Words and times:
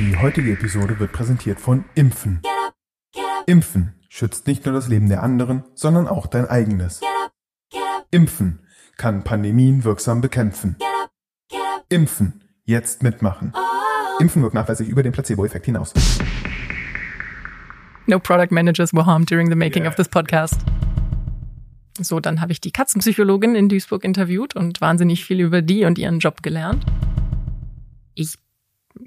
Die 0.00 0.16
heutige 0.16 0.52
Episode 0.52 0.98
wird 0.98 1.12
präsentiert 1.12 1.60
von 1.60 1.84
Impfen. 1.94 2.40
Impfen 3.44 3.92
schützt 4.08 4.46
nicht 4.46 4.64
nur 4.64 4.74
das 4.74 4.88
Leben 4.88 5.10
der 5.10 5.22
anderen, 5.22 5.62
sondern 5.74 6.08
auch 6.08 6.26
dein 6.26 6.46
eigenes. 6.46 7.02
Impfen 8.10 8.60
kann 8.96 9.24
Pandemien 9.24 9.84
wirksam 9.84 10.22
bekämpfen. 10.22 10.76
Impfen. 11.90 12.44
Jetzt 12.64 13.02
mitmachen. 13.02 13.52
Impfen 14.20 14.40
wirkt 14.40 14.54
nachweislich 14.54 14.88
über 14.88 15.02
den 15.02 15.12
Placebo-Effekt 15.12 15.66
hinaus. 15.66 15.92
No 18.06 18.18
product 18.18 18.52
managers 18.52 18.94
were 18.94 19.04
harmed 19.04 19.30
during 19.30 19.50
the 19.50 19.54
making 19.54 19.82
yeah. 19.82 19.90
of 19.90 19.96
this 19.96 20.08
podcast. 20.08 20.62
So, 22.00 22.20
dann 22.20 22.40
habe 22.40 22.52
ich 22.52 22.62
die 22.62 22.72
Katzenpsychologin 22.72 23.54
in 23.54 23.68
Duisburg 23.68 24.04
interviewt 24.04 24.56
und 24.56 24.80
wahnsinnig 24.80 25.26
viel 25.26 25.40
über 25.40 25.60
die 25.60 25.84
und 25.84 25.98
ihren 25.98 26.20
Job 26.20 26.42
gelernt. 26.42 26.86
Ich 28.14 28.38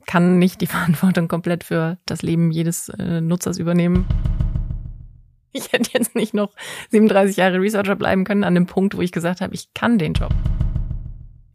kann 0.05 0.39
nicht 0.39 0.61
die 0.61 0.67
Verantwortung 0.67 1.27
komplett 1.27 1.63
für 1.63 1.97
das 2.05 2.21
Leben 2.21 2.51
jedes 2.51 2.89
äh, 2.89 3.21
Nutzers 3.21 3.57
übernehmen. 3.57 4.05
Ich 5.51 5.71
hätte 5.71 5.91
jetzt 5.93 6.15
nicht 6.15 6.33
noch 6.33 6.51
37 6.89 7.37
Jahre 7.37 7.61
Researcher 7.61 7.95
bleiben 7.95 8.23
können 8.23 8.43
an 8.43 8.55
dem 8.55 8.65
Punkt, 8.65 8.97
wo 8.97 9.01
ich 9.01 9.11
gesagt 9.11 9.39
habe, 9.39 9.53
ich 9.53 9.73
kann 9.75 9.99
den 9.99 10.13
Job. 10.13 10.33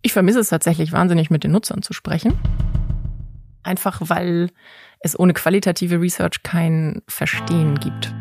Ich 0.02 0.12
vermisse 0.12 0.38
es 0.38 0.50
tatsächlich 0.50 0.92
wahnsinnig, 0.92 1.30
mit 1.30 1.42
den 1.42 1.50
Nutzern 1.50 1.82
zu 1.82 1.92
sprechen. 1.92 2.38
Einfach 3.64 4.00
weil 4.04 4.50
es 5.00 5.18
ohne 5.18 5.34
qualitative 5.34 6.00
Research 6.00 6.42
kein 6.44 7.02
Verstehen 7.08 7.74
gibt. 7.80 8.14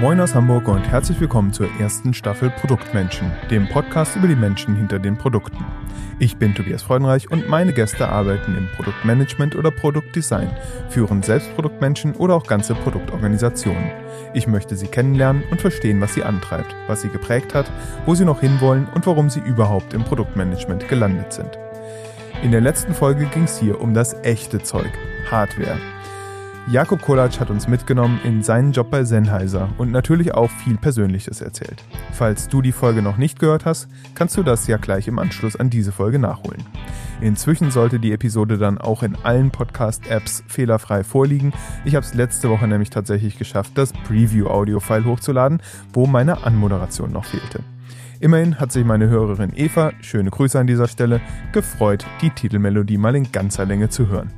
Moin 0.00 0.20
aus 0.20 0.32
Hamburg 0.32 0.68
und 0.68 0.84
herzlich 0.84 1.18
willkommen 1.20 1.52
zur 1.52 1.68
ersten 1.80 2.14
Staffel 2.14 2.50
Produktmenschen, 2.50 3.32
dem 3.50 3.68
Podcast 3.68 4.14
über 4.14 4.28
die 4.28 4.36
Menschen 4.36 4.76
hinter 4.76 5.00
den 5.00 5.18
Produkten. 5.18 5.64
Ich 6.20 6.36
bin 6.36 6.54
Tobias 6.54 6.84
Freudenreich 6.84 7.32
und 7.32 7.48
meine 7.48 7.72
Gäste 7.72 8.08
arbeiten 8.08 8.56
im 8.56 8.68
Produktmanagement 8.76 9.56
oder 9.56 9.72
Produktdesign, 9.72 10.56
führen 10.88 11.24
selbst 11.24 11.52
Produktmenschen 11.56 12.14
oder 12.14 12.34
auch 12.36 12.46
ganze 12.46 12.76
Produktorganisationen. 12.76 13.90
Ich 14.34 14.46
möchte 14.46 14.76
sie 14.76 14.86
kennenlernen 14.86 15.42
und 15.50 15.60
verstehen, 15.60 16.00
was 16.00 16.14
sie 16.14 16.22
antreibt, 16.22 16.76
was 16.86 17.02
sie 17.02 17.08
geprägt 17.08 17.52
hat, 17.52 17.68
wo 18.06 18.14
sie 18.14 18.24
noch 18.24 18.38
hinwollen 18.38 18.86
und 18.94 19.04
warum 19.04 19.28
sie 19.28 19.40
überhaupt 19.40 19.94
im 19.94 20.04
Produktmanagement 20.04 20.88
gelandet 20.88 21.32
sind. 21.32 21.58
In 22.44 22.52
der 22.52 22.60
letzten 22.60 22.94
Folge 22.94 23.26
ging 23.26 23.44
es 23.44 23.58
hier 23.58 23.80
um 23.80 23.94
das 23.94 24.14
echte 24.22 24.62
Zeug, 24.62 24.92
Hardware. 25.28 25.80
Jakob 26.70 27.00
Kolatsch 27.00 27.40
hat 27.40 27.48
uns 27.48 27.66
mitgenommen 27.66 28.20
in 28.24 28.42
seinen 28.42 28.72
Job 28.72 28.90
bei 28.90 29.02
Sennheiser 29.02 29.70
und 29.78 29.90
natürlich 29.90 30.34
auch 30.34 30.50
viel 30.50 30.76
Persönliches 30.76 31.40
erzählt. 31.40 31.82
Falls 32.12 32.46
du 32.46 32.60
die 32.60 32.72
Folge 32.72 33.00
noch 33.00 33.16
nicht 33.16 33.38
gehört 33.38 33.64
hast, 33.64 33.88
kannst 34.14 34.36
du 34.36 34.42
das 34.42 34.66
ja 34.66 34.76
gleich 34.76 35.08
im 35.08 35.18
Anschluss 35.18 35.56
an 35.56 35.70
diese 35.70 35.92
Folge 35.92 36.18
nachholen. 36.18 36.62
Inzwischen 37.22 37.70
sollte 37.70 37.98
die 37.98 38.12
Episode 38.12 38.58
dann 38.58 38.76
auch 38.76 39.02
in 39.02 39.16
allen 39.16 39.50
Podcast-Apps 39.50 40.44
fehlerfrei 40.46 41.04
vorliegen. 41.04 41.54
Ich 41.86 41.94
habe 41.94 42.04
es 42.04 42.12
letzte 42.12 42.50
Woche 42.50 42.68
nämlich 42.68 42.90
tatsächlich 42.90 43.38
geschafft, 43.38 43.72
das 43.76 43.94
Preview-Audio-File 44.06 45.06
hochzuladen, 45.06 45.62
wo 45.94 46.06
meine 46.06 46.44
Anmoderation 46.44 47.12
noch 47.12 47.24
fehlte. 47.24 47.60
Immerhin 48.20 48.60
hat 48.60 48.72
sich 48.72 48.84
meine 48.84 49.08
Hörerin 49.08 49.54
Eva, 49.56 49.92
schöne 50.02 50.28
Grüße 50.28 50.58
an 50.58 50.66
dieser 50.66 50.88
Stelle, 50.88 51.22
gefreut, 51.52 52.04
die 52.20 52.30
Titelmelodie 52.30 52.98
mal 52.98 53.16
in 53.16 53.32
ganzer 53.32 53.64
Länge 53.64 53.88
zu 53.88 54.08
hören. 54.08 54.32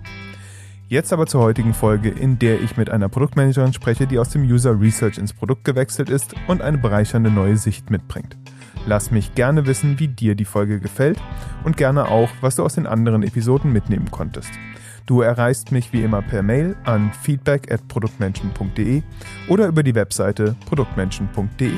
Jetzt 0.91 1.12
aber 1.12 1.28
zur 1.28 1.42
heutigen 1.42 1.72
Folge, 1.72 2.08
in 2.08 2.41
der 2.41 2.60
ich 2.60 2.77
mit 2.77 2.91
einer 2.91 3.08
Produktmanagerin 3.08 3.72
spreche, 3.72 4.08
die 4.08 4.19
aus 4.19 4.30
dem 4.30 4.42
User 4.42 4.80
Research 4.80 5.19
ins 5.19 5.32
Produkt 5.32 5.62
gewechselt 5.62 6.10
ist 6.10 6.34
und 6.48 6.62
eine 6.62 6.78
bereichernde 6.78 7.30
neue 7.30 7.56
Sicht 7.56 7.91
mitbringt. 7.91 8.36
Lass 8.86 9.12
mich 9.12 9.36
gerne 9.36 9.66
wissen, 9.66 10.00
wie 10.00 10.08
dir 10.08 10.34
die 10.34 10.44
Folge 10.44 10.80
gefällt 10.80 11.22
und 11.62 11.77
gerne 11.77 12.08
auch, 12.08 12.28
was 12.41 12.56
du 12.56 12.64
aus 12.64 12.74
den 12.74 12.88
anderen 12.88 13.22
Episoden 13.22 13.72
mitnehmen 13.72 14.10
konntest. 14.10 14.50
Du 15.06 15.20
erreichst 15.20 15.70
mich 15.70 15.92
wie 15.92 16.02
immer 16.02 16.22
per 16.22 16.42
Mail 16.42 16.75
an 16.82 17.12
feedback 17.22 17.70
at 17.70 17.82
oder 19.48 19.69
über 19.69 19.84
die 19.84 19.94
Webseite 19.94 20.56
produktmenschen.de. 20.66 21.72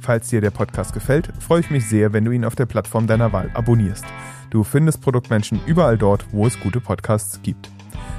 Falls 0.00 0.28
dir 0.28 0.40
der 0.40 0.52
Podcast 0.52 0.94
gefällt, 0.94 1.30
freue 1.38 1.60
ich 1.60 1.70
mich 1.70 1.86
sehr, 1.86 2.14
wenn 2.14 2.24
du 2.24 2.30
ihn 2.30 2.46
auf 2.46 2.54
der 2.54 2.64
Plattform 2.64 3.06
deiner 3.06 3.30
Wahl 3.30 3.50
abonnierst. 3.52 4.06
Du 4.48 4.64
findest 4.64 5.02
Produktmenschen 5.02 5.60
überall 5.66 5.98
dort, 5.98 6.24
wo 6.32 6.46
es 6.46 6.58
gute 6.58 6.80
Podcasts 6.80 7.42
gibt. 7.42 7.68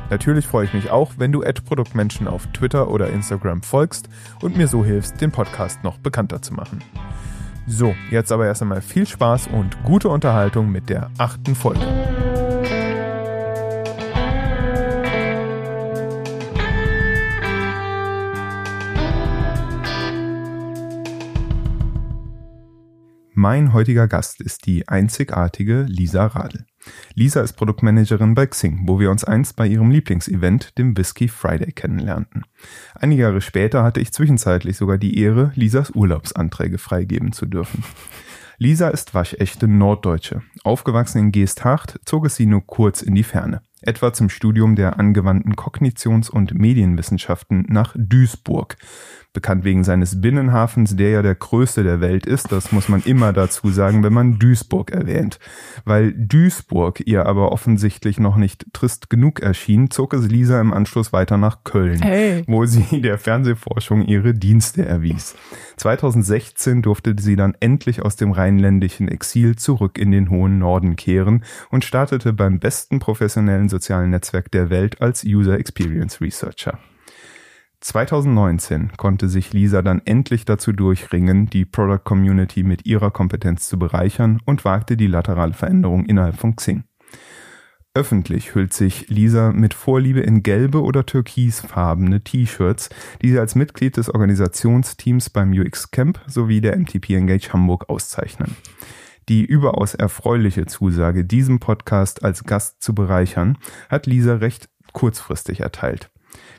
Natürlich 0.09 0.47
freue 0.47 0.65
ich 0.65 0.73
mich 0.73 0.89
auch, 0.89 1.13
wenn 1.17 1.31
du 1.31 1.43
Produktmenschen 1.63 2.27
auf 2.27 2.47
Twitter 2.47 2.89
oder 2.89 3.09
Instagram 3.09 3.61
folgst 3.61 4.09
und 4.41 4.57
mir 4.57 4.67
so 4.67 4.83
hilfst, 4.83 5.21
den 5.21 5.31
Podcast 5.31 5.83
noch 5.83 5.99
bekannter 5.99 6.41
zu 6.41 6.53
machen. 6.53 6.83
So, 7.67 7.93
jetzt 8.09 8.31
aber 8.31 8.47
erst 8.47 8.63
einmal 8.63 8.81
viel 8.81 9.05
Spaß 9.05 9.47
und 9.47 9.83
gute 9.83 10.09
Unterhaltung 10.09 10.71
mit 10.71 10.89
der 10.89 11.11
achten 11.19 11.53
Folge. 11.53 11.85
Mein 23.35 23.71
heutiger 23.71 24.07
Gast 24.07 24.41
ist 24.41 24.65
die 24.65 24.87
einzigartige 24.87 25.83
Lisa 25.83 26.25
Radl. 26.25 26.65
Lisa 27.13 27.41
ist 27.41 27.53
Produktmanagerin 27.53 28.35
bei 28.35 28.47
Xing, 28.47 28.81
wo 28.85 28.99
wir 28.99 29.11
uns 29.11 29.23
einst 29.23 29.55
bei 29.55 29.67
ihrem 29.67 29.91
Lieblingsevent, 29.91 30.77
dem 30.77 30.97
Whisky 30.97 31.27
Friday, 31.27 31.71
kennenlernten. 31.71 32.45
Einige 32.95 33.23
Jahre 33.23 33.41
später 33.41 33.83
hatte 33.83 33.99
ich 33.99 34.11
zwischenzeitlich 34.11 34.77
sogar 34.77 34.97
die 34.97 35.19
Ehre, 35.19 35.51
Lisas 35.55 35.91
Urlaubsanträge 35.91 36.77
freigeben 36.77 37.31
zu 37.31 37.45
dürfen. 37.45 37.83
Lisa 38.57 38.89
ist 38.89 39.13
waschechte 39.13 39.67
Norddeutsche. 39.67 40.41
Aufgewachsen 40.63 41.19
in 41.19 41.31
Geesthacht 41.31 41.99
zog 42.05 42.25
es 42.25 42.35
sie 42.35 42.45
nur 42.45 42.65
kurz 42.65 43.01
in 43.01 43.15
die 43.15 43.23
Ferne 43.23 43.61
etwa 43.81 44.13
zum 44.13 44.29
Studium 44.29 44.75
der 44.75 44.99
angewandten 44.99 45.55
Kognitions- 45.55 46.29
und 46.29 46.53
Medienwissenschaften 46.53 47.65
nach 47.69 47.95
Duisburg. 47.97 48.77
Bekannt 49.31 49.63
wegen 49.63 49.83
seines 49.83 50.21
Binnenhafens, 50.21 50.95
der 50.95 51.11
ja 51.11 51.21
der 51.21 51.35
größte 51.35 51.83
der 51.83 52.01
Welt 52.01 52.25
ist, 52.25 52.51
das 52.51 52.71
muss 52.71 52.89
man 52.89 53.03
immer 53.03 53.31
dazu 53.31 53.69
sagen, 53.69 54.03
wenn 54.03 54.11
man 54.11 54.39
Duisburg 54.39 54.89
erwähnt. 54.89 55.37
Weil 55.85 56.13
Duisburg 56.13 57.03
ihr 57.05 57.27
aber 57.27 57.51
offensichtlich 57.51 58.19
noch 58.19 58.37
nicht 58.37 58.65
trist 58.73 59.11
genug 59.11 59.39
erschien, 59.39 59.91
zog 59.91 60.15
es 60.15 60.27
Lisa 60.27 60.59
im 60.59 60.73
Anschluss 60.73 61.13
weiter 61.13 61.37
nach 61.37 61.63
Köln, 61.63 62.01
hey. 62.01 62.43
wo 62.47 62.65
sie 62.65 63.01
der 63.01 63.19
Fernsehforschung 63.19 64.03
ihre 64.03 64.33
Dienste 64.33 64.83
erwies. 64.83 65.35
2016 65.77 66.81
durfte 66.81 67.15
sie 67.19 67.35
dann 67.35 67.55
endlich 67.59 68.01
aus 68.01 68.15
dem 68.15 68.31
rheinländischen 68.31 69.07
Exil 69.07 69.55
zurück 69.55 69.99
in 69.99 70.09
den 70.09 70.31
hohen 70.31 70.57
Norden 70.57 70.95
kehren 70.95 71.43
und 71.69 71.85
startete 71.85 72.33
beim 72.33 72.59
besten 72.59 72.97
professionellen 72.97 73.68
sozialen 73.69 74.09
Netzwerk 74.09 74.51
der 74.51 74.69
Welt 74.69 75.01
als 75.01 75.23
User 75.23 75.57
Experience 75.57 76.19
Researcher. 76.21 76.79
2019 77.81 78.91
konnte 78.97 79.29
sich 79.29 79.53
Lisa 79.53 79.81
dann 79.81 80.01
endlich 80.03 80.43
dazu 80.43 80.73
durchringen, 80.73 81.49
die 81.49 81.63
Product 81.63 82.03
Community 82.03 82.63
mit 82.63 82.85
ihrer 82.85 83.09
Kompetenz 83.09 83.69
zu 83.69 83.79
bereichern 83.79 84.41
und 84.43 84.65
wagte 84.65 84.97
die 84.97 85.07
laterale 85.07 85.53
Veränderung 85.53 86.05
innerhalb 86.05 86.35
von 86.35 86.57
Xing. 86.57 86.83
Öffentlich 87.95 88.53
hüllt 88.53 88.73
sich 88.73 89.09
Lisa 89.09 89.51
mit 89.51 89.73
Vorliebe 89.73 90.19
in 90.19 90.43
gelbe 90.43 90.83
oder 90.83 91.05
türkisfarbene 91.05 92.21
T-Shirts, 92.23 92.89
die 93.21 93.29
sie 93.29 93.39
als 93.39 93.55
Mitglied 93.55 93.97
des 93.97 94.13
Organisationsteams 94.13 95.29
beim 95.29 95.51
UX 95.51 95.89
Camp 95.89 96.19
sowie 96.27 96.61
der 96.61 96.77
MTP 96.77 97.15
Engage 97.15 97.51
Hamburg 97.51 97.89
auszeichnen. 97.89 98.55
Die 99.29 99.45
überaus 99.45 99.93
erfreuliche 99.93 100.65
Zusage, 100.65 101.23
diesem 101.23 101.59
Podcast 101.59 102.23
als 102.23 102.45
Gast 102.45 102.81
zu 102.81 102.95
bereichern, 102.95 103.59
hat 103.87 104.07
Lisa 104.07 104.33
recht 104.35 104.69
kurzfristig 104.91 105.59
erteilt. 105.59 106.09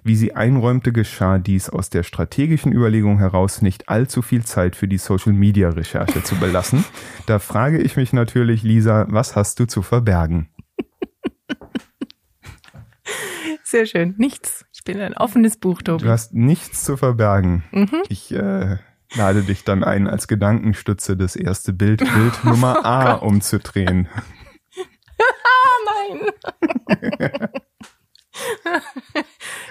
Wie 0.05 0.15
sie 0.15 0.37
einräumte, 0.37 0.93
geschah 0.93 1.39
dies 1.39 1.69
aus 1.69 1.91
der 1.91 2.05
strategischen 2.05 2.73
Überlegung 2.73 3.19
heraus, 3.19 3.61
nicht 3.61 3.89
allzu 3.89 4.23
viel 4.23 4.45
Zeit 4.45 4.77
für 4.77 4.87
die 4.87 4.99
Social-Media-Recherche 4.99 6.23
zu 6.23 6.37
belassen. 6.37 6.85
Da 7.27 7.41
frage 7.41 7.79
ich 7.79 7.97
mich 7.97 8.13
natürlich, 8.13 8.63
Lisa, 8.63 9.07
was 9.09 9.35
hast 9.35 9.59
du 9.59 9.67
zu 9.67 9.83
verbergen? 9.83 10.49
Sehr 13.65 13.87
schön. 13.87 14.15
Nichts. 14.17 14.65
Ich 14.73 14.85
bin 14.85 15.01
ein 15.01 15.17
offenes 15.17 15.57
Buch, 15.57 15.83
Tobi. 15.83 16.05
Du 16.05 16.11
hast 16.11 16.35
nichts 16.35 16.85
zu 16.85 16.97
verbergen. 16.97 17.65
Mhm. 17.73 18.03
Ich 18.09 18.33
äh, 18.33 18.79
lade 19.15 19.43
dich 19.43 19.65
dann 19.65 19.85
ein, 19.85 20.07
als 20.07 20.29
Gedankenstütze 20.29 21.17
das 21.17 21.37
erste 21.37 21.73
Bild, 21.73 22.01
Bild 22.01 22.41
oh 22.45 22.49
Nummer 22.49 22.81
oh 22.81 22.85
A 22.85 23.13
Gott. 23.13 23.23
umzudrehen. 23.23 24.09
Nein. 25.87 26.31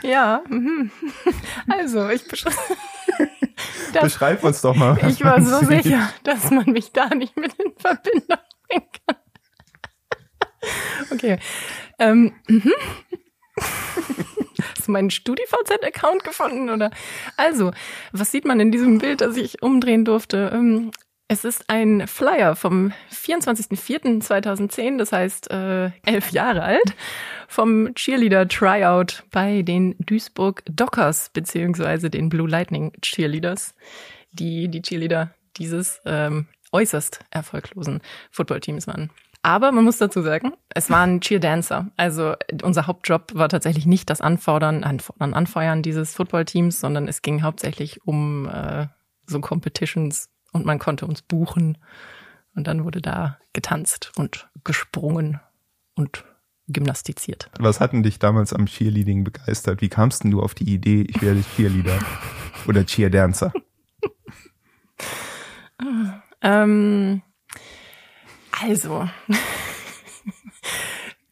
ja, 0.03 0.41
mhm. 0.47 0.91
also 1.67 2.09
ich 2.09 2.27
beschreibe. 2.27 2.55
Beschreib 4.01 4.43
uns 4.43 4.61
doch 4.61 4.75
mal. 4.75 4.97
Ich 5.07 5.23
war 5.23 5.41
so 5.41 5.59
sieht. 5.65 5.83
sicher, 5.83 6.13
dass 6.23 6.51
man 6.51 6.65
mich 6.65 6.91
da 6.91 7.09
nicht 7.09 7.35
mit 7.35 7.53
in 7.55 7.73
Verbindung 7.77 8.37
bringen 8.67 8.87
kann. 9.07 9.15
Okay. 11.11 11.39
Ähm, 11.97 12.33
mhm. 12.47 12.73
Hast 14.77 14.87
du 14.87 14.91
meinen 14.91 15.09
StudiVZ-Account 15.11 16.23
gefunden, 16.23 16.69
oder? 16.69 16.91
Also, 17.37 17.71
was 18.11 18.31
sieht 18.31 18.45
man 18.45 18.59
in 18.59 18.71
diesem 18.71 18.97
Bild, 18.99 19.21
das 19.21 19.37
ich 19.37 19.61
umdrehen 19.61 20.05
durfte? 20.05 20.51
Ähm, 20.53 20.91
Es 21.31 21.45
ist 21.45 21.65
ein 21.69 22.07
Flyer 22.07 22.55
vom 22.55 22.91
24.04.2010, 23.13 24.97
das 24.97 25.11
heißt 25.11 25.51
äh, 25.51 25.91
elf 26.05 26.31
Jahre 26.31 26.63
alt, 26.63 26.95
vom 27.47 27.93
Cheerleader 27.93 28.47
Tryout 28.47 29.23
bei 29.31 29.61
den 29.61 29.95
Duisburg 29.99 30.63
Dockers 30.65 31.29
beziehungsweise 31.29 32.09
den 32.09 32.29
Blue 32.29 32.49
Lightning 32.49 32.93
Cheerleaders, 33.01 33.75
die 34.31 34.69
die 34.69 34.81
Cheerleader 34.81 35.33
dieses 35.57 36.01
ähm, 36.05 36.47
äußerst 36.71 37.19
erfolglosen 37.31 38.01
Footballteams 38.31 38.87
waren. 38.87 39.09
Aber 39.41 39.71
man 39.71 39.85
muss 39.85 39.97
dazu 39.97 40.21
sagen, 40.21 40.53
es 40.69 40.89
waren 40.89 41.21
Cheerdancer. 41.21 41.87
Also 41.95 42.35
unser 42.61 42.87
Hauptjob 42.87 43.35
war 43.35 43.47
tatsächlich 43.47 43.85
nicht 43.85 44.09
das 44.09 44.19
Anfordern, 44.19 44.83
Anfordern, 44.83 45.33
Anfeuern 45.33 45.81
dieses 45.81 46.13
Footballteams, 46.13 46.79
sondern 46.79 47.07
es 47.07 47.21
ging 47.21 47.41
hauptsächlich 47.41 48.05
um 48.05 48.47
äh, 48.49 48.87
so 49.25 49.39
Competitions 49.39 50.29
und 50.51 50.65
man 50.65 50.79
konnte 50.79 51.05
uns 51.05 51.21
buchen. 51.21 51.77
Und 52.53 52.67
dann 52.67 52.83
wurde 52.83 53.01
da 53.01 53.37
getanzt 53.53 54.11
und 54.17 54.49
gesprungen 54.65 55.39
und 55.95 56.25
gymnastiziert. 56.67 57.49
Was 57.59 57.79
hatten 57.79 58.03
dich 58.03 58.19
damals 58.19 58.53
am 58.53 58.65
Cheerleading 58.65 59.23
begeistert? 59.23 59.81
Wie 59.81 59.89
kamst 59.89 60.23
denn 60.23 60.31
du 60.31 60.41
auf 60.41 60.53
die 60.53 60.71
Idee, 60.71 61.01
ich 61.01 61.21
werde 61.21 61.43
Cheerleader 61.55 61.99
oder 62.67 62.85
Cheerdancer? 62.85 63.53
ähm, 66.41 67.21
also, 68.61 69.07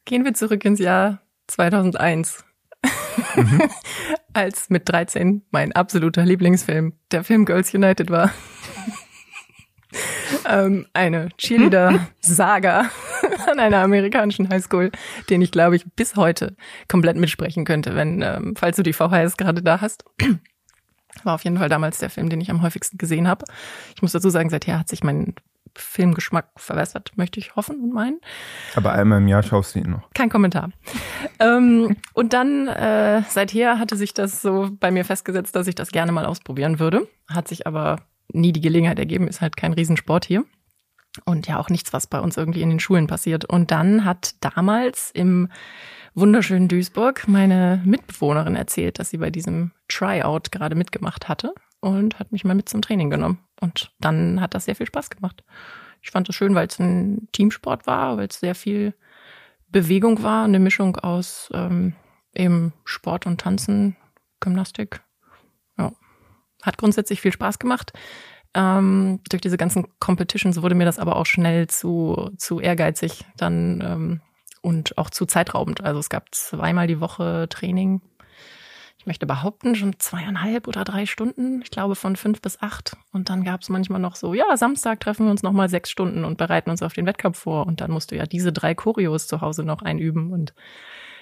gehen 0.05 0.25
wir 0.25 0.33
zurück 0.33 0.63
ins 0.65 0.79
Jahr 0.79 1.21
2001. 1.47 2.43
Mhm. 3.35 3.61
Als 4.33 4.69
mit 4.69 4.87
13 4.89 5.43
mein 5.51 5.71
absoluter 5.71 6.23
Lieblingsfilm, 6.23 6.93
der 7.11 7.23
Film 7.23 7.45
Girls 7.45 7.73
United 7.73 8.09
war. 8.09 8.31
ähm, 10.47 10.85
eine 10.93 11.29
Cheerleader-Saga 11.37 12.89
an 13.49 13.59
einer 13.59 13.79
amerikanischen 13.79 14.49
Highschool, 14.49 14.91
den 15.29 15.41
ich, 15.41 15.51
glaube 15.51 15.75
ich, 15.75 15.85
bis 15.95 16.15
heute 16.15 16.55
komplett 16.87 17.17
mitsprechen 17.17 17.65
könnte, 17.65 17.95
wenn, 17.95 18.21
ähm, 18.21 18.55
falls 18.55 18.77
du 18.77 18.83
die 18.83 18.93
VHS 18.93 19.37
gerade 19.37 19.61
da 19.61 19.81
hast. 19.81 20.05
War 21.23 21.35
auf 21.35 21.43
jeden 21.43 21.57
Fall 21.57 21.69
damals 21.69 21.97
der 21.97 22.09
Film, 22.11 22.29
den 22.29 22.41
ich 22.41 22.51
am 22.51 22.61
häufigsten 22.61 22.97
gesehen 22.97 23.27
habe. 23.27 23.45
Ich 23.95 24.01
muss 24.01 24.11
dazu 24.11 24.29
sagen, 24.29 24.49
seither 24.49 24.77
hat 24.77 24.87
sich 24.87 25.03
mein 25.03 25.33
Filmgeschmack 25.79 26.49
verbessert, 26.57 27.11
möchte 27.15 27.39
ich 27.39 27.55
hoffen 27.55 27.81
und 27.81 27.93
meinen. 27.93 28.19
Aber 28.75 28.93
einmal 28.93 29.19
im 29.19 29.27
Jahr 29.27 29.43
schaust 29.43 29.75
du 29.75 29.79
ihn 29.79 29.91
noch. 29.91 30.09
Kein 30.13 30.29
Kommentar. 30.29 30.71
ähm, 31.39 31.95
und 32.13 32.33
dann, 32.33 32.67
äh, 32.67 33.23
seither 33.29 33.79
hatte 33.79 33.95
sich 33.95 34.13
das 34.13 34.41
so 34.41 34.69
bei 34.79 34.91
mir 34.91 35.05
festgesetzt, 35.05 35.55
dass 35.55 35.67
ich 35.67 35.75
das 35.75 35.91
gerne 35.91 36.11
mal 36.11 36.25
ausprobieren 36.25 36.79
würde. 36.79 37.07
Hat 37.29 37.47
sich 37.47 37.67
aber 37.67 37.97
nie 38.31 38.51
die 38.51 38.61
Gelegenheit 38.61 38.99
ergeben, 38.99 39.27
ist 39.27 39.41
halt 39.41 39.57
kein 39.57 39.73
Riesensport 39.73 40.25
hier. 40.25 40.45
Und 41.25 41.47
ja 41.47 41.57
auch 41.59 41.69
nichts, 41.69 41.93
was 41.93 42.05
bei 42.05 42.19
uns 42.19 42.37
irgendwie 42.37 42.61
in 42.61 42.69
den 42.69 42.79
Schulen 42.79 43.07
passiert. 43.07 43.45
Und 43.45 43.71
dann 43.71 44.05
hat 44.05 44.35
damals 44.41 45.09
im 45.11 45.49
wunderschönen 46.13 46.67
Duisburg 46.67 47.27
meine 47.27 47.81
Mitbewohnerin 47.85 48.55
erzählt, 48.55 48.99
dass 48.99 49.09
sie 49.09 49.17
bei 49.17 49.29
diesem 49.29 49.71
Tryout 49.87 50.51
gerade 50.51 50.75
mitgemacht 50.75 51.27
hatte 51.27 51.53
und 51.79 52.19
hat 52.19 52.31
mich 52.31 52.43
mal 52.43 52.55
mit 52.55 52.69
zum 52.69 52.81
Training 52.81 53.09
genommen. 53.09 53.39
Und 53.61 53.91
dann 53.99 54.41
hat 54.41 54.53
das 54.53 54.65
sehr 54.65 54.75
viel 54.75 54.85
Spaß 54.85 55.09
gemacht. 55.09 55.43
Ich 56.01 56.11
fand 56.11 56.29
es 56.29 56.35
schön, 56.35 56.55
weil 56.55 56.67
es 56.67 56.79
ein 56.79 57.27
Teamsport 57.31 57.87
war, 57.87 58.17
weil 58.17 58.27
es 58.27 58.39
sehr 58.39 58.55
viel 58.55 58.93
Bewegung 59.69 60.23
war, 60.23 60.45
eine 60.45 60.59
Mischung 60.59 60.95
aus 60.97 61.49
ähm, 61.53 61.93
eben 62.33 62.73
Sport 62.85 63.25
und 63.25 63.41
Tanzen, 63.41 63.97
Gymnastik. 64.39 65.01
Ja. 65.77 65.91
Hat 66.61 66.77
grundsätzlich 66.77 67.21
viel 67.21 67.33
Spaß 67.33 67.59
gemacht. 67.59 67.93
Ähm, 68.53 69.19
durch 69.29 69.41
diese 69.41 69.57
ganzen 69.57 69.87
Competitions 69.99 70.61
wurde 70.61 70.75
mir 70.75 70.85
das 70.85 70.99
aber 70.99 71.17
auch 71.17 71.25
schnell 71.25 71.67
zu, 71.67 72.31
zu 72.37 72.59
ehrgeizig 72.59 73.25
dann 73.35 73.83
ähm, 73.85 74.21
und 74.61 74.97
auch 74.97 75.09
zu 75.09 75.25
zeitraubend. 75.25 75.83
Also 75.83 75.99
es 75.99 76.09
gab 76.09 76.33
zweimal 76.33 76.87
die 76.87 77.01
Woche 77.01 77.47
Training 77.49 78.01
möchte 79.07 79.25
behaupten, 79.25 79.75
schon 79.75 79.99
zweieinhalb 79.99 80.67
oder 80.67 80.83
drei 80.83 81.05
Stunden. 81.05 81.61
Ich 81.63 81.71
glaube 81.71 81.95
von 81.95 82.15
fünf 82.15 82.41
bis 82.41 82.61
acht. 82.61 82.95
Und 83.11 83.29
dann 83.29 83.43
gab 83.43 83.61
es 83.61 83.69
manchmal 83.69 83.99
noch 83.99 84.15
so, 84.15 84.33
ja, 84.33 84.55
Samstag 84.55 84.99
treffen 84.99 85.25
wir 85.25 85.31
uns 85.31 85.43
nochmal 85.43 85.69
sechs 85.69 85.89
Stunden 85.89 86.23
und 86.25 86.37
bereiten 86.37 86.69
uns 86.69 86.83
auf 86.83 86.93
den 86.93 87.05
Wettkampf 87.05 87.39
vor. 87.39 87.65
Und 87.65 87.81
dann 87.81 87.91
musst 87.91 88.11
du 88.11 88.15
ja 88.15 88.25
diese 88.25 88.53
drei 88.53 88.75
Choreos 88.75 89.27
zu 89.27 89.41
Hause 89.41 89.63
noch 89.63 89.81
einüben. 89.81 90.31
Und 90.31 90.53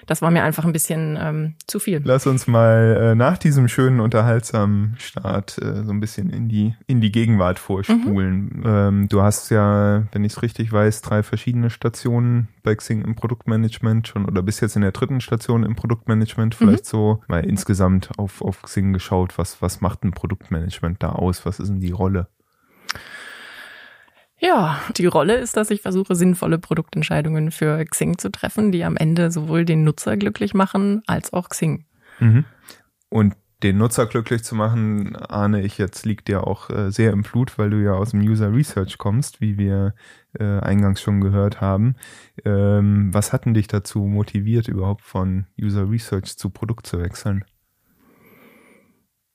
das 0.06 0.22
war 0.22 0.30
mir 0.30 0.42
einfach 0.44 0.64
ein 0.64 0.72
bisschen 0.72 1.18
ähm, 1.20 1.54
zu 1.66 1.78
viel. 1.78 2.00
Lass 2.04 2.26
uns 2.26 2.46
mal 2.46 2.98
äh, 3.00 3.14
nach 3.14 3.38
diesem 3.38 3.68
schönen, 3.68 4.00
unterhaltsamen 4.00 4.94
Start 4.98 5.58
äh, 5.58 5.84
so 5.84 5.92
ein 5.92 6.00
bisschen 6.00 6.30
in 6.30 6.48
die, 6.48 6.74
in 6.86 7.00
die 7.00 7.10
Gegenwart 7.12 7.58
vorspulen. 7.58 8.50
Mhm. 8.56 8.62
Ähm, 8.64 9.08
du 9.08 9.22
hast 9.22 9.50
ja, 9.50 10.04
wenn 10.12 10.24
ich 10.24 10.32
es 10.32 10.42
richtig 10.42 10.72
weiß, 10.72 11.02
drei 11.02 11.22
verschiedene 11.22 11.70
Stationen 11.70 12.48
bei 12.62 12.74
Xing 12.74 13.02
im 13.02 13.16
Produktmanagement 13.16 14.08
schon 14.08 14.24
oder 14.24 14.42
bis 14.42 14.60
jetzt 14.60 14.76
in 14.76 14.82
der 14.82 14.92
dritten 14.92 15.20
Station 15.20 15.64
im 15.64 15.74
Produktmanagement. 15.74 16.54
Vielleicht 16.54 16.84
mhm. 16.84 16.88
so 16.88 17.22
mal 17.26 17.44
insgesamt 17.44 18.10
auf, 18.16 18.42
auf 18.42 18.62
Xing 18.62 18.92
geschaut, 18.92 19.38
was, 19.38 19.60
was 19.60 19.80
macht 19.80 20.04
ein 20.04 20.12
Produktmanagement 20.12 21.02
da 21.02 21.10
aus? 21.10 21.44
Was 21.44 21.58
ist 21.58 21.68
denn 21.68 21.80
die 21.80 21.90
Rolle? 21.90 22.28
Ja, 24.38 24.80
die 24.96 25.06
Rolle 25.06 25.36
ist, 25.36 25.56
dass 25.56 25.70
ich 25.70 25.80
versuche, 25.80 26.14
sinnvolle 26.14 26.58
Produktentscheidungen 26.58 27.50
für 27.50 27.82
Xing 27.84 28.18
zu 28.18 28.30
treffen, 28.30 28.70
die 28.70 28.84
am 28.84 28.96
Ende 28.96 29.30
sowohl 29.30 29.64
den 29.64 29.84
Nutzer 29.84 30.16
glücklich 30.16 30.52
machen 30.52 31.02
als 31.06 31.32
auch 31.32 31.48
Xing. 31.48 31.86
Mhm. 32.20 32.44
Und 33.08 33.34
den 33.62 33.78
Nutzer 33.78 34.04
glücklich 34.04 34.44
zu 34.44 34.54
machen, 34.54 35.16
ahne 35.16 35.62
ich 35.62 35.78
jetzt, 35.78 36.04
liegt 36.04 36.28
dir 36.28 36.46
auch 36.46 36.68
äh, 36.68 36.90
sehr 36.90 37.12
im 37.12 37.22
Blut, 37.22 37.58
weil 37.58 37.70
du 37.70 37.82
ja 37.82 37.94
aus 37.94 38.10
dem 38.10 38.20
User 38.20 38.52
Research 38.52 38.98
kommst, 38.98 39.40
wie 39.40 39.56
wir 39.56 39.94
äh, 40.38 40.60
eingangs 40.60 41.00
schon 41.00 41.22
gehört 41.22 41.62
haben. 41.62 41.96
Ähm, 42.44 43.14
was 43.14 43.32
hat 43.32 43.46
denn 43.46 43.54
dich 43.54 43.68
dazu 43.68 44.00
motiviert, 44.00 44.68
überhaupt 44.68 45.02
von 45.02 45.46
User 45.58 45.90
Research 45.90 46.36
zu 46.36 46.50
Produkt 46.50 46.86
zu 46.86 47.00
wechseln? 47.00 47.44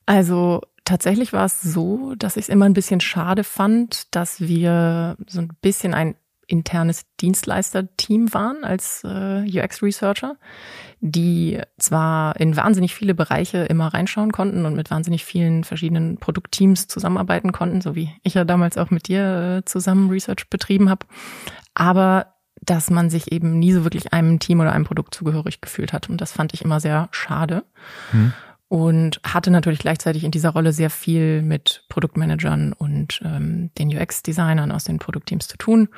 Also 0.06 0.62
tatsächlich 0.92 1.32
war 1.32 1.46
es 1.46 1.62
so, 1.62 2.16
dass 2.18 2.36
ich 2.36 2.44
es 2.44 2.50
immer 2.50 2.66
ein 2.66 2.74
bisschen 2.74 3.00
schade 3.00 3.46
fand, 3.46 4.14
dass 4.14 4.42
wir 4.42 5.16
so 5.26 5.40
ein 5.40 5.50
bisschen 5.62 5.94
ein 5.94 6.16
internes 6.48 7.06
Dienstleister-Team 7.22 8.34
waren 8.34 8.66
als 8.66 9.02
äh, 9.06 9.46
UX-Researcher, 9.48 10.36
die 11.00 11.62
zwar 11.78 12.38
in 12.42 12.58
wahnsinnig 12.58 12.94
viele 12.94 13.16
Bereiche 13.16 13.60
immer 13.60 13.88
reinschauen 13.88 14.34
konnten 14.34 14.66
und 14.66 14.76
mit 14.76 14.92
wahnsinnig 14.92 15.24
vielen 15.24 15.64
verschiedenen 15.64 16.18
Produktteams 16.18 16.88
zusammenarbeiten 16.88 17.54
konnten, 17.54 17.80
so 17.80 17.96
wie 17.96 18.12
ich 18.24 18.34
ja 18.34 18.44
damals 18.44 18.78
auch 18.78 18.90
mit 18.90 19.08
dir 19.08 19.60
äh, 19.60 19.66
zusammen 19.66 20.10
Research 20.10 20.50
betrieben 20.50 20.90
habe, 20.90 21.06
aber 21.74 22.34
dass 22.64 22.90
man 22.90 23.10
sich 23.10 23.32
eben 23.32 23.58
nie 23.60 23.72
so 23.72 23.86
wirklich 23.86 24.12
einem 24.12 24.40
Team 24.40 24.60
oder 24.60 24.74
einem 24.74 24.84
Produkt 24.84 25.16
zugehörig 25.16 25.62
gefühlt 25.62 25.94
hat. 25.94 26.10
Und 26.10 26.20
das 26.20 26.34
fand 26.34 26.54
ich 26.54 26.64
immer 26.64 26.82
sehr 26.82 27.08
schade. 27.12 27.64
Hm 28.12 28.34
und 28.72 29.20
hatte 29.26 29.52
natürlich 29.52 29.80
gleichzeitig 29.80 30.24
in 30.24 30.32
dieser 30.32 30.52
Rolle 30.52 30.72
sehr 30.72 30.90
viel 30.90 31.42
mit 31.42 31.84
Produktmanagern 31.90 32.72
und 32.72 33.20
ähm, 33.22 33.70
den 33.78 33.90
UX-Designern 33.90 34.72
aus 34.72 34.86
den 34.86 34.98
Produktteams 34.98 35.50
zu 35.50 35.58
tun 35.58 35.90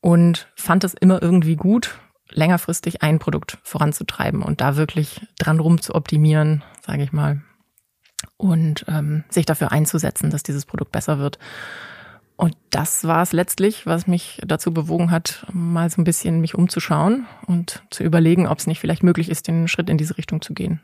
und 0.00 0.48
fand 0.56 0.82
es 0.82 0.94
immer 0.94 1.22
irgendwie 1.22 1.54
gut, 1.54 1.96
längerfristig 2.28 3.02
ein 3.02 3.20
Produkt 3.20 3.58
voranzutreiben 3.62 4.42
und 4.42 4.60
da 4.60 4.74
wirklich 4.74 5.28
dran 5.38 5.60
rum 5.60 5.80
zu 5.80 5.94
optimieren, 5.94 6.64
sage 6.84 7.04
ich 7.04 7.12
mal, 7.12 7.42
und 8.36 8.84
ähm, 8.88 9.22
sich 9.28 9.46
dafür 9.46 9.70
einzusetzen, 9.70 10.30
dass 10.30 10.42
dieses 10.42 10.66
Produkt 10.66 10.90
besser 10.90 11.20
wird. 11.20 11.38
Und 12.34 12.56
das 12.70 13.04
war 13.04 13.22
es 13.22 13.30
letztlich, 13.30 13.86
was 13.86 14.08
mich 14.08 14.42
dazu 14.44 14.74
bewogen 14.74 15.12
hat, 15.12 15.46
mal 15.52 15.88
so 15.88 16.00
ein 16.00 16.04
bisschen 16.04 16.40
mich 16.40 16.56
umzuschauen 16.56 17.26
und 17.46 17.84
zu 17.90 18.02
überlegen, 18.02 18.48
ob 18.48 18.58
es 18.58 18.66
nicht 18.66 18.80
vielleicht 18.80 19.04
möglich 19.04 19.28
ist, 19.28 19.46
den 19.46 19.68
Schritt 19.68 19.88
in 19.88 19.98
diese 19.98 20.18
Richtung 20.18 20.42
zu 20.42 20.52
gehen. 20.52 20.80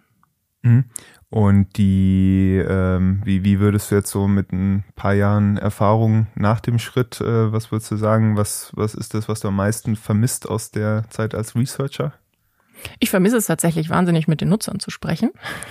Mhm. 0.63 0.85
Und 1.29 1.79
die, 1.79 2.63
ähm, 2.69 3.23
wie, 3.25 3.43
wie 3.43 3.59
würdest 3.59 3.91
du 3.91 3.95
jetzt 3.95 4.11
so 4.11 4.29
mit 4.29 4.53
ein 4.53 4.85
paar 4.97 5.15
Jahren 5.15 5.57
Erfahrung 5.57 6.27
nach 6.35 6.61
dem 6.61 6.79
Schritt, 6.79 7.21
äh, 7.23 7.53
was 7.53 7.73
würdest 7.73 7.91
du 7.91 7.97
sagen, 7.97 8.37
was, 8.37 8.71
was 8.75 8.95
ist 8.95 9.15
das, 9.15 9.29
was 9.29 9.41
du 9.41 9.49
am 9.49 9.57
meisten 9.57 9.97
vermisst 9.97 10.49
aus 10.49 10.71
der 10.71 11.05
Zeit 11.09 11.35
als 11.35 11.57
Researcher? 11.57 12.13
Ich 12.99 13.11
vermisse 13.11 13.37
es 13.37 13.47
tatsächlich 13.47 13.89
wahnsinnig, 13.89 14.29
mit 14.29 14.41
den 14.41 14.49
Nutzern 14.49 14.79
zu 14.79 14.91
sprechen. 14.91 15.31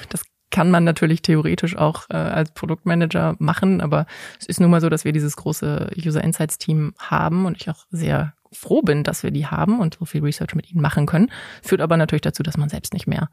Das 0.10 0.24
kann 0.50 0.72
man 0.72 0.84
natürlich 0.84 1.22
theoretisch 1.22 1.78
auch 1.78 2.10
äh, 2.10 2.16
als 2.16 2.52
Produktmanager 2.52 3.36
machen, 3.40 3.82
aber 3.82 4.06
es 4.40 4.48
ist 4.48 4.60
nun 4.60 4.72
mal 4.72 4.82
so, 4.82 4.90
dass 4.90 5.06
wir 5.06 5.14
dieses 5.14 5.36
große 5.38 5.92
User 5.96 6.24
Insights 6.24 6.58
Team 6.58 6.94
haben 6.98 7.46
und 7.46 7.62
ich 7.62 7.70
auch 7.70 7.86
sehr 7.92 8.34
froh 8.54 8.82
bin, 8.82 9.04
dass 9.04 9.24
wir 9.24 9.32
die 9.32 9.48
haben 9.48 9.80
und 9.80 9.98
so 10.00 10.06
viel 10.06 10.22
Research 10.24 10.56
mit 10.56 10.72
ihnen 10.72 10.82
machen 10.82 11.06
können. 11.06 11.32
Führt 11.62 11.82
aber 11.82 11.98
natürlich 11.98 12.22
dazu, 12.22 12.44
dass 12.44 12.58
man 12.58 12.70
selbst 12.70 12.94
nicht 12.94 13.08
mehr 13.08 13.30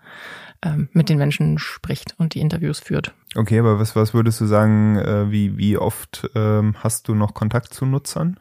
ähm, 0.65 0.89
mit 0.93 1.09
den 1.09 1.19
Menschen 1.19 1.59
spricht 1.59 2.15
und 2.19 2.35
die 2.35 2.41
Interviews 2.41 2.81
führt. 2.81 3.15
Okay, 3.35 3.59
aber 3.59 3.79
was, 3.79 3.97
was 3.97 4.15
würdest 4.15 4.41
du 4.41 4.47
sagen, 4.47 4.97
äh, 4.97 5.31
wie, 5.31 5.57
wie 5.59 5.77
oft 5.77 6.31
ähm, 6.35 6.77
hast 6.79 7.09
du 7.09 7.15
noch 7.15 7.35
Kontakt 7.35 7.75
zu 7.75 7.87
Nutzern? 7.87 8.39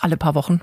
Alle 0.00 0.16
paar 0.16 0.34
Wochen. 0.34 0.60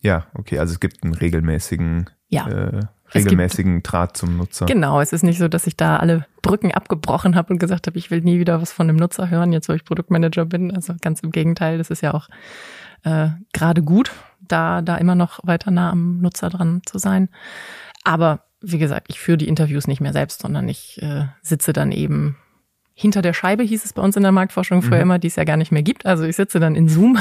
Ja, 0.00 0.26
okay, 0.34 0.58
also 0.58 0.72
es 0.72 0.80
gibt 0.80 1.02
einen 1.02 1.14
regelmäßigen 1.14 2.10
ja. 2.28 2.48
äh, 2.48 2.80
regelmäßigen 3.14 3.76
gibt, 3.76 3.92
Draht 3.92 4.16
zum 4.16 4.36
Nutzer. 4.36 4.66
Genau, 4.66 5.00
es 5.00 5.12
ist 5.12 5.22
nicht 5.22 5.38
so, 5.38 5.48
dass 5.48 5.66
ich 5.66 5.76
da 5.76 5.96
alle 5.96 6.26
Brücken 6.42 6.72
abgebrochen 6.72 7.36
habe 7.36 7.52
und 7.52 7.58
gesagt 7.58 7.86
habe, 7.86 7.98
ich 7.98 8.10
will 8.10 8.20
nie 8.20 8.38
wieder 8.38 8.60
was 8.60 8.72
von 8.72 8.86
dem 8.86 8.96
Nutzer 8.96 9.30
hören, 9.30 9.52
jetzt 9.52 9.68
wo 9.68 9.72
ich 9.72 9.84
Produktmanager 9.84 10.44
bin. 10.44 10.74
Also 10.74 10.94
ganz 11.00 11.20
im 11.20 11.30
Gegenteil, 11.30 11.78
das 11.78 11.90
ist 11.90 12.02
ja 12.02 12.14
auch 12.14 12.28
äh, 13.04 13.28
gerade 13.52 13.82
gut, 13.82 14.10
da, 14.48 14.82
da 14.82 14.96
immer 14.96 15.14
noch 15.14 15.40
weiter 15.42 15.70
nah 15.70 15.90
am 15.90 16.18
Nutzer 16.20 16.50
dran 16.50 16.82
zu 16.84 16.98
sein. 16.98 17.28
Aber 18.04 18.44
wie 18.60 18.78
gesagt, 18.78 19.06
ich 19.10 19.20
führe 19.20 19.38
die 19.38 19.48
Interviews 19.48 19.86
nicht 19.86 20.00
mehr 20.00 20.12
selbst, 20.12 20.42
sondern 20.42 20.68
ich 20.68 21.00
äh, 21.02 21.26
sitze 21.42 21.72
dann 21.72 21.92
eben 21.92 22.36
hinter 22.94 23.22
der 23.22 23.32
Scheibe, 23.32 23.64
hieß 23.64 23.84
es 23.84 23.92
bei 23.92 24.02
uns 24.02 24.16
in 24.16 24.22
der 24.22 24.32
Marktforschung 24.32 24.80
früher 24.80 24.98
mhm. 24.98 25.02
immer, 25.02 25.18
die 25.18 25.26
es 25.26 25.36
ja 25.36 25.44
gar 25.44 25.56
nicht 25.56 25.72
mehr 25.72 25.82
gibt. 25.82 26.06
Also 26.06 26.24
ich 26.24 26.36
sitze 26.36 26.60
dann 26.60 26.76
in 26.76 26.88
Zoom 26.88 27.18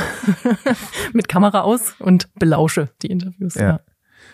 mit 1.13 1.27
Kamera 1.27 1.61
aus 1.61 1.95
und 1.99 2.31
belausche 2.35 2.89
die 3.01 3.07
Interviews. 3.07 3.55
Ja. 3.55 3.63
ja. 3.63 3.79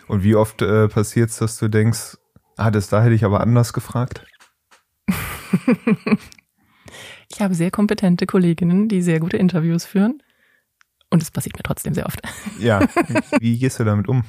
Und 0.07 0.23
wie 0.23 0.35
oft 0.35 0.61
äh, 0.61 0.87
passiert 0.87 1.29
es, 1.29 1.37
dass 1.37 1.57
du 1.57 1.69
denkst, 1.69 2.17
ah, 2.57 2.71
das 2.71 2.89
da 2.89 3.01
hätte 3.01 3.15
ich 3.15 3.23
aber 3.23 3.39
anders 3.39 3.73
gefragt? 3.73 4.25
ich 7.29 7.41
habe 7.41 7.55
sehr 7.55 7.71
kompetente 7.71 8.25
Kolleginnen, 8.25 8.89
die 8.89 9.01
sehr 9.01 9.19
gute 9.19 9.37
Interviews 9.37 9.85
führen. 9.85 10.21
Und 11.09 11.23
es 11.23 11.31
passiert 11.31 11.55
mir 11.57 11.63
trotzdem 11.63 11.93
sehr 11.93 12.05
oft. 12.05 12.21
Ja, 12.59 12.87
wie 13.39 13.57
gehst 13.57 13.79
du 13.79 13.83
damit 13.83 14.07
um? 14.07 14.23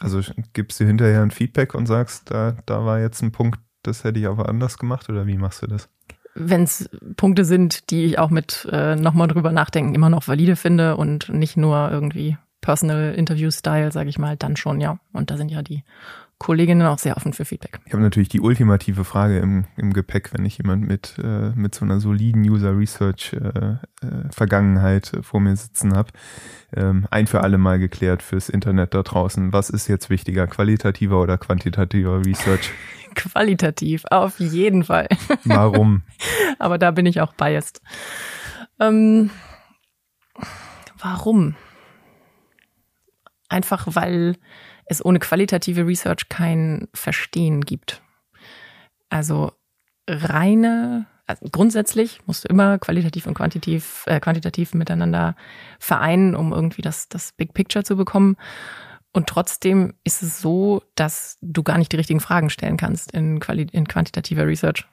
Also 0.00 0.20
gibst 0.52 0.80
du 0.80 0.84
hinterher 0.84 1.22
ein 1.22 1.30
Feedback 1.30 1.74
und 1.74 1.86
sagst, 1.86 2.30
da, 2.30 2.56
da 2.66 2.84
war 2.84 3.00
jetzt 3.00 3.22
ein 3.22 3.32
Punkt, 3.32 3.60
das 3.82 4.04
hätte 4.04 4.20
ich 4.20 4.26
aber 4.26 4.48
anders 4.48 4.78
gemacht 4.78 5.08
oder 5.08 5.26
wie 5.26 5.38
machst 5.38 5.62
du 5.62 5.66
das? 5.66 5.88
Wenn 6.34 6.62
es 6.62 6.88
Punkte 7.16 7.44
sind, 7.44 7.90
die 7.90 8.04
ich 8.04 8.18
auch 8.18 8.30
mit 8.30 8.68
äh, 8.70 8.94
nochmal 8.96 9.28
drüber 9.28 9.52
nachdenken 9.52 9.94
immer 9.94 10.10
noch 10.10 10.28
valide 10.28 10.56
finde 10.56 10.96
und 10.96 11.28
nicht 11.28 11.56
nur 11.56 11.90
irgendwie 11.90 12.36
Personal 12.60 13.14
Interview 13.14 13.50
Style, 13.50 13.90
sage 13.90 14.10
ich 14.10 14.18
mal, 14.18 14.36
dann 14.36 14.56
schon, 14.56 14.80
ja. 14.80 15.00
Und 15.12 15.30
da 15.30 15.36
sind 15.36 15.50
ja 15.50 15.62
die 15.62 15.82
Kolleginnen 16.40 16.86
auch 16.86 16.98
sehr 16.98 17.18
offen 17.18 17.34
für 17.34 17.44
Feedback. 17.44 17.80
Ich 17.84 17.92
habe 17.92 18.02
natürlich 18.02 18.30
die 18.30 18.40
ultimative 18.40 19.04
Frage 19.04 19.38
im, 19.40 19.66
im 19.76 19.92
Gepäck, 19.92 20.32
wenn 20.32 20.46
ich 20.46 20.56
jemand 20.56 20.88
mit, 20.88 21.16
äh, 21.22 21.50
mit 21.50 21.74
so 21.74 21.84
einer 21.84 22.00
soliden 22.00 22.42
User 22.48 22.76
Research 22.76 23.34
äh, 23.34 23.48
äh, 23.58 23.76
Vergangenheit 24.30 25.12
vor 25.20 25.40
mir 25.40 25.54
sitzen 25.54 25.94
habe. 25.94 26.08
Ähm, 26.74 27.06
ein 27.10 27.26
für 27.26 27.42
alle 27.42 27.58
Mal 27.58 27.78
geklärt 27.78 28.22
fürs 28.22 28.48
Internet 28.48 28.94
da 28.94 29.02
draußen. 29.02 29.52
Was 29.52 29.68
ist 29.68 29.86
jetzt 29.86 30.08
wichtiger, 30.08 30.46
qualitativer 30.46 31.20
oder 31.20 31.36
quantitativer 31.36 32.24
Research? 32.24 32.70
Qualitativ, 33.14 34.04
auf 34.10 34.40
jeden 34.40 34.84
Fall. 34.84 35.08
Warum? 35.44 36.04
Aber 36.58 36.78
da 36.78 36.90
bin 36.90 37.04
ich 37.04 37.20
auch 37.20 37.34
biased. 37.34 37.82
Ähm, 38.78 39.28
warum? 40.98 41.54
Einfach 43.50 43.88
weil 43.90 44.36
es 44.90 45.04
ohne 45.04 45.20
qualitative 45.20 45.86
Research 45.86 46.28
kein 46.28 46.88
Verstehen 46.92 47.60
gibt. 47.60 48.02
Also 49.08 49.52
reine, 50.08 51.06
also 51.26 51.46
grundsätzlich 51.50 52.20
musst 52.26 52.44
du 52.44 52.48
immer 52.48 52.78
qualitativ 52.78 53.26
und 53.26 53.34
quantitativ, 53.34 54.02
äh, 54.06 54.18
quantitativ 54.18 54.74
miteinander 54.74 55.36
vereinen, 55.78 56.34
um 56.34 56.52
irgendwie 56.52 56.82
das, 56.82 57.08
das 57.08 57.32
Big 57.32 57.54
Picture 57.54 57.84
zu 57.84 57.96
bekommen. 57.96 58.36
Und 59.12 59.28
trotzdem 59.28 59.94
ist 60.02 60.22
es 60.22 60.40
so, 60.40 60.82
dass 60.96 61.38
du 61.40 61.62
gar 61.62 61.78
nicht 61.78 61.92
die 61.92 61.96
richtigen 61.96 62.20
Fragen 62.20 62.50
stellen 62.50 62.76
kannst 62.76 63.12
in, 63.12 63.38
Quali 63.38 63.68
in 63.70 63.86
quantitativer 63.86 64.46
Research. 64.46 64.86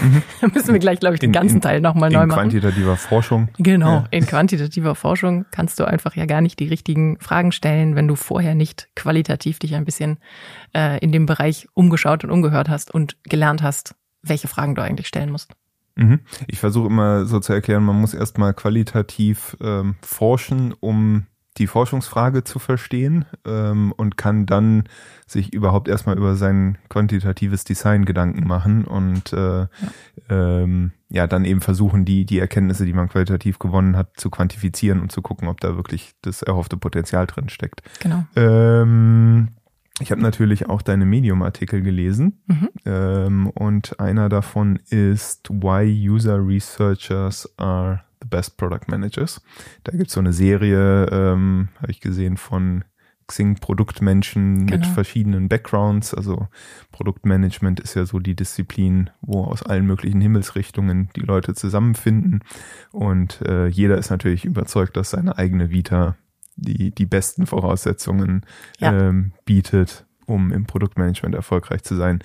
Mhm. 0.00 0.22
da 0.40 0.48
müssen 0.54 0.72
wir 0.72 0.80
gleich, 0.80 0.98
glaube 1.00 1.14
ich, 1.14 1.20
den 1.20 1.28
in, 1.28 1.32
ganzen 1.32 1.56
in, 1.56 1.60
Teil 1.60 1.80
nochmal 1.80 2.10
neu 2.10 2.26
machen. 2.26 2.30
In 2.30 2.50
quantitativer 2.50 2.96
Forschung. 2.96 3.48
Genau, 3.58 4.00
ja. 4.00 4.04
in 4.10 4.26
quantitativer 4.26 4.94
Forschung 4.94 5.46
kannst 5.50 5.78
du 5.78 5.84
einfach 5.84 6.16
ja 6.16 6.26
gar 6.26 6.40
nicht 6.40 6.58
die 6.58 6.68
richtigen 6.68 7.18
Fragen 7.20 7.52
stellen, 7.52 7.94
wenn 7.94 8.08
du 8.08 8.16
vorher 8.16 8.54
nicht 8.54 8.88
qualitativ 8.96 9.58
dich 9.58 9.74
ein 9.74 9.84
bisschen 9.84 10.18
äh, 10.74 10.98
in 10.98 11.12
dem 11.12 11.26
Bereich 11.26 11.68
umgeschaut 11.74 12.24
und 12.24 12.30
umgehört 12.30 12.68
hast 12.68 12.92
und 12.92 13.16
gelernt 13.24 13.62
hast, 13.62 13.94
welche 14.22 14.48
Fragen 14.48 14.74
du 14.74 14.82
eigentlich 14.82 15.06
stellen 15.06 15.30
musst. 15.30 15.52
Mhm. 15.94 16.20
Ich 16.46 16.58
versuche 16.58 16.88
immer 16.88 17.26
so 17.26 17.38
zu 17.38 17.52
erklären, 17.52 17.84
man 17.84 18.00
muss 18.00 18.14
erstmal 18.14 18.54
qualitativ 18.54 19.56
ähm, 19.60 19.96
forschen, 20.02 20.74
um 20.80 21.26
die 21.58 21.66
Forschungsfrage 21.66 22.44
zu 22.44 22.58
verstehen 22.58 23.26
ähm, 23.44 23.92
und 23.96 24.16
kann 24.16 24.46
dann 24.46 24.84
sich 25.26 25.52
überhaupt 25.52 25.88
erstmal 25.88 26.16
über 26.16 26.34
sein 26.34 26.78
quantitatives 26.88 27.64
Design 27.64 28.04
Gedanken 28.04 28.46
machen 28.46 28.84
und 28.84 29.32
äh, 29.32 29.60
ja. 29.60 29.68
Ähm, 30.30 30.92
ja 31.08 31.26
dann 31.26 31.44
eben 31.44 31.60
versuchen, 31.60 32.04
die, 32.06 32.24
die 32.24 32.38
Erkenntnisse, 32.38 32.86
die 32.86 32.94
man 32.94 33.08
qualitativ 33.08 33.58
gewonnen 33.58 33.96
hat, 33.96 34.18
zu 34.18 34.30
quantifizieren 34.30 35.00
und 35.00 35.12
zu 35.12 35.20
gucken, 35.20 35.48
ob 35.48 35.60
da 35.60 35.76
wirklich 35.76 36.12
das 36.22 36.42
erhoffte 36.42 36.78
Potenzial 36.78 37.26
drin 37.26 37.50
steckt. 37.50 37.82
Genau. 38.00 38.24
Ähm, 38.34 39.48
ich 40.00 40.10
habe 40.10 40.22
natürlich 40.22 40.68
auch 40.70 40.80
deine 40.80 41.04
Medium-Artikel 41.04 41.82
gelesen 41.82 42.42
mhm. 42.46 42.68
ähm, 42.86 43.46
und 43.50 44.00
einer 44.00 44.30
davon 44.30 44.78
ist 44.88 45.50
Why 45.50 46.08
User 46.08 46.38
Researchers 46.44 47.52
Are 47.58 48.00
The 48.22 48.28
Best 48.28 48.56
Product 48.56 48.88
Managers. 48.88 49.42
Da 49.84 49.92
gibt 49.92 50.08
es 50.08 50.14
so 50.14 50.20
eine 50.20 50.32
Serie, 50.32 51.06
ähm, 51.10 51.68
habe 51.80 51.90
ich 51.90 52.00
gesehen, 52.00 52.36
von 52.36 52.84
Xing 53.26 53.56
Produktmenschen 53.56 54.66
genau. 54.66 54.78
mit 54.78 54.86
verschiedenen 54.86 55.48
Backgrounds. 55.48 56.14
Also 56.14 56.48
Produktmanagement 56.90 57.80
ist 57.80 57.94
ja 57.94 58.04
so 58.04 58.18
die 58.18 58.34
Disziplin, 58.34 59.10
wo 59.20 59.44
aus 59.44 59.62
allen 59.62 59.86
möglichen 59.86 60.20
Himmelsrichtungen 60.20 61.08
die 61.16 61.20
Leute 61.20 61.54
zusammenfinden. 61.54 62.44
Und 62.90 63.40
äh, 63.42 63.68
jeder 63.68 63.98
ist 63.98 64.10
natürlich 64.10 64.44
überzeugt, 64.44 64.96
dass 64.96 65.10
seine 65.10 65.38
eigene 65.38 65.70
Vita 65.70 66.16
die, 66.56 66.90
die 66.94 67.06
besten 67.06 67.46
Voraussetzungen 67.46 68.44
ja. 68.78 68.92
ähm, 68.92 69.32
bietet, 69.44 70.04
um 70.26 70.52
im 70.52 70.66
Produktmanagement 70.66 71.34
erfolgreich 71.34 71.82
zu 71.82 71.96
sein. 71.96 72.20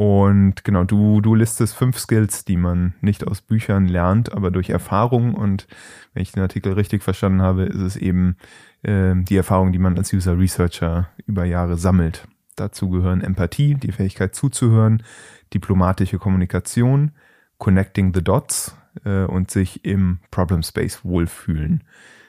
Und 0.00 0.64
genau, 0.64 0.84
du, 0.84 1.20
du 1.20 1.34
listest 1.34 1.74
fünf 1.74 1.98
Skills, 1.98 2.46
die 2.46 2.56
man 2.56 2.94
nicht 3.02 3.26
aus 3.26 3.42
Büchern 3.42 3.86
lernt, 3.86 4.32
aber 4.32 4.50
durch 4.50 4.70
Erfahrung. 4.70 5.34
Und 5.34 5.66
wenn 6.14 6.22
ich 6.22 6.32
den 6.32 6.42
Artikel 6.42 6.72
richtig 6.72 7.02
verstanden 7.02 7.42
habe, 7.42 7.64
ist 7.64 7.82
es 7.82 7.96
eben 7.96 8.38
äh, 8.82 9.12
die 9.14 9.36
Erfahrung, 9.36 9.72
die 9.72 9.78
man 9.78 9.98
als 9.98 10.10
User 10.14 10.38
Researcher 10.38 11.10
über 11.26 11.44
Jahre 11.44 11.76
sammelt. 11.76 12.26
Dazu 12.56 12.88
gehören 12.88 13.20
Empathie, 13.20 13.74
die 13.74 13.92
Fähigkeit 13.92 14.34
zuzuhören, 14.34 15.02
diplomatische 15.52 16.16
Kommunikation, 16.16 17.10
Connecting 17.58 18.14
the 18.14 18.24
Dots 18.24 18.74
äh, 19.04 19.24
und 19.24 19.50
sich 19.50 19.84
im 19.84 20.20
Problem 20.30 20.62
Space 20.62 21.04
wohlfühlen. 21.04 21.84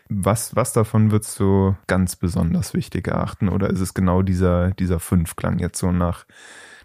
Was, 0.10 0.58
was 0.58 0.74
davon 0.74 1.12
würdest 1.12 1.40
du 1.40 1.78
ganz 1.88 2.18
besonders 2.18 2.74
wichtig 2.74 3.08
erachten? 3.08 3.48
Oder 3.48 3.70
ist 3.70 3.80
es 3.80 3.94
genau 3.94 4.24
dieser, 4.24 4.72
dieser 4.72 5.00
Fünfklang 5.00 5.60
jetzt 5.60 5.80
so 5.80 5.94
nach 5.94 6.26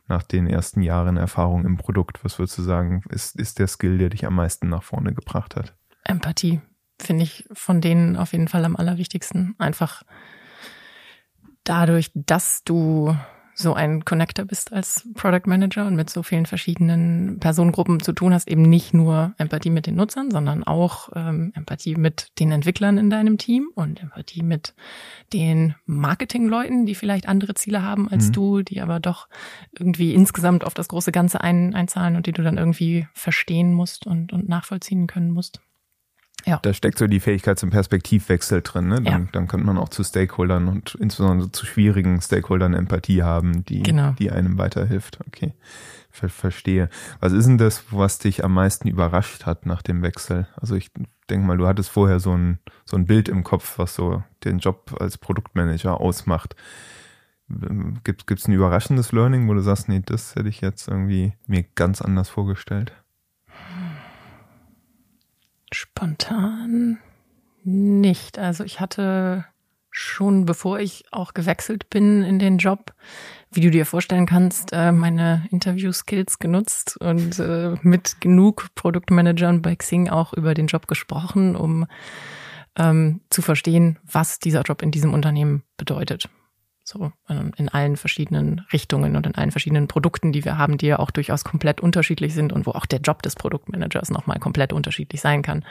nach 0.08 0.22
den 0.22 0.46
ersten 0.46 0.82
Jahren 0.82 1.16
Erfahrung 1.16 1.64
im 1.64 1.76
Produkt? 1.76 2.24
Was 2.24 2.38
würdest 2.38 2.58
du 2.58 2.62
sagen, 2.62 3.02
ist, 3.08 3.36
ist 3.36 3.58
der 3.58 3.66
Skill, 3.66 3.98
der 3.98 4.10
dich 4.10 4.26
am 4.26 4.34
meisten 4.34 4.68
nach 4.68 4.82
vorne 4.82 5.12
gebracht 5.12 5.56
hat? 5.56 5.74
Empathie 6.04 6.60
finde 7.00 7.24
ich 7.24 7.48
von 7.52 7.80
denen 7.80 8.16
auf 8.16 8.32
jeden 8.32 8.48
Fall 8.48 8.64
am 8.64 8.76
allerwichtigsten. 8.76 9.54
Einfach 9.58 10.02
dadurch, 11.64 12.10
dass 12.14 12.62
du 12.64 13.16
so 13.58 13.72
ein 13.72 14.04
Connector 14.04 14.44
bist 14.44 14.70
als 14.74 15.08
Product 15.14 15.46
Manager 15.46 15.86
und 15.86 15.96
mit 15.96 16.10
so 16.10 16.22
vielen 16.22 16.44
verschiedenen 16.44 17.38
Personengruppen 17.40 18.00
zu 18.00 18.12
tun 18.12 18.34
hast, 18.34 18.48
eben 18.48 18.60
nicht 18.60 18.92
nur 18.92 19.34
Empathie 19.38 19.70
mit 19.70 19.86
den 19.86 19.94
Nutzern, 19.94 20.30
sondern 20.30 20.62
auch 20.62 21.08
ähm, 21.14 21.52
Empathie 21.54 21.94
mit 21.96 22.38
den 22.38 22.52
Entwicklern 22.52 22.98
in 22.98 23.08
deinem 23.08 23.38
Team 23.38 23.70
und 23.74 24.02
Empathie 24.02 24.42
mit 24.42 24.74
den 25.32 25.74
Marketingleuten, 25.86 26.84
die 26.84 26.94
vielleicht 26.94 27.26
andere 27.28 27.54
Ziele 27.54 27.82
haben 27.82 28.10
als 28.10 28.28
mhm. 28.28 28.32
du, 28.32 28.62
die 28.62 28.82
aber 28.82 29.00
doch 29.00 29.26
irgendwie 29.72 30.12
insgesamt 30.12 30.62
auf 30.62 30.74
das 30.74 30.88
große 30.88 31.10
Ganze 31.10 31.40
ein, 31.40 31.74
einzahlen 31.74 32.16
und 32.16 32.26
die 32.26 32.32
du 32.32 32.42
dann 32.42 32.58
irgendwie 32.58 33.08
verstehen 33.14 33.72
musst 33.72 34.06
und, 34.06 34.34
und 34.34 34.50
nachvollziehen 34.50 35.06
können 35.06 35.30
musst. 35.30 35.60
Ja. 36.46 36.60
Da 36.62 36.72
steckt 36.72 36.98
so 36.98 37.08
die 37.08 37.18
Fähigkeit 37.18 37.58
zum 37.58 37.70
Perspektivwechsel 37.70 38.62
drin. 38.62 38.88
Ne? 38.88 39.02
Dann, 39.02 39.04
ja. 39.04 39.28
dann 39.32 39.48
könnte 39.48 39.66
man 39.66 39.78
auch 39.78 39.88
zu 39.88 40.04
Stakeholdern 40.04 40.68
und 40.68 40.94
insbesondere 40.94 41.50
zu 41.50 41.66
schwierigen 41.66 42.20
Stakeholdern 42.20 42.72
Empathie 42.72 43.24
haben, 43.24 43.64
die, 43.64 43.82
genau. 43.82 44.12
die 44.12 44.30
einem 44.30 44.56
weiterhilft. 44.56 45.18
Okay, 45.26 45.54
Ver 46.10 46.28
verstehe. 46.28 46.88
Was 47.20 47.32
ist 47.32 47.46
denn 47.46 47.58
das, 47.58 47.84
was 47.90 48.18
dich 48.18 48.44
am 48.44 48.54
meisten 48.54 48.88
überrascht 48.88 49.44
hat 49.44 49.66
nach 49.66 49.82
dem 49.82 50.02
Wechsel? 50.02 50.46
Also 50.56 50.76
ich 50.76 50.90
denke 51.28 51.46
mal, 51.46 51.58
du 51.58 51.66
hattest 51.66 51.90
vorher 51.90 52.20
so 52.20 52.32
ein, 52.36 52.60
so 52.84 52.96
ein 52.96 53.06
Bild 53.06 53.28
im 53.28 53.42
Kopf, 53.42 53.78
was 53.78 53.94
so 53.94 54.22
den 54.44 54.60
Job 54.60 54.96
als 55.00 55.18
Produktmanager 55.18 56.00
ausmacht. 56.00 56.54
Gibt 58.04 58.30
es 58.30 58.48
ein 58.48 58.52
überraschendes 58.52 59.12
Learning, 59.12 59.48
wo 59.48 59.54
du 59.54 59.60
sagst, 59.60 59.88
nee, 59.88 60.00
das 60.04 60.36
hätte 60.36 60.48
ich 60.48 60.60
jetzt 60.60 60.88
irgendwie 60.88 61.34
mir 61.46 61.64
ganz 61.74 62.00
anders 62.00 62.28
vorgestellt? 62.28 62.92
Spontan 65.72 66.98
nicht. 67.64 68.38
Also 68.38 68.64
ich 68.64 68.80
hatte 68.80 69.44
schon, 69.90 70.44
bevor 70.44 70.78
ich 70.78 71.04
auch 71.10 71.32
gewechselt 71.32 71.88
bin 71.88 72.22
in 72.22 72.38
den 72.38 72.58
Job, 72.58 72.92
wie 73.50 73.62
du 73.62 73.70
dir 73.70 73.86
vorstellen 73.86 74.26
kannst, 74.26 74.72
äh, 74.72 74.92
meine 74.92 75.46
Interview-Skills 75.50 76.38
genutzt 76.38 76.98
und 76.98 77.38
äh, 77.38 77.74
mit 77.80 78.20
genug 78.20 78.68
Produktmanagern 78.74 79.62
bei 79.62 79.74
Xing 79.74 80.10
auch 80.10 80.34
über 80.34 80.52
den 80.52 80.66
Job 80.66 80.86
gesprochen, 80.86 81.56
um 81.56 81.86
ähm, 82.76 83.22
zu 83.30 83.40
verstehen, 83.40 83.98
was 84.04 84.38
dieser 84.38 84.62
Job 84.62 84.82
in 84.82 84.90
diesem 84.90 85.14
Unternehmen 85.14 85.62
bedeutet. 85.78 86.28
So 86.88 87.10
ähm, 87.28 87.50
in 87.56 87.68
allen 87.68 87.96
verschiedenen 87.96 88.60
Richtungen 88.72 89.16
und 89.16 89.26
in 89.26 89.34
allen 89.34 89.50
verschiedenen 89.50 89.88
Produkten, 89.88 90.30
die 90.30 90.44
wir 90.44 90.56
haben, 90.56 90.78
die 90.78 90.86
ja 90.86 91.00
auch 91.00 91.10
durchaus 91.10 91.42
komplett 91.42 91.80
unterschiedlich 91.80 92.32
sind 92.32 92.52
und 92.52 92.64
wo 92.64 92.70
auch 92.70 92.86
der 92.86 93.00
Job 93.00 93.22
des 93.22 93.34
Produktmanagers 93.34 94.10
nochmal 94.10 94.38
komplett 94.38 94.72
unterschiedlich 94.72 95.20
sein 95.20 95.42
kann. 95.42 95.64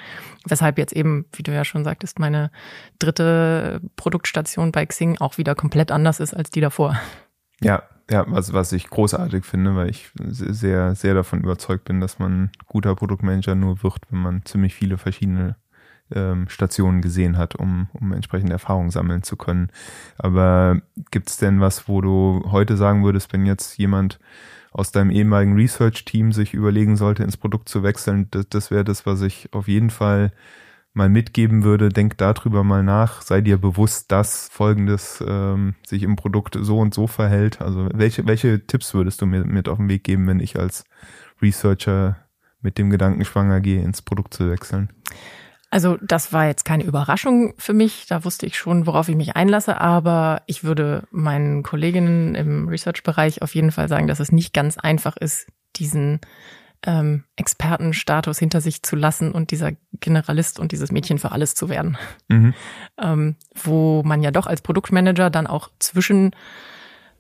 Weshalb 0.46 0.78
jetzt 0.78 0.92
eben, 0.92 1.24
wie 1.32 1.44
du 1.44 1.54
ja 1.54 1.64
schon 1.64 1.86
sagtest, 1.86 2.20
meine 2.20 2.52
dritte 3.00 3.80
Produktstation 3.96 4.74
bei 4.74 4.86
Xing 4.86 5.18
auch 5.20 5.38
wieder 5.38 5.56
komplett 5.56 5.90
anders 5.90 6.20
ist 6.20 6.34
als 6.34 6.50
die 6.50 6.60
davor. 6.60 7.00
Ja, 7.62 7.84
ja, 8.12 8.26
was, 8.28 8.52
was 8.52 8.74
ich 8.74 8.90
großartig 8.90 9.46
finde, 9.46 9.74
weil 9.78 9.90
ich 9.90 10.12
sehr, 10.18 10.96
sehr 10.96 11.14
davon 11.14 11.40
überzeugt 11.40 11.86
bin, 11.86 12.02
dass 12.02 12.20
man 12.20 12.52
guter 12.66 12.94
Produktmanager 12.94 13.56
nur 13.56 13.84
wird, 13.84 14.02
wenn 14.10 14.20
man 14.20 14.44
ziemlich 14.44 14.76
viele 14.76 14.98
verschiedene 14.98 15.56
ähm, 16.12 16.48
Stationen 16.50 17.02
gesehen 17.02 17.38
hat, 17.38 17.56
um, 17.56 17.88
um 17.94 18.14
entsprechende 18.14 18.54
Erfahrungen 18.54 18.92
sammeln 18.92 19.24
zu 19.24 19.38
können. 19.38 19.70
Aber 20.18 20.82
gibt 21.12 21.30
es 21.30 21.38
denn 21.38 21.60
was, 21.60 21.88
wo 21.88 22.02
du 22.02 22.44
heute 22.52 22.78
sagen 22.78 23.04
würdest, 23.04 23.34
wenn 23.34 23.46
jetzt 23.46 23.78
jemand 23.78 24.20
aus 24.72 24.92
deinem 24.92 25.10
ehemaligen 25.10 25.56
Research-Team 25.56 26.34
sich 26.34 26.54
überlegen 26.54 26.98
sollte, 26.98 27.24
ins 27.24 27.38
Produkt 27.38 27.70
zu 27.70 27.82
wechseln, 27.82 28.28
das, 28.32 28.50
das 28.50 28.72
wäre 28.72 28.84
das, 28.84 29.06
was 29.06 29.22
ich 29.22 29.50
auf 29.54 29.68
jeden 29.68 29.90
Fall 29.90 30.32
mal 30.96 31.10
mitgeben 31.10 31.64
würde, 31.64 31.90
denk 31.90 32.18
darüber 32.18 32.64
mal 32.64 32.82
nach, 32.82 33.22
sei 33.22 33.42
dir 33.42 33.58
bewusst, 33.58 34.12
dass 34.12 34.48
folgendes 34.50 35.24
ähm, 35.28 35.76
sich 35.86 36.04
im 36.04 36.16
Produkt 36.16 36.58
so 36.60 36.80
und 36.80 36.94
so 36.94 37.06
verhält. 37.06 37.62
Also 37.62 37.90
welche, 37.94 38.26
welche 38.26 38.66
Tipps 38.66 38.94
würdest 38.94 39.22
du 39.22 39.26
mir 39.26 39.44
mit 39.44 39.68
auf 39.68 39.78
den 39.78 39.90
Weg 39.90 40.06
geben, 40.06 40.26
wenn 40.28 40.40
ich 40.40 40.58
als 40.58 40.86
Researcher 41.42 42.18
mit 42.62 42.78
dem 42.78 42.90
Gedanken 42.90 43.26
schwanger 43.26 43.60
gehe, 43.60 43.84
ins 43.84 44.02
Produkt 44.02 44.34
zu 44.34 44.50
wechseln? 44.50 44.90
Also 45.76 45.98
das 46.02 46.32
war 46.32 46.48
jetzt 46.48 46.64
keine 46.64 46.86
Überraschung 46.86 47.54
für 47.58 47.74
mich. 47.74 48.06
Da 48.08 48.24
wusste 48.24 48.46
ich 48.46 48.58
schon, 48.58 48.88
worauf 48.88 49.10
ich 49.10 49.18
mich 49.18 49.36
einlasse. 49.36 49.82
Aber 49.82 50.42
ich 50.46 50.64
würde 50.64 51.04
meinen 51.12 51.64
Kolleginnen 51.64 52.34
im 52.34 52.70
Research-Bereich 52.70 53.42
auf 53.42 53.56
jeden 53.56 53.74
Fall 53.74 53.90
sagen, 53.90 54.08
dass 54.08 54.22
es 54.22 54.32
nicht 54.32 54.54
ganz 54.54 54.78
einfach 54.78 55.18
ist, 55.18 55.48
diesen 55.76 56.22
ähm, 56.86 57.26
Expertenstatus 57.36 58.40
hinter 58.40 58.62
sich 58.62 58.84
zu 58.84 58.96
lassen 58.96 59.34
und 59.34 59.52
dieser 59.52 59.74
Generalist 60.00 60.62
und 60.62 60.72
dieses 60.72 60.94
Mädchen 60.94 61.18
für 61.18 61.34
alles 61.34 61.56
zu 61.56 61.68
werden. 61.68 61.98
Mhm. 62.30 62.54
Ähm, 62.98 63.36
wo 63.54 64.02
man 64.04 64.24
ja 64.24 64.32
doch 64.32 64.48
als 64.48 64.62
Produktmanager 64.62 65.30
dann 65.30 65.48
auch 65.48 65.70
zwischen 65.80 66.32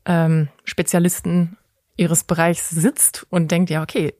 ähm, 0.05 0.47
Spezialisten 0.63 1.57
ihres 1.97 2.23
Bereichs 2.23 2.69
sitzt 2.69 3.27
und 3.29 3.51
denkt, 3.51 3.69
ja, 3.69 3.83
okay, 3.83 4.13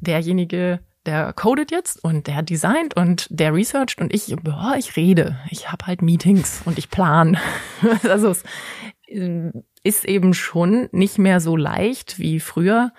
derjenige 0.00 0.80
der 1.06 1.32
codet 1.32 1.70
jetzt 1.70 2.02
und 2.02 2.26
der 2.26 2.42
designt 2.42 2.96
und 2.96 3.26
der 3.30 3.54
researcht 3.54 4.00
und 4.00 4.14
ich, 4.14 4.34
boah, 4.42 4.74
ich 4.78 4.96
rede. 4.96 5.38
Ich 5.50 5.70
habe 5.72 5.86
halt 5.86 6.02
Meetings 6.02 6.62
und 6.64 6.78
ich 6.78 6.90
plan. 6.90 7.38
also 8.08 8.30
es 8.30 8.44
äh, 9.08 9.50
ist 9.84 10.04
eben 10.04 10.32
schon 10.32 10.88
nicht 10.92 11.18
mehr 11.18 11.40
so 11.40 11.56
leicht 11.56 12.18
wie 12.18 12.38
früher, 12.38 12.92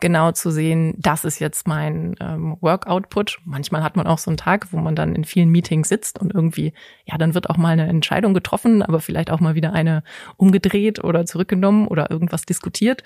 genau 0.00 0.32
zu 0.32 0.50
sehen, 0.50 0.94
das 0.98 1.24
ist 1.24 1.38
jetzt 1.38 1.68
mein 1.68 2.16
ähm, 2.20 2.56
Work-Output. 2.60 3.40
Manchmal 3.44 3.82
hat 3.82 3.96
man 3.96 4.06
auch 4.06 4.18
so 4.18 4.30
einen 4.30 4.38
Tag, 4.38 4.72
wo 4.72 4.78
man 4.78 4.96
dann 4.96 5.14
in 5.14 5.24
vielen 5.24 5.50
Meetings 5.50 5.90
sitzt 5.90 6.18
und 6.18 6.34
irgendwie, 6.34 6.72
ja, 7.04 7.18
dann 7.18 7.34
wird 7.34 7.50
auch 7.50 7.58
mal 7.58 7.72
eine 7.72 7.86
Entscheidung 7.86 8.32
getroffen, 8.32 8.82
aber 8.82 9.00
vielleicht 9.00 9.30
auch 9.30 9.40
mal 9.40 9.54
wieder 9.54 9.74
eine 9.74 10.02
umgedreht 10.38 11.04
oder 11.04 11.26
zurückgenommen 11.26 11.86
oder 11.86 12.10
irgendwas 12.10 12.46
diskutiert. 12.46 13.04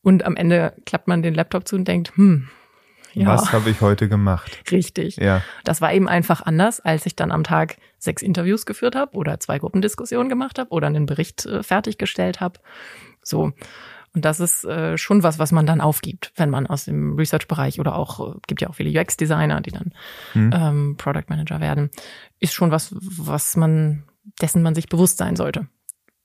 Und 0.00 0.24
am 0.24 0.36
Ende 0.36 0.72
klappt 0.86 1.08
man 1.08 1.22
den 1.22 1.34
Laptop 1.34 1.68
zu 1.68 1.76
und 1.76 1.86
denkt, 1.86 2.16
hm, 2.16 2.48
ja. 3.14 3.26
Was 3.26 3.52
habe 3.52 3.70
ich 3.70 3.80
heute 3.80 4.08
gemacht? 4.08 4.58
Richtig. 4.70 5.16
Ja. 5.16 5.42
Das 5.64 5.80
war 5.80 5.92
eben 5.92 6.08
einfach 6.08 6.42
anders, 6.42 6.80
als 6.80 7.06
ich 7.06 7.16
dann 7.16 7.32
am 7.32 7.44
Tag 7.44 7.76
sechs 7.98 8.22
Interviews 8.22 8.66
geführt 8.66 8.94
habe 8.94 9.16
oder 9.16 9.40
zwei 9.40 9.58
Gruppendiskussionen 9.58 10.28
gemacht 10.28 10.58
habe 10.58 10.70
oder 10.70 10.86
einen 10.86 11.06
Bericht 11.06 11.46
äh, 11.46 11.62
fertiggestellt 11.62 12.40
habe. 12.40 12.60
So. 13.22 13.52
Und 14.12 14.24
das 14.24 14.40
ist 14.40 14.64
äh, 14.64 14.98
schon 14.98 15.22
was, 15.22 15.38
was 15.38 15.52
man 15.52 15.66
dann 15.66 15.80
aufgibt, 15.80 16.32
wenn 16.36 16.50
man 16.50 16.66
aus 16.66 16.84
dem 16.84 17.16
Research-Bereich 17.16 17.78
oder 17.78 17.94
auch, 17.94 18.34
äh, 18.34 18.38
gibt 18.46 18.60
ja 18.60 18.68
auch 18.68 18.74
viele 18.74 18.98
UX-Designer, 19.00 19.60
die 19.60 19.70
dann 19.70 19.92
mhm. 20.34 20.50
ähm, 20.52 20.96
Product 20.96 21.26
Manager 21.28 21.60
werden, 21.60 21.90
ist 22.40 22.54
schon 22.54 22.70
was, 22.72 22.94
was 23.00 23.56
man, 23.56 24.04
dessen 24.40 24.62
man 24.62 24.74
sich 24.74 24.88
bewusst 24.88 25.18
sein 25.18 25.36
sollte 25.36 25.68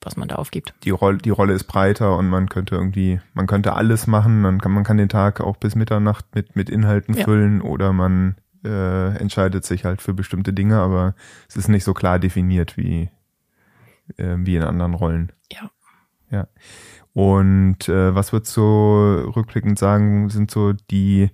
was 0.06 0.18
man 0.18 0.28
da 0.28 0.36
aufgibt. 0.36 0.74
Die 0.84 0.92
Rolle, 0.92 1.18
die 1.18 1.32
Rolle 1.32 1.54
ist 1.54 1.66
breiter 1.66 2.18
und 2.18 2.30
man 2.30 2.48
könnte 2.48 2.76
irgendwie, 2.76 3.20
man 3.34 3.48
könnte 3.48 3.74
alles 3.74 4.08
machen, 4.08 4.42
man 4.42 4.62
kann, 4.62 4.72
man 4.72 4.84
kann 4.84 4.98
den 4.98 5.10
Tag 5.10 5.42
auch 5.42 5.58
bis 5.58 5.76
Mitternacht 5.76 6.26
mit, 6.36 6.56
mit 6.56 6.70
Inhalten 6.70 7.16
ja. 7.16 7.24
füllen 7.24 7.62
oder 7.62 7.92
man 7.92 8.36
äh, 8.64 9.18
entscheidet 9.18 9.66
sich 9.66 9.86
halt 9.86 10.02
für 10.02 10.14
bestimmte 10.14 10.54
Dinge, 10.54 10.80
aber 10.80 11.16
es 11.48 11.56
ist 11.56 11.68
nicht 11.68 11.84
so 11.84 11.94
klar 11.94 12.20
definiert 12.20 12.78
wie, 12.78 13.10
äh, 14.18 14.36
wie 14.38 14.56
in 14.56 14.64
anderen 14.64 14.94
Rollen. 14.94 15.32
Ja. 15.52 15.72
Ja. 16.30 16.48
Und 17.14 17.88
äh, 17.88 18.14
was 18.14 18.34
würdest 18.34 18.56
du 18.58 18.62
rückblickend 19.36 19.80
sagen, 19.80 20.30
sind 20.30 20.52
so 20.52 20.74
die, 20.74 21.30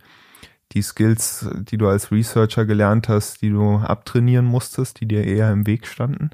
die 0.74 0.82
Skills, 0.82 1.50
die 1.56 1.78
du 1.78 1.88
als 1.88 2.12
Researcher 2.12 2.66
gelernt 2.66 3.10
hast, 3.10 3.42
die 3.42 3.50
du 3.50 3.78
abtrainieren 3.78 4.46
musstest, 4.46 5.02
die 5.02 5.08
dir 5.08 5.24
eher 5.24 5.52
im 5.52 5.66
Weg 5.66 5.88
standen? 5.88 6.30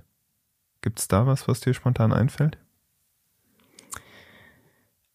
Gibt 0.81 0.99
es 0.99 1.07
da 1.07 1.25
was, 1.25 1.47
was 1.47 1.59
dir 1.59 1.73
spontan 1.73 2.13
einfällt? 2.13 2.57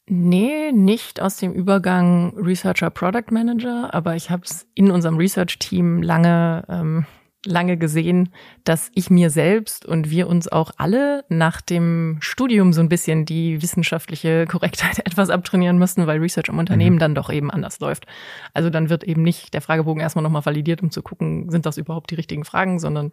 Nee, 0.07 0.73
nicht 0.73 1.23
aus 1.23 1.37
dem 1.37 1.53
Übergang 1.53 2.37
Researcher 2.37 2.91
Product 2.91 3.31
Manager, 3.31 3.95
aber 3.95 4.17
ich 4.17 4.31
habe 4.31 4.43
es 4.45 4.67
in 4.75 4.91
unserem 4.91 5.17
Research-Team 5.17 6.03
lange, 6.03 6.65
ähm, 6.69 7.07
lange 7.45 7.77
gesehen, 7.77 8.33
dass 8.65 8.91
ich 8.95 9.11
mir 9.11 9.31
selbst 9.31 9.85
und 9.85 10.11
wir 10.11 10.29
uns 10.29 10.47
auch 10.47 10.71
alle 10.77 11.25
nach 11.29 11.61
dem 11.61 12.19
Studium 12.21 12.73
so 12.73 12.81
ein 12.81 12.89
bisschen 12.89 13.25
die 13.25 13.61
wissenschaftliche 13.63 14.47
Korrektheit 14.47 14.99
etwas 15.07 15.31
abtrainieren 15.31 15.79
müssen, 15.79 16.07
weil 16.07 16.19
Research 16.19 16.49
im 16.49 16.59
Unternehmen 16.59 16.97
mhm. 16.97 17.01
dann 17.01 17.15
doch 17.15 17.31
eben 17.31 17.51
anders 17.51 17.81
läuft. 17.81 18.07
Also 18.55 18.71
dann 18.71 18.91
wird 18.91 19.05
eben 19.05 19.23
nicht 19.23 19.55
der 19.55 19.61
Fragebogen 19.61 20.01
erstmal 20.01 20.23
nochmal 20.23 20.47
validiert, 20.47 20.83
um 20.83 20.91
zu 20.91 21.03
gucken, 21.03 21.51
sind 21.51 21.67
das 21.67 21.79
überhaupt 21.79 22.11
die 22.11 22.17
richtigen 22.17 22.45
Fragen, 22.45 22.79
sondern 22.79 23.13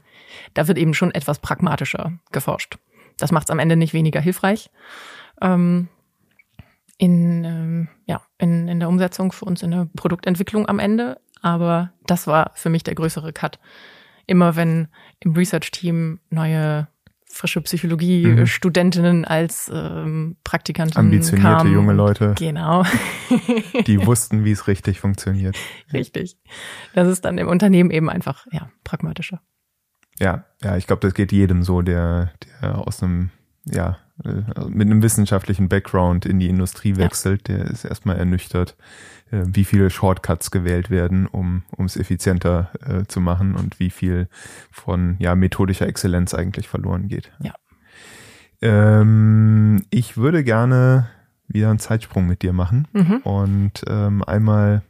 da 0.54 0.68
wird 0.68 0.78
eben 0.78 0.94
schon 0.94 1.12
etwas 1.12 1.40
pragmatischer 1.40 2.14
geforscht. 2.32 2.78
Das 3.18 3.32
macht 3.32 3.50
es 3.50 3.52
am 3.52 3.60
Ende 3.60 3.76
nicht 3.76 3.94
weniger 3.94 4.22
hilfreich. 4.22 4.70
Ähm, 5.42 5.88
in, 6.98 7.46
ähm, 7.46 7.88
ja, 8.06 8.22
in, 8.38 8.68
in 8.68 8.80
der 8.80 8.90
Umsetzung 8.90 9.32
für 9.32 9.46
uns 9.46 9.64
in 9.64 9.72
der 9.72 9.88
Produktentwicklung 9.96 10.68
am 10.68 10.80
Ende. 10.80 11.20
Aber 11.42 11.92
das 12.06 12.28
war 12.28 12.52
für 12.56 12.70
mich 12.70 12.84
der 12.84 12.96
größere 12.96 13.32
Cut 13.32 13.58
immer 14.30 14.56
wenn 14.56 14.88
im 15.20 15.34
Research-Team 15.34 16.20
neue 16.30 16.88
frische 17.32 17.62
Psychologie-Studentinnen 17.62 19.20
mhm. 19.20 19.26
als 19.26 19.72
ähm, 19.74 20.38
Praktikanten 20.44 20.98
Ambitionierte 20.98 21.58
kamen. 21.58 21.74
junge 21.74 21.94
Leute. 21.94 22.34
Genau. 22.38 22.84
die 23.88 24.06
wussten, 24.06 24.44
wie 24.44 24.52
es 24.52 24.68
richtig 24.68 25.00
funktioniert. 25.00 25.56
Richtig. 25.94 26.38
Das 26.96 27.08
ist 27.08 27.26
dann 27.26 27.38
im 27.38 27.48
Unternehmen 27.48 27.92
eben 27.92 28.10
einfach, 28.10 28.48
ja, 28.52 28.70
pragmatischer. 28.84 29.42
Ja, 30.20 30.46
ja, 30.64 30.76
ich 30.76 30.88
glaube, 30.88 31.02
das 31.02 31.14
geht 31.14 31.32
jedem 31.32 31.64
so, 31.64 31.82
der, 31.82 32.32
der 32.62 32.80
aus 32.80 33.02
einem, 33.04 33.30
ja, 33.66 33.98
mit 34.24 34.88
einem 34.88 35.02
wissenschaftlichen 35.02 35.70
Background 35.70 36.26
in 36.26 36.40
die 36.40 36.50
Industrie 36.50 36.98
wechselt, 36.98 37.48
ja. 37.48 37.58
der 37.58 37.68
ist 37.68 37.86
erstmal 37.86 38.18
ernüchtert, 38.18 38.76
äh, 39.32 39.44
wie 39.46 39.64
viele 39.64 39.90
Shortcuts 39.90 40.52
gewählt 40.52 40.90
werden, 40.90 41.26
um 41.26 41.64
um 41.76 41.86
es 41.86 41.98
effizienter 41.98 42.72
äh, 42.86 43.06
zu 43.06 43.22
machen 43.22 43.56
und 43.56 43.80
wie 43.80 43.90
viel 43.90 44.28
von 44.72 45.16
ja 45.20 45.36
methodischer 45.36 45.88
Exzellenz 45.88 46.34
eigentlich 46.34 46.68
verloren 46.68 47.08
geht. 47.08 47.32
Ja. 47.42 47.54
Ähm, 48.62 49.84
ich 49.90 50.18
würde 50.18 50.44
gerne 50.44 51.08
wieder 51.48 51.70
einen 51.70 51.80
Zeitsprung 51.80 52.28
mit 52.28 52.42
dir 52.42 52.54
machen 52.54 52.88
mhm. 52.94 53.18
und 53.18 53.84
ähm, 53.88 54.24
einmal 54.24 54.84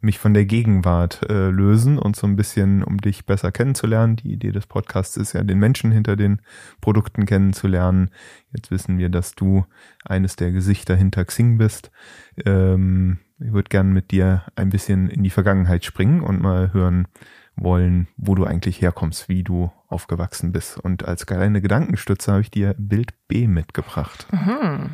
mich 0.00 0.18
von 0.18 0.32
der 0.32 0.44
Gegenwart 0.44 1.28
äh, 1.28 1.50
lösen 1.50 1.98
und 1.98 2.14
so 2.14 2.26
ein 2.26 2.36
bisschen, 2.36 2.84
um 2.84 2.98
dich 2.98 3.26
besser 3.26 3.50
kennenzulernen. 3.50 4.16
Die 4.16 4.32
Idee 4.32 4.52
des 4.52 4.66
Podcasts 4.66 5.16
ist 5.16 5.32
ja, 5.32 5.42
den 5.42 5.58
Menschen 5.58 5.90
hinter 5.90 6.14
den 6.14 6.40
Produkten 6.80 7.26
kennenzulernen. 7.26 8.10
Jetzt 8.52 8.70
wissen 8.70 8.98
wir, 8.98 9.08
dass 9.08 9.34
du 9.34 9.66
eines 10.04 10.36
der 10.36 10.52
Gesichter 10.52 10.94
hinter 10.94 11.24
Xing 11.24 11.58
bist. 11.58 11.90
Ähm, 12.44 13.18
ich 13.40 13.52
würde 13.52 13.68
gerne 13.68 13.90
mit 13.90 14.12
dir 14.12 14.44
ein 14.54 14.70
bisschen 14.70 15.08
in 15.08 15.22
die 15.22 15.30
Vergangenheit 15.30 15.84
springen 15.84 16.20
und 16.20 16.40
mal 16.40 16.72
hören 16.72 17.08
wollen, 17.56 18.06
wo 18.16 18.36
du 18.36 18.44
eigentlich 18.44 18.80
herkommst, 18.80 19.28
wie 19.28 19.42
du 19.42 19.72
aufgewachsen 19.88 20.52
bist. 20.52 20.78
Und 20.78 21.04
als 21.06 21.26
kleine 21.26 21.60
Gedankenstütze 21.60 22.30
habe 22.30 22.42
ich 22.42 22.52
dir 22.52 22.74
Bild 22.78 23.14
B 23.26 23.48
mitgebracht. 23.48 24.28
Mhm 24.30 24.90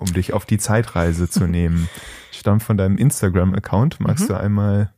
um 0.00 0.12
dich 0.12 0.32
auf 0.32 0.46
die 0.46 0.58
Zeitreise 0.58 1.28
zu 1.28 1.44
nehmen. 1.46 1.88
Stammt 2.32 2.62
von 2.62 2.76
deinem 2.76 2.96
Instagram-Account. 2.96 4.00
Magst 4.00 4.24
mhm. 4.24 4.28
du 4.28 4.40
einmal 4.40 4.92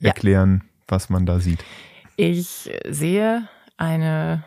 erklären, 0.00 0.62
ja. 0.62 0.70
was 0.88 1.08
man 1.08 1.26
da 1.26 1.40
sieht? 1.40 1.64
Ich 2.16 2.70
sehe 2.88 3.48
eine 3.76 4.44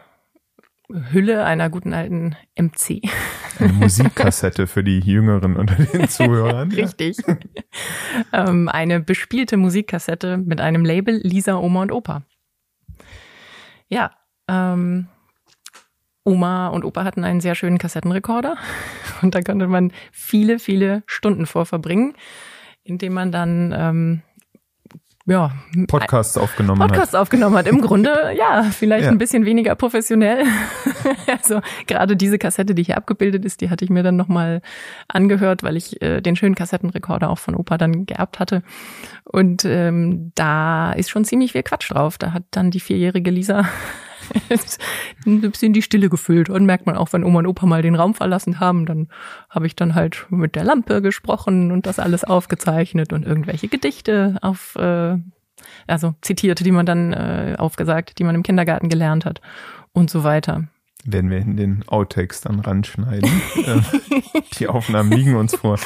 Hülle 0.89 1.43
einer 1.43 1.69
guten 1.69 1.93
alten 1.93 2.35
MC. 2.57 3.01
Eine 3.59 3.73
Musikkassette 3.73 4.67
für 4.67 4.83
die 4.83 4.99
Jüngeren 4.99 5.57
unter 5.57 5.75
den 5.75 6.07
Zuhörern. 6.09 6.71
Richtig. 6.71 7.17
ähm, 8.31 8.69
eine 8.69 9.01
bespielte 9.01 9.57
Musikkassette 9.57 10.37
mit 10.37 10.61
einem 10.61 10.85
Label 10.85 11.19
Lisa, 11.21 11.57
Oma 11.57 11.81
und 11.81 11.91
Opa. 11.91 12.23
Ja, 13.89 14.11
ähm, 14.47 15.07
Oma 16.27 16.67
und 16.67 16.83
Opa 16.83 17.03
hatten 17.03 17.23
einen 17.23 17.41
sehr 17.41 17.55
schönen 17.55 17.77
Kassettenrekorder 17.77 18.57
und 19.21 19.33
da 19.33 19.41
konnte 19.41 19.67
man 19.67 19.91
viele, 20.11 20.59
viele 20.59 21.03
Stunden 21.05 21.45
vor 21.45 21.65
verbringen, 21.65 22.13
indem 22.83 23.13
man 23.13 23.31
dann 23.31 23.73
ähm, 23.75 24.21
ja, 25.27 25.51
Podcasts 25.87 26.37
aufgenommen 26.37 26.79
Podcasts 26.79 27.13
hat. 27.13 27.19
aufgenommen 27.19 27.57
hat. 27.57 27.67
Im 27.67 27.81
Grunde, 27.81 28.33
ja, 28.37 28.63
vielleicht 28.63 29.05
ja. 29.05 29.11
ein 29.11 29.17
bisschen 29.17 29.45
weniger 29.45 29.75
professionell. 29.75 30.45
also 31.27 31.59
gerade 31.85 32.15
diese 32.15 32.37
Kassette, 32.39 32.73
die 32.73 32.83
hier 32.83 32.95
abgebildet 32.95 33.43
ist, 33.43 33.59
die 33.59 33.69
hatte 33.69 33.83
ich 33.83 33.91
mir 33.91 34.03
dann 34.03 34.15
nochmal 34.15 34.61
angehört, 35.09 35.63
weil 35.63 35.75
ich 35.75 36.01
äh, 36.01 36.21
den 36.21 36.37
schönen 36.37 36.55
Kassettenrekorder 36.55 37.29
auch 37.29 37.39
von 37.39 37.55
Opa 37.55 37.77
dann 37.77 38.05
geerbt 38.05 38.39
hatte. 38.39 38.63
Und 39.25 39.65
ähm, 39.65 40.31
da 40.35 40.93
ist 40.93 41.09
schon 41.09 41.25
ziemlich 41.25 41.51
viel 41.51 41.63
Quatsch 41.63 41.91
drauf. 41.91 42.17
Da 42.17 42.31
hat 42.31 42.43
dann 42.51 42.71
die 42.71 42.79
vierjährige 42.79 43.29
Lisa 43.29 43.65
ein 45.25 45.41
bisschen 45.41 45.73
die 45.73 45.81
Stille 45.81 46.09
gefüllt. 46.09 46.49
Und 46.49 46.65
merkt 46.65 46.85
man 46.85 46.95
auch, 46.95 47.13
wenn 47.13 47.23
Oma 47.23 47.39
und 47.39 47.47
Opa 47.47 47.65
mal 47.65 47.81
den 47.81 47.95
Raum 47.95 48.13
verlassen 48.13 48.59
haben, 48.59 48.85
dann 48.85 49.07
habe 49.49 49.67
ich 49.67 49.75
dann 49.75 49.95
halt 49.95 50.25
mit 50.29 50.55
der 50.55 50.63
Lampe 50.63 51.01
gesprochen 51.01 51.71
und 51.71 51.85
das 51.85 51.99
alles 51.99 52.23
aufgezeichnet 52.23 53.13
und 53.13 53.25
irgendwelche 53.25 53.67
Gedichte 53.67 54.37
auf, 54.41 54.75
äh, 54.75 55.17
also 55.87 56.15
zitiert, 56.21 56.65
die 56.65 56.71
man 56.71 56.85
dann 56.85 57.13
äh, 57.13 57.55
aufgesagt, 57.57 58.19
die 58.19 58.23
man 58.23 58.35
im 58.35 58.43
Kindergarten 58.43 58.89
gelernt 58.89 59.25
hat 59.25 59.41
und 59.93 60.09
so 60.09 60.23
weiter 60.23 60.67
werden 61.05 61.29
wir 61.29 61.37
in 61.37 61.55
den 61.55 61.83
Outtakes 61.87 62.41
dann 62.41 62.59
ranschneiden. 62.59 63.29
Die 64.59 64.67
Aufnahmen 64.67 65.11
liegen 65.11 65.35
uns 65.35 65.55
vor. 65.55 65.79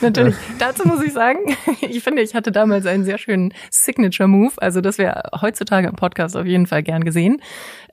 Natürlich. 0.00 0.34
Dazu 0.58 0.86
muss 0.86 1.02
ich 1.02 1.12
sagen, 1.12 1.38
ich 1.80 2.02
finde, 2.02 2.22
ich 2.22 2.34
hatte 2.34 2.52
damals 2.52 2.86
einen 2.86 3.04
sehr 3.04 3.18
schönen 3.18 3.52
Signature-Move. 3.70 4.52
Also 4.56 4.80
das 4.80 4.98
wäre 4.98 5.30
heutzutage 5.40 5.88
im 5.88 5.96
Podcast 5.96 6.36
auf 6.36 6.46
jeden 6.46 6.66
Fall 6.66 6.82
gern 6.82 7.04
gesehen. 7.04 7.42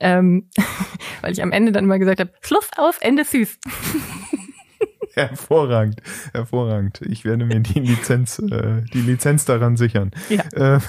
Ähm, 0.00 0.48
weil 1.20 1.32
ich 1.32 1.42
am 1.42 1.52
Ende 1.52 1.72
dann 1.72 1.84
immer 1.84 1.98
gesagt 1.98 2.20
habe, 2.20 2.32
Schluss 2.40 2.68
auf, 2.76 2.98
Ende 3.00 3.24
süß. 3.24 3.58
Hervorragend, 5.14 6.00
hervorragend. 6.32 7.02
Ich 7.02 7.26
werde 7.26 7.44
mir 7.44 7.60
die 7.60 7.80
Lizenz, 7.80 8.38
äh, 8.38 8.80
die 8.94 9.02
Lizenz 9.02 9.44
daran 9.44 9.76
sichern. 9.76 10.10
Ja. 10.30 10.76
Äh, 10.76 10.80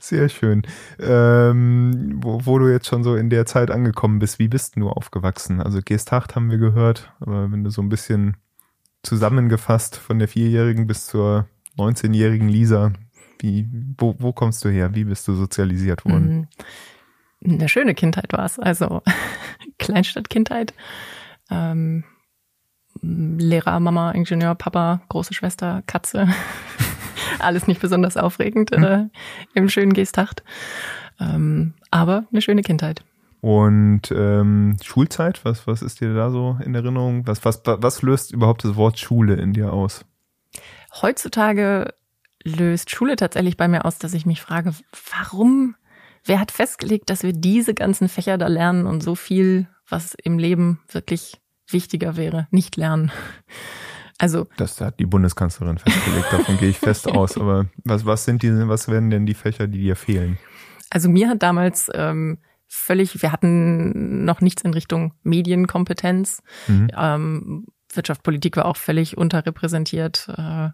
sehr 0.00 0.28
schön. 0.28 0.62
Ähm, 0.98 2.18
wo, 2.22 2.40
wo 2.44 2.58
du 2.58 2.68
jetzt 2.68 2.86
schon 2.86 3.04
so 3.04 3.16
in 3.16 3.30
der 3.30 3.46
Zeit 3.46 3.70
angekommen 3.70 4.18
bist, 4.18 4.38
wie 4.38 4.48
bist 4.48 4.76
du 4.76 4.88
aufgewachsen? 4.88 5.60
Also 5.60 5.80
Geesthacht 5.84 6.34
haben 6.34 6.50
wir 6.50 6.58
gehört, 6.58 7.12
aber 7.20 7.50
wenn 7.50 7.64
du 7.64 7.70
so 7.70 7.82
ein 7.82 7.88
bisschen 7.88 8.36
zusammengefasst 9.02 9.96
von 9.96 10.18
der 10.18 10.28
Vierjährigen 10.28 10.86
bis 10.86 11.06
zur 11.06 11.46
19-jährigen 11.78 12.48
Lisa, 12.48 12.92
wie, 13.38 13.68
wo, 13.96 14.14
wo 14.18 14.32
kommst 14.32 14.64
du 14.64 14.68
her? 14.68 14.94
Wie 14.94 15.04
bist 15.04 15.26
du 15.26 15.34
sozialisiert 15.34 16.04
worden? 16.04 16.48
Mhm. 17.40 17.54
Eine 17.54 17.68
schöne 17.68 17.94
Kindheit 17.94 18.32
war 18.32 18.44
es, 18.44 18.58
also 18.58 19.02
Kleinstadtkindheit. 19.78 20.74
Ähm, 21.50 22.04
Lehrer, 23.02 23.80
Mama, 23.80 24.10
Ingenieur, 24.10 24.54
Papa, 24.54 25.00
große 25.08 25.32
Schwester, 25.32 25.82
Katze. 25.86 26.28
Alles 27.40 27.66
nicht 27.66 27.80
besonders 27.80 28.16
aufregend 28.16 28.76
mhm. 28.76 28.84
äh, 28.84 29.08
im 29.54 29.68
schönen 29.68 29.92
Geesthacht. 29.92 30.42
Ähm, 31.18 31.74
aber 31.90 32.24
eine 32.30 32.42
schöne 32.42 32.62
Kindheit. 32.62 33.04
Und 33.40 34.10
ähm, 34.10 34.76
Schulzeit, 34.82 35.44
was, 35.44 35.66
was 35.66 35.82
ist 35.82 36.00
dir 36.00 36.14
da 36.14 36.30
so 36.30 36.58
in 36.64 36.74
Erinnerung? 36.74 37.26
Was, 37.26 37.44
was, 37.44 37.62
was 37.64 38.02
löst 38.02 38.32
überhaupt 38.32 38.64
das 38.64 38.76
Wort 38.76 38.98
Schule 38.98 39.34
in 39.34 39.52
dir 39.52 39.72
aus? 39.72 40.04
Heutzutage 41.00 41.94
löst 42.44 42.90
Schule 42.90 43.16
tatsächlich 43.16 43.56
bei 43.56 43.68
mir 43.68 43.84
aus, 43.84 43.98
dass 43.98 44.14
ich 44.14 44.26
mich 44.26 44.40
frage, 44.42 44.74
warum, 45.10 45.74
wer 46.24 46.40
hat 46.40 46.50
festgelegt, 46.50 47.08
dass 47.08 47.22
wir 47.22 47.32
diese 47.32 47.74
ganzen 47.74 48.08
Fächer 48.08 48.36
da 48.36 48.46
lernen 48.46 48.86
und 48.86 49.02
so 49.02 49.14
viel, 49.14 49.68
was 49.88 50.14
im 50.14 50.38
Leben 50.38 50.80
wirklich 50.88 51.40
wichtiger 51.68 52.16
wäre, 52.16 52.46
nicht 52.50 52.76
lernen. 52.76 53.10
Also 54.20 54.46
das 54.58 54.78
hat 54.82 55.00
die 55.00 55.06
Bundeskanzlerin 55.06 55.78
festgelegt, 55.78 56.26
davon 56.30 56.58
gehe 56.58 56.68
ich 56.68 56.78
fest 56.78 57.08
aus. 57.10 57.38
Aber 57.38 57.66
was, 57.84 58.04
was 58.04 58.26
sind 58.26 58.42
die, 58.42 58.68
was 58.68 58.88
werden 58.88 59.08
denn 59.08 59.24
die 59.24 59.34
Fächer, 59.34 59.66
die 59.66 59.80
dir 59.80 59.96
fehlen? 59.96 60.38
Also 60.90 61.08
mir 61.08 61.30
hat 61.30 61.42
damals 61.42 61.90
ähm, 61.94 62.36
völlig, 62.68 63.22
wir 63.22 63.32
hatten 63.32 64.26
noch 64.26 64.42
nichts 64.42 64.60
in 64.60 64.74
Richtung 64.74 65.14
Medienkompetenz. 65.22 66.42
Mhm. 66.68 66.88
Ähm, 66.94 67.66
Wirtschaft, 67.94 68.22
Politik 68.22 68.58
war 68.58 68.66
auch 68.66 68.76
völlig 68.76 69.16
unterrepräsentiert. 69.16 70.28
Äh, 70.36 70.68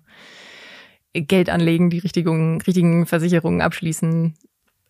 Geld 1.12 1.48
anlegen, 1.48 1.88
die 1.88 1.98
richtigen, 1.98 2.60
richtigen 2.62 3.06
Versicherungen 3.06 3.60
abschließen, 3.62 4.34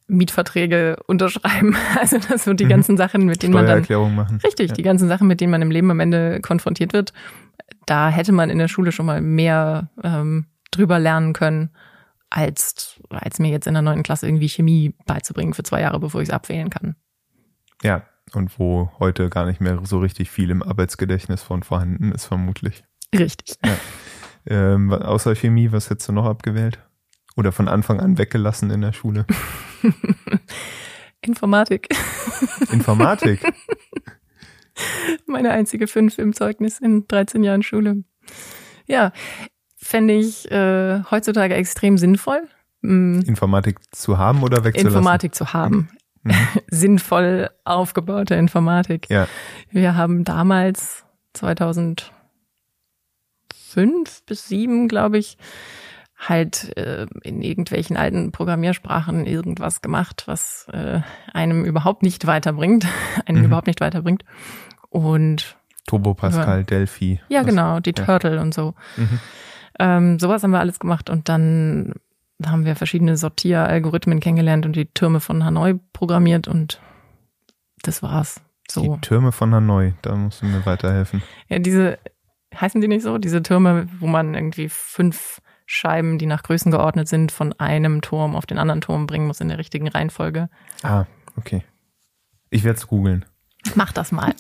Mietverträge 0.08 0.96
unterschreiben. 1.06 1.76
Also 1.98 2.18
das 2.18 2.44
sind 2.44 2.60
die 2.60 2.64
mhm. 2.64 2.70
ganzen 2.70 2.96
Sachen, 2.96 3.24
mit 3.24 3.42
denen 3.42 3.54
man 3.54 3.66
dann 3.66 4.14
machen. 4.14 4.40
richtig, 4.44 4.70
ja. 4.70 4.74
die 4.74 4.82
ganzen 4.82 5.08
Sachen, 5.08 5.26
mit 5.26 5.40
denen 5.40 5.50
man 5.50 5.62
im 5.62 5.70
Leben 5.70 5.90
am 5.90 6.00
Ende 6.00 6.40
konfrontiert 6.40 6.92
wird. 6.92 7.12
Da 7.86 8.10
hätte 8.10 8.32
man 8.32 8.50
in 8.50 8.58
der 8.58 8.68
Schule 8.68 8.92
schon 8.92 9.06
mal 9.06 9.20
mehr 9.20 9.90
ähm, 10.02 10.46
drüber 10.70 10.98
lernen 10.98 11.32
können, 11.32 11.70
als 12.30 13.00
als 13.08 13.38
mir 13.38 13.50
jetzt 13.50 13.66
in 13.66 13.74
der 13.74 13.82
neunten 13.82 14.02
Klasse 14.02 14.26
irgendwie 14.26 14.48
Chemie 14.48 14.94
beizubringen 15.06 15.54
für 15.54 15.62
zwei 15.62 15.80
Jahre, 15.80 16.00
bevor 16.00 16.20
ich 16.20 16.28
es 16.28 16.34
abwählen 16.34 16.70
kann. 16.70 16.96
Ja, 17.82 18.02
und 18.32 18.58
wo 18.58 18.90
heute 18.98 19.28
gar 19.30 19.46
nicht 19.46 19.60
mehr 19.60 19.80
so 19.84 19.98
richtig 19.98 20.30
viel 20.30 20.50
im 20.50 20.62
Arbeitsgedächtnis 20.62 21.42
von 21.42 21.62
vorhanden 21.62 22.12
ist, 22.12 22.26
vermutlich. 22.26 22.84
Richtig. 23.16 23.56
Ja. 23.64 23.76
Ähm, 24.48 24.92
außer 24.92 25.34
Chemie, 25.34 25.72
was 25.72 25.90
hättest 25.90 26.08
du 26.08 26.12
noch 26.12 26.26
abgewählt? 26.26 26.78
Oder 27.36 27.52
von 27.52 27.68
Anfang 27.68 28.00
an 28.00 28.18
weggelassen 28.18 28.70
in 28.70 28.80
der 28.80 28.92
Schule? 28.92 29.26
Informatik. 31.20 31.88
Informatik? 32.72 33.40
Meine 35.26 35.50
einzige 35.50 35.86
fünf 35.86 36.18
im 36.18 36.32
Zeugnis 36.32 36.78
in 36.78 37.06
13 37.06 37.44
Jahren 37.44 37.62
Schule. 37.62 38.04
Ja, 38.86 39.12
fände 39.76 40.14
ich 40.14 40.50
äh, 40.50 41.02
heutzutage 41.10 41.54
extrem 41.54 41.98
sinnvoll. 41.98 42.48
Mhm. 42.80 43.22
Informatik 43.26 43.78
zu 43.94 44.18
haben 44.18 44.42
oder 44.42 44.64
wegzulassen? 44.64 44.98
Informatik 44.98 45.34
zu 45.34 45.52
haben. 45.52 45.90
Mhm. 46.22 46.32
Sinnvoll 46.70 47.50
aufgebaute 47.64 48.34
Informatik. 48.34 49.08
Ja. 49.10 49.28
Wir 49.70 49.94
haben 49.94 50.24
damals 50.24 51.04
2005 51.34 52.10
bis 54.26 54.48
7, 54.48 54.88
glaube 54.88 55.18
ich, 55.18 55.36
halt 56.16 56.76
äh, 56.76 57.06
in 57.22 57.42
irgendwelchen 57.42 57.96
alten 57.96 58.32
Programmiersprachen 58.32 59.26
irgendwas 59.26 59.82
gemacht, 59.82 60.24
was 60.26 60.66
äh, 60.72 61.00
einem 61.32 61.64
überhaupt 61.64 62.02
nicht 62.02 62.26
weiterbringt, 62.26 62.86
einen 63.26 63.38
mhm. 63.38 63.44
überhaupt 63.44 63.66
nicht 63.66 63.80
weiterbringt. 63.80 64.24
Und 64.88 65.56
Turbo 65.86 66.14
Pascal, 66.14 66.58
ja, 66.58 66.64
Delphi. 66.64 67.20
Ja, 67.28 67.42
genau, 67.42 67.80
die 67.80 67.94
ja. 67.96 68.04
Turtle 68.04 68.40
und 68.40 68.54
so. 68.54 68.74
Mhm. 68.96 69.20
Ähm, 69.78 70.18
sowas 70.18 70.42
haben 70.42 70.50
wir 70.50 70.60
alles 70.60 70.78
gemacht 70.78 71.10
und 71.10 71.28
dann 71.28 71.94
haben 72.44 72.64
wir 72.64 72.76
verschiedene 72.76 73.16
Sortieralgorithmen 73.16 74.20
kennengelernt 74.20 74.66
und 74.66 74.74
die 74.74 74.86
Türme 74.86 75.20
von 75.20 75.44
Hanoi 75.44 75.78
programmiert 75.92 76.48
und 76.48 76.80
das 77.82 78.02
war's. 78.02 78.40
So. 78.70 78.96
Die 78.96 79.00
Türme 79.00 79.32
von 79.32 79.54
Hanoi, 79.54 79.94
da 80.02 80.14
musst 80.16 80.42
du 80.42 80.46
mir 80.46 80.64
weiterhelfen. 80.66 81.22
Ja, 81.48 81.58
diese, 81.58 81.98
heißen 82.54 82.80
die 82.80 82.88
nicht 82.88 83.02
so? 83.02 83.18
Diese 83.18 83.42
Türme, 83.42 83.86
wo 84.00 84.06
man 84.06 84.34
irgendwie 84.34 84.68
fünf 84.68 85.40
Scheiben, 85.66 86.18
die 86.18 86.26
nach 86.26 86.44
Größen 86.44 86.70
geordnet 86.70 87.08
sind, 87.08 87.32
von 87.32 87.52
einem 87.54 88.00
Turm 88.00 88.36
auf 88.36 88.46
den 88.46 88.58
anderen 88.58 88.80
Turm 88.80 89.06
bringen 89.06 89.26
muss 89.26 89.40
in 89.40 89.48
der 89.48 89.58
richtigen 89.58 89.88
Reihenfolge. 89.88 90.48
Ah, 90.82 91.06
okay. 91.36 91.64
Ich 92.50 92.62
werde 92.62 92.78
es 92.78 92.86
googeln. 92.86 93.24
Mach 93.74 93.92
das 93.92 94.12
mal. 94.12 94.32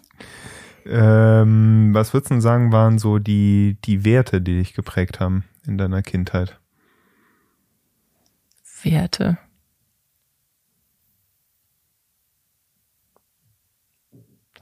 ähm, 0.86 1.90
was 1.92 2.14
würdest 2.14 2.30
du 2.30 2.40
sagen, 2.40 2.70
waren 2.70 2.98
so 2.98 3.18
die, 3.18 3.76
die 3.84 4.04
Werte, 4.04 4.40
die 4.40 4.58
dich 4.58 4.74
geprägt 4.74 5.18
haben 5.18 5.44
in 5.66 5.78
deiner 5.78 6.02
Kindheit? 6.02 6.60
Werte. 8.82 9.36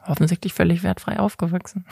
Offensichtlich 0.06 0.54
völlig 0.54 0.82
wertfrei 0.82 1.18
aufgewachsen. 1.18 1.86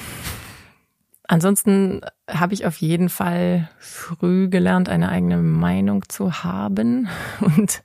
Ansonsten 1.33 2.03
habe 2.29 2.53
ich 2.53 2.67
auf 2.67 2.77
jeden 2.83 3.09
Fall 3.09 3.71
früh 3.79 4.51
gelernt, 4.51 4.91
eine 4.91 5.09
eigene 5.09 5.39
Meinung 5.39 6.07
zu 6.11 6.45
haben 6.45 7.09
und 7.41 7.83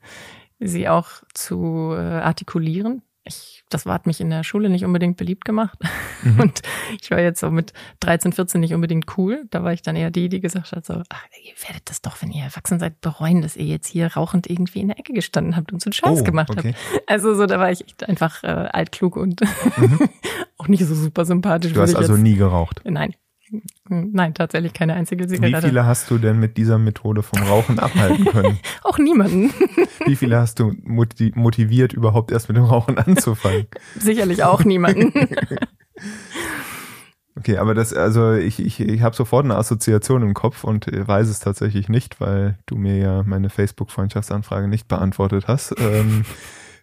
sie 0.59 0.89
auch 0.89 1.07
zu 1.33 1.93
äh, 1.93 2.01
artikulieren. 2.01 3.03
Ich, 3.23 3.63
das 3.69 3.85
war, 3.85 3.93
hat 3.93 4.05
mich 4.05 4.19
in 4.19 4.29
der 4.29 4.43
Schule 4.43 4.69
nicht 4.69 4.83
unbedingt 4.83 5.15
beliebt 5.15 5.45
gemacht. 5.45 5.79
Mhm. 6.23 6.39
Und 6.41 6.61
ich 7.01 7.11
war 7.11 7.19
jetzt 7.19 7.41
so 7.41 7.51
mit 7.51 7.73
13, 7.99 8.31
14 8.31 8.61
nicht 8.61 8.73
unbedingt 8.73 9.17
cool. 9.17 9.45
Da 9.49 9.63
war 9.63 9.73
ich 9.73 9.81
dann 9.81 9.97
eher 9.97 10.11
die, 10.11 10.29
die 10.29 10.39
gesagt 10.39 10.71
hat, 10.71 10.85
so, 10.85 11.03
ach, 11.09 11.25
ihr 11.43 11.53
werdet 11.67 11.89
das 11.89 12.01
doch, 12.01 12.21
wenn 12.21 12.31
ihr 12.31 12.43
erwachsen 12.43 12.79
seid, 12.79 13.01
bereuen, 13.01 13.41
dass 13.41 13.57
ihr 13.57 13.65
jetzt 13.65 13.87
hier 13.87 14.13
rauchend 14.13 14.49
irgendwie 14.49 14.79
in 14.79 14.87
der 14.87 14.99
Ecke 14.99 15.11
gestanden 15.11 15.57
habt 15.57 15.73
und 15.73 15.81
so 15.81 15.87
einen 15.87 15.93
Scheiß 15.93 16.21
oh, 16.21 16.23
gemacht 16.23 16.51
okay. 16.51 16.73
habt. 16.73 17.09
Also 17.09 17.33
so, 17.33 17.45
da 17.45 17.59
war 17.59 17.69
ich 17.69 17.85
echt 17.85 18.07
einfach 18.07 18.43
äh, 18.43 18.47
altklug 18.47 19.17
und 19.17 19.41
mhm. 19.77 19.99
auch 20.57 20.67
nicht 20.69 20.85
so 20.85 20.95
super 20.95 21.25
sympathisch. 21.25 21.73
Du 21.73 21.81
hast 21.81 21.95
also 21.95 22.15
nie 22.15 22.35
geraucht? 22.35 22.81
Nein. 22.85 23.13
Nein, 23.87 24.33
tatsächlich 24.33 24.73
keine 24.73 24.93
einzige 24.93 25.27
Zigarette. 25.27 25.67
Wie 25.67 25.69
viele 25.69 25.85
hast 25.85 26.09
du 26.11 26.17
denn 26.17 26.39
mit 26.39 26.57
dieser 26.57 26.77
Methode 26.77 27.23
vom 27.23 27.41
Rauchen 27.43 27.79
abhalten 27.79 28.25
können? 28.25 28.59
Auch 28.83 28.97
niemanden. 28.97 29.51
Wie 30.05 30.15
viele 30.15 30.37
hast 30.37 30.59
du 30.59 30.73
motiviert, 30.83 31.93
überhaupt 31.93 32.31
erst 32.31 32.49
mit 32.49 32.57
dem 32.57 32.65
Rauchen 32.65 32.97
anzufangen? 32.97 33.67
Sicherlich 33.97 34.43
auch 34.43 34.63
niemanden. 34.63 35.13
Okay, 37.37 37.57
aber 37.57 37.75
das, 37.75 37.93
also 37.93 38.33
ich, 38.33 38.59
ich, 38.59 38.79
ich 38.79 39.01
habe 39.03 39.15
sofort 39.15 39.45
eine 39.45 39.57
Assoziation 39.57 40.23
im 40.23 40.33
Kopf 40.33 40.63
und 40.63 40.87
weiß 40.87 41.27
es 41.27 41.39
tatsächlich 41.39 41.87
nicht, 41.87 42.19
weil 42.19 42.57
du 42.65 42.77
mir 42.77 42.97
ja 42.97 43.23
meine 43.23 43.51
Facebook-Freundschaftsanfrage 43.51 44.67
nicht 44.67 44.87
beantwortet 44.87 45.47
hast. 45.47 45.75
Ähm, 45.77 46.25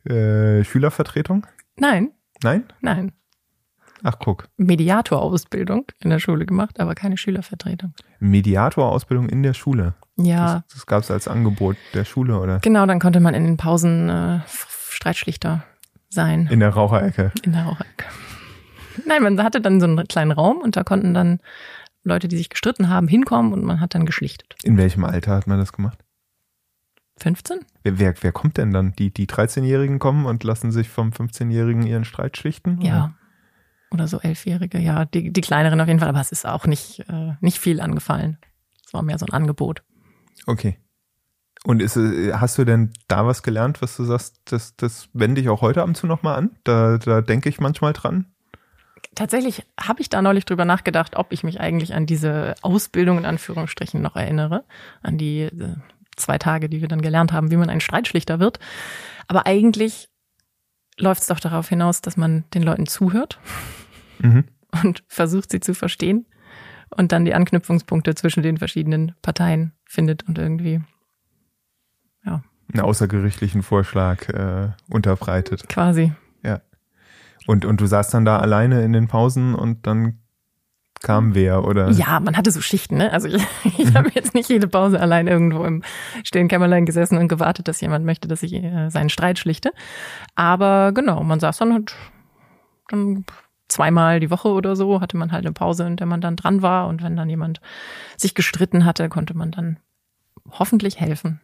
äh, 0.05 0.63
Schülervertretung? 0.63 1.45
Nein. 1.77 2.13
Nein? 2.43 2.65
Nein. 2.81 3.13
Ach, 4.07 4.19
guck. 4.19 4.49
Mediatorausbildung 4.59 5.87
in 6.01 6.11
der 6.11 6.19
Schule 6.19 6.45
gemacht, 6.45 6.79
aber 6.79 6.95
keine 6.95 7.17
Schülervertretung. 7.17 7.95
Mediatorausbildung 8.21 9.31
in 9.31 9.43
der 9.43 9.55
Schule? 9.55 9.95
Ja. 10.17 10.57
Das, 10.67 10.75
das 10.75 10.87
gab 10.87 11.03
es 11.03 11.11
als 11.11 11.27
Angebot 11.27 11.77
der 11.95 12.05
Schule, 12.05 12.39
oder? 12.39 12.59
Genau, 12.61 12.85
dann 12.85 13.01
konnte 13.01 13.21
man 13.21 13.33
in 13.33 13.45
den 13.45 13.57
Pausen 13.57 14.11
äh, 14.11 14.41
Streitschlichter 14.91 15.65
sein. 16.11 16.49
In 16.51 16.61
der 16.61 16.69
Raucherecke? 16.69 17.33
In 17.43 17.53
der 17.53 17.65
Raucherecke. 17.65 18.05
Nein, 19.07 19.23
man 19.23 19.43
hatte 19.43 19.63
dann 19.63 19.81
so 19.81 19.87
einen 19.87 20.07
kleinen 20.07 20.33
Raum 20.33 20.59
und 20.59 20.77
da 20.77 20.85
konnten 20.85 21.15
dann 21.15 21.41
Leute, 22.03 22.29
die 22.29 22.37
sich 22.37 22.51
gestritten 22.51 22.91
haben, 22.91 23.09
hinkommen 23.09 23.55
und 23.55 23.65
man 23.65 23.81
hat 23.81 23.95
dann 23.95 24.05
geschlichtet. 24.05 24.55
In 24.63 24.77
welchem 24.77 25.05
Alter 25.05 25.35
hat 25.35 25.47
man 25.47 25.59
das 25.59 25.73
gemacht? 25.73 26.05
15? 27.17 27.61
Wer, 27.83 27.99
wer, 27.99 28.15
wer 28.21 28.33
kommt 28.33 28.59
denn 28.59 28.71
dann? 28.71 28.93
Die, 28.93 29.13
die 29.13 29.27
13-Jährigen 29.27 29.99
kommen 29.99 30.27
und 30.27 30.45
lassen 30.45 30.73
sich 30.73 30.91
vom 30.91 31.11
15-Jährigen 31.11 31.87
ihren 31.87 32.05
Streit 32.05 32.37
schlichten? 32.37 32.79
Oder? 32.81 32.87
Ja. 32.87 33.15
Oder 33.95 34.09
so 34.09 34.19
Elfjährige, 34.19 34.79
ja, 34.79 35.05
die, 35.05 35.33
die 35.33 35.41
kleineren 35.41 35.81
auf 35.81 35.87
jeden 35.87 36.01
Fall, 36.01 36.09
aber 36.09 36.21
es 36.21 36.33
ist 36.33 36.45
auch 36.47 36.67
nicht, 36.67 37.09
äh, 37.09 37.35
nicht 37.41 37.61
viel 37.61 37.81
angefallen. 37.81 38.39
Es 38.85 38.93
war 38.93 39.03
mehr 39.03 39.19
so 39.19 39.27
ein 39.27 39.33
Angebot. 39.33 39.85
Okay. 40.47 40.79
Und 41.63 41.81
ist, 41.81 41.97
hast 41.97 42.59
du 42.59 42.65
denn 42.65 42.93
da 43.07 43.25
was 43.25 43.45
gelernt, 43.45 43.81
was 43.83 43.97
du 43.97 44.03
sagst, 44.03 44.41
das, 44.47 44.75
das 44.77 45.09
wende 45.13 45.41
ich 45.41 45.49
auch 45.49 45.63
heute 45.63 45.81
ab 45.81 45.87
und 45.87 45.97
zu 45.97 46.09
nochmal 46.09 46.37
an? 46.37 46.51
Da, 46.65 46.99
da 46.99 47.21
denke 47.21 47.49
ich 47.49 47.61
manchmal 47.61 47.93
dran. 47.93 48.27
Tatsächlich 49.15 49.65
habe 49.81 50.03
ich 50.03 50.09
da 50.09 50.21
neulich 50.21 50.45
drüber 50.45 50.65
nachgedacht, 50.65 51.15
ob 51.15 51.33
ich 51.33 51.45
mich 51.45 51.61
eigentlich 51.61 51.95
an 51.95 52.05
diese 52.05 52.57
Ausbildung 52.63 53.19
in 53.19 53.27
Anführungsstrichen 53.27 54.03
noch 54.03 54.17
erinnere, 54.17 54.65
an 55.03 55.19
die 55.19 55.43
äh, 55.43 55.77
zwei 56.17 56.39
Tage, 56.39 56.69
die 56.69 56.81
wir 56.81 56.89
dann 56.89 57.01
gelernt 57.01 57.33
haben, 57.33 57.53
wie 57.53 57.57
man 57.57 57.71
ein 57.71 57.81
Streitschlichter 57.81 58.41
wird. 58.41 58.59
Aber 59.29 59.47
eigentlich 59.47 60.09
läuft 60.99 61.23
es 61.23 61.29
doch 61.29 61.39
darauf 61.39 61.69
hinaus, 61.69 62.01
dass 62.01 62.17
man 62.17 62.43
den 62.55 62.65
Leuten 62.65 62.87
zuhört 62.87 63.39
mhm. 64.25 64.45
und 64.83 65.05
versucht, 65.09 65.51
sie 65.51 65.61
zu 65.61 65.75
verstehen 65.75 66.27
und 66.91 67.13
dann 67.13 67.25
die 67.25 67.35
Anknüpfungspunkte 67.35 68.15
zwischen 68.15 68.43
den 68.43 68.59
verschiedenen 68.59 69.15
Parteien 69.23 69.73
findet 69.85 70.27
und 70.29 70.39
irgendwie, 70.39 70.83
ja. 72.25 72.43
Einen 72.73 72.83
außergerichtlichen 72.83 73.63
Vorschlag 73.63 74.29
äh, 74.31 74.71
unterbreitet. 74.89 75.69
Quasi. 75.69 76.13
Ja. 76.43 76.63
Und, 77.47 77.65
und 77.65 77.81
du 77.81 77.87
saßt 77.87 78.15
dann 78.15 78.25
da 78.25 78.39
alleine 78.39 78.83
in 78.83 78.93
den 78.93 79.07
Pausen 79.07 79.55
und 79.55 79.87
dann 79.87 80.19
kam 81.03 81.35
wer, 81.35 81.65
oder? 81.65 81.91
Ja, 81.91 82.19
man 82.19 82.37
hatte 82.37 82.51
so 82.51 82.63
Schichten, 82.63 82.97
ne? 82.97 83.13
Also 83.13 83.29
ich, 83.29 83.45
ich 83.79 83.95
habe 83.95 84.11
jetzt 84.15 84.35
nicht 84.35 84.49
jede 84.49 84.67
Pause 84.67 84.99
allein 84.99 85.27
irgendwo 85.27 85.65
im 85.65 85.83
stillen 86.25 86.49
Kämmerlein 86.49 86.87
gesessen 86.87 87.19
und 87.19 87.29
gewartet, 87.29 87.69
dass 87.69 87.81
jemand 87.81 88.07
möchte, 88.07 88.27
dass 88.27 88.43
ich 88.43 88.55
äh, 88.55 88.89
seinen 88.89 89.11
Streit 89.11 89.39
schlichte. 89.39 89.73
Aber 90.35 90.93
genau, 90.93 91.23
man 91.23 91.39
saß 91.39 91.59
dann 91.59 91.73
halt 91.75 91.95
dann 92.89 93.25
zweimal 93.69 94.21
die 94.21 94.31
Woche 94.31 94.49
oder 94.49 94.77
so, 94.77 95.01
hatte 95.01 95.17
man 95.17 95.33
halt 95.33 95.45
eine 95.45 95.53
Pause, 95.53 95.87
in 95.87 95.97
der 95.97 96.07
man 96.07 96.21
dann 96.21 96.37
dran 96.37 96.63
war. 96.63 96.89
Und 96.89 97.03
wenn 97.03 97.17
dann 97.17 97.31
jemand 97.31 97.61
sich 98.17 98.35
gestritten 98.35 98.85
hatte, 98.85 99.09
konnte 99.09 99.37
man 99.37 99.51
dann 99.51 99.79
hoffentlich 100.51 101.01
helfen. 101.01 101.41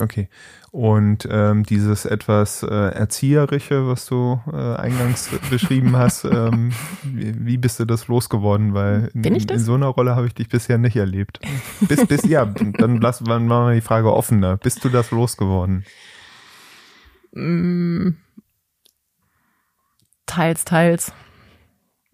Okay. 0.00 0.28
Und 0.70 1.26
ähm, 1.30 1.64
dieses 1.64 2.04
etwas 2.04 2.62
äh, 2.62 2.68
Erzieherische, 2.68 3.86
was 3.88 4.06
du 4.06 4.40
äh, 4.52 4.76
eingangs 4.76 5.30
beschrieben 5.50 5.96
hast, 5.96 6.24
ähm, 6.24 6.72
wie, 7.02 7.34
wie, 7.46 7.56
bist 7.56 7.80
du 7.80 7.84
das 7.84 8.06
losgeworden? 8.08 8.74
Weil 8.74 9.10
in, 9.14 9.22
Bin 9.22 9.34
ich 9.34 9.46
das? 9.46 9.58
in 9.58 9.64
so 9.64 9.74
einer 9.74 9.86
Rolle 9.86 10.14
habe 10.14 10.26
ich 10.26 10.34
dich 10.34 10.48
bisher 10.48 10.78
nicht 10.78 10.96
erlebt. 10.96 11.40
Bis, 11.80 12.06
bis, 12.06 12.24
ja, 12.24 12.44
dann 12.44 13.00
lassen 13.00 13.26
wir 13.26 13.38
mal 13.40 13.74
die 13.74 13.80
Frage 13.80 14.12
offener. 14.12 14.56
Bist 14.56 14.84
du 14.84 14.88
das 14.88 15.10
losgeworden? 15.10 15.84
Mm, 17.32 18.10
teils, 20.26 20.64
teils. 20.64 21.12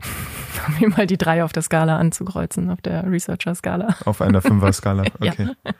Um 0.67 0.81
mir 0.81 0.88
mal 0.88 1.07
die 1.07 1.19
drei 1.19 1.45
auf 1.45 1.53
der 1.53 1.62
Skala 1.62 1.99
anzukreuzen, 1.99 2.71
auf 2.71 2.81
der 2.81 3.05
Researcher-Skala. 3.11 3.97
Auf 4.07 4.23
einer 4.23 4.40
Fünfer-Skala, 4.40 5.03
okay. 5.21 5.51
ja 5.64 5.73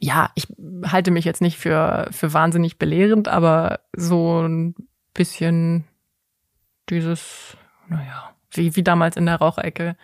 ja, 0.00 0.30
ich 0.34 0.46
halte 0.86 1.10
mich 1.10 1.24
jetzt 1.24 1.40
nicht 1.40 1.58
für, 1.58 2.08
für 2.10 2.32
wahnsinnig 2.32 2.78
belehrend, 2.78 3.28
aber 3.28 3.80
so 3.96 4.42
ein 4.42 4.74
bisschen 5.14 5.84
dieses, 6.88 7.56
naja, 7.88 8.34
wie, 8.52 8.76
wie 8.76 8.82
damals 8.82 9.16
in 9.16 9.26
der 9.26 9.36
Rauchecke, 9.36 9.96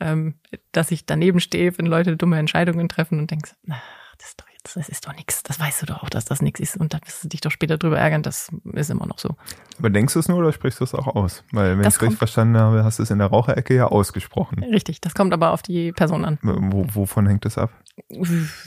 ähm, 0.00 0.34
dass 0.70 0.90
ich 0.90 1.06
daneben 1.06 1.40
stehe, 1.40 1.76
wenn 1.76 1.86
Leute 1.86 2.16
dumme 2.16 2.38
Entscheidungen 2.38 2.88
treffen 2.88 3.18
und 3.18 3.30
denkst, 3.30 3.54
na, 3.64 3.82
das 4.18 4.28
ist 4.28 4.40
doch 4.40 4.48
das 4.62 4.88
ist 4.88 5.06
doch 5.06 5.14
nichts. 5.14 5.42
Das 5.42 5.58
weißt 5.58 5.82
du 5.82 5.86
doch 5.86 6.02
auch, 6.02 6.10
dass 6.10 6.24
das 6.24 6.42
nichts 6.42 6.60
ist. 6.60 6.76
Und 6.76 6.94
dann 6.94 7.00
wirst 7.04 7.24
du 7.24 7.28
dich 7.28 7.40
doch 7.40 7.50
später 7.50 7.78
drüber 7.78 7.98
ärgern, 7.98 8.22
das 8.22 8.48
ist 8.72 8.90
immer 8.90 9.06
noch 9.06 9.18
so. 9.18 9.36
Aber 9.78 9.90
denkst 9.90 10.14
du 10.14 10.20
es 10.20 10.28
nur 10.28 10.38
oder 10.38 10.52
sprichst 10.52 10.80
du 10.80 10.84
es 10.84 10.94
auch 10.94 11.08
aus? 11.08 11.44
Weil, 11.52 11.78
wenn 11.78 11.82
ich 11.82 11.94
es 11.94 12.00
richtig 12.00 12.18
verstanden 12.18 12.56
habe, 12.56 12.84
hast 12.84 12.98
du 12.98 13.02
es 13.02 13.10
in 13.10 13.18
der 13.18 13.28
Raucherecke 13.28 13.74
ja 13.74 13.86
ausgesprochen. 13.86 14.62
Richtig, 14.64 15.00
das 15.00 15.14
kommt 15.14 15.32
aber 15.32 15.50
auf 15.50 15.62
die 15.62 15.92
Person 15.92 16.24
an. 16.24 16.38
Wo, 16.42 16.84
wovon 16.94 17.26
hängt 17.26 17.44
es 17.46 17.58
ab? 17.58 17.70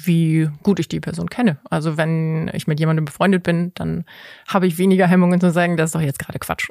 wie 0.03 0.49
gut 0.62 0.79
ich 0.79 0.88
die 0.88 0.99
Person 0.99 1.29
kenne. 1.29 1.58
Also 1.69 1.97
wenn 1.97 2.49
ich 2.53 2.67
mit 2.67 2.79
jemandem 2.79 3.05
befreundet 3.05 3.43
bin, 3.43 3.71
dann 3.73 4.05
habe 4.47 4.67
ich 4.67 4.77
weniger 4.77 5.08
Hemmungen 5.08 5.41
zu 5.41 5.51
sagen, 5.51 5.77
das 5.77 5.89
ist 5.89 5.95
doch 5.95 6.01
jetzt 6.01 6.19
gerade 6.19 6.39
Quatsch. 6.39 6.69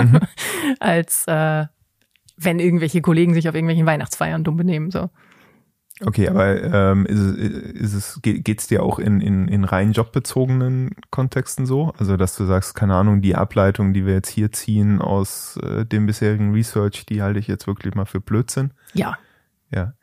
Mhm. 0.00 0.20
Als 0.80 1.26
äh, 1.26 1.66
wenn 2.36 2.58
irgendwelche 2.58 3.00
Kollegen 3.00 3.34
sich 3.34 3.48
auf 3.48 3.54
irgendwelchen 3.54 3.86
Weihnachtsfeiern 3.86 4.44
dumm 4.44 4.56
benehmen. 4.56 4.90
So. 4.90 5.10
Okay, 6.00 6.28
aber 6.28 6.60
ähm, 6.60 7.06
ist, 7.06 7.20
es, 7.20 7.38
ist 7.38 7.94
es, 7.94 8.22
geht 8.22 8.58
es 8.60 8.66
dir 8.66 8.82
auch 8.82 8.98
in, 8.98 9.20
in, 9.20 9.46
in 9.46 9.62
rein 9.62 9.92
jobbezogenen 9.92 10.96
Kontexten 11.10 11.66
so? 11.66 11.92
Also, 11.98 12.16
dass 12.16 12.36
du 12.36 12.44
sagst, 12.46 12.74
keine 12.74 12.96
Ahnung, 12.96 13.22
die 13.22 13.36
Ableitung, 13.36 13.92
die 13.92 14.04
wir 14.04 14.14
jetzt 14.14 14.28
hier 14.28 14.50
ziehen 14.50 15.00
aus 15.00 15.56
äh, 15.62 15.86
dem 15.86 16.06
bisherigen 16.06 16.52
Research, 16.52 17.06
die 17.06 17.22
halte 17.22 17.38
ich 17.38 17.46
jetzt 17.46 17.68
wirklich 17.68 17.94
mal 17.94 18.06
für 18.06 18.20
Blödsinn? 18.20 18.72
Ja. 18.92 19.18
Ja. 19.70 19.94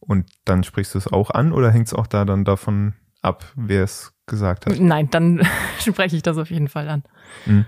Und 0.00 0.26
dann 0.44 0.64
sprichst 0.64 0.94
du 0.94 0.98
es 0.98 1.10
auch 1.10 1.30
an 1.30 1.52
oder 1.52 1.70
hängt 1.70 1.86
es 1.86 1.94
auch 1.94 2.06
da 2.06 2.26
dann 2.26 2.44
davon 2.44 2.94
ab, 3.22 3.46
wer 3.56 3.84
es 3.84 4.12
gesagt 4.26 4.66
hat? 4.66 4.78
Nein, 4.78 5.08
dann 5.10 5.46
spreche 5.80 6.16
ich 6.16 6.22
das 6.22 6.36
auf 6.36 6.50
jeden 6.50 6.68
Fall 6.68 6.88
an. 6.88 7.04
Mhm. 7.46 7.64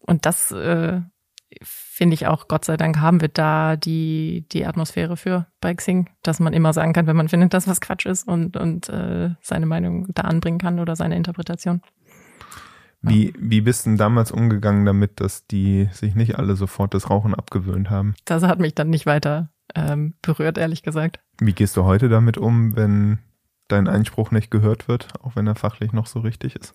Und 0.00 0.26
das 0.26 0.50
äh, 0.50 1.00
finde 1.62 2.14
ich 2.14 2.26
auch, 2.26 2.48
Gott 2.48 2.64
sei 2.64 2.76
Dank 2.76 3.00
haben 3.00 3.20
wir 3.20 3.28
da 3.28 3.76
die, 3.76 4.46
die 4.52 4.66
Atmosphäre 4.66 5.16
für 5.16 5.46
bei 5.60 5.74
Xing, 5.74 6.10
dass 6.22 6.40
man 6.40 6.52
immer 6.52 6.72
sagen 6.72 6.92
kann, 6.92 7.06
wenn 7.06 7.16
man 7.16 7.28
findet, 7.28 7.54
dass 7.54 7.68
was 7.68 7.80
Quatsch 7.80 8.06
ist 8.06 8.26
und, 8.26 8.56
und 8.56 8.88
äh, 8.88 9.30
seine 9.40 9.66
Meinung 9.66 10.06
da 10.14 10.22
anbringen 10.22 10.58
kann 10.58 10.80
oder 10.80 10.96
seine 10.96 11.16
Interpretation. 11.16 11.82
Wie, 13.06 13.34
wie 13.38 13.60
bist 13.60 13.84
du 13.84 13.90
denn 13.90 13.98
damals 13.98 14.32
umgegangen 14.32 14.86
damit, 14.86 15.20
dass 15.20 15.46
die 15.46 15.88
sich 15.92 16.14
nicht 16.14 16.38
alle 16.38 16.56
sofort 16.56 16.94
das 16.94 17.10
Rauchen 17.10 17.34
abgewöhnt 17.34 17.90
haben? 17.90 18.14
Das 18.24 18.42
hat 18.42 18.60
mich 18.60 18.74
dann 18.74 18.88
nicht 18.88 19.04
weiter 19.04 19.50
ähm, 19.74 20.14
berührt, 20.22 20.56
ehrlich 20.56 20.82
gesagt. 20.82 21.20
Wie 21.38 21.52
gehst 21.52 21.76
du 21.76 21.84
heute 21.84 22.08
damit 22.08 22.38
um, 22.38 22.76
wenn 22.76 23.18
dein 23.68 23.88
Einspruch 23.88 24.30
nicht 24.30 24.50
gehört 24.50 24.88
wird, 24.88 25.08
auch 25.22 25.36
wenn 25.36 25.46
er 25.46 25.54
fachlich 25.54 25.92
noch 25.92 26.06
so 26.06 26.20
richtig 26.20 26.56
ist? 26.56 26.74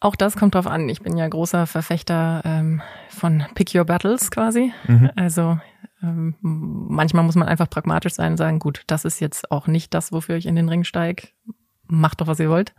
Auch 0.00 0.16
das 0.16 0.36
kommt 0.36 0.54
drauf 0.54 0.66
an. 0.66 0.88
Ich 0.88 1.02
bin 1.02 1.16
ja 1.18 1.28
großer 1.28 1.66
Verfechter 1.66 2.40
ähm, 2.44 2.80
von 3.10 3.44
Pick 3.54 3.74
Your 3.74 3.84
Battles 3.84 4.30
quasi. 4.30 4.72
Mhm. 4.88 5.10
Also 5.14 5.58
ähm, 6.02 6.34
manchmal 6.40 7.24
muss 7.24 7.34
man 7.34 7.48
einfach 7.48 7.68
pragmatisch 7.68 8.14
sein 8.14 8.32
und 8.32 8.38
sagen, 8.38 8.58
gut, 8.58 8.82
das 8.86 9.04
ist 9.04 9.20
jetzt 9.20 9.50
auch 9.50 9.66
nicht 9.66 9.92
das, 9.92 10.10
wofür 10.10 10.36
ich 10.36 10.46
in 10.46 10.56
den 10.56 10.70
Ring 10.70 10.84
steige. 10.84 11.28
Macht 11.86 12.20
doch, 12.20 12.26
was 12.26 12.40
ihr 12.40 12.48
wollt. 12.48 12.74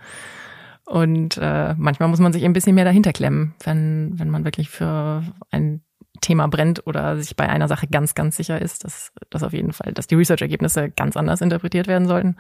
Und 0.86 1.38
äh, 1.38 1.76
manchmal 1.78 2.10
muss 2.10 2.20
man 2.20 2.34
sich 2.34 2.44
ein 2.44 2.54
bisschen 2.54 2.76
mehr 2.76 2.86
dahinter 2.86 3.14
klemmen, 3.14 3.54
wenn, 3.64 4.18
wenn 4.18 4.30
man 4.30 4.44
wirklich 4.44 4.70
für 4.70 5.24
ein 5.52 5.84
Thema 6.22 6.48
brennt 6.48 6.86
oder 6.88 7.18
sich 7.18 7.36
bei 7.36 7.48
einer 7.48 7.68
Sache 7.68 7.88
ganz, 7.88 8.16
ganz 8.16 8.36
sicher 8.36 8.62
ist, 8.62 8.84
dass, 8.84 9.12
dass 9.30 9.44
auf 9.44 9.54
jeden 9.54 9.74
Fall, 9.74 9.94
dass 9.94 10.08
die 10.08 10.16
Research-Ergebnisse 10.16 10.90
ganz 10.90 11.16
anders 11.16 11.42
interpretiert 11.42 11.88
werden 11.88 12.08
sollten. 12.08 12.36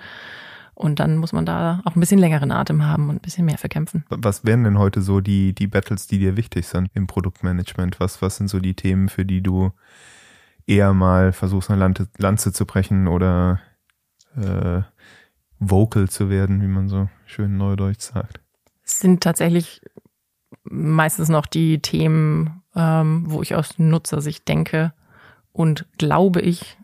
Und 0.74 1.00
dann 1.00 1.18
muss 1.18 1.34
man 1.34 1.46
da 1.46 1.82
auch 1.86 1.96
ein 1.96 2.00
bisschen 2.00 2.20
längeren 2.20 2.52
Atem 2.52 2.86
haben 2.86 3.10
und 3.10 3.16
ein 3.18 3.22
bisschen 3.22 3.46
mehr 3.46 3.58
verkämpfen. 3.58 4.04
Was 4.10 4.46
wären 4.46 4.64
denn 4.64 4.80
heute 4.80 5.02
so 5.02 5.22
die, 5.22 5.54
die 5.54 5.68
Battles, 5.68 6.08
die 6.08 6.18
dir 6.18 6.38
wichtig 6.38 6.68
sind 6.68 6.90
im 6.94 7.08
Produktmanagement? 7.08 8.00
Was, 8.00 8.22
was 8.22 8.38
sind 8.38 8.48
so 8.48 8.60
die 8.60 8.74
Themen, 8.74 9.10
für 9.10 9.26
die 9.26 9.42
du 9.42 9.72
eher 10.66 10.94
mal 10.94 11.34
versuchst, 11.34 11.70
eine 11.70 11.94
Lanze, 12.18 12.54
zu 12.54 12.66
brechen 12.66 13.08
oder 13.08 13.60
äh, 14.36 14.82
vocal 15.60 16.10
zu 16.10 16.30
werden, 16.30 16.62
wie 16.62 16.68
man 16.68 16.88
so 16.88 17.10
schön 17.26 17.58
neudeutsch 17.58 18.02
sagt? 18.02 18.40
Es 18.84 19.00
sind 19.00 19.22
tatsächlich 19.22 19.82
meistens 20.64 21.30
noch 21.30 21.46
die 21.46 21.82
Themen, 21.82 22.64
ähm, 22.76 23.26
wo 23.28 23.42
ich 23.42 23.56
aus 23.56 23.78
Nutzersicht 23.78 24.48
denke 24.48 24.94
und 25.52 25.86
glaube 25.98 26.42
ich, 26.42 26.78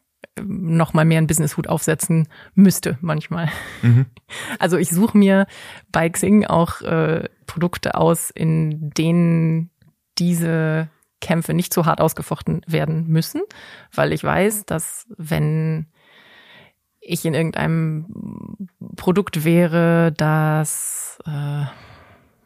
noch 0.46 0.94
mal 0.94 1.06
mehr 1.06 1.18
einen 1.18 1.28
Business-Hut 1.28 1.68
aufsetzen 1.68 2.28
müsste 2.54 2.98
manchmal. 3.02 3.50
Mhm. 3.82 4.06
Also 4.60 4.78
ich 4.78 4.90
suche 4.90 5.18
mir 5.18 5.48
bei 5.92 6.10
Xing 6.10 6.46
auch 6.46 6.82
äh, 6.82 7.30
Produkte 7.46 7.96
aus, 7.96 8.30
in 8.30 8.90
denen 8.90 9.70
diese 10.18 10.90
Kämpfe 11.22 11.54
nicht 11.54 11.74
so 11.74 11.86
hart 11.86 12.02
ausgefochten 12.02 12.62
werden 12.68 13.08
müssen, 13.08 13.42
weil 13.94 14.12
ich 14.12 14.24
weiß, 14.24 14.66
dass 14.66 15.08
wenn 15.18 15.88
ich 17.00 17.26
in 17.26 17.34
irgendeinem 17.34 18.68
Produkt 18.98 19.46
wäre, 19.46 20.12
das, 20.16 21.20
äh, 21.26 21.30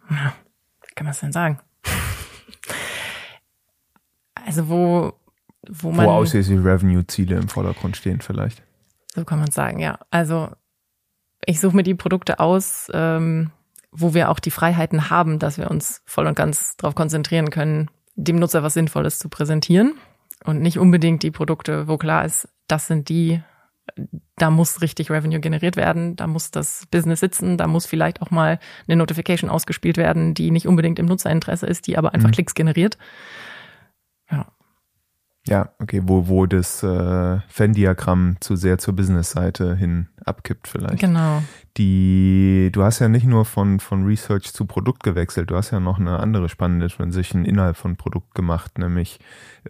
wie 0.07 0.93
kann 0.95 1.05
man 1.05 1.11
es 1.11 1.19
denn 1.19 1.31
sagen? 1.31 1.59
Also 4.43 4.69
wo, 4.69 5.13
wo 5.69 5.91
man. 5.91 6.05
Wo 6.05 6.11
ausschließlich 6.11 6.59
Revenue-Ziele 6.59 7.35
im 7.35 7.47
Vordergrund 7.47 7.97
stehen 7.97 8.21
vielleicht. 8.21 8.63
So 9.13 9.25
kann 9.25 9.39
man 9.39 9.49
es 9.49 9.55
sagen, 9.55 9.79
ja. 9.79 9.99
Also 10.09 10.49
ich 11.45 11.59
suche 11.59 11.75
mir 11.75 11.83
die 11.83 11.95
Produkte 11.95 12.39
aus, 12.39 12.87
ähm, 12.93 13.51
wo 13.91 14.13
wir 14.13 14.29
auch 14.29 14.39
die 14.39 14.51
Freiheiten 14.51 15.09
haben, 15.09 15.39
dass 15.39 15.57
wir 15.57 15.69
uns 15.69 16.01
voll 16.05 16.27
und 16.27 16.35
ganz 16.35 16.77
darauf 16.77 16.95
konzentrieren 16.95 17.49
können, 17.49 17.89
dem 18.15 18.37
Nutzer 18.37 18.63
was 18.63 18.73
Sinnvolles 18.73 19.19
zu 19.19 19.29
präsentieren 19.29 19.95
und 20.45 20.61
nicht 20.61 20.79
unbedingt 20.79 21.23
die 21.23 21.31
Produkte, 21.31 21.87
wo 21.87 21.97
klar 21.97 22.25
ist, 22.25 22.47
das 22.67 22.87
sind 22.87 23.09
die, 23.09 23.41
da 24.37 24.49
muss 24.49 24.81
richtig 24.81 25.11
Revenue 25.11 25.39
generiert 25.39 25.75
werden, 25.75 26.15
da 26.15 26.27
muss 26.27 26.51
das 26.51 26.87
Business 26.89 27.19
sitzen, 27.19 27.57
da 27.57 27.67
muss 27.67 27.85
vielleicht 27.85 28.21
auch 28.21 28.31
mal 28.31 28.59
eine 28.87 28.95
Notification 28.95 29.49
ausgespielt 29.49 29.97
werden, 29.97 30.33
die 30.33 30.51
nicht 30.51 30.67
unbedingt 30.67 30.99
im 30.99 31.07
Nutzerinteresse 31.07 31.67
ist, 31.67 31.87
die 31.87 31.97
aber 31.97 32.13
einfach 32.13 32.29
mhm. 32.29 32.33
Klicks 32.33 32.53
generiert. 32.53 32.97
Ja. 35.47 35.69
Okay, 35.79 36.01
wo, 36.05 36.27
wo 36.27 36.45
das 36.45 36.83
äh, 36.83 36.87
Venn-Diagramm 36.87 38.37
zu 38.41 38.55
sehr 38.55 38.77
zur 38.77 38.95
Business-Seite 38.95 39.75
hin 39.75 40.07
abkippt 40.23 40.67
vielleicht. 40.67 40.99
Genau. 40.99 41.41
Die, 41.77 42.69
du 42.71 42.83
hast 42.83 42.99
ja 42.99 43.07
nicht 43.07 43.25
nur 43.25 43.45
von, 43.45 43.79
von 43.79 44.05
Research 44.05 44.53
zu 44.53 44.65
Produkt 44.65 45.03
gewechselt, 45.03 45.49
du 45.49 45.55
hast 45.55 45.71
ja 45.71 45.79
noch 45.79 45.99
eine 45.99 46.19
andere 46.19 46.49
spannende 46.49 46.89
Transition 46.89 47.45
innerhalb 47.45 47.77
von 47.77 47.95
Produkt 47.95 48.35
gemacht, 48.35 48.77
nämlich 48.77 49.19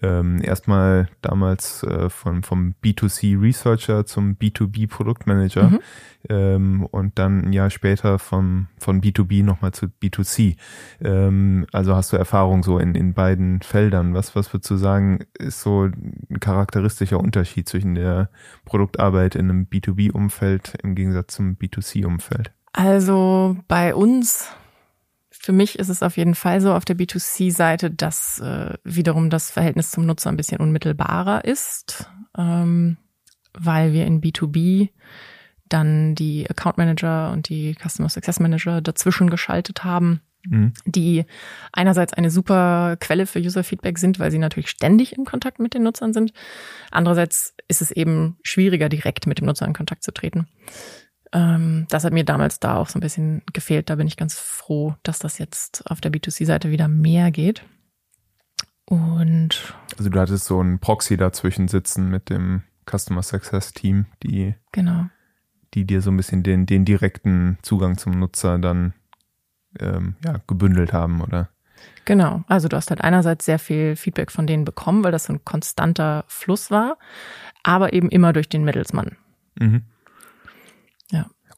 ähm, 0.01 0.41
erstmal 0.41 1.09
damals 1.21 1.83
äh, 1.83 2.09
von, 2.09 2.43
vom 2.43 2.73
B2C 2.83 3.39
Researcher 3.39 4.05
zum 4.05 4.35
B2B 4.35 4.89
Produktmanager 4.89 5.69
mhm. 5.69 5.79
Ähm, 6.29 6.85
und 6.85 7.17
dann 7.19 7.45
ein 7.45 7.53
Jahr 7.53 7.69
später 7.69 8.19
vom, 8.19 8.67
von 8.79 9.01
B2B 9.01 9.43
nochmal 9.43 9.71
zu 9.71 9.87
B2C. 9.87 10.55
Ähm, 11.03 11.65
also 11.71 11.95
hast 11.95 12.13
du 12.13 12.17
Erfahrung 12.17 12.63
so 12.63 12.77
in, 12.77 12.95
in 12.95 13.13
beiden 13.13 13.61
Feldern. 13.61 14.13
Was, 14.13 14.35
was 14.35 14.53
würdest 14.53 14.69
du 14.71 14.77
sagen, 14.77 15.25
ist 15.37 15.61
so 15.61 15.85
ein 15.85 16.39
charakteristischer 16.39 17.19
Unterschied 17.19 17.67
zwischen 17.67 17.95
der 17.95 18.29
Produktarbeit 18.65 19.35
in 19.35 19.49
einem 19.49 19.67
B2B-Umfeld 19.71 20.75
im 20.83 20.95
Gegensatz 20.95 21.35
zum 21.35 21.55
B2C-Umfeld? 21.55 22.51
Also 22.73 23.57
bei 23.67 23.93
uns 23.93 24.49
für 25.41 25.53
mich 25.53 25.79
ist 25.79 25.89
es 25.89 26.03
auf 26.03 26.17
jeden 26.17 26.35
Fall 26.35 26.61
so 26.61 26.71
auf 26.71 26.85
der 26.85 26.95
B2C-Seite, 26.95 27.89
dass 27.89 28.39
äh, 28.39 28.75
wiederum 28.83 29.31
das 29.31 29.49
Verhältnis 29.49 29.89
zum 29.89 30.05
Nutzer 30.05 30.29
ein 30.29 30.37
bisschen 30.37 30.59
unmittelbarer 30.59 31.45
ist, 31.45 32.07
ähm, 32.37 32.97
weil 33.53 33.91
wir 33.91 34.05
in 34.05 34.21
B2B 34.21 34.89
dann 35.73 36.15
die 36.15 36.49
Account 36.49 36.77
Manager 36.77 37.31
und 37.31 37.49
die 37.49 37.75
Customer 37.75 38.09
Success 38.09 38.39
Manager 38.39 38.81
dazwischen 38.81 39.29
geschaltet 39.29 39.83
haben, 39.83 40.21
mhm. 40.43 40.73
die 40.85 41.25
einerseits 41.71 42.13
eine 42.13 42.31
super 42.31 42.97
Quelle 42.99 43.25
für 43.25 43.39
User 43.39 43.63
Feedback 43.63 43.97
sind, 43.97 44.19
weil 44.19 44.31
sie 44.31 44.39
natürlich 44.39 44.69
ständig 44.69 45.17
in 45.17 45.25
Kontakt 45.25 45.59
mit 45.59 45.73
den 45.73 45.83
Nutzern 45.83 46.13
sind. 46.13 46.33
Andererseits 46.91 47.55
ist 47.67 47.81
es 47.81 47.91
eben 47.91 48.37
schwieriger, 48.43 48.89
direkt 48.89 49.27
mit 49.27 49.39
dem 49.39 49.45
Nutzer 49.45 49.65
in 49.65 49.73
Kontakt 49.73 50.03
zu 50.03 50.11
treten. 50.11 50.47
Ähm, 51.33 51.85
das 51.89 52.03
hat 52.03 52.13
mir 52.13 52.25
damals 52.25 52.59
da 52.59 52.75
auch 52.75 52.89
so 52.89 52.99
ein 52.99 53.01
bisschen 53.01 53.43
gefehlt. 53.53 53.89
Da 53.89 53.95
bin 53.95 54.07
ich 54.07 54.17
ganz 54.17 54.37
froh, 54.37 54.95
dass 55.03 55.19
das 55.19 55.37
jetzt 55.37 55.89
auf 55.89 56.01
der 56.01 56.11
B2C-Seite 56.11 56.71
wieder 56.71 56.87
mehr 56.87 57.31
geht. 57.31 57.63
Und 58.85 59.73
also 59.97 60.09
du 60.09 60.19
hattest 60.19 60.45
so 60.45 60.61
ein 60.61 60.79
Proxy 60.79 61.15
dazwischen 61.15 61.69
sitzen 61.69 62.09
mit 62.09 62.29
dem 62.29 62.63
Customer 62.89 63.23
Success 63.23 63.71
Team, 63.71 64.07
die 64.23 64.55
genau. 64.73 65.05
Die 65.73 65.85
dir 65.85 66.01
so 66.01 66.11
ein 66.11 66.17
bisschen 66.17 66.43
den, 66.43 66.65
den 66.65 66.85
direkten 66.85 67.57
Zugang 67.61 67.97
zum 67.97 68.19
Nutzer 68.19 68.59
dann 68.59 68.93
ähm, 69.79 70.15
ja, 70.25 70.41
gebündelt 70.47 70.93
haben, 70.93 71.21
oder? 71.21 71.49
Genau. 72.05 72.43
Also 72.47 72.67
du 72.67 72.75
hast 72.75 72.89
halt 72.89 73.01
einerseits 73.01 73.45
sehr 73.45 73.59
viel 73.59 73.95
Feedback 73.95 74.31
von 74.31 74.47
denen 74.47 74.65
bekommen, 74.65 75.03
weil 75.03 75.11
das 75.11 75.25
so 75.25 75.33
ein 75.33 75.45
konstanter 75.45 76.25
Fluss 76.27 76.71
war, 76.71 76.97
aber 77.63 77.93
eben 77.93 78.09
immer 78.09 78.33
durch 78.33 78.49
den 78.49 78.63
Mittelsmann. 78.63 79.17
Mhm. 79.59 79.83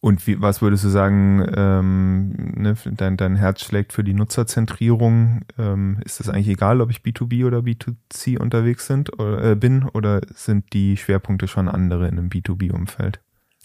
Und 0.03 0.27
wie, 0.27 0.41
was 0.41 0.61
würdest 0.61 0.83
du 0.83 0.89
sagen, 0.89 1.47
ähm, 1.55 2.33
ne, 2.57 2.75
dein, 2.91 3.15
dein 3.15 3.37
Herz 3.37 3.61
schlägt 3.61 3.93
für 3.93 4.03
die 4.03 4.13
Nutzerzentrierung? 4.13 5.45
Ähm, 5.57 6.01
ist 6.03 6.19
das 6.19 6.27
eigentlich 6.27 6.49
egal, 6.49 6.81
ob 6.81 6.91
ich 6.91 6.97
B2B 6.97 7.45
oder 7.45 7.59
B2C 7.59 8.37
unterwegs 8.37 8.85
sind, 8.85 9.17
oder, 9.17 9.51
äh, 9.51 9.55
bin 9.55 9.85
oder 9.85 10.19
sind 10.35 10.73
die 10.73 10.97
Schwerpunkte 10.97 11.47
schon 11.47 11.69
andere 11.69 12.09
in 12.09 12.19
einem 12.19 12.27
B2B-Umfeld? 12.27 13.21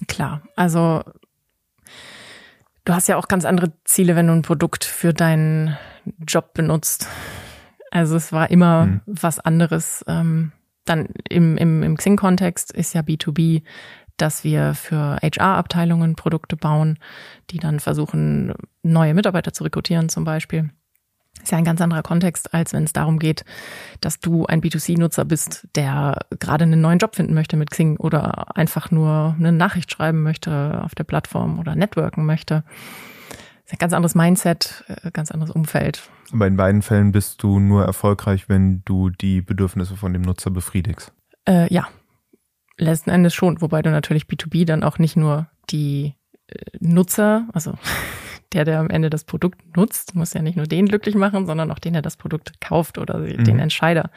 Klar, 0.06 0.42
also 0.54 1.02
du 2.84 2.94
hast 2.94 3.08
ja 3.08 3.16
auch 3.16 3.28
ganz 3.28 3.44
andere 3.44 3.72
Ziele, 3.84 4.16
wenn 4.16 4.28
du 4.28 4.32
ein 4.32 4.42
Produkt 4.42 4.84
für 4.84 5.12
deinen 5.12 5.76
Job 6.26 6.54
benutzt. 6.54 7.08
Also 7.90 8.16
es 8.16 8.32
war 8.32 8.50
immer 8.50 8.82
hm. 8.82 9.00
was 9.06 9.40
anderes. 9.40 10.04
Ähm, 10.06 10.52
dann 10.84 11.08
im, 11.28 11.56
im, 11.56 11.82
im 11.82 11.96
Xing-Kontext 11.96 12.72
ist 12.72 12.94
ja 12.94 13.02
B2B 13.02 13.62
dass 14.18 14.44
wir 14.44 14.74
für 14.74 15.18
HR-Abteilungen 15.22 16.16
Produkte 16.16 16.56
bauen, 16.56 16.98
die 17.50 17.58
dann 17.58 17.80
versuchen, 17.80 18.52
neue 18.82 19.14
Mitarbeiter 19.14 19.52
zu 19.52 19.64
rekrutieren 19.64 20.08
zum 20.08 20.24
Beispiel. 20.24 20.70
Ist 21.48 21.52
ja 21.52 21.56
ein 21.56 21.64
ganz 21.64 21.80
anderer 21.80 22.02
Kontext, 22.02 22.52
als 22.52 22.74
wenn 22.74 22.84
es 22.84 22.92
darum 22.92 23.18
geht, 23.18 23.42
dass 24.02 24.20
du 24.20 24.44
ein 24.44 24.60
B2C-Nutzer 24.60 25.24
bist, 25.24 25.66
der 25.76 26.18
gerade 26.38 26.64
einen 26.64 26.82
neuen 26.82 26.98
Job 26.98 27.16
finden 27.16 27.32
möchte 27.32 27.56
mit 27.56 27.70
Xing 27.70 27.96
oder 27.96 28.54
einfach 28.54 28.90
nur 28.90 29.34
eine 29.38 29.50
Nachricht 29.50 29.90
schreiben 29.90 30.22
möchte 30.22 30.82
auf 30.84 30.94
der 30.94 31.04
Plattform 31.04 31.58
oder 31.58 31.74
networken 31.74 32.26
möchte. 32.26 32.64
ist 33.64 33.72
ein 33.72 33.78
ganz 33.78 33.94
anderes 33.94 34.14
Mindset, 34.14 34.84
äh, 34.88 35.10
ganz 35.10 35.30
anderes 35.30 35.50
Umfeld. 35.50 36.10
Aber 36.34 36.46
in 36.46 36.58
beiden 36.58 36.82
Fällen 36.82 37.12
bist 37.12 37.42
du 37.42 37.58
nur 37.60 37.82
erfolgreich, 37.82 38.50
wenn 38.50 38.82
du 38.84 39.08
die 39.08 39.40
Bedürfnisse 39.40 39.96
von 39.96 40.12
dem 40.12 40.20
Nutzer 40.20 40.50
befriedigst. 40.50 41.14
Äh, 41.46 41.72
ja, 41.72 41.88
letzten 42.76 43.08
Endes 43.08 43.32
schon, 43.32 43.62
wobei 43.62 43.80
du 43.80 43.90
natürlich 43.90 44.24
B2B 44.24 44.66
dann 44.66 44.82
auch 44.82 44.98
nicht 44.98 45.16
nur 45.16 45.48
die 45.70 46.14
äh, 46.48 46.58
Nutzer, 46.78 47.48
also 47.54 47.72
der, 48.52 48.64
der 48.64 48.80
am 48.80 48.90
Ende 48.90 49.10
das 49.10 49.24
Produkt 49.24 49.76
nutzt, 49.76 50.14
muss 50.14 50.32
ja 50.32 50.42
nicht 50.42 50.56
nur 50.56 50.66
den 50.66 50.86
glücklich 50.86 51.14
machen, 51.14 51.46
sondern 51.46 51.70
auch 51.70 51.78
den, 51.78 51.92
der 51.92 52.02
das 52.02 52.16
Produkt 52.16 52.60
kauft 52.60 52.98
oder 52.98 53.18
mhm. 53.18 53.44
den 53.44 53.58
Entscheider, 53.58 54.10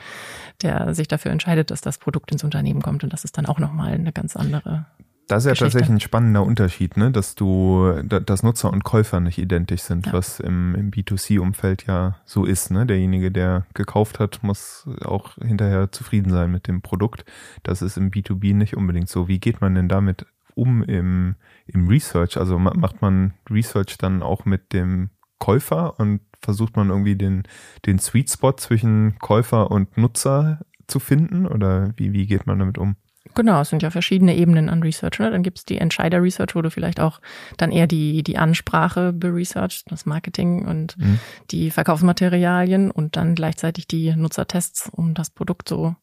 der 0.62 0.94
sich 0.94 1.08
dafür 1.08 1.32
entscheidet, 1.32 1.72
dass 1.72 1.82
das 1.82 1.98
Produkt 1.98 2.32
ins 2.32 2.44
Unternehmen 2.44 2.82
kommt. 2.82 3.04
Und 3.04 3.12
das 3.14 3.24
ist 3.24 3.38
dann 3.38 3.46
auch 3.46 3.60
nochmal 3.60 3.94
eine 3.94 4.12
ganz 4.12 4.36
andere 4.36 4.86
das 5.32 5.44
ist 5.44 5.46
ja 5.46 5.52
Geschichte. 5.52 5.78
tatsächlich 5.78 5.96
ein 5.96 6.00
spannender 6.02 6.44
Unterschied, 6.44 6.98
ne? 6.98 7.10
dass 7.10 7.36
du, 7.36 8.02
dass 8.04 8.44
Nutzer 8.44 8.72
und 8.72 8.84
Käufer 8.84 9.22
nicht 9.22 9.38
identisch 9.38 9.82
sind, 9.82 10.08
ja. 10.08 10.14
was 10.14 10.42
im, 10.42 10.76
im 10.76 10.92
B2C-Umfeld 10.92 11.88
ja 11.88 12.18
so 12.26 12.44
ist. 12.44 12.70
Ne? 12.70 12.86
Derjenige, 12.86 13.32
der 13.32 13.66
gekauft 13.74 14.20
hat, 14.20 14.44
muss 14.44 14.90
auch 15.06 15.36
hinterher 15.36 15.92
zufrieden 15.92 16.32
sein 16.32 16.52
mit 16.52 16.68
dem 16.68 16.82
Produkt. 16.82 17.24
Das 17.64 17.82
ist 17.82 17.96
im 17.96 18.12
B2B 18.12 18.54
nicht 18.54 18.76
unbedingt 18.76 19.08
so. 19.08 19.30
Wie 19.30 19.40
geht 19.40 19.62
man 19.62 19.74
denn 19.74 19.88
damit 19.88 20.26
um 20.56 20.84
im, 20.84 21.36
im 21.68 21.88
Research? 21.88 22.38
Also 22.38 22.60
macht 22.60 23.02
man 23.02 23.34
Research 23.50 23.98
dann 23.98 24.24
auch 24.24 24.46
mit 24.46 24.74
dem 24.74 25.10
Käufer 25.40 26.00
und 26.00 26.22
versucht 26.42 26.76
man 26.76 26.90
irgendwie 26.90 27.16
den, 27.16 27.44
den 27.86 28.00
Sweet 28.00 28.30
Spot 28.30 28.54
zwischen 28.54 29.18
Käufer 29.20 29.72
und 29.72 29.98
Nutzer 29.98 30.60
zu 30.88 31.00
finden? 31.00 31.48
Oder 31.48 31.94
wie, 31.98 32.14
wie 32.14 32.28
geht 32.28 32.48
man 32.48 32.60
damit 32.60 32.78
um? 32.78 32.96
Genau, 33.36 33.62
es 33.62 33.70
sind 33.70 33.84
ja 33.84 33.92
verschiedene 33.92 34.36
Ebenen 34.36 34.68
an 34.68 34.82
Research. 34.82 35.20
Ne? 35.20 35.30
Dann 35.30 35.44
gibt's 35.44 35.64
die 35.64 35.78
Entscheider-Research, 35.78 36.56
wo 36.56 36.62
du 36.62 36.72
vielleicht 36.72 37.00
auch 37.00 37.22
dann 37.58 37.72
eher 37.72 37.88
die, 37.88 38.24
die 38.24 38.38
Ansprache 38.38 39.14
beresearcht, 39.14 39.90
das 39.90 40.06
Marketing 40.06 40.68
und 40.68 40.98
mhm. 40.98 41.20
die 41.52 41.72
Verkaufsmaterialien 41.72 42.92
und 42.92 43.16
dann 43.16 43.36
gleichzeitig 43.36 43.88
die 43.88 44.14
Nutzertests, 44.16 44.90
um 44.92 45.14
das 45.14 45.30
Produkt 45.30 45.70
so 45.70 45.96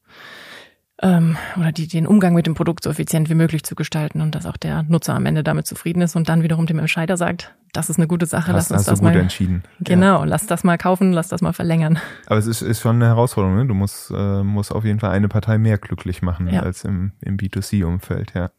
ähm, 1.01 1.37
oder 1.57 1.71
die, 1.71 1.87
den 1.87 2.07
Umgang 2.07 2.35
mit 2.35 2.47
dem 2.47 2.55
Produkt 2.55 2.83
so 2.83 2.91
effizient 2.91 3.31
wie 3.31 3.35
möglich 3.35 3.63
zu 3.63 3.75
gestalten 3.75 4.21
und 4.21 4.35
dass 4.35 4.47
auch 4.47 4.57
der 4.57 4.83
Nutzer 4.83 5.15
am 5.15 5.27
Ende 5.27 5.45
damit 5.45 5.67
zufrieden 5.67 6.01
ist 6.03 6.17
und 6.17 6.29
dann 6.29 6.43
wiederum 6.43 6.67
dem 6.67 6.79
Entscheider 6.79 7.17
sagt, 7.17 7.55
das 7.73 7.91
ist 7.91 7.99
eine 7.99 8.09
gute 8.09 8.27
Sache, 8.27 8.53
hast, 8.53 8.71
lass 8.71 8.81
uns 8.81 8.87
das 8.87 9.03
mal 9.03 9.15
entschieden. 9.15 9.63
Genau, 9.81 10.21
ja. 10.21 10.25
lass 10.25 10.47
das 10.47 10.65
mal 10.65 10.79
kaufen, 10.79 11.13
lass 11.13 11.29
das 11.29 11.41
mal 11.41 11.53
verlängern. 11.53 11.99
Aber 12.27 12.39
es 12.39 12.47
ist, 12.47 12.63
ist 12.63 12.81
schon 12.81 12.97
eine 12.97 13.07
Herausforderung, 13.07 13.57
ne? 13.59 13.67
Du 13.67 13.75
musst, 13.75 14.11
äh, 14.11 14.43
musst 14.43 14.73
auf 14.73 14.85
jeden 14.85 14.99
Fall 14.99 15.11
eine 15.11 15.29
Partei 15.29 15.59
mehr 15.59 15.79
glücklich 15.79 16.23
machen 16.23 16.49
ja. 16.49 16.63
als 16.63 16.85
im, 16.85 17.13
im 17.21 17.37
B2C-Umfeld, 17.37 18.33
ja. 18.35 18.51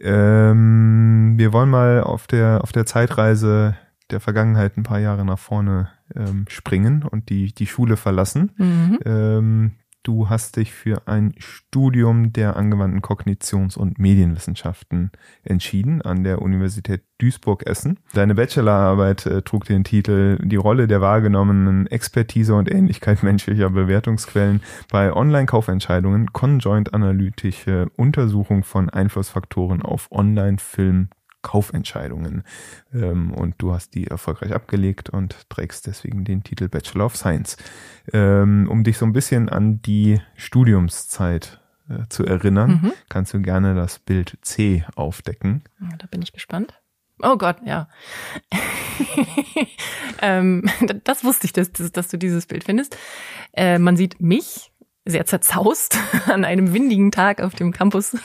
Ähm, 0.00 1.34
wir 1.36 1.52
wollen 1.52 1.70
mal 1.70 2.02
auf 2.02 2.26
der 2.26 2.60
auf 2.62 2.70
der 2.70 2.84
Zeitreise 2.84 3.76
der 4.10 4.20
Vergangenheit 4.20 4.76
ein 4.76 4.82
paar 4.82 4.98
Jahre 4.98 5.24
nach 5.24 5.38
vorne 5.38 5.88
ähm, 6.14 6.44
springen 6.48 7.02
und 7.02 7.30
die 7.30 7.54
die 7.54 7.66
Schule 7.66 7.96
verlassen. 7.96 8.52
Mhm. 8.58 8.98
Ähm, 9.04 9.72
du 10.06 10.28
hast 10.28 10.56
dich 10.56 10.72
für 10.72 11.08
ein 11.08 11.34
Studium 11.38 12.32
der 12.32 12.56
angewandten 12.56 13.02
Kognitions- 13.02 13.76
und 13.76 13.98
Medienwissenschaften 13.98 15.10
entschieden 15.42 16.00
an 16.00 16.22
der 16.22 16.42
Universität 16.42 17.02
Duisburg-Essen. 17.18 17.98
Deine 18.12 18.36
Bachelorarbeit 18.36 19.26
äh, 19.26 19.42
trug 19.42 19.64
den 19.64 19.82
Titel 19.82 20.38
Die 20.42 20.56
Rolle 20.56 20.86
der 20.86 21.00
wahrgenommenen 21.00 21.88
Expertise 21.88 22.54
und 22.54 22.70
Ähnlichkeit 22.70 23.22
menschlicher 23.24 23.70
Bewertungsquellen 23.70 24.62
bei 24.90 25.12
Online-Kaufentscheidungen, 25.12 26.32
conjoint 26.32 26.94
analytische 26.94 27.90
Untersuchung 27.96 28.62
von 28.62 28.88
Einflussfaktoren 28.88 29.82
auf 29.82 30.12
Online-Film 30.12 31.08
Kaufentscheidungen. 31.46 32.42
Ähm, 32.92 33.32
und 33.32 33.54
du 33.58 33.72
hast 33.72 33.94
die 33.94 34.08
erfolgreich 34.08 34.52
abgelegt 34.52 35.10
und 35.10 35.48
trägst 35.48 35.86
deswegen 35.86 36.24
den 36.24 36.42
Titel 36.42 36.68
Bachelor 36.68 37.06
of 37.06 37.16
Science. 37.16 37.56
Ähm, 38.12 38.66
um 38.68 38.82
dich 38.82 38.98
so 38.98 39.06
ein 39.06 39.12
bisschen 39.12 39.48
an 39.48 39.80
die 39.80 40.20
Studiumszeit 40.34 41.60
äh, 41.88 42.08
zu 42.08 42.26
erinnern, 42.26 42.80
mhm. 42.82 42.92
kannst 43.08 43.32
du 43.32 43.40
gerne 43.40 43.76
das 43.76 44.00
Bild 44.00 44.38
C 44.42 44.84
aufdecken. 44.96 45.62
Da 45.98 46.08
bin 46.08 46.20
ich 46.20 46.32
gespannt. 46.32 46.74
Oh 47.22 47.36
Gott, 47.36 47.58
ja. 47.64 47.88
ähm, 50.20 50.64
das 51.04 51.22
wusste 51.22 51.46
ich, 51.46 51.52
dass, 51.52 51.70
dass, 51.70 52.08
du 52.08 52.18
dieses 52.18 52.46
Bild 52.46 52.64
findest. 52.64 52.98
Äh, 53.52 53.78
man 53.78 53.96
sieht 53.96 54.20
mich 54.20 54.72
sehr 55.06 55.24
zerzaust 55.24 55.96
an 56.26 56.44
einem 56.44 56.74
windigen 56.74 57.12
Tag 57.12 57.40
auf 57.40 57.54
dem 57.54 57.72
Campus 57.72 58.16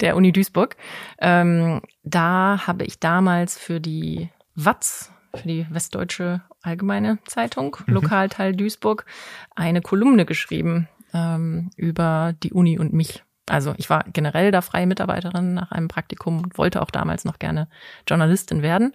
der 0.00 0.16
Uni 0.16 0.32
Duisburg. 0.32 0.76
Ähm, 1.20 1.80
da 2.02 2.66
habe 2.66 2.84
ich 2.84 2.98
damals 2.98 3.56
für 3.56 3.80
die 3.80 4.28
WATZ, 4.54 5.12
für 5.34 5.48
die 5.48 5.66
Westdeutsche 5.70 6.42
Allgemeine 6.60 7.18
Zeitung, 7.24 7.76
mhm. 7.86 7.94
Lokalteil 7.94 8.54
Duisburg, 8.54 9.06
eine 9.54 9.80
Kolumne 9.80 10.26
geschrieben 10.26 10.88
ähm, 11.14 11.70
über 11.76 12.34
die 12.42 12.52
Uni 12.52 12.78
und 12.78 12.92
mich. 12.92 13.22
Also 13.46 13.74
ich 13.78 13.88
war 13.88 14.04
generell 14.12 14.50
da 14.50 14.60
freie 14.60 14.86
Mitarbeiterin 14.86 15.54
nach 15.54 15.70
einem 15.70 15.88
Praktikum 15.88 16.42
und 16.42 16.58
wollte 16.58 16.82
auch 16.82 16.90
damals 16.90 17.24
noch 17.24 17.38
gerne 17.38 17.68
Journalistin 18.06 18.60
werden. 18.60 18.92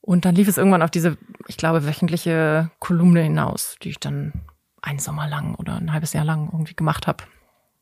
Und 0.00 0.26
dann 0.26 0.34
lief 0.34 0.48
es 0.48 0.58
irgendwann 0.58 0.82
auf 0.82 0.90
diese, 0.90 1.16
ich 1.48 1.56
glaube, 1.56 1.86
wöchentliche 1.86 2.70
Kolumne 2.78 3.22
hinaus, 3.22 3.76
die 3.82 3.88
ich 3.88 3.98
dann 3.98 4.34
ein 4.84 4.98
Sommer 4.98 5.28
lang 5.28 5.54
oder 5.54 5.76
ein 5.76 5.92
halbes 5.92 6.12
Jahr 6.12 6.24
lang 6.24 6.48
irgendwie 6.52 6.74
gemacht 6.74 7.06
habe. 7.06 7.24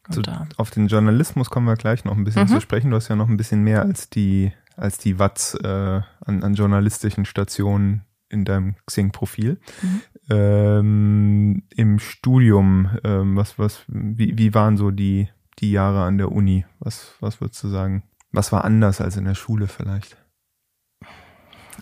So, 0.09 0.21
auf 0.57 0.71
den 0.71 0.89
Journalismus 0.89 1.49
kommen 1.49 1.67
wir 1.67 1.77
gleich 1.77 2.05
noch 2.05 2.17
ein 2.17 2.25
bisschen 2.25 2.43
mhm. 2.43 2.49
zu 2.49 2.61
sprechen. 2.61 2.91
Du 2.91 2.97
hast 2.97 3.09
ja 3.09 3.17
noch 3.17 3.29
ein 3.29 3.37
bisschen 3.37 3.63
mehr 3.63 3.83
als 3.83 4.11
die, 4.11 4.53
als 4.77 4.99
die 4.99 5.19
Watts 5.19 5.55
äh, 5.55 6.01
an, 6.25 6.43
an 6.43 6.55
journalistischen 6.55 7.25
Stationen 7.25 8.03
in 8.29 8.45
deinem 8.45 8.75
Xing-Profil. 8.87 9.61
Mhm. 9.83 10.01
Ähm, 10.31 11.63
Im 11.77 11.99
Studium, 11.99 12.91
ähm, 13.05 13.37
was, 13.37 13.59
was, 13.59 13.85
wie, 13.87 14.37
wie 14.37 14.55
waren 14.55 14.77
so 14.77 14.91
die, 14.91 15.29
die 15.61 15.71
Jahre 15.71 16.03
an 16.03 16.19
der 16.19 16.33
Uni? 16.33 16.65
Was, 16.81 17.15
was 17.21 17.41
würdest 17.41 17.63
du 17.63 17.69
sagen? 17.69 18.03
Was 18.33 18.51
war 18.51 18.65
anders 18.65 19.01
als 19.01 19.17
in 19.17 19.25
der 19.25 19.35
Schule 19.35 19.69
vielleicht? 19.69 20.17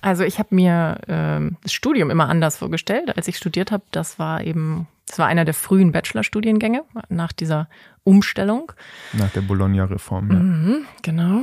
Also 0.02 0.24
ich 0.24 0.38
habe 0.38 0.54
mir 0.54 1.00
ähm, 1.08 1.56
das 1.62 1.72
Studium 1.72 2.10
immer 2.10 2.28
anders 2.28 2.58
vorgestellt, 2.58 3.16
als 3.16 3.28
ich 3.28 3.36
studiert 3.36 3.70
habe. 3.70 3.84
Das 3.92 4.18
war 4.18 4.42
eben 4.42 4.88
das 5.10 5.18
war 5.18 5.26
einer 5.26 5.44
der 5.44 5.54
frühen 5.54 5.90
Bachelorstudiengänge 5.90 6.84
nach 7.08 7.32
dieser 7.32 7.68
Umstellung. 8.04 8.70
Nach 9.12 9.30
der 9.30 9.40
Bologna-Reform, 9.40 10.30
ja. 10.30 10.38
Mhm, 10.38 10.86
genau. 11.02 11.42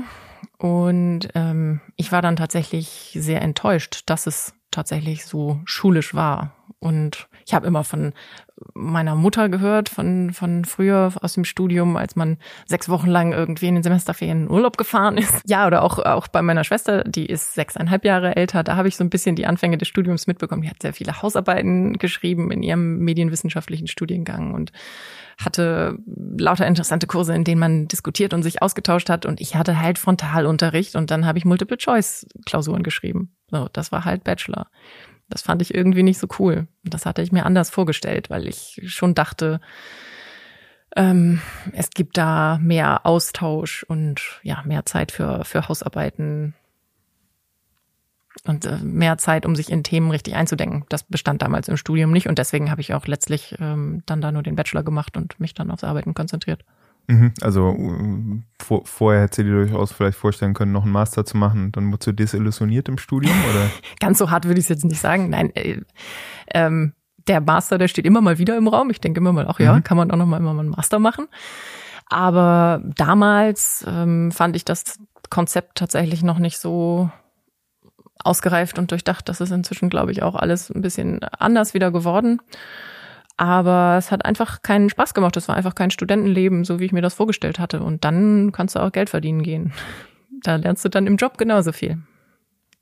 Und 0.57 1.27
ähm, 1.35 1.81
ich 1.97 2.13
war 2.13 2.21
dann 2.21 2.37
tatsächlich 2.37 3.11
sehr 3.19 3.41
enttäuscht, 3.41 4.03
dass 4.05 4.25
es 4.25 4.53
tatsächlich 4.77 5.25
so 5.25 5.59
schulisch 5.65 6.13
war. 6.13 6.53
Und 6.79 7.27
ich 7.47 7.55
habe 7.55 7.65
immer 7.65 7.83
von 7.83 8.13
meiner 8.75 9.15
Mutter 9.15 9.49
gehört, 9.49 9.89
von, 9.89 10.31
von 10.33 10.65
früher 10.65 11.11
aus 11.19 11.33
dem 11.33 11.45
Studium, 11.45 11.97
als 11.97 12.15
man 12.15 12.37
sechs 12.67 12.87
Wochen 12.87 13.07
lang 13.07 13.33
irgendwie 13.33 13.67
in 13.69 13.73
den 13.73 13.83
Semesterferien 13.83 14.43
in 14.43 14.51
Urlaub 14.51 14.77
gefahren 14.77 15.17
ist. 15.17 15.41
Ja, 15.47 15.65
oder 15.65 15.81
auch, 15.81 15.97
auch 15.97 16.27
bei 16.27 16.43
meiner 16.43 16.63
Schwester, 16.63 17.03
die 17.05 17.25
ist 17.25 17.55
sechseinhalb 17.55 18.05
Jahre 18.05 18.35
älter, 18.35 18.63
da 18.63 18.75
habe 18.75 18.87
ich 18.87 18.97
so 18.97 19.03
ein 19.03 19.09
bisschen 19.09 19.35
die 19.35 19.47
Anfänge 19.47 19.79
des 19.79 19.87
Studiums 19.87 20.27
mitbekommen. 20.27 20.61
Die 20.61 20.69
hat 20.69 20.81
sehr 20.81 20.93
viele 20.93 21.23
Hausarbeiten 21.23 21.97
geschrieben 21.97 22.51
in 22.51 22.61
ihrem 22.61 22.99
medienwissenschaftlichen 22.99 23.87
Studiengang 23.87 24.53
und 24.53 24.71
hatte 25.37 25.97
lauter 26.07 26.65
interessante 26.65 27.05
Kurse, 27.07 27.33
in 27.35 27.43
denen 27.43 27.59
man 27.59 27.87
diskutiert 27.87 28.33
und 28.33 28.43
sich 28.43 28.61
ausgetauscht 28.61 29.09
hat. 29.09 29.25
Und 29.25 29.39
ich 29.39 29.55
hatte 29.55 29.79
halt 29.79 29.99
Frontalunterricht 29.99 30.95
und 30.95 31.11
dann 31.11 31.25
habe 31.25 31.37
ich 31.37 31.45
Multiple-Choice-Klausuren 31.45 32.83
geschrieben. 32.83 33.35
So, 33.51 33.69
das 33.71 33.91
war 33.91 34.03
halt 34.03 34.23
Bachelor. 34.23 34.67
Das 35.29 35.41
fand 35.41 35.61
ich 35.61 35.75
irgendwie 35.75 36.03
nicht 36.03 36.19
so 36.19 36.27
cool. 36.39 36.67
Das 36.83 37.05
hatte 37.05 37.21
ich 37.21 37.31
mir 37.31 37.45
anders 37.45 37.69
vorgestellt, 37.69 38.29
weil 38.29 38.47
ich 38.47 38.81
schon 38.85 39.13
dachte, 39.13 39.59
ähm, 40.95 41.41
es 41.73 41.91
gibt 41.91 42.17
da 42.17 42.57
mehr 42.61 43.05
Austausch 43.05 43.83
und 43.83 44.21
ja, 44.41 44.63
mehr 44.65 44.85
Zeit 44.85 45.11
für, 45.11 45.45
für 45.45 45.67
Hausarbeiten 45.67 46.55
und 48.49 48.65
äh, 48.65 48.77
mehr 48.83 49.17
Zeit, 49.17 49.45
um 49.45 49.55
sich 49.55 49.71
in 49.71 49.83
Themen 49.83 50.11
richtig 50.11 50.35
einzudenken. 50.35 50.85
Das 50.89 51.03
bestand 51.03 51.41
damals 51.41 51.67
im 51.67 51.77
Studium 51.77 52.11
nicht 52.11 52.27
und 52.27 52.37
deswegen 52.37 52.71
habe 52.71 52.81
ich 52.81 52.93
auch 52.93 53.07
letztlich 53.07 53.55
ähm, 53.59 54.03
dann 54.05 54.21
da 54.21 54.31
nur 54.31 54.43
den 54.43 54.55
Bachelor 54.55 54.83
gemacht 54.83 55.17
und 55.17 55.39
mich 55.39 55.53
dann 55.53 55.71
aufs 55.71 55.83
Arbeiten 55.83 56.13
konzentriert. 56.13 56.63
Mhm, 57.07 57.33
also 57.41 57.69
äh, 57.69 58.41
vor, 58.61 58.81
vorher 58.85 59.23
hätte 59.23 59.37
sie 59.37 59.43
dir 59.43 59.65
durchaus 59.65 59.93
vielleicht 59.93 60.17
vorstellen 60.17 60.53
können, 60.53 60.73
noch 60.73 60.83
einen 60.83 60.91
Master 60.91 61.25
zu 61.25 61.37
machen. 61.37 61.71
Dann 61.71 61.91
wurdest 61.91 62.07
du 62.07 62.11
desillusioniert 62.11 62.89
im 62.89 62.97
Studium, 62.97 63.35
oder? 63.49 63.69
Ganz 63.99 64.17
so 64.17 64.29
hart 64.29 64.45
würde 64.45 64.59
ich 64.59 64.65
es 64.65 64.69
jetzt 64.69 64.83
nicht 64.83 64.99
sagen. 64.99 65.29
Nein, 65.29 65.55
äh, 65.55 65.81
ähm, 66.53 66.93
der 67.27 67.41
Master, 67.41 67.77
der 67.77 67.87
steht 67.87 68.05
immer 68.05 68.21
mal 68.21 68.37
wieder 68.37 68.57
im 68.57 68.67
Raum. 68.67 68.89
Ich 68.89 68.99
denke 68.99 69.19
immer 69.19 69.33
mal, 69.33 69.47
ach 69.47 69.59
ja, 69.59 69.73
mhm. 69.73 69.83
kann 69.83 69.97
man 69.97 70.11
auch 70.11 70.17
noch 70.17 70.25
mal 70.25 70.37
immer 70.37 70.53
mal 70.53 70.61
einen 70.61 70.69
Master 70.69 70.99
machen. 70.99 71.27
Aber 72.09 72.81
damals 72.95 73.85
ähm, 73.87 74.31
fand 74.31 74.55
ich 74.55 74.65
das 74.65 74.99
Konzept 75.29 75.77
tatsächlich 75.77 76.23
noch 76.23 76.39
nicht 76.39 76.57
so 76.57 77.09
ausgereift 78.23 78.79
und 78.79 78.91
durchdacht. 78.91 79.29
Das 79.29 79.41
ist 79.41 79.51
inzwischen, 79.51 79.89
glaube 79.89 80.11
ich, 80.11 80.23
auch 80.23 80.35
alles 80.35 80.69
ein 80.69 80.81
bisschen 80.81 81.23
anders 81.23 81.73
wieder 81.73 81.91
geworden. 81.91 82.41
Aber 83.37 83.95
es 83.97 84.11
hat 84.11 84.25
einfach 84.25 84.63
keinen 84.63 84.89
Spaß 84.89 85.13
gemacht. 85.13 85.37
Es 85.37 85.47
war 85.47 85.55
einfach 85.55 85.75
kein 85.75 85.91
Studentenleben, 85.91 86.65
so 86.65 86.79
wie 86.79 86.85
ich 86.85 86.91
mir 86.91 87.01
das 87.01 87.13
vorgestellt 87.13 87.59
hatte. 87.59 87.81
Und 87.81 88.03
dann 88.03 88.51
kannst 88.51 88.75
du 88.75 88.79
auch 88.79 88.91
Geld 88.91 89.09
verdienen 89.09 89.43
gehen. 89.43 89.73
Da 90.43 90.55
lernst 90.55 90.83
du 90.85 90.89
dann 90.89 91.07
im 91.07 91.17
Job 91.17 91.37
genauso 91.37 91.71
viel. 91.71 91.99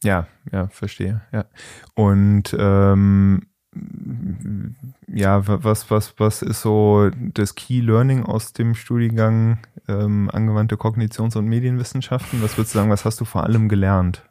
Ja, 0.03 0.27
ja, 0.51 0.67
verstehe. 0.69 1.21
Ja. 1.31 1.45
Und 1.93 2.55
ähm, 2.57 3.47
ja, 5.07 5.45
was, 5.45 5.91
was, 5.91 6.13
was 6.17 6.41
ist 6.41 6.61
so 6.61 7.09
das 7.33 7.55
Key 7.55 7.81
Learning 7.81 8.23
aus 8.23 8.53
dem 8.53 8.75
Studiengang 8.75 9.59
ähm, 9.87 10.29
angewandte 10.31 10.75
Kognitions- 10.75 11.37
und 11.37 11.45
Medienwissenschaften? 11.45 12.41
Was 12.41 12.57
würdest 12.57 12.73
du 12.75 12.79
sagen, 12.79 12.91
was 12.91 13.05
hast 13.05 13.19
du 13.19 13.25
vor 13.25 13.43
allem 13.43 13.67
gelernt? 13.67 14.23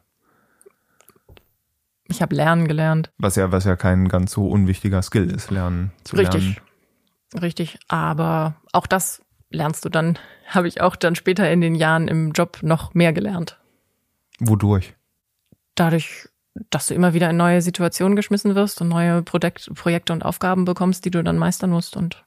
Ich 2.07 2.21
habe 2.21 2.35
Lernen 2.35 2.67
gelernt. 2.67 3.11
Was 3.17 3.35
ja, 3.35 3.51
was 3.51 3.65
ja 3.65 3.75
kein 3.75 4.07
ganz 4.07 4.31
so 4.31 4.47
unwichtiger 4.47 5.01
Skill 5.01 5.29
ist, 5.31 5.49
Lernen 5.51 5.91
zu 6.03 6.15
Richtig. 6.15 6.43
lernen. 6.43 7.41
Richtig. 7.41 7.79
Aber 7.87 8.55
auch 8.71 8.87
das 8.87 9.21
lernst 9.49 9.85
du 9.85 9.89
dann, 9.89 10.19
habe 10.47 10.67
ich 10.67 10.81
auch 10.81 10.95
dann 10.95 11.15
später 11.15 11.49
in 11.49 11.61
den 11.61 11.75
Jahren 11.75 12.07
im 12.07 12.31
Job 12.31 12.59
noch 12.61 12.93
mehr 12.93 13.13
gelernt. 13.13 13.59
Wodurch? 14.39 14.95
Dadurch, 15.75 16.29
dass 16.69 16.87
du 16.87 16.93
immer 16.93 17.13
wieder 17.13 17.29
in 17.29 17.37
neue 17.37 17.61
Situationen 17.61 18.15
geschmissen 18.15 18.55
wirst 18.55 18.81
und 18.81 18.89
neue 18.89 19.23
Projekt, 19.23 19.73
Projekte 19.73 20.13
und 20.13 20.23
Aufgaben 20.23 20.65
bekommst, 20.65 21.05
die 21.05 21.11
du 21.11 21.23
dann 21.23 21.37
meistern 21.37 21.69
musst 21.69 21.97
und 21.97 22.23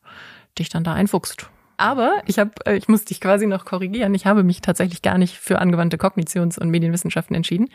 dich 0.59 0.69
dann 0.69 0.85
da 0.85 0.95
einfuchst. 0.95 1.49
Aber 1.79 2.23
ich 2.27 2.41
habe, 2.41 2.51
äh, 2.67 2.77
ich 2.77 2.89
muss 2.89 3.05
dich 3.05 3.21
quasi 3.21 3.47
noch 3.47 3.65
korrigieren. 3.65 4.13
Ich 4.15 4.27
habe 4.27 4.43
mich 4.43 4.61
tatsächlich 4.61 5.01
gar 5.01 5.17
nicht 5.17 5.39
für 5.39 5.61
angewandte 5.61 5.97
Kognitions- 5.97 6.59
und 6.59 6.71
Medienwissenschaften 6.71 7.37
entschieden. 7.37 7.69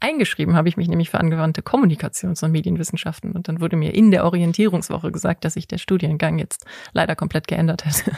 Eingeschrieben 0.00 0.56
habe 0.56 0.68
ich 0.68 0.78
mich 0.78 0.88
nämlich 0.88 1.10
für 1.10 1.20
angewandte 1.20 1.60
Kommunikations- 1.60 2.42
und 2.42 2.52
Medienwissenschaften. 2.52 3.32
Und 3.32 3.48
dann 3.48 3.60
wurde 3.60 3.76
mir 3.76 3.94
in 3.94 4.10
der 4.10 4.24
Orientierungswoche 4.24 5.12
gesagt, 5.12 5.44
dass 5.44 5.54
sich 5.54 5.68
der 5.68 5.76
Studiengang 5.76 6.38
jetzt 6.38 6.64
leider 6.92 7.14
komplett 7.14 7.46
geändert 7.48 7.84
hätte. 7.84 8.16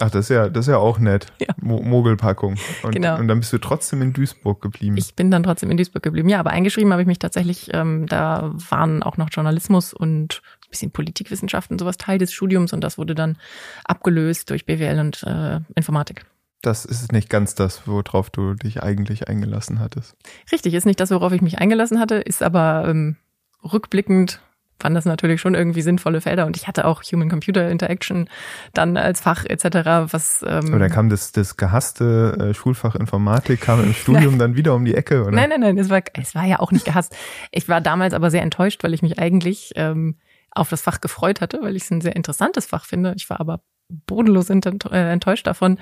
Ach, 0.00 0.10
das 0.10 0.26
ist 0.26 0.30
ja, 0.30 0.48
das 0.48 0.66
ist 0.66 0.70
ja 0.70 0.78
auch 0.78 0.98
nett. 0.98 1.26
Ja. 1.40 1.48
Mo 1.60 1.80
Mogelpackung. 1.80 2.56
Und, 2.82 2.92
genau. 2.92 3.18
und 3.18 3.28
dann 3.28 3.40
bist 3.40 3.52
du 3.52 3.58
trotzdem 3.58 4.02
in 4.02 4.12
Duisburg 4.12 4.60
geblieben. 4.60 4.96
Ich 4.96 5.14
bin 5.14 5.30
dann 5.30 5.42
trotzdem 5.42 5.70
in 5.70 5.76
Duisburg 5.76 6.02
geblieben. 6.02 6.28
Ja, 6.28 6.40
aber 6.40 6.50
eingeschrieben 6.50 6.92
habe 6.92 7.02
ich 7.02 7.08
mich 7.08 7.18
tatsächlich, 7.18 7.70
ähm, 7.72 8.06
da 8.06 8.52
waren 8.70 9.02
auch 9.02 9.16
noch 9.16 9.28
Journalismus 9.30 9.92
und 9.92 10.42
bisschen 10.68 10.90
Politikwissenschaften, 10.90 11.78
sowas 11.78 11.96
Teil 11.96 12.18
des 12.18 12.32
Studiums 12.32 12.72
und 12.72 12.82
das 12.82 12.98
wurde 12.98 13.14
dann 13.14 13.38
abgelöst 13.84 14.50
durch 14.50 14.66
BWL 14.66 15.00
und 15.00 15.22
äh, 15.24 15.60
Informatik. 15.74 16.26
Das 16.62 16.84
ist 16.84 17.12
nicht 17.12 17.30
ganz 17.30 17.54
das, 17.54 17.86
worauf 17.86 18.30
du 18.30 18.54
dich 18.54 18.82
eigentlich 18.82 19.28
eingelassen 19.28 19.78
hattest. 19.78 20.16
Richtig, 20.50 20.74
ist 20.74 20.86
nicht 20.86 20.98
das, 20.98 21.10
worauf 21.10 21.32
ich 21.32 21.40
mich 21.40 21.58
eingelassen 21.58 22.00
hatte, 22.00 22.16
ist 22.16 22.42
aber 22.42 22.86
ähm, 22.88 23.16
rückblickend 23.62 24.40
fand 24.80 24.96
das 24.96 25.04
natürlich 25.04 25.40
schon 25.40 25.54
irgendwie 25.54 25.82
sinnvolle 25.82 26.20
Felder 26.20 26.46
und 26.46 26.56
ich 26.56 26.68
hatte 26.68 26.84
auch 26.84 27.02
Human-Computer 27.02 27.68
Interaction 27.68 28.28
dann 28.74 28.96
als 28.96 29.20
Fach 29.20 29.44
etc. 29.44 30.12
Was 30.12 30.44
ähm, 30.46 30.72
oder 30.72 30.88
kam 30.88 31.08
das 31.08 31.32
das 31.32 31.56
gehasste 31.56 32.50
äh, 32.50 32.54
Schulfach 32.54 32.94
Informatik 32.94 33.60
kam 33.60 33.82
im 33.82 33.92
Studium 33.92 34.38
dann 34.38 34.56
wieder 34.56 34.74
um 34.74 34.84
die 34.84 34.94
Ecke 34.94 35.22
oder? 35.22 35.32
Nein, 35.32 35.50
nein, 35.50 35.60
nein, 35.60 35.78
es 35.78 35.90
war 35.90 36.02
es 36.14 36.34
war 36.34 36.44
ja 36.44 36.60
auch 36.60 36.70
nicht 36.70 36.84
gehasst. 36.84 37.16
Ich 37.50 37.68
war 37.68 37.80
damals 37.80 38.14
aber 38.14 38.30
sehr 38.30 38.42
enttäuscht, 38.42 38.84
weil 38.84 38.94
ich 38.94 39.02
mich 39.02 39.18
eigentlich 39.18 39.72
ähm, 39.74 40.16
auf 40.50 40.68
das 40.68 40.82
Fach 40.82 41.00
gefreut 41.00 41.40
hatte, 41.40 41.60
weil 41.62 41.76
ich 41.76 41.84
es 41.84 41.90
ein 41.90 42.00
sehr 42.00 42.16
interessantes 42.16 42.66
Fach 42.66 42.84
finde. 42.84 43.14
Ich 43.16 43.28
war 43.30 43.40
aber 43.40 43.60
bodenlos 43.88 44.50
äh, 44.50 45.12
enttäuscht 45.12 45.46
davon, 45.46 45.78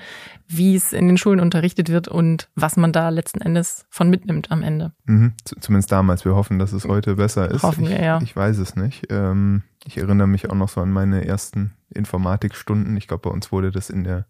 wie 0.47 0.75
es 0.75 0.93
in 0.93 1.07
den 1.07 1.17
Schulen 1.17 1.39
unterrichtet 1.39 1.89
wird 1.89 2.07
und 2.07 2.49
was 2.55 2.77
man 2.77 2.93
da 2.93 3.09
letzten 3.09 3.41
Endes 3.41 3.85
von 3.89 4.09
mitnimmt 4.09 4.49
am 4.49 4.63
Ende. 4.63 4.93
Mhm. 5.05 5.33
Zumindest 5.43 5.91
damals. 5.91 6.23
Wir 6.23 6.35
hoffen, 6.35 6.57
dass 6.57 6.71
es 6.71 6.85
heute 6.85 7.15
besser 7.15 7.51
ist. 7.51 7.63
Hoffen 7.63 7.89
wir, 7.89 8.01
ja. 8.01 8.19
Ich 8.21 8.35
weiß 8.35 8.59
es 8.59 8.75
nicht. 8.75 9.07
Ähm, 9.09 9.63
ich 9.85 9.97
erinnere 9.97 10.27
mich 10.27 10.49
auch 10.49 10.55
noch 10.55 10.69
so 10.69 10.81
an 10.81 10.91
meine 10.91 11.25
ersten 11.25 11.73
Informatikstunden. 11.93 12.95
Ich 12.95 13.07
glaube, 13.07 13.29
bei 13.29 13.33
uns 13.33 13.51
wurde 13.51 13.71
das 13.71 13.89
in 13.89 14.03
der 14.03 14.25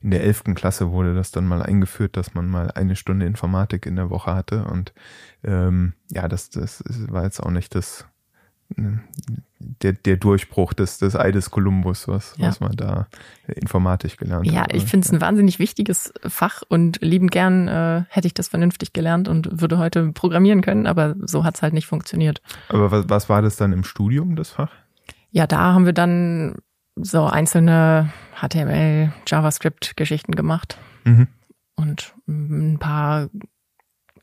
in 0.00 0.12
der 0.12 0.22
elften 0.22 0.54
Klasse 0.54 0.92
wurde 0.92 1.12
das 1.12 1.32
dann 1.32 1.48
mal 1.48 1.60
eingeführt, 1.60 2.16
dass 2.16 2.32
man 2.32 2.46
mal 2.46 2.70
eine 2.70 2.94
Stunde 2.94 3.26
Informatik 3.26 3.84
in 3.84 3.96
der 3.96 4.10
Woche 4.10 4.32
hatte. 4.32 4.64
Und 4.64 4.92
ähm, 5.42 5.94
ja, 6.10 6.28
das, 6.28 6.50
das 6.50 6.84
war 6.86 7.24
jetzt 7.24 7.40
auch 7.40 7.50
nicht 7.50 7.74
das 7.74 8.06
der, 8.76 9.92
der 9.92 10.16
Durchbruch 10.16 10.72
des, 10.72 10.98
des 10.98 11.16
Ei 11.16 11.32
des 11.32 11.50
Kolumbus, 11.50 12.06
was, 12.06 12.34
ja. 12.36 12.48
was 12.48 12.60
man 12.60 12.72
da 12.72 13.08
Informatik 13.46 14.18
gelernt 14.18 14.46
ja, 14.46 14.62
hat. 14.62 14.72
Ja, 14.72 14.76
ich 14.76 14.84
finde 14.84 15.06
es 15.06 15.12
ein 15.12 15.20
wahnsinnig 15.20 15.58
wichtiges 15.58 16.12
Fach 16.26 16.62
und 16.68 16.98
liebend 17.00 17.30
gern 17.30 17.68
äh, 17.68 18.04
hätte 18.08 18.26
ich 18.26 18.34
das 18.34 18.48
vernünftig 18.48 18.92
gelernt 18.92 19.28
und 19.28 19.60
würde 19.60 19.78
heute 19.78 20.12
programmieren 20.12 20.60
können, 20.60 20.86
aber 20.86 21.16
so 21.20 21.44
hat 21.44 21.56
es 21.56 21.62
halt 21.62 21.74
nicht 21.74 21.86
funktioniert. 21.86 22.42
Aber 22.68 22.90
was, 22.90 23.08
was 23.08 23.28
war 23.28 23.42
das 23.42 23.56
dann 23.56 23.72
im 23.72 23.84
Studium, 23.84 24.36
das 24.36 24.50
Fach? 24.50 24.70
Ja, 25.30 25.46
da 25.46 25.72
haben 25.72 25.86
wir 25.86 25.92
dann 25.92 26.56
so 26.96 27.24
einzelne 27.24 28.12
HTML, 28.34 29.12
JavaScript-Geschichten 29.26 30.32
gemacht 30.32 30.78
mhm. 31.04 31.28
und 31.76 32.14
ein 32.26 32.78
paar 32.78 33.28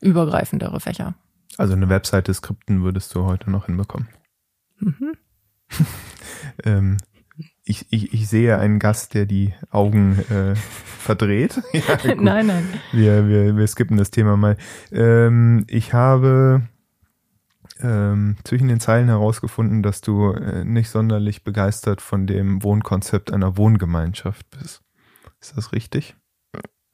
übergreifendere 0.00 0.78
Fächer. 0.80 1.14
Also 1.58 1.72
eine 1.72 1.88
Webseite 1.88 2.34
Skripten 2.34 2.82
würdest 2.82 3.14
du 3.14 3.24
heute 3.24 3.50
noch 3.50 3.66
hinbekommen? 3.66 4.08
Mhm. 4.78 5.12
ähm, 6.64 6.96
ich, 7.64 7.86
ich, 7.90 8.12
ich 8.14 8.28
sehe 8.28 8.58
einen 8.58 8.78
Gast, 8.78 9.14
der 9.14 9.26
die 9.26 9.52
Augen 9.70 10.18
äh, 10.30 10.54
verdreht. 10.54 11.60
ja, 11.72 12.14
nein, 12.16 12.46
nein. 12.46 12.64
Wir, 12.92 13.28
wir, 13.28 13.56
wir 13.56 13.66
skippen 13.66 13.96
das 13.96 14.10
Thema 14.10 14.36
mal. 14.36 14.56
Ähm, 14.92 15.64
ich 15.68 15.92
habe 15.92 16.62
ähm, 17.80 18.36
zwischen 18.44 18.68
den 18.68 18.80
Zeilen 18.80 19.08
herausgefunden, 19.08 19.82
dass 19.82 20.00
du 20.00 20.32
äh, 20.32 20.64
nicht 20.64 20.88
sonderlich 20.88 21.44
begeistert 21.44 22.00
von 22.00 22.26
dem 22.26 22.62
Wohnkonzept 22.62 23.32
einer 23.32 23.56
Wohngemeinschaft 23.56 24.48
bist. 24.50 24.82
Ist 25.40 25.56
das 25.56 25.72
richtig? 25.72 26.16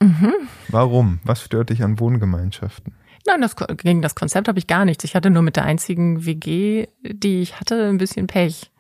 Mhm. 0.03 0.33
Warum? 0.69 1.21
Was 1.25 1.43
stört 1.43 1.71
dich 1.71 1.83
an 1.85 2.01
Wohngemeinschaften? 2.01 2.95
Nein, 3.27 3.41
das, 3.41 3.57
gegen 3.57 4.03
das 4.03 4.15
Konzept 4.15 4.49
habe 4.49 4.59
ich 4.59 4.67
gar 4.67 4.85
nichts. 4.85 5.05
Ich 5.05 5.15
hatte 5.15 5.31
nur 5.31 5.43
mit 5.43 5.57
der 5.57 5.65
einzigen 5.65 6.25
WG, 6.25 6.89
die 7.03 7.43
ich 7.43 7.61
hatte, 7.61 7.89
ein 7.89 7.99
bisschen 7.99 8.27
Pech. 8.27 8.71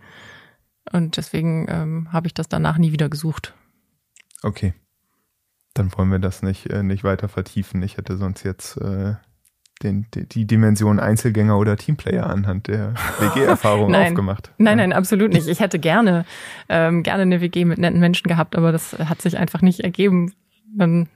Und 0.90 1.16
deswegen 1.16 1.66
ähm, 1.68 2.12
habe 2.12 2.26
ich 2.26 2.34
das 2.34 2.48
danach 2.48 2.78
nie 2.78 2.92
wieder 2.92 3.08
gesucht. 3.08 3.54
Okay. 4.42 4.74
Dann 5.74 5.90
wollen 5.96 6.10
wir 6.10 6.18
das 6.18 6.42
nicht, 6.42 6.66
äh, 6.66 6.82
nicht 6.82 7.04
weiter 7.04 7.28
vertiefen. 7.28 7.82
Ich 7.82 7.96
hätte 7.96 8.16
sonst 8.16 8.42
jetzt 8.42 8.76
äh, 8.78 9.14
den, 9.82 10.06
die, 10.14 10.28
die 10.28 10.46
Dimension 10.46 11.00
Einzelgänger 11.00 11.58
oder 11.58 11.76
Teamplayer 11.76 12.28
anhand 12.28 12.68
der 12.68 12.94
WG-Erfahrung 13.20 13.94
aufgemacht. 13.94 14.52
Nein, 14.58 14.78
nein, 14.78 14.92
absolut 14.92 15.32
nicht. 15.32 15.48
Ich 15.48 15.60
hätte 15.60 15.78
gerne, 15.78 16.24
ähm, 16.68 17.02
gerne 17.02 17.22
eine 17.22 17.40
WG 17.40 17.64
mit 17.64 17.78
netten 17.78 18.00
Menschen 18.00 18.28
gehabt, 18.28 18.56
aber 18.56 18.72
das 18.72 18.92
hat 18.98 19.22
sich 19.22 19.38
einfach 19.38 19.62
nicht 19.62 19.80
ergeben. 19.80 20.26
Es 20.78 21.06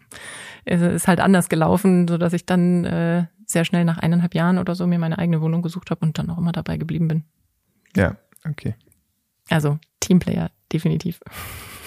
ist 0.67 1.09
halt 1.09 1.21
anders 1.21 1.49
gelaufen, 1.49 2.09
so 2.09 2.19
dass 2.19 2.33
ich 2.33 2.45
dann 2.45 2.85
äh, 2.85 3.27
sehr 3.47 3.64
schnell 3.64 3.85
nach 3.85 3.99
eineinhalb 3.99 4.35
Jahren 4.35 4.59
oder 4.59 4.75
so 4.75 4.87
mir 4.87 4.99
meine 4.99 5.19
eigene 5.19 5.41
Wohnung 5.41 5.62
gesucht 5.62 5.91
habe 5.91 6.05
und 6.05 6.19
dann 6.19 6.29
auch 6.31 6.39
immer 6.39 6.53
dabei 6.53 6.77
geblieben 6.77 7.09
bin. 7.09 7.25
Ja, 7.95 8.17
okay. 8.49 8.75
Also 9.49 9.79
Teamplayer, 10.01 10.51
definitiv. 10.73 11.21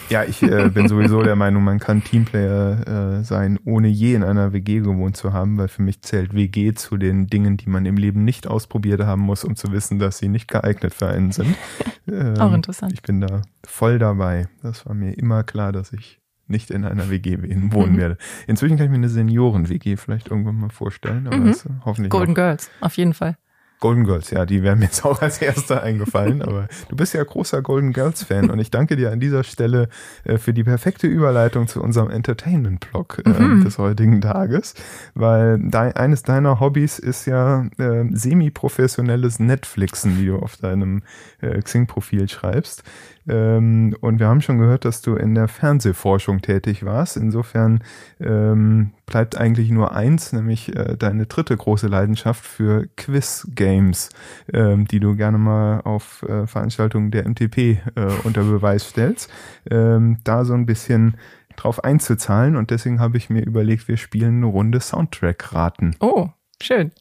Ja, 0.09 0.23
ich 0.23 0.41
äh, 0.41 0.69
bin 0.69 0.87
sowieso 0.87 1.21
der 1.21 1.35
Meinung, 1.35 1.63
man 1.63 1.77
kann 1.77 2.03
Teamplayer 2.03 3.19
äh, 3.19 3.23
sein, 3.23 3.59
ohne 3.63 3.89
je 3.89 4.15
in 4.15 4.23
einer 4.23 4.53
WG 4.53 4.79
gewohnt 4.79 5.15
zu 5.15 5.33
haben, 5.33 5.57
weil 5.59 5.67
für 5.67 5.83
mich 5.83 6.01
zählt 6.01 6.33
WG 6.33 6.73
zu 6.73 6.97
den 6.97 7.27
Dingen, 7.27 7.57
die 7.57 7.69
man 7.69 7.85
im 7.85 7.95
Leben 7.95 8.23
nicht 8.23 8.47
ausprobiert 8.47 9.01
haben 9.01 9.21
muss, 9.21 9.43
um 9.43 9.55
zu 9.55 9.71
wissen, 9.71 9.99
dass 9.99 10.17
sie 10.17 10.27
nicht 10.27 10.47
geeignet 10.47 10.93
für 10.93 11.07
einen 11.07 11.31
sind. 11.31 11.55
Ähm, 12.11 12.39
Auch 12.39 12.53
interessant. 12.53 12.91
Ich 12.91 13.03
bin 13.03 13.21
da 13.21 13.43
voll 13.63 13.99
dabei. 13.99 14.47
Das 14.63 14.87
war 14.87 14.95
mir 14.95 15.11
immer 15.11 15.43
klar, 15.43 15.71
dass 15.71 15.93
ich 15.93 16.19
nicht 16.49 16.71
in 16.71 16.85
einer 16.85 17.09
WG 17.09 17.37
wohnen 17.71 17.93
mhm. 17.93 17.97
werde. 17.97 18.17
Inzwischen 18.47 18.77
kann 18.77 18.85
ich 18.85 18.91
mir 18.91 18.97
eine 18.97 19.09
Senioren-WG 19.09 19.97
vielleicht 19.97 20.29
irgendwann 20.29 20.55
mal 20.55 20.69
vorstellen, 20.69 21.27
aber 21.27 21.37
mhm. 21.37 21.47
das 21.47 21.65
hoffentlich. 21.85 22.11
Golden 22.11 22.31
auch. 22.31 22.35
Girls, 22.35 22.69
auf 22.81 22.97
jeden 22.97 23.13
Fall. 23.13 23.37
Golden 23.79 24.03
Girls, 24.03 24.29
ja, 24.31 24.45
die 24.45 24.61
wären 24.61 24.79
mir 24.79 24.85
jetzt 24.85 25.05
auch 25.05 25.21
als 25.21 25.41
erster 25.41 25.81
eingefallen, 25.83 26.41
aber 26.41 26.67
du 26.89 26.95
bist 26.95 27.13
ja 27.13 27.23
großer 27.23 27.61
Golden 27.61 27.93
Girls 27.93 28.23
Fan 28.23 28.49
und 28.49 28.59
ich 28.59 28.71
danke 28.71 28.97
dir 28.97 29.11
an 29.11 29.19
dieser 29.19 29.43
Stelle 29.43 29.87
äh, 30.25 30.37
für 30.37 30.53
die 30.53 30.65
perfekte 30.65 31.07
Überleitung 31.07 31.67
zu 31.67 31.81
unserem 31.81 32.09
Entertainment-Blog 32.09 33.21
äh, 33.25 33.29
mhm. 33.29 33.63
des 33.63 33.77
heutigen 33.77 34.19
Tages, 34.19 34.73
weil 35.13 35.59
de 35.59 35.93
eines 35.93 36.23
deiner 36.23 36.59
Hobbys 36.59 36.99
ist 36.99 37.25
ja 37.25 37.67
äh, 37.77 38.05
semi-professionelles 38.11 39.39
Netflixen, 39.39 40.19
wie 40.19 40.25
du 40.25 40.39
auf 40.39 40.57
deinem 40.57 41.03
äh, 41.39 41.61
Xing-Profil 41.61 42.27
schreibst. 42.27 42.83
Ähm, 43.29 43.95
und 44.01 44.19
wir 44.19 44.27
haben 44.27 44.41
schon 44.41 44.57
gehört, 44.57 44.85
dass 44.85 45.01
du 45.01 45.15
in 45.15 45.35
der 45.35 45.47
Fernsehforschung 45.47 46.41
tätig 46.41 46.83
warst. 46.83 47.15
Insofern 47.15 47.83
ähm, 48.19 48.91
bleibt 49.05 49.37
eigentlich 49.37 49.69
nur 49.69 49.93
eins, 49.93 50.33
nämlich 50.33 50.75
äh, 50.75 50.97
deine 50.97 51.27
dritte 51.27 51.55
große 51.55 51.87
Leidenschaft 51.87 52.43
für 52.43 52.87
Quiz-Games, 52.97 54.09
ähm, 54.51 54.85
die 54.87 54.99
du 54.99 55.15
gerne 55.15 55.37
mal 55.37 55.81
auf 55.81 56.23
äh, 56.23 56.47
Veranstaltungen 56.47 57.11
der 57.11 57.29
MTP 57.29 57.57
äh, 57.57 57.77
unter 58.23 58.43
Beweis 58.43 58.89
stellst. 58.89 59.31
Ähm, 59.69 60.17
da 60.23 60.43
so 60.43 60.53
ein 60.53 60.65
bisschen 60.65 61.17
drauf 61.55 61.83
einzuzahlen 61.83 62.55
und 62.55 62.71
deswegen 62.71 62.99
habe 62.99 63.17
ich 63.17 63.29
mir 63.29 63.45
überlegt, 63.45 63.87
wir 63.87 63.97
spielen 63.97 64.37
eine 64.37 64.45
Runde 64.47 64.79
Soundtrack-Raten. 64.79 65.95
Oh, 65.99 66.29
schön. 66.61 66.91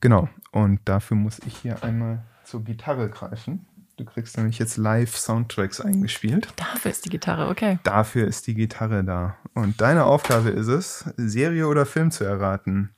Genau. 0.00 0.28
Und 0.52 0.80
dafür 0.84 1.16
muss 1.16 1.40
ich 1.46 1.56
hier 1.56 1.82
einmal 1.82 2.22
zur 2.44 2.62
Gitarre 2.64 3.08
greifen. 3.08 3.66
Du 3.96 4.04
kriegst 4.04 4.36
nämlich 4.36 4.58
jetzt 4.58 4.76
live 4.76 5.16
Soundtracks 5.16 5.80
eingespielt. 5.80 6.52
Dafür 6.56 6.90
ist 6.90 7.06
die 7.06 7.08
Gitarre, 7.08 7.48
okay. 7.48 7.78
Dafür 7.82 8.26
ist 8.26 8.46
die 8.46 8.54
Gitarre 8.54 9.02
da. 9.02 9.38
Und 9.54 9.80
deine 9.80 10.04
Aufgabe 10.04 10.50
ist 10.50 10.66
es, 10.66 11.10
Serie 11.16 11.66
oder 11.66 11.86
Film 11.86 12.10
zu 12.10 12.24
erraten. 12.24 12.94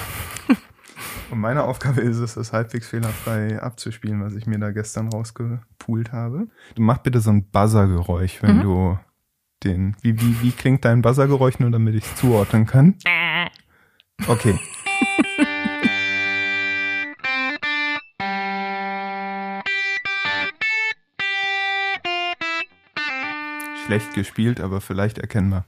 Und 1.30 1.40
meine 1.40 1.64
Aufgabe 1.64 2.02
ist 2.02 2.18
es, 2.18 2.34
das 2.34 2.52
halbwegs 2.52 2.86
fehlerfrei 2.86 3.61
abzuspielen, 3.61 4.22
was 4.22 4.34
ich 4.34 4.46
mir 4.46 4.61
da 4.61 4.70
gestern 4.70 5.09
rausgepoolt 5.09 6.12
habe. 6.12 6.46
Du 6.76 6.82
mach 6.82 6.98
bitte 6.98 7.20
so 7.20 7.30
ein 7.30 7.50
Buzzergeräusch, 7.50 8.42
wenn 8.42 8.59
mhm. 8.59 8.62
du 8.62 8.98
den. 9.64 9.96
Wie, 10.02 10.20
wie, 10.20 10.40
wie 10.40 10.52
klingt 10.52 10.84
dein 10.84 11.02
Buzzergeräusch, 11.02 11.59
nur 11.59 11.72
damit 11.72 11.96
ich 11.96 12.04
es 12.04 12.14
zuordnen 12.14 12.66
kann? 12.66 12.96
Okay. 14.28 14.59
Schlecht 23.87 24.14
gespielt, 24.14 24.61
aber 24.61 24.80
vielleicht 24.80 25.18
erkennbar. 25.18 25.64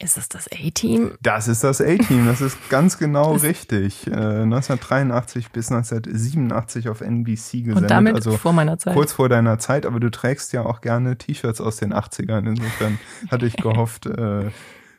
Ist 0.00 0.16
es 0.16 0.28
das 0.28 0.46
A-Team? 0.52 1.18
Das 1.20 1.48
ist 1.48 1.64
das 1.64 1.80
A-Team, 1.80 2.26
das 2.26 2.40
ist 2.40 2.56
ganz 2.70 2.98
genau 2.98 3.32
das 3.34 3.42
richtig. 3.42 4.06
Äh, 4.06 4.12
1983 4.12 5.50
bis 5.50 5.72
1987 5.72 6.88
auf 6.88 7.00
NBC 7.00 7.34
gesendet. 7.34 7.76
Und 7.76 7.90
damit 7.90 8.14
also 8.14 8.36
vor 8.36 8.52
meiner 8.52 8.78
Zeit. 8.78 8.94
Kurz 8.94 9.12
vor 9.12 9.28
deiner 9.28 9.58
Zeit, 9.58 9.84
aber 9.84 9.98
du 9.98 10.08
trägst 10.10 10.52
ja 10.52 10.64
auch 10.64 10.80
gerne 10.80 11.18
T-Shirts 11.18 11.60
aus 11.60 11.78
den 11.78 11.92
80ern. 11.92 12.46
Insofern 12.46 13.00
hatte 13.30 13.46
ich 13.46 13.56
gehofft, 13.56 14.06
äh, 14.06 14.50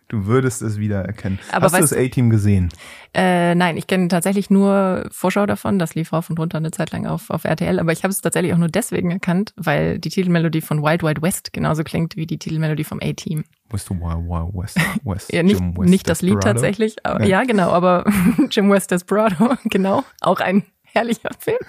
Du 0.10 0.26
würdest 0.26 0.64
es 0.64 0.80
wieder 0.80 1.06
erkennen. 1.06 1.38
Aber 1.52 1.66
Hast 1.66 1.76
du 1.76 1.82
das 1.82 1.94
A-Team 1.94 2.32
gesehen? 2.32 2.70
Äh, 3.14 3.54
nein, 3.54 3.78
ich 3.78 3.86
kenne 3.86 4.08
tatsächlich 4.08 4.50
nur 4.50 5.08
Vorschau 5.12 5.46
davon. 5.46 5.78
Das 5.78 5.94
lief 5.94 6.12
rauf 6.12 6.32
und 6.32 6.40
runter 6.40 6.58
eine 6.58 6.72
Zeit 6.72 6.92
lang 6.92 7.06
auf, 7.06 7.30
auf 7.30 7.44
RTL. 7.44 7.80
Aber 7.80 7.92
ich 7.92 8.02
habe 8.02 8.12
es 8.12 8.20
tatsächlich 8.20 8.52
auch 8.54 8.58
nur 8.58 8.70
deswegen 8.70 9.12
erkannt, 9.12 9.54
weil 9.56 10.00
die 10.00 10.10
Titelmelodie 10.10 10.62
von 10.62 10.82
Wild 10.82 11.04
Wild 11.04 11.22
West 11.22 11.54
genauso 11.54 11.84
klingt 11.84 12.16
wie 12.16 12.26
die 12.26 12.40
Titelmelodie 12.40 12.86
vom 12.86 13.00
A-Team. 13.04 13.44
Du 13.70 13.78
Wild 13.78 13.90
Wild 14.02 14.56
West? 14.56 14.78
West 15.04 15.32
ja, 15.32 15.44
nicht, 15.44 15.60
West 15.60 15.90
nicht 15.90 16.10
das 16.10 16.24
Lied 16.24 16.42
tatsächlich. 16.42 17.06
Aber, 17.06 17.22
ja. 17.22 17.42
ja. 17.42 17.44
genau. 17.44 17.70
Aber 17.70 18.04
Jim 18.50 18.72
West 18.72 18.90
Desperado, 18.90 19.58
genau. 19.66 20.04
Auch 20.22 20.40
ein 20.40 20.64
herrlicher 20.86 21.30
Film. 21.38 21.60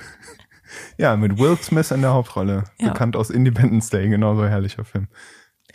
Ja, 0.97 1.15
mit 1.19 1.39
Will 1.39 1.59
Smith 1.59 1.91
in 1.91 2.01
der 2.01 2.15
Hauptrolle. 2.15 2.65
Ja. 2.79 2.93
Bekannt 2.93 3.17
aus 3.17 3.29
Independence 3.29 3.91
Day. 3.91 4.09
Genauso 4.09 4.47
herrlicher 4.47 4.87
Film. 4.87 5.09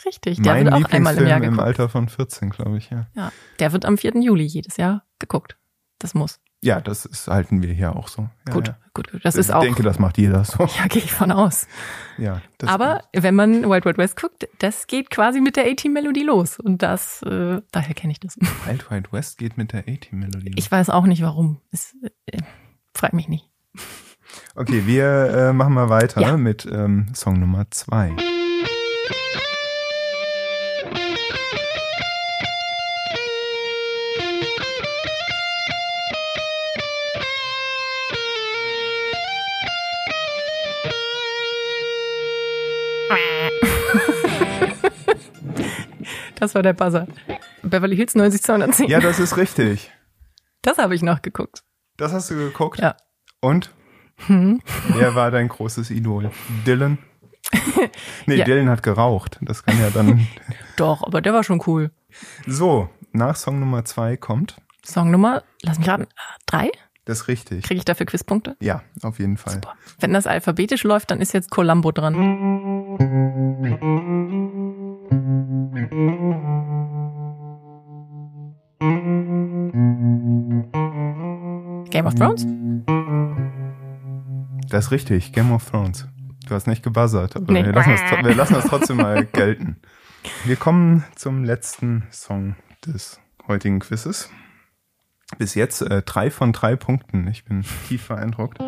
Richtig, 0.05 0.41
der 0.41 0.53
mein 0.53 0.65
wird 0.65 0.73
auch 0.75 0.91
einmal 0.91 1.17
im 1.17 1.27
Jahr 1.27 1.39
geguckt. 1.39 1.57
im 1.59 1.63
Alter 1.63 1.89
von 1.89 2.09
14, 2.09 2.49
glaube 2.49 2.77
ich, 2.77 2.89
ja. 2.89 3.07
Ja, 3.15 3.31
der 3.59 3.71
wird 3.73 3.85
am 3.85 3.97
4. 3.97 4.21
Juli 4.21 4.43
jedes 4.43 4.77
Jahr 4.77 5.03
geguckt. 5.19 5.57
Das 5.99 6.13
muss. 6.13 6.39
Ja, 6.61 6.81
das 6.81 7.05
ist, 7.05 7.27
halten 7.27 7.61
wir 7.61 7.71
hier 7.73 7.95
auch 7.95 8.07
so. 8.07 8.27
Ja, 8.47 8.53
gut, 8.53 8.67
ja. 8.69 8.77
gut, 8.93 9.11
gut. 9.11 9.23
Das 9.23 9.35
ich 9.35 9.41
ist 9.41 9.51
auch. 9.51 9.61
Ich 9.61 9.67
denke, 9.67 9.83
das 9.83 9.99
macht 9.99 10.17
jeder 10.17 10.43
so. 10.43 10.63
Ja, 10.77 10.87
gehe 10.87 11.01
ich 11.03 11.11
von 11.11 11.31
aus. 11.31 11.67
Ja. 12.17 12.41
Aber 12.65 13.01
wenn 13.13 13.35
man 13.35 13.69
Wild 13.69 13.85
Wild 13.85 13.97
West 13.97 14.19
guckt, 14.19 14.47
das 14.59 14.87
geht 14.87 15.09
quasi 15.09 15.41
mit 15.41 15.57
der 15.57 15.65
A-Team-Melodie 15.67 16.23
los. 16.23 16.59
Und 16.59 16.81
das, 16.81 17.21
äh, 17.23 17.61
daher 17.71 17.93
kenne 17.93 18.13
ich 18.13 18.19
das. 18.19 18.35
Wild 18.65 18.89
Wild 18.89 19.13
West 19.13 19.37
geht 19.37 19.57
mit 19.57 19.73
der 19.73 19.81
A-Team-Melodie 19.81 20.49
los. 20.49 20.55
Ich 20.57 20.71
weiß 20.71 20.89
auch 20.89 21.05
nicht 21.05 21.21
warum. 21.21 21.61
Es, 21.71 21.95
äh, 22.25 22.39
frag 22.93 23.13
mich 23.13 23.27
nicht. 23.27 23.47
Okay, 24.55 24.83
wir 24.87 25.05
äh, 25.05 25.53
machen 25.53 25.73
mal 25.73 25.89
weiter 25.89 26.19
Ja. 26.21 26.35
mit 26.35 26.65
ähm, 26.65 27.07
Song 27.13 27.39
Nummer 27.39 27.69
zwei. 27.69 28.11
Das 46.35 46.55
war 46.55 46.63
der 46.63 46.73
Buzzer. 46.73 47.07
Beverly 47.63 47.95
Hills 47.95 48.15
90210. 48.15 48.87
Ja, 48.89 48.99
das 48.99 49.19
ist 49.19 49.37
richtig. 49.37 49.91
Das 50.61 50.77
habe 50.77 50.95
ich 50.95 51.01
noch 51.01 51.21
geguckt. 51.21 51.63
Das 51.97 52.11
hast 52.13 52.29
du 52.31 52.35
geguckt? 52.35 52.79
Ja. 52.79 52.95
Und? 53.41 53.71
Wer 54.27 55.13
war 55.15 55.29
dein 55.31 55.47
großes 55.49 55.91
Idol? 55.91 56.31
Dylan? 56.65 56.97
Nee, 58.25 58.35
Ja. 58.37 58.45
Dylan 58.45 58.69
hat 58.69 58.81
geraucht. 58.81 59.37
Das 59.41 59.63
kann 59.63 59.79
ja 59.79 59.89
dann. 59.91 60.25
Doch, 60.77 61.03
aber 61.03 61.21
der 61.21 61.33
war 61.33 61.43
schon 61.43 61.61
cool. 61.67 61.91
so, 62.47 62.89
nach 63.11 63.35
Song 63.35 63.59
Nummer 63.59 63.85
zwei 63.85 64.17
kommt. 64.17 64.55
Song 64.83 65.11
Nummer, 65.11 65.43
lass 65.61 65.77
mich 65.77 65.87
raten, 65.87 66.07
drei? 66.47 66.71
Das 67.05 67.21
ist 67.21 67.27
richtig. 67.27 67.63
Kriege 67.63 67.77
ich 67.77 67.85
dafür 67.85 68.07
Quizpunkte? 68.07 68.55
Ja, 68.59 68.81
auf 69.03 69.19
jeden 69.19 69.37
Fall. 69.37 69.59
Boah. 69.59 69.75
Wenn 69.99 70.11
das 70.13 70.25
alphabetisch 70.25 70.83
läuft, 70.83 71.11
dann 71.11 71.21
ist 71.21 71.33
jetzt 71.33 71.51
Columbo 71.51 71.91
dran. 71.91 72.15
Game 81.95 82.07
of 82.07 82.15
Thrones? 82.15 82.45
Das 84.67 84.87
ist 84.87 84.91
richtig. 84.91 85.31
Game 85.31 85.53
of 85.53 85.63
Thrones. 85.69 86.05
Du 86.45 86.53
hast 86.53 86.67
nicht 86.67 86.83
gebuzzert, 86.83 87.37
aber 87.37 87.53
Nee. 87.53 87.63
wir, 87.63 87.71
lassen 87.71 87.91
das, 87.91 88.25
wir 88.25 88.35
lassen 88.35 88.53
das 88.55 88.65
trotzdem 88.69 88.97
mal 88.97 89.23
gelten. 89.25 89.77
Wir 90.43 90.57
kommen 90.57 91.05
zum 91.15 91.45
letzten 91.45 92.03
Song 92.11 92.57
des 92.85 93.21
heutigen 93.47 93.79
Quizzes. 93.79 94.29
Bis 95.37 95.55
jetzt 95.55 95.83
äh, 95.83 96.01
drei 96.01 96.29
von 96.31 96.51
drei 96.51 96.75
Punkten. 96.75 97.29
Ich 97.29 97.45
bin 97.45 97.63
tief 97.87 98.09
beeindruckt. 98.09 98.59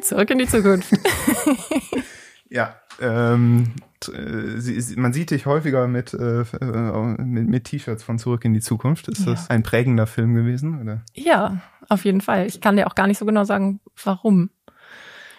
Zurück 0.00 0.30
in 0.30 0.38
die 0.38 0.48
Zukunft. 0.48 0.90
Ja, 2.52 2.76
ähm, 3.00 3.72
äh, 4.08 4.60
sie, 4.60 4.78
sie, 4.78 4.96
man 4.96 5.14
sieht 5.14 5.30
dich 5.30 5.46
häufiger 5.46 5.88
mit, 5.88 6.12
äh, 6.12 6.42
äh, 6.42 7.16
mit, 7.22 7.48
mit 7.48 7.64
T-Shirts 7.64 8.02
von 8.02 8.18
Zurück 8.18 8.44
in 8.44 8.52
die 8.52 8.60
Zukunft. 8.60 9.08
Ist 9.08 9.26
das 9.26 9.48
ein 9.48 9.62
prägender 9.62 10.06
Film 10.06 10.34
gewesen? 10.34 10.82
Oder? 10.82 11.02
Ja, 11.14 11.62
auf 11.88 12.04
jeden 12.04 12.20
Fall. 12.20 12.46
Ich 12.46 12.60
kann 12.60 12.76
dir 12.76 12.86
auch 12.86 12.94
gar 12.94 13.06
nicht 13.06 13.16
so 13.16 13.24
genau 13.24 13.44
sagen, 13.44 13.80
warum. 14.04 14.50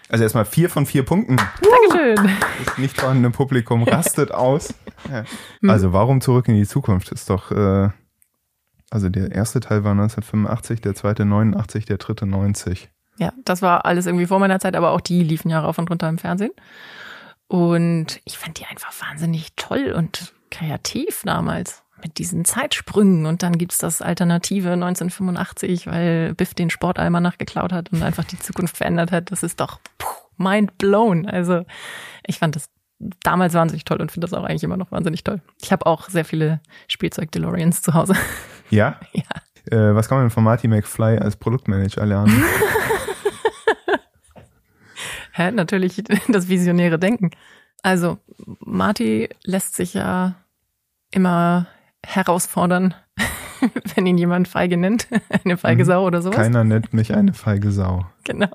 Also 0.10 0.24
erstmal 0.24 0.46
vier 0.46 0.72
von 0.72 0.88
vier 0.88 1.04
Punkten. 1.04 1.38
Dankeschön. 1.38 2.32
Das 2.66 2.78
nicht 2.80 3.00
vorhandene 3.00 3.30
Publikum 3.30 3.84
rastet 3.84 4.32
aus. 4.32 4.74
Ja. 5.12 5.24
Also 5.68 5.94
warum 5.94 6.20
Zurück 6.20 6.48
in 6.48 6.56
die 6.56 6.66
Zukunft? 6.66 7.12
Ist 7.12 7.30
doch, 7.30 7.52
äh, 7.52 7.90
also 8.90 9.10
der 9.10 9.32
erste 9.32 9.60
Teil 9.60 9.84
war 9.84 9.92
1985, 9.92 10.82
der 10.82 10.96
zweite 10.96 11.26
89, 11.26 11.86
der 11.86 11.98
dritte 11.98 12.26
90. 12.26 12.90
Ja, 13.18 13.32
das 13.46 13.62
war 13.62 13.86
alles 13.86 14.06
irgendwie 14.06 14.26
vor 14.26 14.40
meiner 14.40 14.60
Zeit, 14.60 14.76
aber 14.76 14.92
auch 14.92 15.02
die 15.02 15.24
liefen 15.24 15.50
ja 15.50 15.60
rauf 15.60 15.78
und 15.78 15.90
runter 15.90 16.10
im 16.10 16.18
Fernsehen. 16.18 16.52
Und 17.48 18.20
ich 18.26 18.38
fand 18.38 18.60
die 18.60 18.66
einfach 18.66 18.92
wahnsinnig 19.02 19.56
toll 19.56 19.94
und 19.96 20.34
kreativ 20.50 21.22
damals 21.24 21.84
mit 22.02 22.18
diesen 22.18 22.46
Zeitsprüngen. 22.46 23.26
Und 23.26 23.44
dann 23.44 23.58
gibt's 23.58 23.78
das 23.78 24.02
Alternative 24.02 24.72
1985, 24.72 25.88
weil 25.88 26.34
Biff 26.34 26.54
den 26.54 26.70
Sportalmanach 26.70 27.38
geklaut 27.38 27.72
hat 27.72 27.92
und 27.92 28.04
einfach 28.04 28.24
die 28.24 28.40
Zukunft 28.40 28.78
verändert 28.78 29.12
hat. 29.12 29.32
Das 29.32 29.44
ist 29.44 29.60
doch 29.60 29.80
puh, 29.98 30.08
mind 30.38 30.78
blown. 30.78 31.28
Also 31.28 31.66
ich 32.26 32.40
fand 32.40 32.56
das 32.56 32.70
damals 33.24 33.54
wahnsinnig 33.54 33.86
toll 33.86 34.02
und 34.02 34.12
finde 34.12 34.28
das 34.28 34.38
auch 34.38 34.44
eigentlich 34.44 34.64
immer 34.64 34.78
noch 34.78 34.92
wahnsinnig 34.92 35.24
toll. 35.24 35.42
Ich 35.62 35.72
habe 35.72 35.86
auch 35.86 36.10
sehr 36.10 36.26
viele 36.26 36.62
Spielzeug-DeLoreans 36.88 37.82
zu 37.82 37.94
Hause. 37.94 38.16
Ja? 38.70 39.00
Ja. 39.14 39.24
Äh, 39.72 39.96
was 39.96 40.10
kann 40.10 40.18
man 40.18 40.30
von 40.30 40.44
Marty 40.44 40.68
McFly 40.68 41.20
als 41.20 41.38
Produktmanager 41.38 42.06
lernen? 42.06 42.44
Hä? 45.34 45.52
Natürlich 45.52 46.04
das 46.30 46.48
visionäre 46.48 47.00
Denken. 47.00 47.32
Also, 47.82 48.20
Marty 48.60 49.30
lässt 49.44 49.76
sich 49.76 49.94
ja 49.94 50.36
immer 51.12 51.68
herausfordern, 52.06 52.94
wenn 53.96 54.06
ihn 54.06 54.18
jemand 54.18 54.48
feige 54.48 54.78
nennt. 54.78 55.08
Eine 55.44 55.58
feige 55.58 55.84
Mhm. 55.84 55.88
Sau 55.88 56.06
oder 56.08 56.22
sowas. 56.22 56.38
Keiner 56.38 56.64
nennt 56.64 56.94
mich 56.94 57.14
eine 57.14 57.34
feige 57.34 57.72
Sau. 57.72 58.06
Genau. 58.24 58.50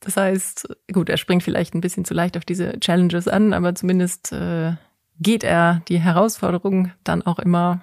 Das 0.00 0.16
heißt, 0.16 0.68
gut, 0.92 1.08
er 1.08 1.16
springt 1.16 1.42
vielleicht 1.42 1.74
ein 1.74 1.80
bisschen 1.80 2.04
zu 2.04 2.14
leicht 2.14 2.36
auf 2.36 2.44
diese 2.44 2.78
Challenges 2.80 3.26
an, 3.28 3.52
aber 3.52 3.74
zumindest 3.74 4.32
äh, 4.32 4.74
geht 5.18 5.44
er 5.44 5.82
die 5.88 5.98
Herausforderung 5.98 6.92
dann 7.04 7.22
auch 7.22 7.38
immer, 7.38 7.82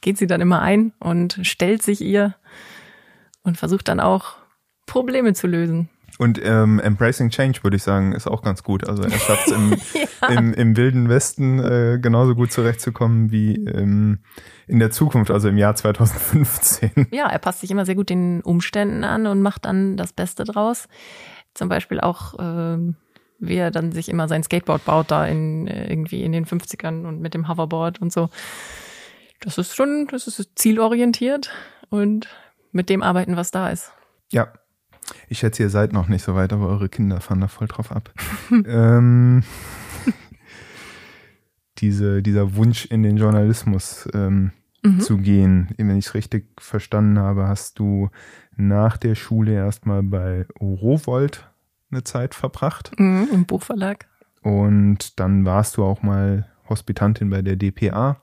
geht 0.00 0.18
sie 0.18 0.26
dann 0.26 0.40
immer 0.40 0.60
ein 0.60 0.92
und 0.98 1.38
stellt 1.42 1.82
sich 1.82 2.00
ihr 2.00 2.34
und 3.42 3.56
versucht 3.56 3.88
dann 3.88 4.00
auch 4.00 4.34
Probleme 4.86 5.34
zu 5.34 5.46
lösen. 5.46 5.88
Und 6.22 6.40
ähm, 6.40 6.78
Embracing 6.78 7.30
Change, 7.30 7.64
würde 7.64 7.76
ich 7.76 7.82
sagen, 7.82 8.12
ist 8.12 8.28
auch 8.28 8.42
ganz 8.42 8.62
gut. 8.62 8.88
Also 8.88 9.02
er 9.02 9.10
schafft 9.10 9.48
es 9.48 9.52
im, 9.52 9.76
im, 10.28 10.54
im 10.54 10.76
wilden 10.76 11.08
Westen 11.08 11.58
äh, 11.58 11.98
genauso 12.00 12.36
gut 12.36 12.52
zurechtzukommen 12.52 13.32
wie 13.32 13.56
ähm, 13.56 14.20
in 14.68 14.78
der 14.78 14.92
Zukunft, 14.92 15.32
also 15.32 15.48
im 15.48 15.58
Jahr 15.58 15.74
2015. 15.74 17.08
Ja, 17.10 17.28
er 17.28 17.40
passt 17.40 17.62
sich 17.62 17.72
immer 17.72 17.84
sehr 17.84 17.96
gut 17.96 18.08
den 18.08 18.40
Umständen 18.42 19.02
an 19.02 19.26
und 19.26 19.42
macht 19.42 19.64
dann 19.64 19.96
das 19.96 20.12
Beste 20.12 20.44
draus. 20.44 20.86
Zum 21.54 21.68
Beispiel 21.68 21.98
auch, 21.98 22.34
ähm, 22.38 22.94
wie 23.40 23.56
er 23.56 23.72
dann 23.72 23.90
sich 23.90 24.08
immer 24.08 24.28
sein 24.28 24.44
Skateboard 24.44 24.84
baut, 24.84 25.10
da 25.10 25.26
in 25.26 25.66
äh, 25.66 25.90
irgendwie 25.90 26.22
in 26.22 26.30
den 26.30 26.46
50ern 26.46 27.04
und 27.04 27.20
mit 27.20 27.34
dem 27.34 27.48
Hoverboard 27.48 28.00
und 28.00 28.12
so. 28.12 28.30
Das 29.40 29.58
ist 29.58 29.74
schon, 29.74 30.06
das 30.08 30.28
ist 30.28 30.52
zielorientiert 30.54 31.50
und 31.90 32.28
mit 32.70 32.90
dem 32.90 33.02
arbeiten, 33.02 33.36
was 33.36 33.50
da 33.50 33.70
ist. 33.70 33.90
Ja. 34.30 34.52
Ich 35.28 35.38
schätze, 35.38 35.62
ihr 35.62 35.70
seid 35.70 35.92
noch 35.92 36.08
nicht 36.08 36.22
so 36.24 36.34
weit, 36.34 36.52
aber 36.52 36.68
eure 36.68 36.88
Kinder 36.88 37.20
fahren 37.20 37.40
da 37.40 37.48
voll 37.48 37.66
drauf 37.68 37.90
ab. 37.92 38.10
ähm, 38.66 39.42
diese, 41.78 42.22
dieser 42.22 42.54
Wunsch 42.56 42.86
in 42.86 43.02
den 43.02 43.16
Journalismus 43.16 44.08
ähm, 44.14 44.52
Mhm. 44.84 44.98
zu 44.98 45.16
gehen, 45.18 45.68
wenn 45.78 45.96
ich 45.96 46.06
es 46.06 46.14
richtig 46.14 46.48
verstanden 46.58 47.16
habe, 47.20 47.46
hast 47.46 47.78
du 47.78 48.10
nach 48.56 48.96
der 48.96 49.14
Schule 49.14 49.52
erstmal 49.54 50.02
bei 50.02 50.44
Rowold 50.60 51.48
eine 51.92 52.02
Zeit 52.02 52.34
verbracht 52.34 52.90
Mhm, 52.98 53.28
Im 53.32 53.44
Buchverlag. 53.46 54.08
und 54.42 55.20
dann 55.20 55.44
warst 55.44 55.76
du 55.76 55.84
auch 55.84 56.02
mal 56.02 56.48
Hospitantin 56.68 57.30
bei 57.30 57.42
der 57.42 57.54
DPA 57.54 58.20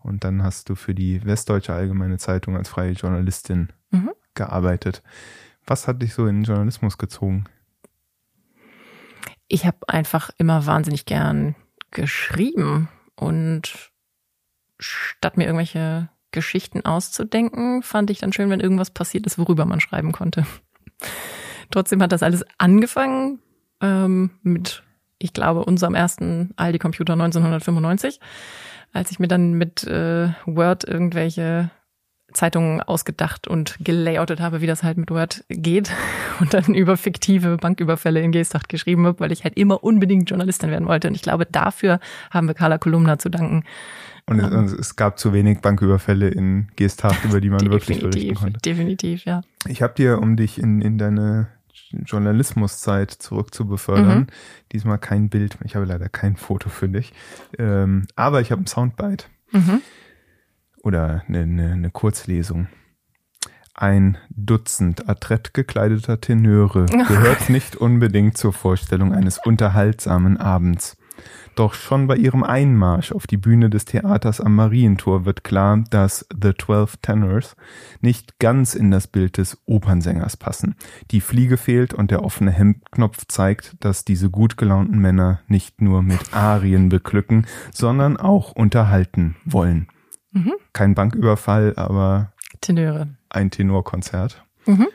und 0.00 0.22
dann 0.24 0.42
hast 0.42 0.68
du 0.68 0.74
für 0.74 0.94
die 0.94 1.24
Westdeutsche 1.24 1.72
Allgemeine 1.72 2.18
Zeitung 2.18 2.58
als 2.58 2.68
freie 2.68 2.92
Journalistin 2.92 3.70
Mhm. 3.90 4.10
gearbeitet. 4.34 5.02
Was 5.66 5.86
hat 5.86 6.02
dich 6.02 6.14
so 6.14 6.26
in 6.26 6.40
den 6.40 6.44
Journalismus 6.44 6.98
gezogen? 6.98 7.44
Ich 9.48 9.66
habe 9.66 9.78
einfach 9.88 10.30
immer 10.38 10.66
wahnsinnig 10.66 11.04
gern 11.04 11.54
geschrieben 11.90 12.88
und 13.16 13.90
statt 14.78 15.36
mir 15.36 15.44
irgendwelche 15.44 16.08
Geschichten 16.32 16.84
auszudenken, 16.84 17.82
fand 17.82 18.10
ich 18.10 18.18
dann 18.18 18.32
schön, 18.32 18.50
wenn 18.50 18.60
irgendwas 18.60 18.90
passiert 18.90 19.26
ist, 19.26 19.38
worüber 19.38 19.66
man 19.66 19.80
schreiben 19.80 20.12
konnte. 20.12 20.46
Trotzdem 21.70 22.02
hat 22.02 22.12
das 22.12 22.22
alles 22.22 22.44
angefangen 22.58 23.38
ähm, 23.80 24.30
mit, 24.42 24.82
ich 25.18 25.32
glaube, 25.32 25.64
unserem 25.64 25.94
ersten 25.94 26.52
Aldi-Computer 26.56 27.12
1995, 27.12 28.18
als 28.92 29.10
ich 29.10 29.18
mir 29.18 29.28
dann 29.28 29.52
mit 29.52 29.84
äh, 29.84 30.30
Word 30.46 30.84
irgendwelche 30.84 31.70
Zeitungen 32.32 32.80
ausgedacht 32.80 33.46
und 33.48 33.76
gelayoutet 33.80 34.40
habe, 34.40 34.60
wie 34.60 34.66
das 34.66 34.82
halt 34.82 34.98
mit 34.98 35.10
Word 35.10 35.44
geht 35.48 35.90
und 36.40 36.52
dann 36.54 36.74
über 36.74 36.96
fiktive 36.96 37.56
Banküberfälle 37.56 38.20
in 38.20 38.32
Geesthacht 38.32 38.68
geschrieben 38.68 39.06
habe, 39.06 39.20
weil 39.20 39.32
ich 39.32 39.44
halt 39.44 39.56
immer 39.56 39.82
unbedingt 39.84 40.28
Journalistin 40.30 40.70
werden 40.70 40.86
wollte. 40.88 41.08
Und 41.08 41.14
ich 41.14 41.22
glaube, 41.22 41.46
dafür 41.46 42.00
haben 42.30 42.46
wir 42.48 42.54
Carla 42.54 42.78
Kolumna 42.78 43.18
zu 43.18 43.28
danken. 43.28 43.64
Und 44.26 44.38
es, 44.38 44.52
und 44.52 44.78
es 44.78 44.96
gab 44.96 45.18
zu 45.18 45.32
wenig 45.32 45.60
Banküberfälle 45.60 46.28
in 46.28 46.68
Geesthacht, 46.76 47.24
über 47.24 47.40
die 47.40 47.50
man 47.50 47.68
wirklich 47.70 48.00
berichten 48.00 48.34
konnte. 48.34 48.60
definitiv, 48.60 49.24
ja. 49.24 49.42
Ich 49.66 49.82
habe 49.82 49.94
dir, 49.94 50.20
um 50.20 50.36
dich 50.36 50.58
in, 50.60 50.80
in 50.80 50.96
deine 50.96 51.48
Journalismuszeit 52.06 53.10
zurückzubefördern, 53.10 54.18
Mhm. 54.20 54.26
diesmal 54.72 54.98
kein 54.98 55.28
Bild. 55.28 55.56
Ich 55.64 55.74
habe 55.74 55.86
leider 55.86 56.08
kein 56.08 56.36
Foto 56.36 56.68
für 56.68 56.88
dich. 56.88 57.12
Ähm, 57.58 58.06
aber 58.16 58.40
ich 58.40 58.50
habe 58.52 58.62
ein 58.62 58.66
Soundbite 58.66 59.26
Mhm. 59.50 59.80
Oder 60.82 61.22
eine, 61.28 61.40
eine, 61.40 61.72
eine 61.72 61.90
Kurzlesung. 61.90 62.68
Ein 63.74 64.18
Dutzend 64.28 65.08
adrett 65.08 65.54
gekleideter 65.54 66.20
Tenöre 66.20 66.86
gehört 67.08 67.48
nicht 67.48 67.76
unbedingt 67.76 68.36
zur 68.36 68.52
Vorstellung 68.52 69.14
eines 69.14 69.38
unterhaltsamen 69.38 70.36
Abends. 70.36 70.96
Doch 71.54 71.74
schon 71.74 72.06
bei 72.06 72.16
ihrem 72.16 72.44
Einmarsch 72.44 73.12
auf 73.12 73.26
die 73.26 73.36
Bühne 73.36 73.68
des 73.68 73.84
Theaters 73.84 74.40
am 74.40 74.54
Marientor 74.54 75.26
wird 75.26 75.44
klar, 75.44 75.84
dass 75.90 76.26
The 76.30 76.54
Twelve 76.54 76.96
Tenors 77.02 77.56
nicht 78.00 78.38
ganz 78.38 78.74
in 78.74 78.90
das 78.90 79.06
Bild 79.06 79.36
des 79.36 79.58
Opernsängers 79.66 80.38
passen. 80.38 80.74
Die 81.10 81.20
Fliege 81.20 81.58
fehlt 81.58 81.92
und 81.92 82.10
der 82.10 82.24
offene 82.24 82.50
Hemdknopf 82.50 83.26
zeigt, 83.28 83.76
dass 83.80 84.04
diese 84.04 84.30
gut 84.30 84.56
gelaunten 84.56 84.98
Männer 84.98 85.40
nicht 85.46 85.82
nur 85.82 86.02
mit 86.02 86.34
Arien 86.34 86.88
beglücken, 86.88 87.46
sondern 87.72 88.16
auch 88.16 88.52
unterhalten 88.52 89.36
wollen. 89.44 89.88
Mhm. 90.32 90.54
Kein 90.72 90.94
Banküberfall, 90.94 91.74
aber 91.76 92.32
Tenöre. 92.60 93.08
ein 93.28 93.50
Tenorkonzert. 93.50 94.44
Mhm. 94.66 94.88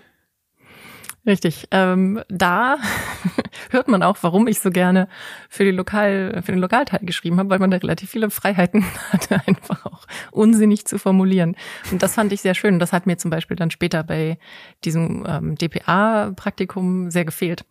Richtig. 1.27 1.67
Ähm, 1.71 2.21
da 2.29 2.77
hört 3.69 3.89
man 3.89 4.01
auch, 4.01 4.17
warum 4.21 4.47
ich 4.47 4.61
so 4.61 4.71
gerne 4.71 5.09
für, 5.49 5.65
die 5.65 5.71
Lokal, 5.71 6.41
für 6.41 6.53
den 6.53 6.61
Lokalteil 6.61 7.01
geschrieben 7.03 7.37
habe, 7.37 7.49
weil 7.49 7.59
man 7.59 7.69
da 7.69 7.77
relativ 7.77 8.09
viele 8.09 8.29
Freiheiten 8.29 8.85
hatte, 9.11 9.41
einfach 9.45 9.85
auch 9.85 10.07
unsinnig 10.31 10.85
zu 10.85 10.97
formulieren. 10.97 11.57
Und 11.91 12.01
das 12.01 12.15
fand 12.15 12.31
ich 12.31 12.41
sehr 12.41 12.55
schön. 12.55 12.79
Das 12.79 12.93
hat 12.93 13.05
mir 13.07 13.17
zum 13.17 13.29
Beispiel 13.29 13.57
dann 13.57 13.71
später 13.71 14.03
bei 14.03 14.39
diesem 14.85 15.25
ähm, 15.27 15.55
DPA-Praktikum 15.55 17.11
sehr 17.11 17.25
gefehlt, 17.25 17.65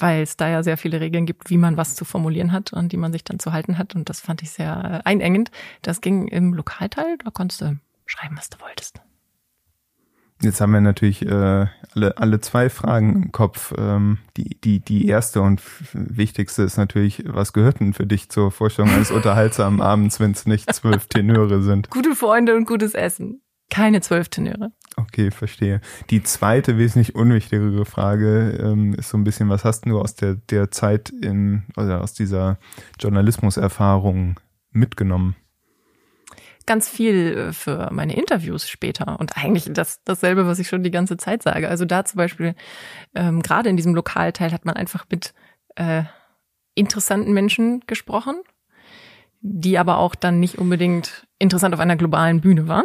weil 0.00 0.22
es 0.22 0.36
da 0.36 0.48
ja 0.48 0.62
sehr 0.62 0.76
viele 0.76 1.00
Regeln 1.00 1.26
gibt, 1.26 1.50
wie 1.50 1.58
man 1.58 1.76
was 1.76 1.94
zu 1.94 2.04
formulieren 2.04 2.52
hat 2.52 2.72
und 2.72 2.92
die 2.92 2.96
man 2.96 3.12
sich 3.12 3.24
dann 3.24 3.38
zu 3.38 3.52
halten 3.52 3.78
hat. 3.78 3.94
Und 3.94 4.08
das 4.08 4.20
fand 4.20 4.42
ich 4.42 4.50
sehr 4.50 5.02
einengend. 5.04 5.50
Das 5.82 6.00
ging 6.00 6.28
im 6.28 6.54
Lokalteil, 6.54 7.16
da 7.24 7.30
konntest 7.30 7.60
du 7.60 7.78
schreiben, 8.06 8.36
was 8.36 8.48
du 8.50 8.60
wolltest. 8.60 9.00
Jetzt 10.40 10.60
haben 10.60 10.72
wir 10.72 10.80
natürlich 10.80 11.26
äh, 11.26 11.66
alle, 11.94 12.16
alle 12.16 12.40
zwei 12.40 12.70
Fragen 12.70 13.24
im 13.24 13.32
Kopf. 13.32 13.74
Ähm, 13.76 14.18
die, 14.36 14.56
die, 14.60 14.78
die 14.78 15.08
erste 15.08 15.42
und 15.42 15.60
wichtigste 15.92 16.62
ist 16.62 16.76
natürlich, 16.76 17.24
was 17.26 17.52
gehört 17.52 17.80
denn 17.80 17.92
für 17.92 18.06
dich 18.06 18.28
zur 18.28 18.52
Vorstellung 18.52 18.92
eines 18.92 19.10
unterhaltsamen 19.10 19.80
Abends, 19.80 20.20
wenn 20.20 20.30
es 20.30 20.46
nicht 20.46 20.72
zwölf 20.72 21.06
Tenöre 21.06 21.60
sind? 21.62 21.90
Gute 21.90 22.14
Freunde 22.14 22.54
und 22.54 22.66
gutes 22.66 22.94
Essen. 22.94 23.42
Keine 23.68 24.00
zwölf 24.00 24.28
Tenöre. 24.28 24.70
Okay, 24.98 25.30
verstehe. 25.30 25.80
Die 26.10 26.24
zweite, 26.24 26.76
wesentlich 26.76 27.14
unwichtigere 27.14 27.84
Frage 27.84 28.58
ähm, 28.60 28.94
ist 28.94 29.10
so 29.10 29.16
ein 29.16 29.22
bisschen, 29.22 29.48
was 29.48 29.64
hast 29.64 29.86
du 29.86 30.00
aus 30.00 30.16
der, 30.16 30.34
der 30.34 30.72
Zeit 30.72 31.10
in, 31.10 31.62
oder 31.76 32.02
aus 32.02 32.14
dieser 32.14 32.58
Journalismuserfahrung 32.98 34.40
mitgenommen? 34.72 35.36
ganz 36.66 36.86
viel 36.86 37.48
äh, 37.48 37.52
für 37.54 37.88
meine 37.92 38.14
Interviews 38.14 38.68
später 38.68 39.18
und 39.18 39.38
eigentlich 39.38 39.70
das 39.72 40.02
dasselbe, 40.04 40.46
was 40.46 40.58
ich 40.58 40.68
schon 40.68 40.82
die 40.82 40.90
ganze 40.90 41.16
Zeit 41.16 41.42
sage. 41.42 41.66
Also 41.66 41.86
da 41.86 42.04
zum 42.04 42.18
Beispiel 42.18 42.54
ähm, 43.14 43.40
gerade 43.40 43.70
in 43.70 43.76
diesem 43.76 43.94
Lokalteil 43.94 44.52
hat 44.52 44.66
man 44.66 44.76
einfach 44.76 45.06
mit 45.10 45.32
äh, 45.76 46.02
interessanten 46.74 47.32
Menschen 47.32 47.80
gesprochen, 47.86 48.42
die 49.40 49.78
aber 49.78 49.96
auch 49.96 50.14
dann 50.14 50.40
nicht 50.40 50.58
unbedingt 50.58 51.26
interessant 51.38 51.72
auf 51.72 51.80
einer 51.80 51.96
globalen 51.96 52.42
Bühne 52.42 52.68
waren. 52.68 52.84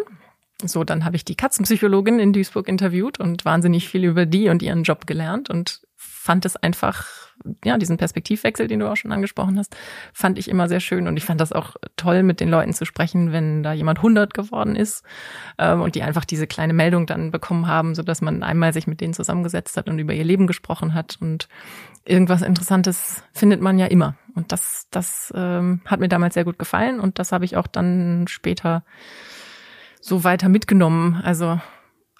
So, 0.67 0.83
dann 0.83 1.05
habe 1.05 1.15
ich 1.15 1.25
die 1.25 1.35
Katzenpsychologin 1.35 2.19
in 2.19 2.33
Duisburg 2.33 2.67
interviewt 2.67 3.19
und 3.19 3.45
wahnsinnig 3.45 3.89
viel 3.89 4.03
über 4.05 4.25
die 4.25 4.49
und 4.49 4.61
ihren 4.61 4.83
Job 4.83 5.07
gelernt 5.07 5.49
und 5.49 5.81
fand 6.23 6.45
es 6.45 6.55
einfach, 6.55 7.05
ja, 7.65 7.77
diesen 7.77 7.97
Perspektivwechsel, 7.97 8.67
den 8.67 8.79
du 8.79 8.89
auch 8.89 8.95
schon 8.95 9.11
angesprochen 9.11 9.59
hast, 9.59 9.75
fand 10.13 10.39
ich 10.39 10.49
immer 10.49 10.69
sehr 10.69 10.79
schön. 10.79 11.07
Und 11.07 11.17
ich 11.17 11.25
fand 11.25 11.41
das 11.41 11.51
auch 11.51 11.75
toll, 11.97 12.23
mit 12.23 12.39
den 12.39 12.49
Leuten 12.49 12.71
zu 12.71 12.85
sprechen, 12.85 13.33
wenn 13.33 13.61
da 13.61 13.73
jemand 13.73 13.99
100 13.99 14.33
geworden 14.33 14.77
ist 14.77 15.03
ähm, 15.57 15.81
und 15.81 15.95
die 15.95 16.03
einfach 16.03 16.23
diese 16.23 16.47
kleine 16.47 16.71
Meldung 16.71 17.07
dann 17.07 17.31
bekommen 17.31 17.67
haben, 17.67 17.93
so 17.93 18.03
dass 18.03 18.21
man 18.21 18.41
einmal 18.41 18.71
sich 18.71 18.87
mit 18.87 19.01
denen 19.01 19.13
zusammengesetzt 19.13 19.75
hat 19.75 19.89
und 19.89 19.99
über 19.99 20.13
ihr 20.13 20.23
Leben 20.23 20.47
gesprochen 20.47 20.93
hat. 20.93 21.17
Und 21.19 21.49
irgendwas 22.05 22.41
Interessantes 22.41 23.21
findet 23.33 23.59
man 23.59 23.77
ja 23.77 23.87
immer. 23.87 24.15
Und 24.33 24.53
das, 24.53 24.87
das 24.91 25.33
ähm, 25.35 25.81
hat 25.85 25.99
mir 25.99 26.09
damals 26.09 26.35
sehr 26.35 26.45
gut 26.45 26.57
gefallen 26.57 27.01
und 27.01 27.19
das 27.19 27.33
habe 27.33 27.43
ich 27.43 27.57
auch 27.57 27.67
dann 27.67 28.27
später 28.29 28.83
so 30.03 30.23
weiter 30.23 30.49
mitgenommen. 30.49 31.21
Also 31.23 31.59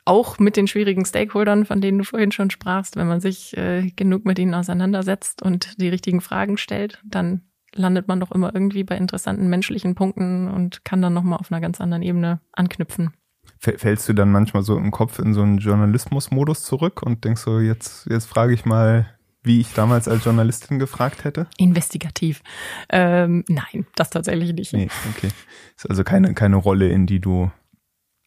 auch 0.06 0.40
mit 0.40 0.58
den 0.58 0.68
schwierigen 0.68 1.06
Stakeholdern, 1.06 1.66
von 1.66 1.82
denen 1.82 2.00
du 2.00 2.04
vorhin 2.04 2.32
schon 2.32 2.50
sprachst, 2.50 2.96
wenn 2.96 3.08
man 3.08 3.22
sich 3.22 3.56
äh, 3.58 3.92
genug 3.96 4.26
mit 4.26 4.40
ihnen 4.40 4.54
auseinandersetzt 4.54 5.42
und 5.42 5.80
die 5.80 5.90
richtigen 5.90 6.22
Fragen 6.22 6.58
stellt, 6.58 7.02
dann 7.06 7.42
landet 7.76 8.08
man 8.08 8.20
doch 8.20 8.32
immer 8.32 8.54
irgendwie 8.54 8.84
bei 8.84 8.96
interessanten 8.98 9.50
menschlichen 9.50 9.96
Punkten 9.96 10.48
und 10.48 10.86
kann 10.86 11.02
dann 11.02 11.14
nochmal 11.14 11.40
auf 11.40 11.52
einer 11.52 11.62
ganz 11.62 11.82
anderen 11.82 12.04
Ebene 12.04 12.40
anknüpfen. 12.52 13.14
Fällst 13.60 14.08
du 14.08 14.14
dann 14.14 14.32
manchmal 14.32 14.64
so 14.64 14.78
im 14.78 14.92
Kopf 14.92 15.20
in 15.20 15.34
so 15.34 15.42
einen 15.42 15.58
Journalismus-Modus 15.58 16.64
zurück 16.64 17.02
und 17.02 17.24
denkst 17.24 17.42
so, 17.42 17.60
jetzt, 17.60 18.06
jetzt 18.10 18.26
frage 18.26 18.54
ich 18.54 18.66
mal, 18.66 19.08
wie 19.42 19.60
ich 19.60 19.74
damals 19.74 20.08
als 20.08 20.24
Journalistin 20.24 20.80
gefragt 20.80 21.24
hätte? 21.24 21.48
Investigativ. 21.58 22.42
Ähm, 22.90 23.44
nein, 23.48 23.86
das 23.96 24.10
tatsächlich 24.10 24.54
nicht. 24.54 24.74
Nee, 24.74 24.90
okay. 25.16 25.30
Ist 25.76 25.90
also 25.90 26.04
keine, 26.04 26.34
keine 26.34 26.58
Rolle, 26.58 26.90
in 26.90 27.06
die 27.06 27.20
du 27.20 27.52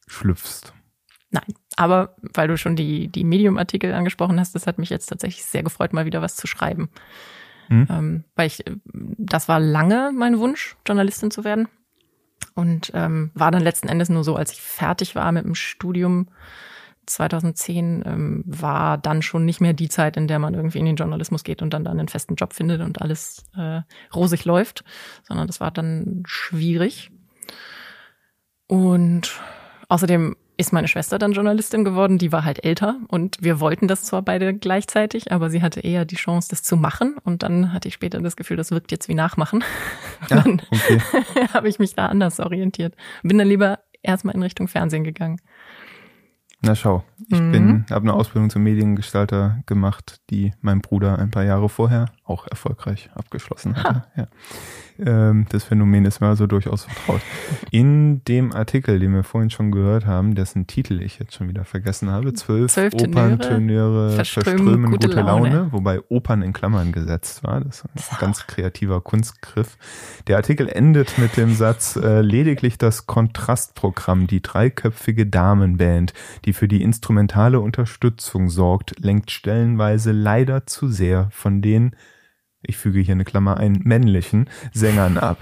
schlüpfst. 0.06 0.72
Nein, 1.30 1.54
aber 1.76 2.16
weil 2.34 2.48
du 2.48 2.56
schon 2.56 2.76
die, 2.76 3.08
die 3.08 3.24
Medium-Artikel 3.24 3.92
angesprochen 3.92 4.38
hast, 4.38 4.54
das 4.54 4.66
hat 4.66 4.78
mich 4.78 4.90
jetzt 4.90 5.06
tatsächlich 5.06 5.44
sehr 5.44 5.62
gefreut, 5.62 5.92
mal 5.92 6.06
wieder 6.06 6.22
was 6.22 6.36
zu 6.36 6.46
schreiben. 6.46 6.88
Mhm. 7.68 7.86
Ähm, 7.90 8.24
weil 8.36 8.46
ich, 8.46 8.64
das 8.92 9.48
war 9.48 9.58
lange 9.58 10.12
mein 10.14 10.38
Wunsch, 10.38 10.76
Journalistin 10.86 11.30
zu 11.30 11.44
werden. 11.44 11.68
Und 12.54 12.90
ähm, 12.94 13.30
war 13.34 13.50
dann 13.50 13.62
letzten 13.62 13.88
Endes 13.88 14.08
nur 14.08 14.24
so, 14.24 14.36
als 14.36 14.52
ich 14.52 14.62
fertig 14.62 15.14
war 15.14 15.30
mit 15.32 15.44
dem 15.44 15.54
Studium 15.54 16.28
2010, 17.06 18.02
ähm, 18.06 18.44
war 18.46 18.98
dann 18.98 19.22
schon 19.22 19.44
nicht 19.44 19.60
mehr 19.60 19.72
die 19.72 19.88
Zeit, 19.88 20.16
in 20.16 20.28
der 20.28 20.38
man 20.38 20.54
irgendwie 20.54 20.78
in 20.78 20.86
den 20.86 20.96
Journalismus 20.96 21.44
geht 21.44 21.60
und 21.60 21.72
dann, 21.74 21.84
dann 21.84 21.98
einen 21.98 22.08
festen 22.08 22.34
Job 22.34 22.52
findet 22.52 22.80
und 22.80 23.02
alles 23.02 23.44
äh, 23.56 23.82
rosig 24.14 24.44
läuft, 24.44 24.84
sondern 25.22 25.46
das 25.46 25.60
war 25.60 25.70
dann 25.70 26.22
schwierig. 26.26 27.10
Und 28.66 29.40
außerdem 29.88 30.36
ist 30.58 30.72
meine 30.72 30.88
Schwester 30.88 31.18
dann 31.18 31.32
Journalistin 31.32 31.84
geworden, 31.84 32.18
die 32.18 32.32
war 32.32 32.44
halt 32.44 32.64
älter 32.64 32.96
und 33.08 33.36
wir 33.40 33.60
wollten 33.60 33.88
das 33.88 34.04
zwar 34.04 34.22
beide 34.22 34.54
gleichzeitig, 34.54 35.32
aber 35.32 35.50
sie 35.50 35.62
hatte 35.62 35.80
eher 35.80 36.04
die 36.04 36.16
Chance, 36.16 36.48
das 36.48 36.62
zu 36.62 36.76
machen 36.76 37.16
und 37.24 37.42
dann 37.42 37.72
hatte 37.72 37.88
ich 37.88 37.94
später 37.94 38.20
das 38.20 38.36
Gefühl, 38.36 38.56
das 38.56 38.70
wirkt 38.70 38.90
jetzt 38.90 39.08
wie 39.08 39.14
Nachmachen. 39.14 39.62
Ja, 40.30 40.40
dann 40.42 40.62
okay. 40.70 41.00
habe 41.52 41.68
ich 41.68 41.78
mich 41.78 41.94
da 41.94 42.06
anders 42.06 42.40
orientiert. 42.40 42.94
Bin 43.22 43.38
dann 43.38 43.48
lieber 43.48 43.80
erstmal 44.02 44.34
in 44.34 44.42
Richtung 44.42 44.68
Fernsehen 44.68 45.04
gegangen. 45.04 45.40
Na 46.62 46.74
schau, 46.74 47.04
ich 47.28 47.38
mhm. 47.38 47.52
bin, 47.52 47.86
habe 47.90 48.04
eine 48.04 48.14
Ausbildung 48.14 48.48
zum 48.48 48.62
Mediengestalter 48.62 49.62
gemacht, 49.66 50.20
die 50.30 50.54
mein 50.62 50.80
Bruder 50.80 51.18
ein 51.18 51.30
paar 51.30 51.44
Jahre 51.44 51.68
vorher 51.68 52.06
auch 52.24 52.46
erfolgreich 52.46 53.10
abgeschlossen 53.14 53.76
hatte. 53.76 54.04
Ja. 54.16 54.28
Ähm, 55.04 55.46
das 55.50 55.64
Phänomen 55.64 56.04
ist 56.04 56.20
mir 56.20 56.28
also 56.28 56.46
durchaus 56.46 56.84
vertraut. 56.84 57.20
In 57.70 58.24
dem 58.24 58.52
Artikel, 58.52 58.98
den 58.98 59.12
wir 59.12 59.24
vorhin 59.24 59.50
schon 59.50 59.70
gehört 59.70 60.06
haben, 60.06 60.34
dessen 60.34 60.66
Titel 60.66 61.00
ich 61.02 61.18
jetzt 61.18 61.34
schon 61.34 61.48
wieder 61.48 61.64
vergessen 61.64 62.10
habe, 62.10 62.32
zwölf, 62.32 62.72
zwölf 62.72 62.94
Operntenöre 62.94 64.12
verströmen, 64.12 64.56
verströmen 64.56 64.90
gute, 64.90 65.08
gute 65.08 65.20
Laune. 65.20 65.50
Laune. 65.50 65.72
wobei 65.72 66.00
Opern 66.08 66.42
in 66.42 66.52
Klammern 66.52 66.92
gesetzt 66.92 67.44
war. 67.44 67.60
Das 67.60 67.84
ist 67.94 68.12
ein 68.12 68.18
ganz 68.18 68.46
kreativer 68.46 69.00
Kunstgriff. 69.00 69.76
Der 70.26 70.36
Artikel 70.36 70.68
endet 70.68 71.18
mit 71.18 71.36
dem 71.36 71.54
Satz, 71.54 71.96
äh, 71.96 72.20
lediglich 72.20 72.78
das 72.78 73.06
Kontrastprogramm, 73.06 74.26
die 74.26 74.42
dreiköpfige 74.42 75.26
Damenband, 75.26 76.14
die 76.44 76.52
für 76.52 76.68
die 76.68 76.82
instrumentale 76.82 77.60
Unterstützung 77.60 78.48
sorgt, 78.48 78.98
lenkt 78.98 79.30
stellenweise 79.30 80.12
leider 80.12 80.66
zu 80.66 80.88
sehr 80.88 81.28
von 81.30 81.62
den 81.62 81.94
ich 82.66 82.76
füge 82.76 83.00
hier 83.00 83.12
eine 83.12 83.24
Klammer 83.24 83.56
ein, 83.56 83.80
männlichen 83.84 84.48
Sängern 84.72 85.18
ab. 85.18 85.38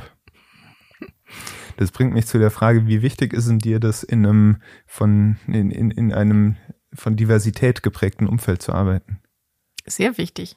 Das 1.77 1.91
bringt 1.91 2.13
mich 2.13 2.27
zu 2.27 2.39
der 2.39 2.51
Frage, 2.51 2.87
wie 2.87 3.03
wichtig 3.03 3.33
ist 3.33 3.49
in 3.49 3.59
dir 3.59 3.81
das 3.81 4.03
in 4.05 4.25
einem 4.25 4.57
von 4.87 5.37
in, 5.47 5.71
in, 5.71 5.91
in 5.91 6.13
einem 6.13 6.57
von 6.93 7.17
Diversität 7.17 7.83
geprägten 7.83 8.29
Umfeld 8.29 8.63
zu 8.63 8.73
arbeiten? 8.73 9.21
Sehr 9.85 10.17
wichtig. 10.17 10.57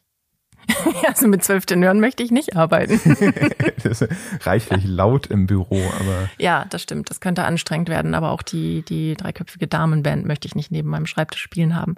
also 1.07 1.27
mit 1.27 1.43
zwölf 1.43 1.65
Tenören 1.65 1.99
möchte 1.99 2.23
ich 2.23 2.31
nicht 2.31 2.55
arbeiten. 2.55 2.99
das 3.83 4.01
ist 4.01 4.11
reichlich 4.45 4.83
laut 4.85 5.27
im 5.27 5.47
Büro, 5.47 5.77
aber. 5.99 6.29
Ja, 6.37 6.65
das 6.69 6.81
stimmt. 6.81 7.09
Das 7.09 7.19
könnte 7.19 7.43
anstrengend 7.43 7.89
werden, 7.89 8.13
aber 8.13 8.31
auch 8.31 8.41
die, 8.41 8.83
die 8.83 9.15
dreiköpfige 9.15 9.67
Damenband 9.67 10.25
möchte 10.25 10.47
ich 10.47 10.55
nicht 10.55 10.71
neben 10.71 10.89
meinem 10.89 11.05
Schreibtisch 11.05 11.41
spielen 11.41 11.75
haben. 11.75 11.95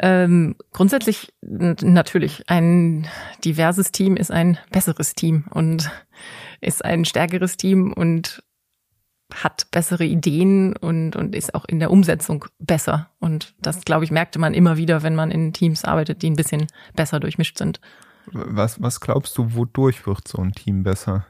Ähm, 0.00 0.56
grundsätzlich 0.72 1.32
natürlich 1.42 2.44
ein 2.48 3.08
diverses 3.44 3.90
Team 3.90 4.16
ist 4.16 4.30
ein 4.30 4.58
besseres 4.70 5.14
Team 5.14 5.44
und 5.50 5.90
ist 6.60 6.84
ein 6.84 7.04
stärkeres 7.04 7.56
Team 7.56 7.92
und 7.92 8.42
hat 9.34 9.70
bessere 9.70 10.04
Ideen 10.04 10.74
und, 10.76 11.14
und 11.14 11.34
ist 11.34 11.54
auch 11.54 11.64
in 11.66 11.80
der 11.80 11.90
Umsetzung 11.90 12.46
besser. 12.58 13.10
Und 13.18 13.54
das, 13.60 13.84
glaube 13.84 14.04
ich, 14.04 14.10
merkte 14.10 14.38
man 14.38 14.54
immer 14.54 14.76
wieder, 14.76 15.02
wenn 15.02 15.14
man 15.14 15.30
in 15.30 15.52
Teams 15.52 15.84
arbeitet, 15.84 16.22
die 16.22 16.30
ein 16.30 16.36
bisschen 16.36 16.66
besser 16.94 17.20
durchmischt 17.20 17.58
sind. 17.58 17.80
Was, 18.32 18.80
was 18.82 19.00
glaubst 19.00 19.36
du, 19.38 19.54
wodurch 19.54 20.06
wird 20.06 20.26
so 20.28 20.38
ein 20.38 20.52
Team 20.52 20.82
besser? 20.82 21.26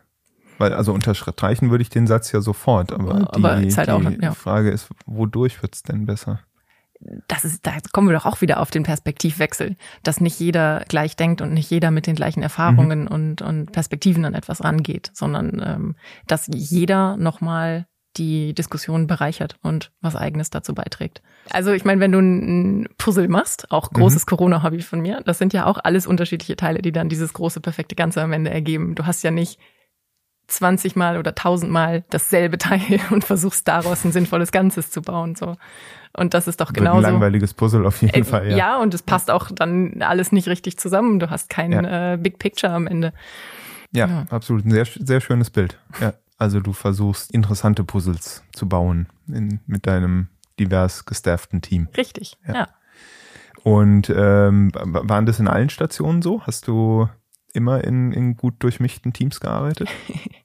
Weil, 0.59 0.73
also 0.73 0.93
unterstreichen 0.93 1.71
würde 1.71 1.83
ich 1.83 1.91
den 1.91 2.07
Satz 2.07 2.33
ja 2.33 2.41
sofort, 2.41 2.93
aber, 2.93 3.33
aber 3.33 3.57
die, 3.57 3.75
halt 3.75 3.89
die 3.89 3.93
auch, 3.93 4.11
ja. 4.21 4.33
Frage 4.33 4.71
ist, 4.71 4.89
wodurch 5.07 5.63
wird 5.63 5.75
es 5.75 5.83
denn 5.85 6.07
besser? 6.07 6.41
Das 7.29 7.45
ist, 7.45 7.67
da 7.67 7.73
kommen 7.93 8.09
wir 8.09 8.15
doch 8.15 8.27
auch 8.27 8.41
wieder 8.41 8.61
auf 8.61 8.71
den 8.71 8.83
Perspektivwechsel, 8.83 9.77
dass 10.03 10.21
nicht 10.21 10.39
jeder 10.41 10.85
gleich 10.89 11.17
denkt 11.17 11.41
und 11.41 11.53
nicht 11.53 11.71
jeder 11.71 11.91
mit 11.91 12.07
den 12.07 12.17
gleichen 12.17 12.43
Erfahrungen 12.43 13.03
mhm. 13.03 13.09
und, 13.09 13.43
und 13.43 13.73
Perspektiven 13.73 14.25
an 14.25 14.35
etwas 14.35 14.65
rangeht, 14.65 15.11
sondern 15.15 15.63
ähm, 15.65 15.97
dass 16.27 16.49
jeder 16.49 17.17
nochmal 17.17 17.87
die 18.17 18.53
Diskussion 18.55 19.07
bereichert 19.07 19.57
und 19.63 19.93
was 20.01 20.17
eigenes 20.17 20.51
dazu 20.51 20.75
beiträgt. 20.75 21.23
Also 21.51 21.73
ich 21.73 21.85
meine, 21.85 22.01
wenn 22.01 22.13
du 22.13 22.19
ein 22.19 22.89
Puzzle 22.99 23.29
machst, 23.29 23.71
auch 23.71 23.91
großes 23.91 24.25
mhm. 24.27 24.27
Corona-Hobby 24.27 24.83
von 24.83 25.01
mir, 25.01 25.23
das 25.25 25.39
sind 25.39 25.53
ja 25.53 25.67
auch 25.67 25.79
alles 25.83 26.07
unterschiedliche 26.07 26.57
Teile, 26.57 26.83
die 26.83 26.93
dann 26.93 27.09
dieses 27.09 27.33
große, 27.33 27.61
perfekte 27.61 27.95
Ganze 27.95 28.23
am 28.23 28.33
Ende 28.33 28.51
ergeben. 28.51 28.95
Du 28.95 29.07
hast 29.07 29.23
ja 29.23 29.31
nicht 29.31 29.61
20 30.49 30.97
Mal 30.97 31.19
oder 31.19 31.31
1000 31.31 31.71
Mal 31.71 32.05
dasselbe 32.11 32.59
Teil 32.59 33.01
und 33.11 33.25
versuchst 33.25 33.69
daraus 33.69 34.05
ein 34.05 34.13
sinnvolles 34.13 34.51
Ganzes 34.51 34.91
zu 34.91 35.03
bauen. 35.03 35.35
So. 35.37 35.57
Und 36.17 36.35
das 36.35 36.49
ist 36.49 36.61
doch 36.61 36.73
genauso. 36.73 37.07
Ein 37.07 37.13
langweiliges 37.13 37.55
Puzzle 37.55 37.87
auf 37.87 38.01
jeden 38.03 38.23
äh, 38.23 38.25
Fall, 38.25 38.51
ja. 38.51 38.57
Ja, 38.57 38.81
und 38.81 38.95
es 38.95 39.03
passt 39.03 39.31
auch 39.31 39.51
dann 39.51 40.03
alles 40.03 40.33
nicht 40.33 40.49
richtig 40.49 40.79
zusammen. 40.79 41.19
Du 41.19 41.31
hast 41.31 41.49
kein 41.49 41.73
ja. 41.73 42.15
äh, 42.15 42.17
Big 42.17 42.39
Picture 42.39 42.73
am 42.73 42.87
Ende. 42.87 43.13
Ja, 43.93 44.07
ja, 44.07 44.27
absolut. 44.31 44.65
Ein 44.65 44.71
sehr, 44.71 44.87
sehr 44.87 45.21
schönes 45.21 45.51
Bild. 45.51 45.79
Ja. 46.01 46.15
Also 46.37 46.61
du 46.61 46.73
versuchst 46.73 47.33
interessante 47.33 47.85
Puzzles 47.85 48.45
zu 48.53 48.69
bauen 48.69 49.09
in, 49.27 49.61
mit 49.67 49.87
deinem 49.87 50.29
divers 50.59 51.05
gestafften 51.05 51.63
Team. 51.63 51.89
Richtig, 51.97 52.37
ja. 52.47 52.55
ja. 52.55 52.69
Und 53.65 54.11
ähm, 54.15 54.71
waren 54.75 55.27
das 55.27 55.41
in 55.41 55.49
allen 55.49 55.69
Stationen 55.69 56.23
so? 56.23 56.43
Hast 56.43 56.69
du 56.69 57.09
immer 57.53 57.83
in, 57.85 58.13
in 58.13 58.37
gut 58.37 58.55
durchmischten 58.61 59.13
Teams 59.13 59.41
gearbeitet? 59.41 59.89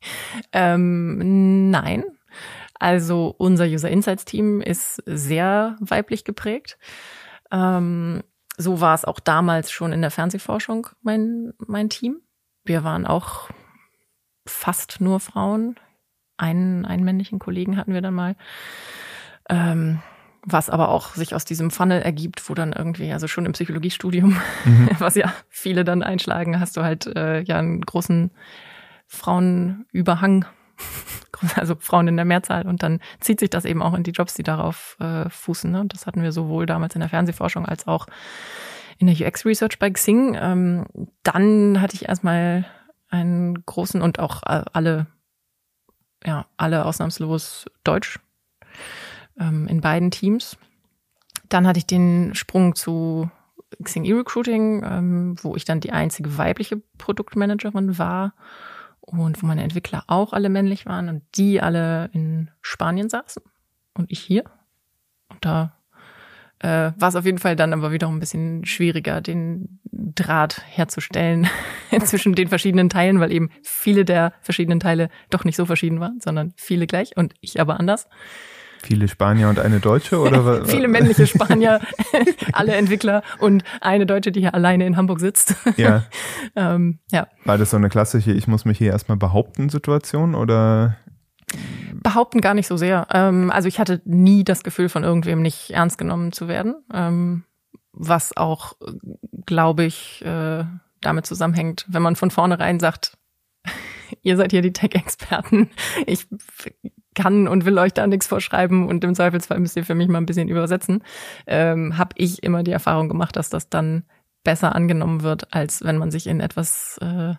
ähm, 0.51 1.69
nein. 1.69 2.03
Also 2.79 3.33
unser 3.37 3.65
User 3.65 3.89
Insights 3.89 4.25
Team 4.25 4.61
ist 4.61 5.01
sehr 5.05 5.77
weiblich 5.79 6.23
geprägt. 6.25 6.77
Ähm, 7.51 8.23
so 8.57 8.81
war 8.81 8.93
es 8.95 9.05
auch 9.05 9.19
damals 9.19 9.71
schon 9.71 9.93
in 9.93 10.01
der 10.01 10.11
Fernsehforschung 10.11 10.87
mein, 11.01 11.53
mein 11.57 11.89
Team. 11.89 12.21
Wir 12.65 12.83
waren 12.83 13.05
auch 13.05 13.49
fast 14.45 15.01
nur 15.01 15.19
Frauen. 15.19 15.75
Einen, 16.37 16.85
einen 16.85 17.03
männlichen 17.03 17.39
Kollegen 17.39 17.77
hatten 17.77 17.93
wir 17.93 18.01
dann 18.01 18.13
mal. 18.13 18.35
Ähm, 19.49 20.01
was 20.45 20.69
aber 20.69 20.89
auch 20.89 21.15
sich 21.15 21.33
aus 21.33 21.45
diesem 21.45 21.71
Funnel 21.71 22.01
ergibt, 22.01 22.49
wo 22.49 22.53
dann 22.53 22.73
irgendwie, 22.73 23.11
also 23.13 23.27
schon 23.27 23.45
im 23.45 23.53
Psychologiestudium, 23.53 24.37
mhm. 24.65 24.89
was 24.99 25.15
ja 25.15 25.33
viele 25.49 25.83
dann 25.83 26.03
einschlagen, 26.03 26.59
hast 26.59 26.75
du 26.75 26.83
halt 26.83 27.07
äh, 27.15 27.41
ja 27.41 27.57
einen 27.57 27.81
großen 27.81 28.31
Frauenüberhang, 29.07 30.45
also 31.55 31.75
Frauen 31.79 32.07
in 32.07 32.15
der 32.15 32.25
Mehrzahl 32.25 32.67
und 32.67 32.83
dann 32.83 32.99
zieht 33.19 33.39
sich 33.39 33.49
das 33.49 33.65
eben 33.65 33.81
auch 33.81 33.93
in 33.93 34.03
die 34.03 34.11
Jobs, 34.11 34.33
die 34.33 34.43
darauf 34.43 34.97
äh, 34.99 35.29
fußen. 35.29 35.71
Ne? 35.71 35.85
Das 35.87 36.07
hatten 36.07 36.21
wir 36.21 36.31
sowohl 36.31 36.65
damals 36.65 36.95
in 36.95 37.01
der 37.01 37.09
Fernsehforschung 37.09 37.65
als 37.65 37.87
auch 37.87 38.07
in 38.97 39.07
der 39.07 39.27
UX 39.27 39.45
Research 39.45 39.79
bei 39.79 39.89
Xing. 39.89 40.37
Ähm, 40.39 40.85
dann 41.23 41.81
hatte 41.81 41.95
ich 41.95 42.07
erstmal 42.07 42.65
einen 43.09 43.65
großen 43.65 44.01
und 44.01 44.19
auch 44.19 44.43
äh, 44.43 44.63
alle, 44.73 45.07
ja, 46.25 46.45
alle 46.57 46.85
ausnahmslos 46.85 47.65
Deutsch 47.83 48.19
ähm, 49.39 49.67
in 49.67 49.81
beiden 49.81 50.11
Teams. 50.11 50.57
Dann 51.49 51.67
hatte 51.67 51.79
ich 51.79 51.85
den 51.85 52.33
Sprung 52.33 52.75
zu 52.75 53.29
Xing 53.83 54.05
E-Recruiting, 54.05 54.83
ähm, 54.83 55.35
wo 55.41 55.55
ich 55.55 55.65
dann 55.65 55.79
die 55.79 55.91
einzige 55.91 56.37
weibliche 56.37 56.81
Produktmanagerin 56.97 57.97
war 57.97 58.33
und 59.05 59.41
wo 59.41 59.47
meine 59.47 59.63
Entwickler 59.63 60.03
auch 60.07 60.33
alle 60.33 60.49
männlich 60.49 60.85
waren 60.85 61.09
und 61.09 61.23
die 61.35 61.61
alle 61.61 62.09
in 62.13 62.49
Spanien 62.61 63.09
saßen 63.09 63.43
und 63.93 64.11
ich 64.11 64.19
hier. 64.19 64.43
Und 65.29 65.43
da 65.45 65.77
äh, 66.59 66.91
war 66.97 67.09
es 67.09 67.15
auf 67.15 67.25
jeden 67.25 67.39
Fall 67.39 67.55
dann 67.55 67.73
aber 67.73 67.91
wiederum 67.91 68.17
ein 68.17 68.19
bisschen 68.21 68.65
schwieriger, 68.65 69.21
den 69.21 69.79
Draht 69.91 70.61
herzustellen 70.65 71.47
zwischen 72.05 72.35
den 72.35 72.47
verschiedenen 72.47 72.89
Teilen, 72.89 73.19
weil 73.19 73.31
eben 73.31 73.49
viele 73.61 74.05
der 74.05 74.33
verschiedenen 74.41 74.79
Teile 74.79 75.09
doch 75.29 75.43
nicht 75.43 75.57
so 75.57 75.65
verschieden 75.65 75.99
waren, 75.99 76.19
sondern 76.21 76.53
viele 76.55 76.87
gleich 76.87 77.17
und 77.17 77.33
ich 77.41 77.59
aber 77.59 77.79
anders. 77.79 78.07
Viele 78.83 79.07
Spanier 79.07 79.49
und 79.49 79.59
eine 79.59 79.79
Deutsche 79.79 80.19
oder 80.19 80.65
Viele 80.65 80.87
männliche 80.87 81.25
Spanier, 81.27 81.79
alle 82.53 82.75
Entwickler 82.75 83.23
und 83.39 83.63
eine 83.81 84.05
Deutsche, 84.05 84.31
die 84.31 84.41
hier 84.41 84.53
alleine 84.53 84.85
in 84.85 84.97
Hamburg 84.97 85.19
sitzt. 85.19 85.55
Ja. 85.77 86.03
ähm, 86.55 86.99
ja. 87.11 87.27
War 87.45 87.57
das 87.57 87.71
so 87.71 87.77
eine 87.77 87.89
klassische 87.89 88.31
Ich 88.31 88.47
muss 88.47 88.65
mich 88.65 88.77
hier 88.77 88.91
erstmal 88.91 89.17
behaupten 89.17 89.69
Situation 89.69 90.35
oder? 90.35 90.97
Behaupten 91.93 92.41
gar 92.41 92.53
nicht 92.53 92.67
so 92.67 92.75
sehr. 92.75 93.07
Ähm, 93.11 93.51
also 93.51 93.67
ich 93.67 93.79
hatte 93.79 94.01
nie 94.05 94.43
das 94.43 94.63
Gefühl, 94.63 94.89
von 94.89 95.03
irgendwem 95.03 95.41
nicht 95.41 95.71
ernst 95.71 95.97
genommen 95.97 96.33
zu 96.33 96.47
werden. 96.47 96.75
Ähm, 96.93 97.43
was 97.93 98.35
auch, 98.35 98.73
glaube 99.45 99.85
ich, 99.85 100.23
äh, 100.25 100.65
damit 100.99 101.25
zusammenhängt, 101.25 101.85
wenn 101.87 102.01
man 102.01 102.15
von 102.15 102.31
vornherein 102.31 102.79
sagt, 102.79 103.17
ihr 104.21 104.37
seid 104.37 104.51
hier 104.51 104.61
die 104.61 104.73
Tech-Experten. 104.73 105.69
Ich 106.05 106.27
kann 107.15 107.47
und 107.47 107.65
will 107.65 107.77
euch 107.77 107.93
da 107.93 108.07
nichts 108.07 108.27
vorschreiben 108.27 108.87
und 108.87 109.03
im 109.03 109.15
Zweifelsfall 109.15 109.59
müsst 109.59 109.77
ihr 109.77 109.85
für 109.85 109.95
mich 109.95 110.07
mal 110.07 110.19
ein 110.19 110.25
bisschen 110.25 110.49
übersetzen, 110.49 111.03
ähm, 111.47 111.97
habe 111.97 112.11
ich 112.15 112.43
immer 112.43 112.63
die 112.63 112.71
Erfahrung 112.71 113.09
gemacht, 113.09 113.35
dass 113.35 113.49
das 113.49 113.69
dann 113.69 114.03
besser 114.43 114.75
angenommen 114.75 115.23
wird, 115.23 115.53
als 115.53 115.83
wenn 115.83 115.97
man 115.97 116.11
sich 116.11 116.27
in 116.27 116.39
etwas 116.39 116.99
äh, 117.01 117.33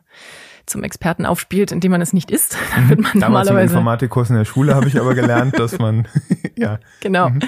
zum 0.66 0.82
Experten 0.82 1.26
aufspielt, 1.26 1.72
indem 1.72 1.92
man 1.92 2.00
es 2.00 2.14
nicht 2.14 2.30
ist. 2.30 2.56
Dann 2.74 2.88
wird 2.88 3.00
man 3.00 3.20
Damals 3.20 3.48
normalerweise 3.48 3.74
im 3.74 3.78
Informatikkurs 3.80 4.30
in 4.30 4.36
der 4.36 4.46
Schule 4.46 4.74
habe 4.74 4.88
ich 4.88 4.98
aber 4.98 5.14
gelernt, 5.14 5.58
dass 5.58 5.78
man 5.78 6.08
ja 6.56 6.78
genau. 7.00 7.28
Mhm. 7.28 7.40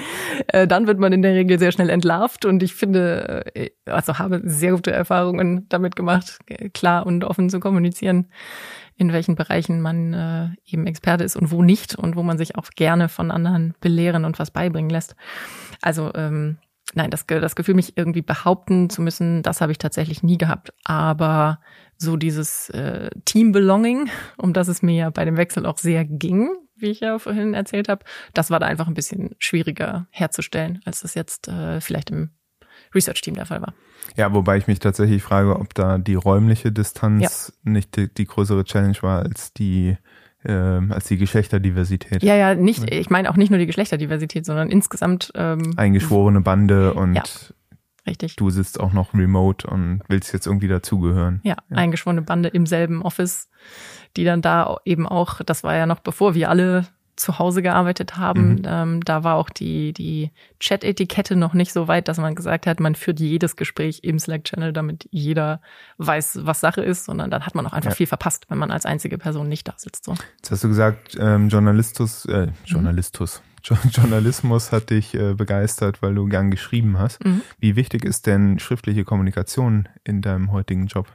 Äh, 0.47 0.67
dann 0.67 0.85
wird 0.85 0.99
man 0.99 1.13
in 1.13 1.23
der 1.23 1.33
Regel 1.33 1.57
sehr 1.57 1.71
schnell 1.71 1.89
entlarvt 1.89 2.45
und 2.45 2.61
ich 2.61 2.75
finde, 2.75 3.45
äh, 3.55 3.71
also 3.85 4.19
habe 4.19 4.41
sehr 4.43 4.73
gute 4.73 4.91
Erfahrungen 4.91 5.65
damit 5.69 5.95
gemacht, 5.95 6.39
klar 6.73 7.07
und 7.07 7.23
offen 7.23 7.49
zu 7.49 7.59
kommunizieren 7.59 8.27
in 8.97 9.13
welchen 9.13 9.35
Bereichen 9.35 9.81
man 9.81 10.13
äh, 10.13 10.49
eben 10.65 10.87
Experte 10.87 11.23
ist 11.23 11.35
und 11.35 11.51
wo 11.51 11.61
nicht 11.61 11.95
und 11.95 12.15
wo 12.15 12.23
man 12.23 12.37
sich 12.37 12.55
auch 12.55 12.69
gerne 12.75 13.09
von 13.09 13.31
anderen 13.31 13.75
belehren 13.79 14.25
und 14.25 14.39
was 14.39 14.51
beibringen 14.51 14.89
lässt. 14.89 15.15
Also 15.81 16.11
ähm, 16.15 16.57
nein, 16.93 17.11
das, 17.11 17.25
das 17.27 17.55
Gefühl, 17.55 17.75
mich 17.75 17.97
irgendwie 17.97 18.23
behaupten 18.23 18.89
zu 18.89 19.01
müssen, 19.01 19.43
das 19.43 19.61
habe 19.61 19.71
ich 19.71 19.77
tatsächlich 19.77 20.23
nie 20.23 20.37
gehabt. 20.37 20.73
Aber 20.83 21.59
so 21.97 22.17
dieses 22.17 22.69
äh, 22.69 23.09
Team-Belonging, 23.25 24.09
um 24.37 24.53
das 24.53 24.67
es 24.67 24.81
mir 24.81 24.95
ja 24.95 25.09
bei 25.09 25.25
dem 25.25 25.37
Wechsel 25.37 25.65
auch 25.65 25.77
sehr 25.77 26.03
ging, 26.03 26.49
wie 26.75 26.87
ich 26.87 26.99
ja 26.99 27.17
vorhin 27.19 27.53
erzählt 27.53 27.89
habe, 27.89 28.05
das 28.33 28.51
war 28.51 28.59
da 28.59 28.67
einfach 28.67 28.87
ein 28.87 28.93
bisschen 28.93 29.35
schwieriger 29.39 30.07
herzustellen, 30.11 30.79
als 30.85 31.01
das 31.01 31.15
jetzt 31.15 31.47
äh, 31.47 31.81
vielleicht 31.81 32.11
im 32.11 32.31
Research-Team 32.97 33.35
der 33.35 33.45
Fall 33.45 33.61
war. 33.61 33.73
Ja, 34.15 34.33
wobei 34.33 34.57
ich 34.57 34.67
mich 34.67 34.79
tatsächlich 34.79 35.21
frage, 35.21 35.59
ob 35.59 35.73
da 35.73 35.97
die 35.97 36.15
räumliche 36.15 36.71
Distanz 36.71 37.53
ja. 37.63 37.71
nicht 37.71 37.95
die, 37.95 38.13
die, 38.13 38.25
größere 38.25 38.63
Challenge 38.63 38.97
war 39.01 39.23
als 39.23 39.53
die 39.53 39.97
ähm, 40.45 40.91
als 40.91 41.07
die 41.07 41.17
Geschlechterdiversität. 41.17 42.23
Ja, 42.23 42.35
ja, 42.35 42.55
nicht, 42.55 42.89
ich 42.91 43.09
meine 43.09 43.29
auch 43.29 43.35
nicht 43.35 43.49
nur 43.49 43.59
die 43.59 43.65
Geschlechterdiversität, 43.65 44.45
sondern 44.45 44.69
insgesamt 44.69 45.31
ähm, 45.35 45.73
eingeschworene 45.75 46.41
Bande 46.41 46.93
und 46.93 47.15
ja, 47.15 47.23
richtig. 48.05 48.35
du 48.37 48.49
sitzt 48.49 48.79
auch 48.79 48.93
noch 48.93 49.13
remote 49.13 49.67
und 49.67 50.01
willst 50.07 50.33
jetzt 50.33 50.47
irgendwie 50.47 50.67
dazugehören. 50.67 51.41
Ja, 51.43 51.57
ja, 51.69 51.77
eingeschworene 51.77 52.21
Bande 52.21 52.49
im 52.49 52.65
selben 52.65 53.01
Office, 53.01 53.49
die 54.15 54.23
dann 54.23 54.41
da 54.41 54.77
eben 54.85 55.07
auch, 55.07 55.41
das 55.43 55.63
war 55.63 55.75
ja 55.75 55.85
noch 55.85 55.99
bevor 55.99 56.33
wir 56.33 56.49
alle 56.49 56.87
zu 57.17 57.39
Hause 57.39 57.61
gearbeitet 57.61 58.17
haben, 58.17 58.55
mhm. 58.55 58.61
ähm, 58.65 59.01
da 59.03 59.23
war 59.23 59.35
auch 59.35 59.49
die, 59.49 59.91
die 59.91 60.31
Chat-Etikette 60.59 61.35
noch 61.35 61.53
nicht 61.53 61.73
so 61.73 61.87
weit, 61.87 62.07
dass 62.07 62.17
man 62.17 62.35
gesagt 62.35 62.67
hat, 62.67 62.79
man 62.79 62.95
führt 62.95 63.19
jedes 63.19 63.55
Gespräch 63.55 63.99
im 64.03 64.19
Slack-Channel, 64.19 64.71
damit 64.71 65.07
jeder 65.11 65.59
weiß, 65.97 66.39
was 66.43 66.59
Sache 66.59 66.81
ist, 66.81 67.05
sondern 67.05 67.31
dann 67.31 67.45
hat 67.45 67.55
man 67.55 67.65
auch 67.65 67.73
einfach 67.73 67.91
ja. 67.91 67.95
viel 67.95 68.07
verpasst, 68.07 68.45
wenn 68.49 68.57
man 68.57 68.71
als 68.71 68.85
einzige 68.85 69.17
Person 69.17 69.49
nicht 69.49 69.67
da 69.67 69.73
sitzt. 69.77 70.05
So. 70.05 70.15
Jetzt 70.37 70.51
hast 70.51 70.63
du 70.63 70.67
gesagt, 70.69 71.17
ähm, 71.19 71.49
Journalistus, 71.49 72.25
äh, 72.25 72.47
Journalistus. 72.65 73.41
Mhm. 73.69 73.89
Journalismus 73.89 74.71
hat 74.71 74.91
dich 74.91 75.13
äh, 75.13 75.33
begeistert, 75.33 76.01
weil 76.01 76.15
du 76.15 76.27
gern 76.27 76.51
geschrieben 76.51 76.99
hast. 76.99 77.25
Mhm. 77.25 77.41
Wie 77.59 77.75
wichtig 77.75 78.05
ist 78.05 78.25
denn 78.25 78.59
schriftliche 78.59 79.03
Kommunikation 79.03 79.89
in 80.05 80.21
deinem 80.21 80.53
heutigen 80.53 80.87
Job? 80.87 81.07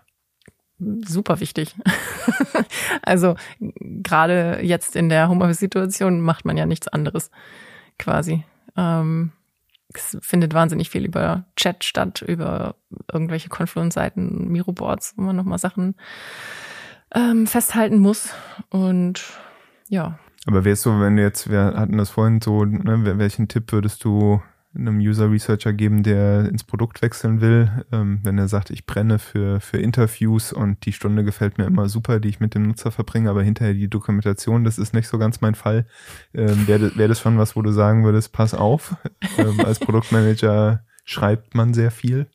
Super 1.05 1.41
wichtig. 1.41 1.74
also 3.03 3.35
gerade 3.61 4.61
jetzt 4.62 4.97
in 4.97 5.09
der 5.09 5.28
Homeoffice-Situation 5.28 6.20
macht 6.20 6.45
man 6.45 6.57
ja 6.57 6.66
nichts 6.66 6.89
anderes 6.89 7.30
quasi. 7.99 8.45
Ähm, 8.76 9.33
es 9.95 10.16
findet 10.22 10.55
wahnsinnig 10.55 10.91
viel 10.91 11.05
über 11.05 11.45
Chat 11.57 11.85
statt, 11.85 12.22
über 12.22 12.76
irgendwelche 13.12 13.49
Confluence-Seiten, 13.49 14.49
Miro-Boards, 14.49 15.14
wo 15.16 15.22
man 15.22 15.37
nochmal 15.37 15.59
Sachen 15.59 15.95
ähm, 17.14 17.47
festhalten 17.47 17.99
muss. 17.99 18.30
Und 18.70 19.22
ja. 19.89 20.18
Aber 20.47 20.64
wärst 20.64 20.87
du, 20.87 21.01
wenn 21.01 21.16
du 21.16 21.22
jetzt, 21.22 21.51
wir 21.51 21.61
hatten 21.76 21.99
das 21.99 22.11
vorhin 22.11 22.41
so, 22.41 22.64
ne, 22.64 23.18
welchen 23.18 23.49
Tipp 23.49 23.72
würdest 23.72 24.03
du 24.05 24.43
einem 24.74 24.98
User 24.98 25.30
Researcher 25.30 25.72
geben, 25.72 26.02
der 26.02 26.48
ins 26.48 26.64
Produkt 26.64 27.02
wechseln 27.02 27.40
will, 27.40 27.70
ähm, 27.92 28.20
wenn 28.22 28.38
er 28.38 28.48
sagt, 28.48 28.70
ich 28.70 28.86
brenne 28.86 29.18
für, 29.18 29.60
für 29.60 29.78
Interviews 29.78 30.52
und 30.52 30.86
die 30.86 30.92
Stunde 30.92 31.24
gefällt 31.24 31.58
mir 31.58 31.66
immer 31.66 31.88
super, 31.88 32.20
die 32.20 32.28
ich 32.28 32.40
mit 32.40 32.54
dem 32.54 32.62
Nutzer 32.62 32.90
verbringe, 32.90 33.28
aber 33.28 33.42
hinterher 33.42 33.74
die 33.74 33.88
Dokumentation, 33.88 34.64
das 34.64 34.78
ist 34.78 34.94
nicht 34.94 35.08
so 35.08 35.18
ganz 35.18 35.40
mein 35.40 35.54
Fall. 35.54 35.86
Ähm, 36.34 36.66
Wäre 36.66 36.96
wär 36.96 37.08
das 37.08 37.20
schon 37.20 37.38
was, 37.38 37.54
wo 37.54 37.62
du 37.62 37.70
sagen 37.70 38.04
würdest, 38.04 38.32
pass 38.32 38.54
auf, 38.54 38.96
ähm, 39.38 39.60
als 39.60 39.78
Produktmanager 39.78 40.84
schreibt 41.04 41.54
man 41.54 41.74
sehr 41.74 41.90
viel? 41.90 42.26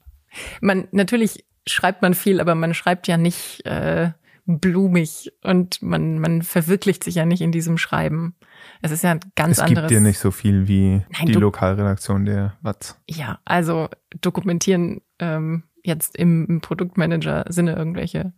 Man, 0.61 0.87
natürlich 0.91 1.45
schreibt 1.65 2.01
man 2.01 2.13
viel, 2.13 2.39
aber 2.39 2.55
man 2.55 2.73
schreibt 2.73 3.07
ja 3.07 3.17
nicht 3.17 3.65
äh, 3.65 4.11
blumig 4.45 5.33
und 5.43 5.81
man, 5.81 6.19
man 6.19 6.41
verwirklicht 6.41 7.03
sich 7.03 7.15
ja 7.15 7.25
nicht 7.25 7.41
in 7.41 7.51
diesem 7.51 7.77
Schreiben. 7.77 8.35
Es 8.81 8.91
ist 8.91 9.03
ja 9.03 9.11
ein 9.11 9.19
ganz 9.35 9.57
es 9.57 9.59
anderes. 9.59 9.85
Es 9.85 9.89
gibt 9.89 9.99
dir 9.99 10.01
nicht 10.01 10.19
so 10.19 10.31
viel 10.31 10.67
wie 10.67 11.01
Nein, 11.09 11.25
die 11.25 11.33
Lokalredaktion 11.33 12.25
der 12.25 12.57
Watz. 12.61 12.99
Ja, 13.09 13.39
also 13.45 13.89
dokumentieren 14.21 15.01
ähm, 15.19 15.63
jetzt 15.83 16.15
im, 16.15 16.59
Produktmanager-Sinne 16.61 17.75
irgendwelche 17.75 18.33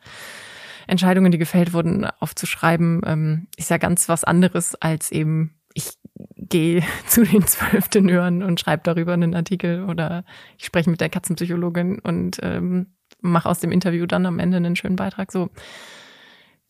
Entscheidungen, 0.87 1.31
die 1.31 1.37
gefällt 1.37 1.73
wurden, 1.73 2.05
aufzuschreiben, 2.05 3.01
ähm, 3.05 3.47
ist 3.57 3.69
ja 3.69 3.77
ganz 3.77 4.09
was 4.09 4.23
anderes 4.23 4.75
als 4.75 5.11
eben 5.11 5.55
ich 5.73 5.97
gehe 6.35 6.83
zu 7.07 7.23
den 7.23 7.45
zwölf 7.45 7.87
Tenören 7.89 8.43
und 8.43 8.59
schreibe 8.59 8.83
darüber 8.83 9.13
einen 9.13 9.35
Artikel 9.35 9.83
oder 9.83 10.23
ich 10.57 10.65
spreche 10.65 10.89
mit 10.89 11.01
der 11.01 11.09
Katzenpsychologin 11.09 11.99
und 11.99 12.39
ähm, 12.41 12.87
mache 13.21 13.49
aus 13.49 13.59
dem 13.59 13.71
Interview 13.71 14.05
dann 14.05 14.25
am 14.25 14.39
Ende 14.39 14.57
einen 14.57 14.75
schönen 14.75 14.95
Beitrag. 14.95 15.31
So 15.31 15.49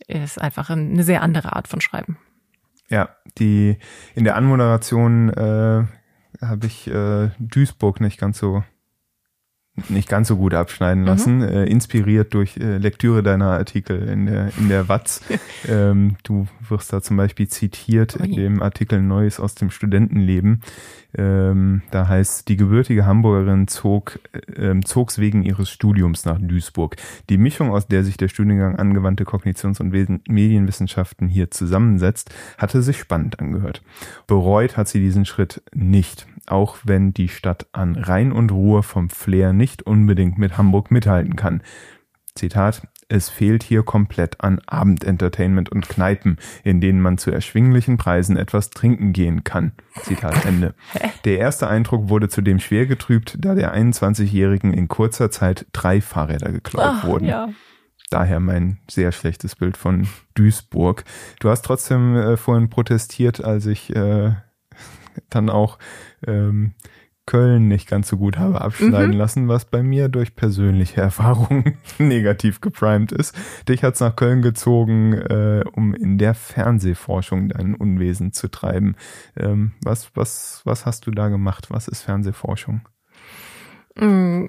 ist 0.07 0.39
einfach 0.39 0.69
eine 0.69 1.03
sehr 1.03 1.21
andere 1.21 1.55
Art 1.55 1.67
von 1.67 1.81
Schreiben. 1.81 2.17
Ja, 2.89 3.09
die 3.37 3.77
in 4.15 4.23
der 4.23 4.35
Anmoderation 4.35 5.29
äh, 5.29 5.85
habe 6.41 6.65
ich 6.65 6.87
äh, 6.87 7.29
Duisburg 7.39 8.01
nicht 8.01 8.19
ganz 8.19 8.39
so 8.39 8.63
nicht 9.89 10.09
ganz 10.09 10.27
so 10.27 10.37
gut 10.37 10.53
abschneiden 10.53 11.01
mhm. 11.01 11.07
lassen, 11.07 11.37
mhm. 11.37 11.43
äh, 11.43 11.65
inspiriert 11.65 12.33
durch 12.33 12.57
äh, 12.57 12.77
Lektüre 12.77 13.23
deiner 13.23 13.51
Artikel 13.51 14.07
in 14.07 14.25
der, 14.25 14.51
in 14.57 14.69
der 14.69 14.89
Watz. 14.89 15.21
ähm, 15.67 16.17
du 16.23 16.47
wirst 16.67 16.91
da 16.93 17.01
zum 17.01 17.17
Beispiel 17.17 17.47
zitiert 17.47 18.17
oh 18.19 18.23
in 18.23 18.35
dem 18.35 18.61
Artikel 18.61 19.01
Neues 19.01 19.39
aus 19.39 19.55
dem 19.55 19.71
Studentenleben. 19.71 20.61
Ähm, 21.17 21.81
da 21.89 22.07
heißt, 22.07 22.47
die 22.49 22.57
gebürtige 22.57 23.05
Hamburgerin 23.05 23.67
zog, 23.67 24.19
äh, 24.55 24.79
zog's 24.81 25.17
wegen 25.17 25.43
ihres 25.43 25.69
Studiums 25.69 26.25
nach 26.25 26.37
Duisburg. 26.39 26.97
Die 27.29 27.39
Mischung, 27.39 27.71
aus 27.71 27.87
der 27.87 28.03
sich 28.03 28.17
der 28.17 28.27
Studiengang 28.27 28.75
angewandte 28.75 29.23
Kognitions- 29.23 29.81
und 29.81 29.89
Medienwissenschaften 29.89 31.27
hier 31.27 31.49
zusammensetzt, 31.49 32.29
hatte 32.59 32.83
sich 32.83 32.99
spannend 32.99 33.39
angehört. 33.39 33.81
Bereut 34.27 34.77
hat 34.77 34.87
sie 34.87 34.99
diesen 34.99 35.25
Schritt 35.25 35.63
nicht 35.73 36.27
auch 36.51 36.77
wenn 36.83 37.13
die 37.13 37.29
Stadt 37.29 37.67
an 37.71 37.95
Rhein 37.95 38.31
und 38.31 38.51
Ruhe 38.51 38.83
vom 38.83 39.09
Flair 39.09 39.53
nicht 39.53 39.83
unbedingt 39.83 40.37
mit 40.37 40.57
Hamburg 40.57 40.91
mithalten 40.91 41.35
kann. 41.35 41.61
Zitat, 42.35 42.83
es 43.09 43.29
fehlt 43.29 43.63
hier 43.63 43.83
komplett 43.83 44.39
an 44.41 44.61
Abendentertainment 44.67 45.69
und 45.71 45.89
Kneipen, 45.89 46.37
in 46.63 46.79
denen 46.79 47.01
man 47.01 47.17
zu 47.17 47.31
erschwinglichen 47.31 47.97
Preisen 47.97 48.37
etwas 48.37 48.69
trinken 48.69 49.13
gehen 49.13 49.43
kann. 49.43 49.73
Zitat 50.03 50.45
Ende. 50.45 50.75
Der 51.25 51.39
erste 51.39 51.67
Eindruck 51.67 52.09
wurde 52.09 52.29
zudem 52.29 52.59
schwer 52.59 52.85
getrübt, 52.85 53.37
da 53.39 53.55
der 53.55 53.75
21-Jährigen 53.75 54.73
in 54.73 54.87
kurzer 54.87 55.31
Zeit 55.31 55.65
drei 55.73 56.01
Fahrräder 56.01 56.51
geklaut 56.51 56.85
Ach, 56.85 57.03
wurden. 57.03 57.25
Ja. 57.25 57.49
Daher 58.11 58.39
mein 58.39 58.79
sehr 58.89 59.11
schlechtes 59.11 59.55
Bild 59.55 59.75
von 59.75 60.07
Duisburg. 60.35 61.03
Du 61.39 61.49
hast 61.49 61.63
trotzdem 61.63 62.15
äh, 62.15 62.37
vorhin 62.37 62.69
protestiert, 62.69 63.43
als 63.43 63.65
ich 63.65 63.95
äh, 63.95 64.33
dann 65.29 65.49
auch 65.49 65.77
ähm, 66.27 66.73
Köln 67.29 67.67
nicht 67.67 67.87
ganz 67.87 68.07
so 68.07 68.17
gut 68.17 68.39
habe 68.39 68.59
abschneiden 68.59 69.11
mhm. 69.11 69.17
lassen, 69.17 69.47
was 69.47 69.65
bei 69.65 69.83
mir 69.83 70.09
durch 70.09 70.35
persönliche 70.35 70.99
Erfahrungen 71.01 71.77
negativ 71.99 72.59
geprimed 72.59 73.11
ist. 73.11 73.37
Dich 73.67 73.83
hat's 73.83 73.99
nach 73.99 74.15
Köln 74.15 74.41
gezogen, 74.41 75.13
äh, 75.13 75.63
um 75.73 75.93
in 75.93 76.17
der 76.17 76.33
Fernsehforschung 76.33 77.49
dein 77.49 77.75
Unwesen 77.75 78.33
zu 78.33 78.49
treiben. 78.49 78.95
Ähm, 79.37 79.73
was, 79.83 80.09
was, 80.15 80.61
was 80.65 80.87
hast 80.87 81.05
du 81.05 81.11
da 81.11 81.27
gemacht? 81.27 81.67
Was 81.69 81.87
ist 81.87 82.01
Fernsehforschung? 82.01 82.81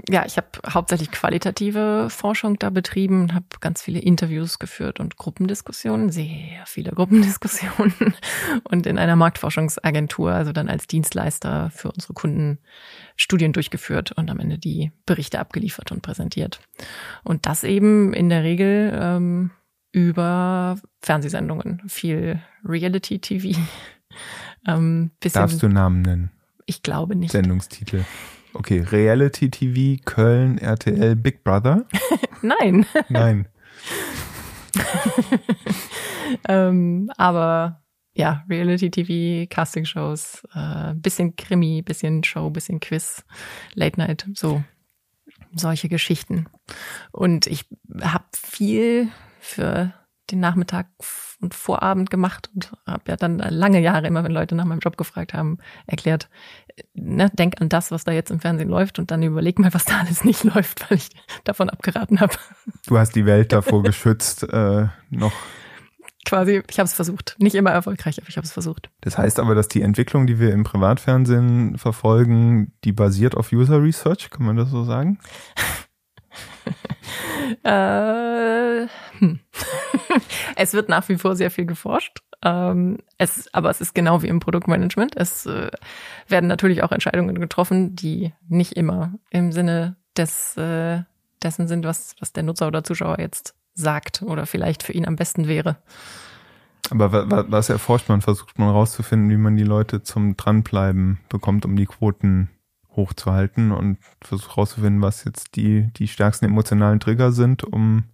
Ja, 0.09 0.24
ich 0.26 0.36
habe 0.36 0.48
hauptsächlich 0.66 1.11
qualitative 1.11 2.09
Forschung 2.11 2.59
da 2.59 2.70
betrieben 2.70 3.34
habe 3.34 3.46
ganz 3.61 3.82
viele 3.82 3.98
Interviews 3.98 4.59
geführt 4.59 5.01
und 5.01 5.16
Gruppendiskussionen, 5.16 6.11
sehr 6.11 6.64
viele 6.66 6.92
Gruppendiskussionen 6.92 8.14
und 8.64 8.86
in 8.86 8.98
einer 8.98 9.16
Marktforschungsagentur, 9.16 10.32
also 10.32 10.53
dann 10.53 10.68
als 10.68 10.86
Dienstleister 10.86 11.70
für 11.70 11.90
unsere 11.90 12.14
Kunden 12.14 12.59
Studien 13.16 13.53
durchgeführt 13.53 14.12
und 14.12 14.30
am 14.30 14.40
Ende 14.40 14.59
die 14.59 14.92
Berichte 15.07 15.38
abgeliefert 15.38 15.92
und 15.92 16.03
präsentiert. 16.03 16.61
Und 17.24 17.46
das 17.46 17.64
eben 17.64 18.12
in 18.12 18.28
der 18.28 18.42
Regel 18.42 18.96
ähm, 18.98 19.51
über 19.92 20.78
Fernsehsendungen, 21.03 21.82
viel 21.88 22.40
Reality-TV. 22.64 23.59
Ähm, 24.66 25.12
Darfst 25.20 25.62
du 25.62 25.68
Namen 25.68 26.03
nennen? 26.03 26.30
Ich 26.66 26.82
glaube 26.82 27.16
nicht. 27.16 27.30
Sendungstitel. 27.30 28.05
Okay, 28.55 28.80
Reality 28.80 29.51
TV, 29.51 30.03
Köln, 30.05 30.59
RTL, 30.59 31.16
Big 31.16 31.44
Brother? 31.44 31.86
Nein. 32.42 32.86
Nein. 33.09 33.48
ähm, 36.48 37.11
aber 37.16 37.82
ja, 38.12 38.44
Reality 38.48 38.90
TV, 38.90 39.46
Casting-Shows, 39.48 40.42
äh, 40.55 40.94
bisschen 40.94 41.36
Krimi, 41.36 41.82
bisschen 41.82 42.24
Show, 42.24 42.51
bisschen 42.51 42.80
Quiz, 42.80 43.24
Late 43.74 43.98
Night, 43.98 44.26
so 44.34 44.62
solche 45.55 45.88
Geschichten. 45.88 46.46
Und 47.12 47.46
ich 47.46 47.66
habe 48.03 48.24
viel 48.34 49.09
für 49.38 49.94
den 50.30 50.40
Nachmittag 50.40 50.86
und 51.40 51.54
Vorabend 51.54 52.10
gemacht 52.10 52.50
und 52.54 52.72
habe 52.86 53.02
ja 53.08 53.16
dann 53.16 53.38
lange 53.38 53.80
Jahre 53.80 54.06
immer, 54.06 54.24
wenn 54.24 54.32
Leute 54.32 54.54
nach 54.54 54.64
meinem 54.64 54.80
Job 54.80 54.96
gefragt 54.96 55.34
haben, 55.34 55.58
erklärt, 55.86 56.28
ne, 56.94 57.30
denk 57.30 57.60
an 57.60 57.68
das, 57.68 57.90
was 57.90 58.04
da 58.04 58.12
jetzt 58.12 58.30
im 58.30 58.40
Fernsehen 58.40 58.68
läuft 58.68 58.98
und 58.98 59.10
dann 59.10 59.22
überleg 59.22 59.58
mal, 59.58 59.72
was 59.72 59.84
da 59.84 60.00
alles 60.00 60.24
nicht 60.24 60.44
läuft, 60.54 60.90
weil 60.90 60.98
ich 60.98 61.08
davon 61.44 61.70
abgeraten 61.70 62.20
habe. 62.20 62.34
Du 62.86 62.98
hast 62.98 63.14
die 63.14 63.26
Welt 63.26 63.52
davor 63.52 63.82
geschützt, 63.82 64.42
äh, 64.44 64.88
noch 65.10 65.32
quasi, 66.26 66.62
ich 66.68 66.78
habe 66.78 66.86
es 66.86 66.92
versucht. 66.94 67.36
Nicht 67.38 67.54
immer 67.54 67.70
erfolgreich, 67.70 68.18
aber 68.18 68.28
ich 68.28 68.36
habe 68.36 68.44
es 68.44 68.52
versucht. 68.52 68.90
Das 69.00 69.18
heißt 69.18 69.40
aber, 69.40 69.54
dass 69.54 69.68
die 69.68 69.82
Entwicklung, 69.82 70.26
die 70.26 70.38
wir 70.38 70.52
im 70.52 70.64
Privatfernsehen 70.64 71.78
verfolgen, 71.78 72.72
die 72.84 72.92
basiert 72.92 73.34
auf 73.36 73.52
User 73.52 73.82
Research, 73.82 74.30
kann 74.30 74.46
man 74.46 74.56
das 74.56 74.70
so 74.70 74.84
sagen? 74.84 75.18
äh, 77.64 78.86
hm. 79.18 79.40
es 80.56 80.72
wird 80.72 80.88
nach 80.88 81.08
wie 81.08 81.16
vor 81.16 81.36
sehr 81.36 81.50
viel 81.50 81.66
geforscht. 81.66 82.18
Ähm, 82.42 82.98
es, 83.18 83.52
aber 83.52 83.70
es 83.70 83.80
ist 83.80 83.94
genau 83.94 84.22
wie 84.22 84.28
im 84.28 84.40
Produktmanagement. 84.40 85.16
Es 85.16 85.46
äh, 85.46 85.70
werden 86.28 86.46
natürlich 86.46 86.82
auch 86.82 86.92
Entscheidungen 86.92 87.38
getroffen, 87.38 87.94
die 87.94 88.32
nicht 88.48 88.72
immer 88.72 89.14
im 89.30 89.52
Sinne 89.52 89.96
des, 90.16 90.56
äh, 90.56 91.02
dessen 91.42 91.68
sind, 91.68 91.84
was, 91.84 92.14
was 92.18 92.32
der 92.32 92.42
Nutzer 92.42 92.66
oder 92.66 92.84
Zuschauer 92.84 93.18
jetzt 93.18 93.54
sagt 93.74 94.22
oder 94.22 94.46
vielleicht 94.46 94.82
für 94.82 94.92
ihn 94.92 95.06
am 95.06 95.16
besten 95.16 95.48
wäre. 95.48 95.76
Aber 96.90 97.50
was 97.50 97.68
erforscht 97.68 98.08
man? 98.08 98.20
Versucht 98.20 98.58
man 98.58 98.68
herauszufinden, 98.68 99.30
wie 99.30 99.36
man 99.36 99.56
die 99.56 99.64
Leute 99.64 100.02
zum 100.02 100.36
Dranbleiben 100.36 101.20
bekommt, 101.28 101.64
um 101.64 101.76
die 101.76 101.86
Quoten 101.86 102.50
hochzuhalten 102.96 103.70
und 103.70 103.98
versucht 104.20 104.56
herauszufinden, 104.56 105.00
was 105.00 105.24
jetzt 105.24 105.54
die, 105.54 105.92
die 105.96 106.08
stärksten 106.08 106.46
emotionalen 106.46 106.98
Trigger 106.98 107.30
sind, 107.30 107.62
um 107.62 108.04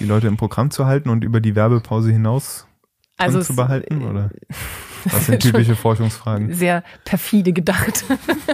die 0.00 0.04
Leute 0.04 0.26
im 0.26 0.36
Programm 0.36 0.70
zu 0.70 0.86
halten 0.86 1.08
und 1.08 1.24
über 1.24 1.40
die 1.40 1.54
Werbepause 1.54 2.10
hinaus 2.10 2.66
also 3.16 3.40
zu 3.40 3.56
behalten? 3.56 4.02
Oder 4.02 4.30
was 5.04 5.26
sind 5.26 5.40
typische 5.40 5.76
Forschungsfragen? 5.76 6.54
Sehr 6.54 6.82
perfide 7.04 7.52
gedacht. 7.52 8.04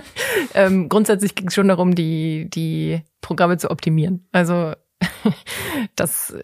ähm, 0.54 0.88
grundsätzlich 0.88 1.34
ging 1.34 1.48
es 1.48 1.54
schon 1.54 1.68
darum, 1.68 1.94
die, 1.94 2.48
die 2.50 3.02
Programme 3.20 3.58
zu 3.58 3.70
optimieren. 3.70 4.26
Also 4.32 4.72
das 5.96 6.34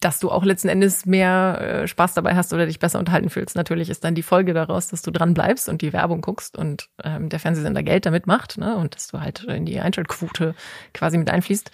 dass 0.00 0.18
du 0.18 0.30
auch 0.30 0.44
letzten 0.44 0.68
Endes 0.68 1.04
mehr 1.04 1.82
äh, 1.82 1.86
Spaß 1.86 2.14
dabei 2.14 2.34
hast 2.34 2.54
oder 2.54 2.64
dich 2.64 2.78
besser 2.78 2.98
unterhalten 2.98 3.28
fühlst. 3.28 3.54
Natürlich 3.54 3.90
ist 3.90 4.02
dann 4.02 4.14
die 4.14 4.22
Folge 4.22 4.54
daraus, 4.54 4.88
dass 4.88 5.02
du 5.02 5.10
dran 5.10 5.34
bleibst 5.34 5.68
und 5.68 5.82
die 5.82 5.92
Werbung 5.92 6.22
guckst 6.22 6.56
und 6.56 6.88
ähm, 7.02 7.28
der 7.28 7.38
Fernsehsender 7.38 7.82
Geld 7.82 8.06
damit 8.06 8.26
macht 8.26 8.56
ne? 8.56 8.76
und 8.76 8.94
dass 8.94 9.08
du 9.08 9.20
halt 9.20 9.44
in 9.44 9.66
die 9.66 9.80
Einschaltquote 9.80 10.54
quasi 10.94 11.18
mit 11.18 11.28
einfließt. 11.28 11.70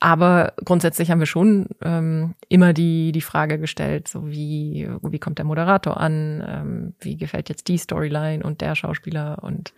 Aber 0.00 0.54
grundsätzlich 0.64 1.12
haben 1.12 1.20
wir 1.20 1.26
schon 1.26 1.68
ähm, 1.80 2.34
immer 2.48 2.72
die, 2.72 3.12
die 3.12 3.20
Frage 3.20 3.60
gestellt, 3.60 4.08
so 4.08 4.28
wie, 4.28 4.88
wie 5.02 5.18
kommt 5.20 5.38
der 5.38 5.44
Moderator 5.44 5.98
an, 5.98 6.44
ähm, 6.46 6.94
wie 6.98 7.16
gefällt 7.16 7.48
jetzt 7.48 7.68
die 7.68 7.78
Storyline 7.78 8.42
und 8.42 8.62
der 8.62 8.74
Schauspieler 8.74 9.38
und 9.42 9.72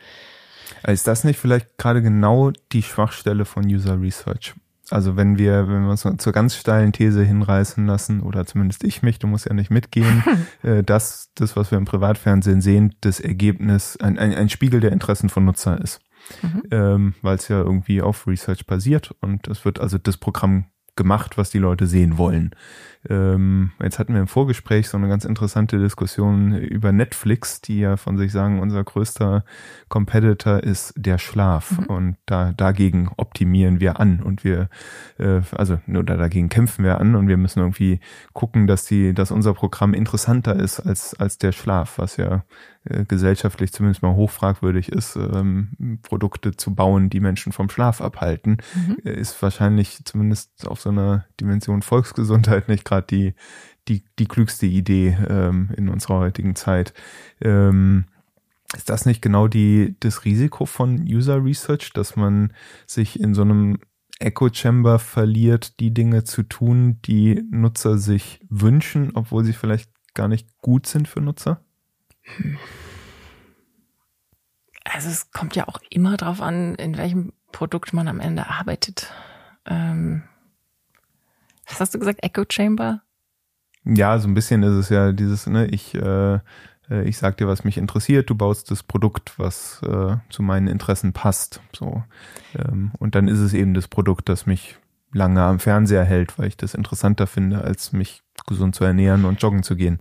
ist 0.86 1.06
das 1.06 1.24
nicht 1.24 1.38
vielleicht 1.38 1.78
gerade 1.78 2.02
genau 2.02 2.50
die 2.72 2.82
Schwachstelle 2.82 3.44
von 3.44 3.64
User 3.66 4.00
Research? 4.00 4.54
Also 4.90 5.16
wenn 5.16 5.36
wir, 5.36 5.68
wenn 5.68 5.82
wir 5.82 5.90
uns 5.90 6.06
zur 6.18 6.32
ganz 6.32 6.54
steilen 6.54 6.92
These 6.92 7.24
hinreißen 7.24 7.86
lassen, 7.86 8.20
oder 8.20 8.46
zumindest 8.46 8.84
ich 8.84 9.02
mich, 9.02 9.18
du 9.18 9.26
musst 9.26 9.46
ja 9.46 9.54
nicht 9.54 9.70
mitgehen, 9.70 10.22
äh, 10.62 10.84
dass 10.84 11.30
das, 11.34 11.56
was 11.56 11.70
wir 11.70 11.78
im 11.78 11.84
Privatfernsehen 11.84 12.60
sehen, 12.60 12.94
das 13.00 13.18
Ergebnis, 13.18 13.96
ein, 13.96 14.18
ein, 14.18 14.32
ein 14.34 14.48
Spiegel 14.48 14.80
der 14.80 14.92
Interessen 14.92 15.28
von 15.28 15.44
Nutzer 15.44 15.80
ist. 15.80 16.00
Mhm. 16.42 16.62
Ähm, 16.70 17.14
Weil 17.22 17.36
es 17.36 17.48
ja 17.48 17.58
irgendwie 17.58 18.02
auf 18.02 18.26
Research 18.26 18.66
basiert 18.66 19.14
und 19.20 19.48
es 19.48 19.64
wird 19.64 19.80
also 19.80 19.98
das 19.98 20.16
Programm 20.16 20.66
gemacht, 20.96 21.38
was 21.38 21.50
die 21.50 21.58
Leute 21.58 21.86
sehen 21.86 22.18
wollen. 22.18 22.50
Ähm, 23.08 23.70
jetzt 23.80 23.98
hatten 23.98 24.14
wir 24.14 24.20
im 24.20 24.26
Vorgespräch 24.26 24.88
so 24.88 24.96
eine 24.96 25.08
ganz 25.08 25.24
interessante 25.24 25.78
Diskussion 25.78 26.52
über 26.56 26.92
Netflix, 26.92 27.60
die 27.60 27.80
ja 27.80 27.96
von 27.96 28.16
sich 28.16 28.32
sagen, 28.32 28.60
unser 28.60 28.82
größter 28.82 29.44
Competitor 29.88 30.62
ist 30.62 30.94
der 30.96 31.18
Schlaf. 31.18 31.78
Mhm. 31.78 31.86
Und 31.86 32.16
da 32.26 32.52
dagegen 32.52 33.10
optimieren 33.16 33.80
wir 33.80 34.00
an 34.00 34.20
und 34.22 34.42
wir, 34.42 34.68
äh, 35.18 35.42
also 35.52 35.78
oder 35.88 36.16
dagegen 36.16 36.48
kämpfen 36.48 36.84
wir 36.84 37.00
an 37.00 37.14
und 37.14 37.28
wir 37.28 37.36
müssen 37.36 37.60
irgendwie 37.60 38.00
gucken, 38.32 38.66
dass 38.66 38.86
die, 38.86 39.14
dass 39.14 39.30
unser 39.30 39.54
Programm 39.54 39.94
interessanter 39.94 40.56
ist 40.56 40.80
als 40.80 41.14
als 41.14 41.38
der 41.38 41.52
Schlaf, 41.52 41.98
was 41.98 42.16
ja 42.16 42.44
äh, 42.88 43.04
gesellschaftlich 43.04 43.72
zumindest 43.72 44.02
mal 44.02 44.14
hochfragwürdig 44.14 44.90
ist, 44.90 45.16
ähm, 45.16 45.98
Produkte 46.02 46.56
zu 46.56 46.74
bauen, 46.74 47.10
die 47.10 47.20
Menschen 47.20 47.52
vom 47.52 47.68
Schlaf 47.68 48.00
abhalten, 48.00 48.58
mhm. 48.74 48.96
Äh, 49.04 49.18
ist 49.18 49.40
wahrscheinlich 49.42 50.04
zumindest 50.04 50.66
auf 50.66 50.80
so 50.80 50.90
einer 50.90 51.26
Dimension 51.40 51.82
Volksgesundheit 51.82 52.68
nicht 52.68 52.84
gerade 52.84 53.06
die, 53.08 53.34
die, 53.88 54.04
die 54.18 54.26
klügste 54.26 54.66
Idee 54.66 55.16
ähm, 55.28 55.70
in 55.76 55.88
unserer 55.88 56.18
heutigen 56.18 56.54
Zeit. 56.54 56.92
Ähm, 57.40 58.06
ist 58.74 58.90
das 58.90 59.06
nicht 59.06 59.22
genau 59.22 59.48
die, 59.48 59.96
das 60.00 60.24
Risiko 60.24 60.66
von 60.66 61.02
User 61.02 61.44
Research, 61.44 61.92
dass 61.92 62.16
man 62.16 62.52
sich 62.86 63.20
in 63.20 63.34
so 63.34 63.42
einem 63.42 63.78
Echo 64.18 64.48
Chamber 64.52 64.98
verliert, 64.98 65.78
die 65.78 65.92
Dinge 65.92 66.24
zu 66.24 66.42
tun, 66.42 67.00
die 67.04 67.44
Nutzer 67.50 67.98
sich 67.98 68.40
wünschen, 68.48 69.12
obwohl 69.14 69.44
sie 69.44 69.52
vielleicht 69.52 69.90
gar 70.14 70.28
nicht 70.28 70.48
gut 70.58 70.86
sind 70.86 71.06
für 71.06 71.20
Nutzer? 71.20 71.60
Also 74.84 75.08
es 75.08 75.30
kommt 75.30 75.56
ja 75.56 75.68
auch 75.68 75.80
immer 75.90 76.16
darauf 76.16 76.40
an, 76.40 76.74
in 76.76 76.96
welchem 76.96 77.32
Produkt 77.52 77.92
man 77.92 78.08
am 78.08 78.20
Ende 78.20 78.48
arbeitet. 78.48 79.12
Ähm, 79.66 80.22
was 81.66 81.80
hast 81.80 81.94
du 81.94 81.98
gesagt? 81.98 82.22
Echo 82.22 82.44
Chamber? 82.48 83.02
Ja, 83.84 84.18
so 84.18 84.28
ein 84.28 84.34
bisschen 84.34 84.62
ist 84.62 84.74
es 84.74 84.88
ja 84.88 85.12
dieses, 85.12 85.46
ne, 85.46 85.66
ich, 85.66 85.94
äh, 85.94 86.34
äh, 86.90 87.04
ich 87.04 87.18
sag 87.18 87.36
dir, 87.36 87.46
was 87.46 87.64
mich 87.64 87.78
interessiert, 87.78 88.30
du 88.30 88.34
baust 88.34 88.70
das 88.70 88.82
Produkt, 88.82 89.38
was 89.38 89.80
äh, 89.82 90.16
zu 90.28 90.42
meinen 90.42 90.66
Interessen 90.66 91.12
passt. 91.12 91.60
So. 91.72 92.02
Ähm, 92.54 92.92
und 92.98 93.14
dann 93.14 93.28
ist 93.28 93.38
es 93.38 93.54
eben 93.54 93.74
das 93.74 93.88
Produkt, 93.88 94.28
das 94.28 94.46
mich 94.46 94.76
lange 95.12 95.42
am 95.42 95.60
Fernseher 95.60 96.04
hält, 96.04 96.38
weil 96.38 96.48
ich 96.48 96.56
das 96.56 96.74
interessanter 96.74 97.26
finde, 97.26 97.62
als 97.62 97.92
mich 97.92 98.22
gesund 98.46 98.74
zu 98.74 98.84
ernähren 98.84 99.24
und 99.24 99.40
joggen 99.40 99.62
zu 99.62 99.76
gehen. 99.76 100.00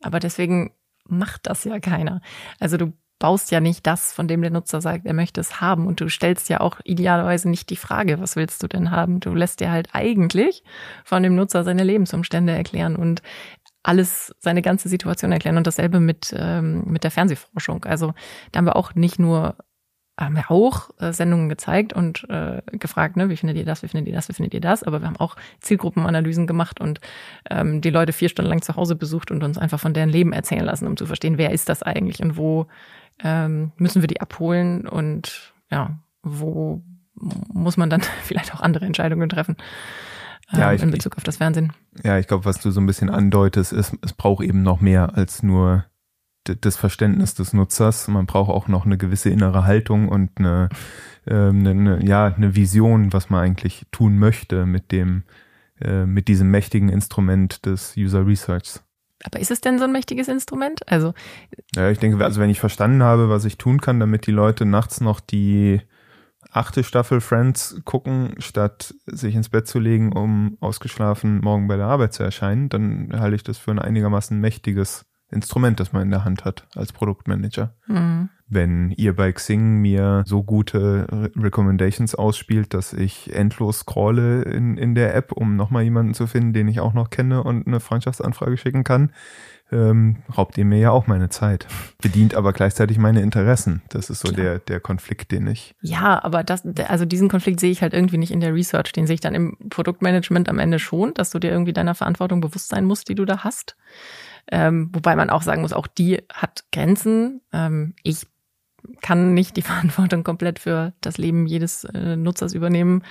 Aber 0.00 0.18
deswegen 0.18 0.72
macht 1.08 1.46
das 1.46 1.64
ja 1.64 1.80
keiner. 1.80 2.20
Also 2.58 2.76
du 2.76 2.92
baust 3.22 3.52
ja 3.52 3.60
nicht 3.60 3.86
das, 3.86 4.12
von 4.12 4.26
dem 4.26 4.42
der 4.42 4.50
Nutzer 4.50 4.80
sagt, 4.80 5.06
er 5.06 5.14
möchte 5.14 5.40
es 5.40 5.60
haben. 5.60 5.86
Und 5.86 6.00
du 6.00 6.08
stellst 6.08 6.48
ja 6.48 6.60
auch 6.60 6.80
idealerweise 6.82 7.48
nicht 7.48 7.70
die 7.70 7.76
Frage, 7.76 8.20
was 8.20 8.34
willst 8.34 8.60
du 8.64 8.66
denn 8.66 8.90
haben? 8.90 9.20
Du 9.20 9.32
lässt 9.32 9.60
dir 9.60 9.70
halt 9.70 9.90
eigentlich 9.92 10.64
von 11.04 11.22
dem 11.22 11.36
Nutzer 11.36 11.62
seine 11.62 11.84
Lebensumstände 11.84 12.52
erklären 12.52 12.96
und 12.96 13.22
alles, 13.84 14.34
seine 14.40 14.60
ganze 14.60 14.88
Situation 14.88 15.30
erklären. 15.30 15.56
Und 15.56 15.68
dasselbe 15.68 16.00
mit, 16.00 16.34
ähm, 16.36 16.82
mit 16.86 17.04
der 17.04 17.12
Fernsehforschung. 17.12 17.84
Also 17.84 18.12
da 18.50 18.58
haben 18.58 18.66
wir 18.66 18.74
auch 18.74 18.96
nicht 18.96 19.20
nur 19.20 19.56
haben 20.18 20.36
wir 20.36 20.50
auch 20.50 20.90
äh, 20.98 21.12
Sendungen 21.12 21.48
gezeigt 21.48 21.92
und 21.92 22.28
äh, 22.28 22.60
gefragt, 22.72 23.16
ne, 23.16 23.28
wie 23.28 23.36
findet 23.36 23.56
ihr 23.56 23.64
das, 23.64 23.82
wie 23.82 23.88
findet 23.88 24.08
ihr 24.08 24.14
das, 24.14 24.28
wie 24.28 24.34
findet 24.34 24.54
ihr 24.54 24.60
das? 24.60 24.82
Aber 24.82 25.00
wir 25.00 25.06
haben 25.06 25.16
auch 25.16 25.36
Zielgruppenanalysen 25.60 26.46
gemacht 26.46 26.80
und 26.80 27.00
ähm, 27.50 27.80
die 27.80 27.90
Leute 27.90 28.12
vier 28.12 28.28
Stunden 28.28 28.50
lang 28.50 28.62
zu 28.62 28.76
Hause 28.76 28.94
besucht 28.94 29.30
und 29.30 29.42
uns 29.42 29.58
einfach 29.58 29.80
von 29.80 29.94
deren 29.94 30.10
Leben 30.10 30.32
erzählen 30.32 30.64
lassen, 30.64 30.86
um 30.86 30.96
zu 30.96 31.06
verstehen, 31.06 31.38
wer 31.38 31.50
ist 31.50 31.68
das 31.68 31.82
eigentlich 31.82 32.22
und 32.22 32.36
wo 32.36 32.66
ähm, 33.22 33.72
müssen 33.76 34.02
wir 34.02 34.06
die 34.06 34.20
abholen 34.20 34.86
und 34.86 35.54
ja, 35.70 35.98
wo 36.22 36.82
muss 37.14 37.76
man 37.76 37.88
dann 37.88 38.02
vielleicht 38.22 38.54
auch 38.54 38.60
andere 38.60 38.84
Entscheidungen 38.84 39.28
treffen 39.28 39.56
ähm, 40.52 40.60
ja, 40.60 40.72
ich, 40.72 40.82
in 40.82 40.90
Bezug 40.90 41.16
auf 41.16 41.24
das 41.24 41.38
Fernsehen. 41.38 41.72
Ja, 42.02 42.18
ich 42.18 42.26
glaube, 42.26 42.44
was 42.44 42.60
du 42.60 42.70
so 42.70 42.80
ein 42.80 42.86
bisschen 42.86 43.10
andeutest, 43.10 43.72
ist, 43.72 43.96
es 44.02 44.12
braucht 44.12 44.44
eben 44.44 44.62
noch 44.62 44.80
mehr 44.80 45.16
als 45.16 45.42
nur 45.42 45.84
das 46.44 46.76
Verständnis 46.76 47.34
des 47.34 47.52
Nutzers. 47.52 48.08
Man 48.08 48.26
braucht 48.26 48.50
auch 48.50 48.68
noch 48.68 48.84
eine 48.84 48.98
gewisse 48.98 49.30
innere 49.30 49.64
Haltung 49.64 50.08
und 50.08 50.30
eine, 50.38 50.68
ähm, 51.26 51.66
eine, 51.66 52.04
ja, 52.04 52.26
eine 52.26 52.54
Vision, 52.54 53.12
was 53.12 53.30
man 53.30 53.40
eigentlich 53.40 53.86
tun 53.92 54.18
möchte 54.18 54.66
mit 54.66 54.92
dem, 54.92 55.22
äh, 55.80 56.04
mit 56.06 56.28
diesem 56.28 56.50
mächtigen 56.50 56.88
Instrument 56.88 57.64
des 57.66 57.96
User 57.96 58.26
Researchs. 58.26 58.82
Aber 59.24 59.38
ist 59.38 59.50
es 59.50 59.60
denn 59.60 59.78
so 59.78 59.84
ein 59.84 59.92
mächtiges 59.92 60.28
Instrument? 60.28 60.80
Also 60.88 61.14
ja, 61.76 61.90
ich 61.90 61.98
denke, 61.98 62.22
also 62.24 62.40
wenn 62.40 62.50
ich 62.50 62.60
verstanden 62.60 63.02
habe, 63.02 63.28
was 63.28 63.44
ich 63.44 63.56
tun 63.56 63.80
kann, 63.80 64.00
damit 64.00 64.26
die 64.26 64.32
Leute 64.32 64.64
nachts 64.64 65.00
noch 65.00 65.20
die 65.20 65.80
achte 66.50 66.82
Staffel 66.82 67.20
Friends 67.20 67.80
gucken, 67.84 68.34
statt 68.38 68.94
sich 69.06 69.34
ins 69.34 69.48
Bett 69.48 69.68
zu 69.68 69.78
legen, 69.78 70.12
um 70.12 70.56
ausgeschlafen 70.60 71.40
morgen 71.40 71.68
bei 71.68 71.76
der 71.76 71.86
Arbeit 71.86 72.14
zu 72.14 72.24
erscheinen, 72.24 72.68
dann 72.68 73.10
halte 73.12 73.36
ich 73.36 73.44
das 73.44 73.58
für 73.58 73.70
ein 73.70 73.78
einigermaßen 73.78 74.38
mächtiges 74.38 75.06
Instrument, 75.32 75.80
das 75.80 75.92
man 75.92 76.02
in 76.02 76.10
der 76.10 76.24
Hand 76.24 76.44
hat 76.44 76.66
als 76.74 76.92
Produktmanager. 76.92 77.74
Mhm. 77.86 78.28
Wenn 78.48 78.90
ihr 78.90 79.16
bei 79.16 79.32
Xing 79.32 79.80
mir 79.80 80.24
so 80.26 80.42
gute 80.42 81.30
Recommendations 81.36 82.14
ausspielt, 82.14 82.74
dass 82.74 82.92
ich 82.92 83.34
endlos 83.34 83.80
scrolle 83.80 84.42
in, 84.42 84.76
in 84.76 84.94
der 84.94 85.14
App, 85.14 85.32
um 85.32 85.56
nochmal 85.56 85.84
jemanden 85.84 86.12
zu 86.12 86.26
finden, 86.26 86.52
den 86.52 86.68
ich 86.68 86.80
auch 86.80 86.92
noch 86.92 87.08
kenne 87.08 87.42
und 87.42 87.66
eine 87.66 87.80
Freundschaftsanfrage 87.80 88.58
schicken 88.58 88.84
kann, 88.84 89.10
ähm, 89.72 90.16
raubt 90.36 90.58
ihr 90.58 90.66
mir 90.66 90.78
ja 90.78 90.90
auch 90.90 91.06
meine 91.06 91.30
Zeit. 91.30 91.66
Bedient 92.02 92.34
aber 92.34 92.52
gleichzeitig 92.52 92.98
meine 92.98 93.22
Interessen. 93.22 93.82
Das 93.88 94.10
ist 94.10 94.20
so 94.20 94.30
der, 94.30 94.58
der 94.58 94.80
Konflikt, 94.80 95.32
den 95.32 95.46
ich. 95.46 95.74
Ja, 95.80 96.22
aber 96.22 96.44
das, 96.44 96.62
also 96.88 97.06
diesen 97.06 97.28
Konflikt 97.28 97.58
sehe 97.58 97.70
ich 97.70 97.80
halt 97.80 97.94
irgendwie 97.94 98.18
nicht 98.18 98.32
in 98.32 98.40
der 98.40 98.54
Research. 98.54 98.92
Den 98.92 99.06
sehe 99.06 99.14
ich 99.14 99.20
dann 99.20 99.34
im 99.34 99.56
Produktmanagement 99.70 100.48
am 100.50 100.58
Ende 100.58 100.78
schon, 100.78 101.14
dass 101.14 101.30
du 101.30 101.38
dir 101.38 101.50
irgendwie 101.50 101.72
deiner 101.72 101.94
Verantwortung 101.94 102.42
bewusst 102.42 102.68
sein 102.68 102.84
musst, 102.84 103.08
die 103.08 103.14
du 103.14 103.24
da 103.24 103.38
hast. 103.38 103.76
Ähm, 104.50 104.90
wobei 104.92 105.16
man 105.16 105.30
auch 105.30 105.42
sagen 105.42 105.62
muss, 105.62 105.72
auch 105.72 105.86
die 105.86 106.22
hat 106.32 106.64
Grenzen. 106.72 107.40
Ähm, 107.52 107.94
ich 108.02 108.26
kann 109.00 109.34
nicht 109.34 109.56
die 109.56 109.62
Verantwortung 109.70 110.24
komplett 110.24 110.58
für 110.58 110.92
das 111.00 111.18
Leben 111.18 111.46
jedes 111.46 111.84
äh, 111.84 112.16
Nutzers 112.16 112.54
übernehmen 112.54 113.02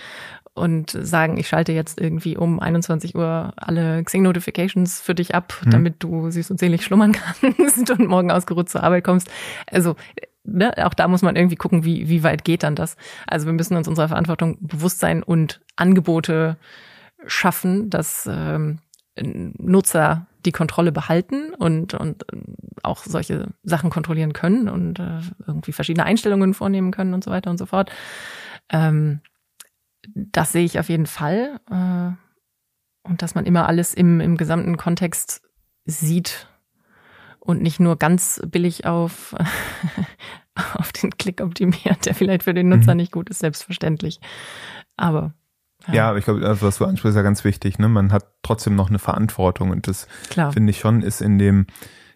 und 0.54 0.92
sagen, 0.92 1.38
ich 1.38 1.48
schalte 1.48 1.72
jetzt 1.72 2.00
irgendwie 2.00 2.36
um 2.36 2.60
21 2.60 3.16
Uhr 3.16 3.54
alle 3.56 4.04
Xing-Notifications 4.04 5.00
für 5.00 5.16
dich 5.16 5.34
ab, 5.34 5.54
mhm. 5.64 5.70
damit 5.70 5.96
du 6.04 6.30
süß 6.30 6.52
und 6.52 6.60
selig 6.60 6.84
schlummern 6.84 7.14
kannst 7.58 7.90
und 7.90 8.08
morgen 8.08 8.32
ausgeruht 8.32 8.70
zur 8.70 8.84
Arbeit 8.84 9.06
kommst. 9.06 9.30
Also 9.68 9.96
ne, 10.44 10.74
auch 10.86 10.94
da 10.94 11.08
muss 11.08 11.22
man 11.22 11.36
irgendwie 11.36 11.56
gucken, 11.56 11.86
wie, 11.86 12.10
wie 12.10 12.24
weit 12.24 12.44
geht 12.44 12.64
dann 12.64 12.76
das. 12.76 12.98
Also 13.28 13.46
wir 13.46 13.54
müssen 13.54 13.78
uns 13.78 13.88
unserer 13.88 14.10
Verantwortung 14.10 14.58
bewusst 14.60 15.00
sein 15.00 15.24
und 15.24 15.62
Angebote 15.78 16.58
schaffen, 17.28 17.90
dass 17.90 18.28
ähm, 18.30 18.80
Nutzer 19.18 20.28
die 20.46 20.52
Kontrolle 20.52 20.92
behalten 20.92 21.54
und, 21.54 21.94
und 21.94 22.26
auch 22.84 23.04
solche 23.04 23.50
Sachen 23.64 23.90
kontrollieren 23.90 24.34
können 24.34 24.70
und 24.70 25.00
äh, 25.00 25.22
irgendwie 25.46 25.72
verschiedene 25.72 26.06
Einstellungen 26.06 26.54
vornehmen 26.54 26.92
können 26.92 27.14
und 27.14 27.24
so 27.24 27.32
weiter 27.32 27.50
und 27.50 27.58
so 27.58 27.66
fort. 27.66 27.92
Ähm, 28.70 29.22
das 30.16 30.52
sehe 30.52 30.66
ich 30.66 30.80
auf 30.80 30.90
jeden 30.90 31.06
Fall. 31.06 31.60
Äh, 31.70 32.12
und 33.04 33.22
dass 33.22 33.36
man 33.36 33.46
immer 33.46 33.68
alles 33.68 33.94
im, 33.94 34.20
im 34.22 34.38
gesamten 34.38 34.78
Kontext 34.78 35.42
sieht 35.86 36.48
und 37.40 37.62
nicht 37.62 37.80
nur 37.80 37.98
ganz 37.98 38.42
billig 38.46 38.86
auf, 38.86 39.36
auf 40.76 40.92
den 40.92 41.12
Klick 41.18 41.42
optimiert, 41.42 42.06
der 42.06 42.16
vielleicht 42.16 42.44
für 42.44 42.54
den 42.54 42.70
Nutzer 42.70 42.94
mhm. 42.94 42.98
nicht 42.98 43.12
gut 43.12 43.30
ist, 43.30 43.40
selbstverständlich. 43.40 44.20
Aber 44.98 45.34
ja, 45.88 45.94
ja 45.94 46.10
aber 46.10 46.18
ich 46.18 46.26
glaube, 46.26 46.46
also 46.48 46.66
was 46.66 46.78
du 46.78 46.86
ansprichst, 46.86 47.12
ist 47.12 47.16
ja 47.16 47.22
ganz 47.22 47.44
wichtig. 47.44 47.80
Ne? 47.80 47.90
Man 47.90 48.12
hat 48.12 48.26
trotzdem 48.44 48.76
noch 48.76 48.90
eine 48.90 49.00
Verantwortung 49.00 49.72
und 49.72 49.88
das 49.88 50.08
finde 50.52 50.70
ich 50.70 50.80
schon 50.80 51.02
ist 51.02 51.22
in 51.22 51.38
dem 51.38 51.68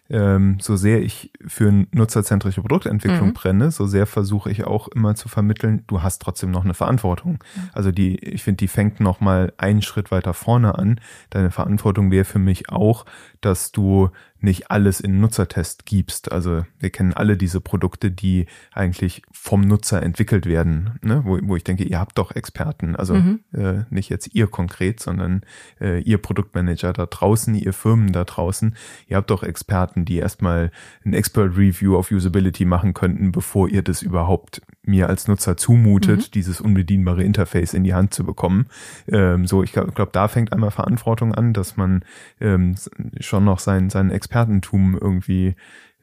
ähm, 0.08 0.58
so 0.60 0.76
sehr 0.76 1.02
ich 1.02 1.32
für 1.46 1.86
nutzerzentrische 1.90 2.60
Produktentwicklung 2.60 3.28
mhm. 3.28 3.34
brenne, 3.34 3.70
so 3.70 3.86
sehr 3.86 4.06
versuche 4.06 4.50
ich 4.50 4.64
auch 4.64 4.88
immer 4.88 5.14
zu 5.14 5.28
vermitteln, 5.28 5.82
du 5.86 6.02
hast 6.02 6.22
trotzdem 6.22 6.50
noch 6.50 6.64
eine 6.64 6.74
Verantwortung. 6.74 7.32
Mhm. 7.32 7.70
Also 7.72 7.90
die, 7.90 8.16
ich 8.18 8.42
finde, 8.44 8.58
die 8.58 8.68
fängt 8.68 9.00
noch 9.00 9.20
mal 9.20 9.52
einen 9.58 9.82
Schritt 9.82 10.10
weiter 10.10 10.34
vorne 10.34 10.78
an. 10.78 11.00
Deine 11.30 11.50
Verantwortung 11.50 12.10
wäre 12.10 12.24
für 12.24 12.38
mich 12.38 12.70
auch, 12.70 13.04
dass 13.40 13.72
du 13.72 14.10
nicht 14.40 14.70
alles 14.70 15.00
in 15.00 15.20
Nutzertest 15.20 15.86
gibst. 15.86 16.30
Also 16.32 16.64
wir 16.78 16.90
kennen 16.90 17.12
alle 17.12 17.36
diese 17.36 17.60
Produkte, 17.60 18.10
die 18.10 18.46
eigentlich 18.72 19.22
vom 19.32 19.62
Nutzer 19.62 20.02
entwickelt 20.02 20.46
werden, 20.46 20.98
ne? 21.02 21.22
wo, 21.24 21.38
wo 21.42 21.56
ich 21.56 21.64
denke, 21.64 21.84
ihr 21.84 21.98
habt 21.98 22.18
doch 22.18 22.34
Experten, 22.34 22.96
also 22.96 23.14
mhm. 23.14 23.40
äh, 23.52 23.84
nicht 23.90 24.10
jetzt 24.10 24.34
ihr 24.34 24.46
konkret, 24.46 25.00
sondern 25.00 25.42
äh, 25.80 26.00
ihr 26.00 26.18
Produktmanager 26.18 26.92
da 26.92 27.06
draußen, 27.06 27.54
ihr 27.54 27.72
Firmen 27.72 28.12
da 28.12 28.24
draußen, 28.24 28.76
ihr 29.08 29.16
habt 29.16 29.30
doch 29.30 29.42
Experten, 29.42 30.04
die 30.04 30.16
erstmal 30.16 30.70
ein 31.04 31.14
Expert 31.14 31.56
Review 31.56 31.96
of 31.96 32.10
Usability 32.10 32.64
machen 32.64 32.94
könnten, 32.94 33.32
bevor 33.32 33.68
ihr 33.68 33.82
das 33.82 34.02
überhaupt 34.02 34.62
mir 34.86 35.08
als 35.08 35.28
Nutzer 35.28 35.56
zumutet, 35.56 36.18
mhm. 36.18 36.30
dieses 36.32 36.60
unbedienbare 36.60 37.22
Interface 37.22 37.74
in 37.74 37.84
die 37.84 37.94
Hand 37.94 38.14
zu 38.14 38.24
bekommen. 38.24 38.66
Ähm, 39.08 39.46
so, 39.46 39.62
ich 39.62 39.72
glaube, 39.72 39.92
glaub, 39.92 40.12
da 40.12 40.28
fängt 40.28 40.52
einmal 40.52 40.70
Verantwortung 40.70 41.34
an, 41.34 41.52
dass 41.52 41.76
man 41.76 42.04
ähm, 42.40 42.76
schon 43.18 43.44
noch 43.44 43.58
sein, 43.58 43.90
sein 43.90 44.10
Expertentum 44.26 44.98
irgendwie 45.00 45.54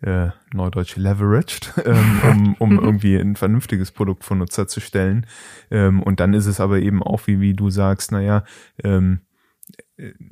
äh, 0.01 0.29
neudeutsch 0.53 0.95
leveraged, 0.95 1.73
ähm, 1.85 2.55
um, 2.59 2.77
um 2.77 2.83
irgendwie 2.83 3.17
ein 3.17 3.35
vernünftiges 3.35 3.91
Produkt 3.91 4.23
von 4.23 4.37
Nutzer 4.37 4.67
zu 4.67 4.79
stellen. 4.79 5.25
Ähm, 5.69 6.01
und 6.01 6.19
dann 6.19 6.33
ist 6.33 6.45
es 6.45 6.59
aber 6.59 6.79
eben 6.79 7.03
auch, 7.03 7.27
wie, 7.27 7.41
wie 7.41 7.53
du 7.53 7.69
sagst, 7.69 8.11
naja, 8.11 8.43
ähm, 8.83 9.21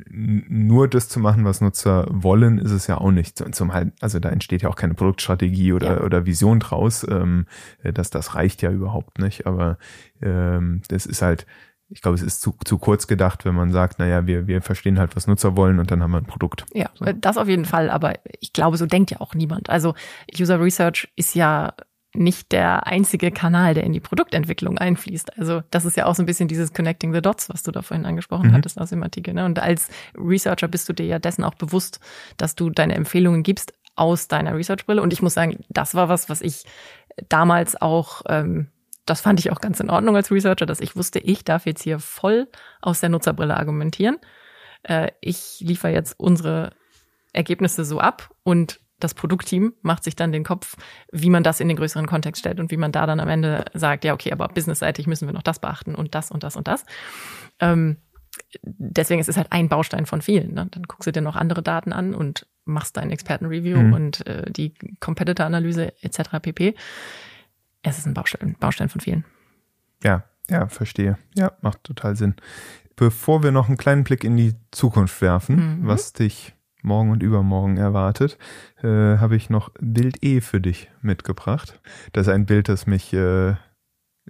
nur 0.10 0.88
das 0.88 1.08
zu 1.08 1.20
machen, 1.20 1.46
was 1.46 1.62
Nutzer 1.62 2.06
wollen, 2.10 2.58
ist 2.58 2.72
es 2.72 2.88
ja 2.88 2.98
auch 2.98 3.12
nicht. 3.12 3.38
Zum 3.56 3.74
halt, 3.74 3.94
also 4.02 4.20
da 4.20 4.30
entsteht 4.30 4.62
ja 4.62 4.70
auch 4.70 4.76
keine 4.76 4.94
Produktstrategie 4.94 5.72
oder, 5.74 5.98
ja. 6.00 6.04
oder 6.04 6.26
Vision 6.26 6.60
draus. 6.60 7.06
Ähm, 7.10 7.46
das, 7.84 8.10
das 8.10 8.36
reicht 8.36 8.62
ja 8.62 8.72
überhaupt 8.72 9.20
nicht. 9.20 9.46
Aber 9.46 9.78
ähm, 10.22 10.82
das 10.90 11.06
ist 11.06 11.22
halt, 11.22 11.46
ich 11.92 12.02
glaube, 12.02 12.16
es 12.16 12.22
ist 12.22 12.42
zu, 12.42 12.56
zu 12.64 12.78
kurz 12.78 13.06
gedacht, 13.06 13.46
wenn 13.46 13.54
man 13.54 13.72
sagt, 13.72 14.00
naja, 14.00 14.26
wir, 14.26 14.48
wir 14.48 14.62
verstehen 14.62 14.98
halt, 14.98 15.16
was 15.16 15.28
Nutzer 15.28 15.58
wollen 15.58 15.80
und 15.80 15.92
dann 15.92 16.02
haben 16.02 16.12
wir 16.12 16.18
ein 16.18 16.26
Produkt. 16.26 16.66
Ja, 16.74 16.90
so. 16.96 17.06
das 17.06 17.38
auf 17.38 17.48
jeden 17.48 17.66
Fall. 17.66 17.90
Aber 17.90 18.14
ich 18.40 18.54
glaube, 18.54 18.78
so 18.78 18.86
denkt 18.86 19.12
ja 19.12 19.20
auch 19.20 19.36
niemand. 19.36 19.70
Also 19.70 19.94
User 20.40 20.60
Research 20.60 21.10
ist 21.16 21.36
ja 21.36 21.74
nicht 22.14 22.52
der 22.52 22.88
einzige 22.88 23.32
Kanal, 23.32 23.74
der 23.74 23.84
in 23.84 23.94
die 23.94 24.00
Produktentwicklung 24.00 24.78
einfließt. 24.78 25.38
Also 25.38 25.64
das 25.72 25.86
ist 25.86 25.96
ja 25.98 26.06
auch 26.06 26.16
so 26.16 26.24
ein 26.24 26.26
bisschen 26.26 26.48
dieses 26.48 26.74
Connecting 26.74 27.14
the 27.14 27.22
Dots, 27.22 27.50
was 27.50 27.64
du 27.64 27.72
da 27.72 27.82
vorhin 27.82 28.06
angesprochen 28.06 28.50
mhm. 28.50 28.54
hattest 28.54 28.80
aus 28.80 28.90
dem 28.90 29.04
Artikel. 29.04 29.34
Ne? 29.34 29.46
Und 29.46 29.60
als 29.60 29.88
Researcher 30.18 30.68
bist 30.68 30.90
du 30.90 30.94
dir 30.94 31.06
ja 31.06 31.20
dessen 31.20 31.44
auch 31.44 31.56
bewusst, 31.56 32.00
dass 32.38 32.56
du 32.56 32.70
deine 32.70 32.96
Empfehlungen 32.96 33.44
gibst 33.44 33.74
aus 33.96 34.28
deiner 34.28 34.56
Research-Brille. 34.56 35.02
Und 35.02 35.14
ich 35.14 35.22
muss 35.22 35.34
sagen, 35.34 35.64
das 35.70 35.96
war 35.96 36.10
was, 36.10 36.30
was 36.30 36.42
ich 36.42 36.66
damals 37.30 37.82
auch, 37.82 38.24
ähm, 38.28 38.68
das 39.12 39.20
fand 39.20 39.42
ich 39.42 39.52
auch 39.52 39.60
ganz 39.60 39.82
in 39.82 39.90
Ordnung 39.90 40.16
als 40.16 40.32
Researcher, 40.32 40.66
dass 40.66 40.80
ich 40.80 40.96
wusste, 40.96 41.20
ich 41.20 41.44
darf 41.44 41.66
jetzt 41.66 41.84
hier 41.84 42.00
voll 42.00 42.48
aus 42.82 43.02
der 43.02 43.10
Nutzerbrille 43.10 43.58
argumentieren. 43.58 44.20
Äh, 44.84 45.12
ich 45.20 45.58
liefere 45.60 45.92
jetzt 45.92 46.18
unsere 46.18 46.72
Ergebnisse 47.34 47.84
so 47.84 48.00
ab 48.00 48.34
und 48.44 48.80
das 49.02 49.14
Produktteam 49.14 49.74
macht 49.82 50.06
sich 50.06 50.16
dann 50.16 50.32
den 50.32 50.46
Kopf, 50.46 50.78
wie 51.12 51.30
man 51.30 51.44
das 51.44 51.60
in 51.60 51.68
den 51.68 51.76
größeren 51.76 52.08
Kontext 52.08 52.40
stellt 52.40 52.62
und 52.62 52.72
wie 52.72 52.78
man 52.78 52.94
da 52.94 53.06
dann 53.06 53.20
am 53.20 53.28
Ende 53.28 53.66
sagt, 53.74 54.06
ja, 54.06 54.14
okay, 54.14 54.32
aber 54.32 54.48
businessseitig 54.48 55.08
müssen 55.08 55.28
wir 55.28 55.34
noch 55.34 55.44
das 55.44 55.60
beachten 55.60 55.94
und 55.94 56.16
das 56.16 56.32
und 56.32 56.44
das 56.44 56.56
und 56.56 56.70
das. 56.70 56.86
Ähm, 57.60 57.98
deswegen 58.64 59.20
ist 59.20 59.28
es 59.28 59.36
halt 59.36 59.52
ein 59.52 59.68
Baustein 59.68 60.06
von 60.06 60.22
vielen. 60.22 60.54
Ne? 60.54 60.70
Dann 60.72 60.84
guckst 60.84 61.06
du 61.06 61.12
dir 61.12 61.22
noch 61.22 61.36
andere 61.36 61.62
Daten 61.62 61.92
an 61.92 62.14
und 62.14 62.48
machst 62.64 62.96
dein 62.96 63.12
Expertenreview 63.12 63.78
mhm. 63.78 63.94
und 63.94 64.26
äh, 64.26 64.50
die 64.50 64.74
Competitor-Analyse 65.02 66.02
etc. 66.02 66.40
pp. 66.42 66.76
Es 67.84 67.98
ist 67.98 68.06
ein 68.06 68.14
Baustein, 68.14 68.56
Baustein 68.60 68.90
von 68.90 69.02
vielen. 69.02 69.26
Ja, 70.04 70.24
ja, 70.50 70.68
verstehe. 70.68 71.18
Ja, 71.36 71.54
macht 71.62 71.84
total 71.84 72.16
Sinn. 72.16 72.36
Bevor 72.96 73.44
wir 73.44 73.52
noch 73.52 73.68
einen 73.68 73.78
kleinen 73.78 74.04
Blick 74.04 74.24
in 74.24 74.38
die 74.38 74.56
Zukunft 74.72 75.22
werfen, 75.22 75.82
mhm. 75.82 75.88
was 75.88 76.14
dich 76.14 76.54
morgen 76.84 77.12
und 77.12 77.24
übermorgen 77.24 77.78
erwartet, 77.78 78.38
äh, 78.84 78.88
habe 78.88 79.36
ich 79.36 79.50
noch 79.50 79.70
Bild 79.80 80.24
E 80.24 80.42
für 80.42 80.60
dich 80.60 80.90
mitgebracht. 81.02 81.80
Das 82.14 82.28
ist 82.28 82.34
ein 82.34 82.46
Bild, 82.46 82.70
das 82.70 82.88
mich 82.88 83.14
äh, 83.14 83.56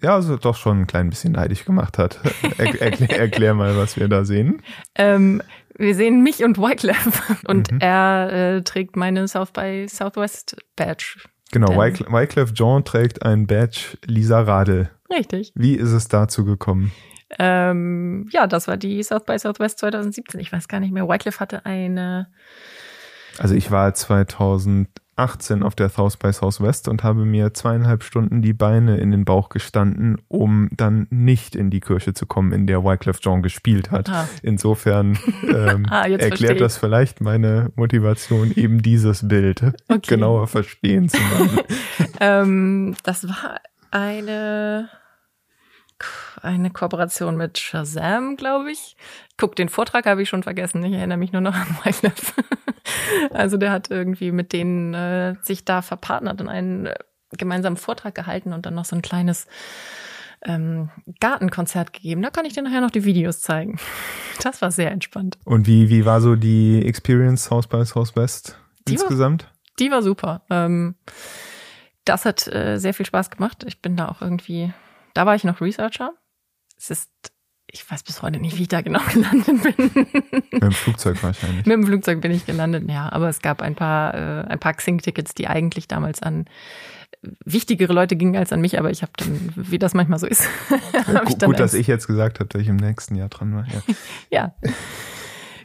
ja 0.01 0.15
also 0.15 0.37
doch 0.37 0.55
schon 0.55 0.81
ein 0.81 0.87
klein 0.87 1.09
bisschen 1.09 1.33
neidisch 1.33 1.65
gemacht 1.65 1.97
hat. 1.97 2.19
Er, 2.57 2.81
erklär, 2.81 3.19
erklär, 3.19 3.53
mal, 3.53 3.75
was 3.77 3.97
wir 3.97 4.07
da 4.07 4.23
sehen. 4.23 4.61
Ähm, 4.95 5.41
wir 5.77 5.95
sehen 5.95 6.21
mich 6.21 6.43
und 6.43 6.57
Wycliffe 6.57 7.37
und 7.47 7.71
mhm. 7.71 7.79
er 7.79 8.31
äh, 8.31 8.61
trägt 8.61 8.95
meine 8.95 9.27
South 9.27 9.51
by 9.51 9.87
Southwest 9.89 10.57
Badge. 10.75 11.17
Genau, 11.51 11.75
Wycliffe 11.77 12.53
John 12.53 12.83
trägt 12.83 13.23
ein 13.23 13.47
Badge 13.47 13.97
Lisa 14.05 14.41
Radel. 14.41 14.89
Richtig. 15.09 15.51
Wie 15.55 15.75
ist 15.75 15.91
es 15.91 16.07
dazu 16.07 16.45
gekommen? 16.45 16.91
Ähm, 17.39 18.27
ja, 18.31 18.47
das 18.47 18.67
war 18.67 18.77
die 18.77 19.01
South 19.03 19.25
by 19.25 19.37
Southwest 19.37 19.79
2017. 19.79 20.39
Ich 20.39 20.51
weiß 20.51 20.67
gar 20.67 20.79
nicht 20.79 20.93
mehr. 20.93 21.07
Wycliffe 21.07 21.39
hatte 21.39 21.65
eine. 21.65 22.27
Also 23.37 23.55
ich 23.55 23.71
war 23.71 23.93
2018 25.21 25.63
auf 25.63 25.75
der 25.75 25.89
South 25.89 26.17
by 26.17 26.33
Southwest 26.33 26.87
und 26.87 27.03
habe 27.03 27.25
mir 27.25 27.53
zweieinhalb 27.53 28.03
Stunden 28.03 28.41
die 28.41 28.53
Beine 28.53 28.97
in 28.97 29.11
den 29.11 29.25
Bauch 29.25 29.49
gestanden, 29.49 30.17
um 30.27 30.69
dann 30.71 31.07
nicht 31.09 31.55
in 31.55 31.69
die 31.69 31.79
Kirche 31.79 32.13
zu 32.13 32.25
kommen, 32.25 32.51
in 32.51 32.67
der 32.67 32.83
Wycliffe 32.83 33.19
John 33.21 33.41
gespielt 33.41 33.91
hat. 33.91 34.09
Ah. 34.09 34.27
Insofern 34.41 35.17
ähm, 35.43 35.85
ah, 35.89 36.07
erklärt 36.07 36.61
das 36.61 36.77
vielleicht 36.77 37.21
meine 37.21 37.71
Motivation, 37.75 38.51
eben 38.55 38.81
dieses 38.81 39.27
Bild 39.27 39.61
okay. 39.87 40.01
genauer 40.07 40.47
verstehen 40.47 41.09
zu 41.09 41.21
machen. 41.21 41.59
ähm, 42.19 42.95
das 43.03 43.27
war 43.27 43.59
eine 43.91 44.89
eine 46.41 46.69
Kooperation 46.69 47.37
mit 47.37 47.57
Shazam, 47.57 48.35
glaube 48.35 48.71
ich. 48.71 48.95
Guck, 49.37 49.55
den 49.55 49.69
Vortrag 49.69 50.05
habe 50.05 50.21
ich 50.21 50.29
schon 50.29 50.43
vergessen. 50.43 50.83
Ich 50.83 50.93
erinnere 50.93 51.17
mich 51.17 51.31
nur 51.31 51.41
noch 51.41 51.55
an 51.55 51.77
Wycliffe. 51.83 52.33
also 53.31 53.57
der 53.57 53.71
hat 53.71 53.91
irgendwie 53.91 54.31
mit 54.31 54.53
denen 54.53 54.93
äh, 54.93 55.35
sich 55.41 55.65
da 55.65 55.81
verpartnert 55.81 56.41
und 56.41 56.49
einen 56.49 56.87
äh, 56.87 56.95
gemeinsamen 57.37 57.77
Vortrag 57.77 58.15
gehalten 58.15 58.53
und 58.53 58.65
dann 58.65 58.75
noch 58.75 58.85
so 58.85 58.95
ein 58.95 59.01
kleines 59.01 59.47
ähm, 60.43 60.89
Gartenkonzert 61.19 61.93
gegeben. 61.93 62.21
Da 62.21 62.29
kann 62.29 62.45
ich 62.45 62.53
dir 62.53 62.63
nachher 62.63 62.81
noch 62.81 62.91
die 62.91 63.05
Videos 63.05 63.41
zeigen. 63.41 63.77
Das 64.43 64.59
war 64.59 64.71
sehr 64.71 64.89
entspannt. 64.89 65.37
Und 65.45 65.67
wie, 65.67 65.89
wie 65.89 66.03
war 66.03 66.19
so 66.19 66.35
die 66.35 66.83
Experience 66.83 67.43
South 67.43 67.67
by 67.67 67.85
Southwest 67.85 68.57
die 68.87 68.93
insgesamt? 68.93 69.43
War, 69.43 69.51
die 69.79 69.91
war 69.91 70.01
super. 70.01 70.41
Ähm, 70.49 70.95
das 72.05 72.25
hat 72.25 72.47
äh, 72.47 72.79
sehr 72.79 72.95
viel 72.95 73.05
Spaß 73.05 73.29
gemacht. 73.29 73.63
Ich 73.67 73.83
bin 73.83 73.95
da 73.95 74.07
auch 74.07 74.19
irgendwie 74.23 74.73
da 75.13 75.25
war 75.25 75.35
ich 75.35 75.43
noch 75.43 75.61
Researcher. 75.61 76.13
Es 76.77 76.89
ist, 76.89 77.11
ich 77.67 77.89
weiß 77.89 78.03
bis 78.03 78.21
heute 78.21 78.39
nicht, 78.39 78.57
wie 78.57 78.63
ich 78.63 78.67
da 78.67 78.81
genau 78.81 79.01
gelandet 79.13 79.75
bin. 79.75 80.05
Mit 80.51 80.63
dem 80.63 80.71
Flugzeug 80.71 81.21
wahrscheinlich. 81.23 81.65
Mit 81.65 81.75
dem 81.75 81.85
Flugzeug 81.85 82.21
bin 82.21 82.31
ich 82.31 82.45
gelandet, 82.45 82.89
ja. 82.89 83.11
Aber 83.11 83.29
es 83.29 83.41
gab 83.41 83.61
ein 83.61 83.75
paar, 83.75 84.13
äh, 84.13 84.47
ein 84.47 84.59
paar 84.59 84.73
Xing-Tickets, 84.73 85.33
die 85.33 85.47
eigentlich 85.47 85.87
damals 85.87 86.21
an 86.21 86.45
wichtigere 87.45 87.93
Leute 87.93 88.15
gingen 88.15 88.35
als 88.35 88.51
an 88.51 88.61
mich, 88.61 88.79
aber 88.79 88.89
ich 88.89 89.01
habe 89.01 89.11
dann, 89.17 89.51
wie 89.55 89.79
das 89.79 89.93
manchmal 89.93 90.19
so 90.19 90.27
ist, 90.27 90.47
ja, 90.93 91.23
ich 91.27 91.37
dann 91.37 91.51
gut, 91.51 91.59
dass 91.59 91.73
ich 91.73 91.87
jetzt 91.87 92.07
gesagt 92.07 92.39
habe, 92.39 92.49
dass 92.49 92.61
ich 92.61 92.67
im 92.67 92.77
nächsten 92.77 93.15
Jahr 93.15 93.29
dran 93.29 93.53
war. 93.53 93.65
Ja. 93.67 93.81
ja. 94.31 94.55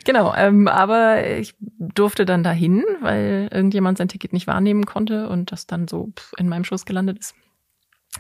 Genau, 0.04 0.34
ähm, 0.36 0.68
aber 0.68 1.26
ich 1.26 1.56
durfte 1.78 2.26
dann 2.26 2.44
dahin, 2.44 2.84
weil 3.00 3.48
irgendjemand 3.50 3.98
sein 3.98 4.08
Ticket 4.08 4.32
nicht 4.32 4.46
wahrnehmen 4.46 4.86
konnte 4.86 5.28
und 5.28 5.50
das 5.50 5.66
dann 5.66 5.88
so 5.88 6.12
in 6.36 6.48
meinem 6.48 6.64
Schoß 6.64 6.84
gelandet 6.84 7.18
ist. 7.18 7.34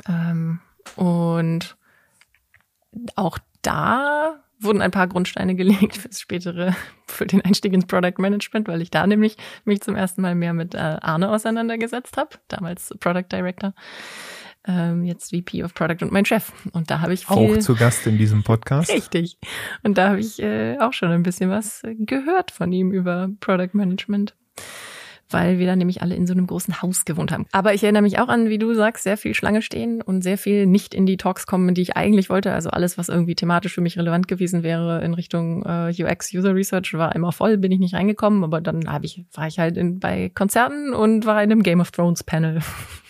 Ähm, 0.08 0.60
und 0.94 1.76
auch 3.16 3.38
da 3.62 4.42
wurden 4.58 4.80
ein 4.80 4.90
paar 4.90 5.06
Grundsteine 5.06 5.54
gelegt 5.54 5.96
fürs 5.96 6.20
spätere, 6.20 6.74
für 7.06 7.26
den 7.26 7.42
Einstieg 7.42 7.72
ins 7.72 7.86
Product 7.86 8.18
Management, 8.18 8.68
weil 8.68 8.82
ich 8.82 8.90
da 8.90 9.06
nämlich 9.06 9.36
mich 9.64 9.80
zum 9.80 9.96
ersten 9.96 10.22
Mal 10.22 10.34
mehr 10.34 10.54
mit 10.54 10.74
äh, 10.74 10.78
Arne 10.78 11.30
auseinandergesetzt 11.30 12.16
habe, 12.16 12.30
damals 12.48 12.94
Product 13.00 13.26
Director, 13.30 13.74
ähm, 14.66 15.04
jetzt 15.04 15.34
VP 15.34 15.62
of 15.62 15.74
Product 15.74 16.02
und 16.02 16.12
mein 16.12 16.24
Chef. 16.24 16.52
Und 16.72 16.90
da 16.90 17.00
habe 17.00 17.12
ich 17.12 17.26
viel, 17.26 17.36
auch 17.36 17.58
zu 17.58 17.74
Gast 17.76 18.06
in 18.06 18.18
diesem 18.18 18.42
Podcast. 18.42 18.90
Richtig. 18.90 19.38
Und 19.82 19.98
da 19.98 20.10
habe 20.10 20.20
ich 20.20 20.42
äh, 20.42 20.78
auch 20.78 20.92
schon 20.92 21.10
ein 21.10 21.22
bisschen 21.22 21.50
was 21.50 21.82
gehört 21.84 22.50
von 22.50 22.72
ihm 22.72 22.92
über 22.92 23.28
Product 23.40 23.74
Management 23.74 24.34
weil 25.30 25.58
wir 25.58 25.66
da 25.66 25.76
nämlich 25.76 26.02
alle 26.02 26.14
in 26.14 26.26
so 26.26 26.32
einem 26.32 26.46
großen 26.46 26.82
Haus 26.82 27.04
gewohnt 27.04 27.32
haben. 27.32 27.46
Aber 27.52 27.74
ich 27.74 27.82
erinnere 27.82 28.02
mich 28.02 28.18
auch 28.18 28.28
an, 28.28 28.48
wie 28.48 28.58
du 28.58 28.74
sagst, 28.74 29.04
sehr 29.04 29.16
viel 29.16 29.34
Schlange 29.34 29.62
stehen 29.62 30.02
und 30.02 30.22
sehr 30.22 30.38
viel 30.38 30.66
nicht 30.66 30.94
in 30.94 31.06
die 31.06 31.16
Talks 31.16 31.46
kommen, 31.46 31.74
die 31.74 31.82
ich 31.82 31.96
eigentlich 31.96 32.30
wollte. 32.30 32.52
Also 32.52 32.70
alles, 32.70 32.98
was 32.98 33.08
irgendwie 33.08 33.34
thematisch 33.34 33.74
für 33.74 33.80
mich 33.80 33.98
relevant 33.98 34.28
gewesen 34.28 34.62
wäre 34.62 35.02
in 35.04 35.14
Richtung 35.14 35.64
äh, 35.64 35.92
UX 35.98 36.32
User 36.32 36.54
Research, 36.54 36.94
war 36.94 37.14
immer 37.14 37.32
voll, 37.32 37.58
bin 37.58 37.72
ich 37.72 37.78
nicht 37.78 37.94
reingekommen. 37.94 38.44
Aber 38.44 38.60
dann 38.60 38.92
hab 38.92 39.04
ich, 39.04 39.24
war 39.32 39.46
ich 39.46 39.58
halt 39.58 39.76
in, 39.76 40.00
bei 40.00 40.30
Konzerten 40.34 40.92
und 40.94 41.26
war 41.26 41.42
in 41.42 41.50
einem 41.50 41.62
Game 41.62 41.80
of 41.80 41.90
Thrones 41.90 42.22
Panel. 42.22 42.60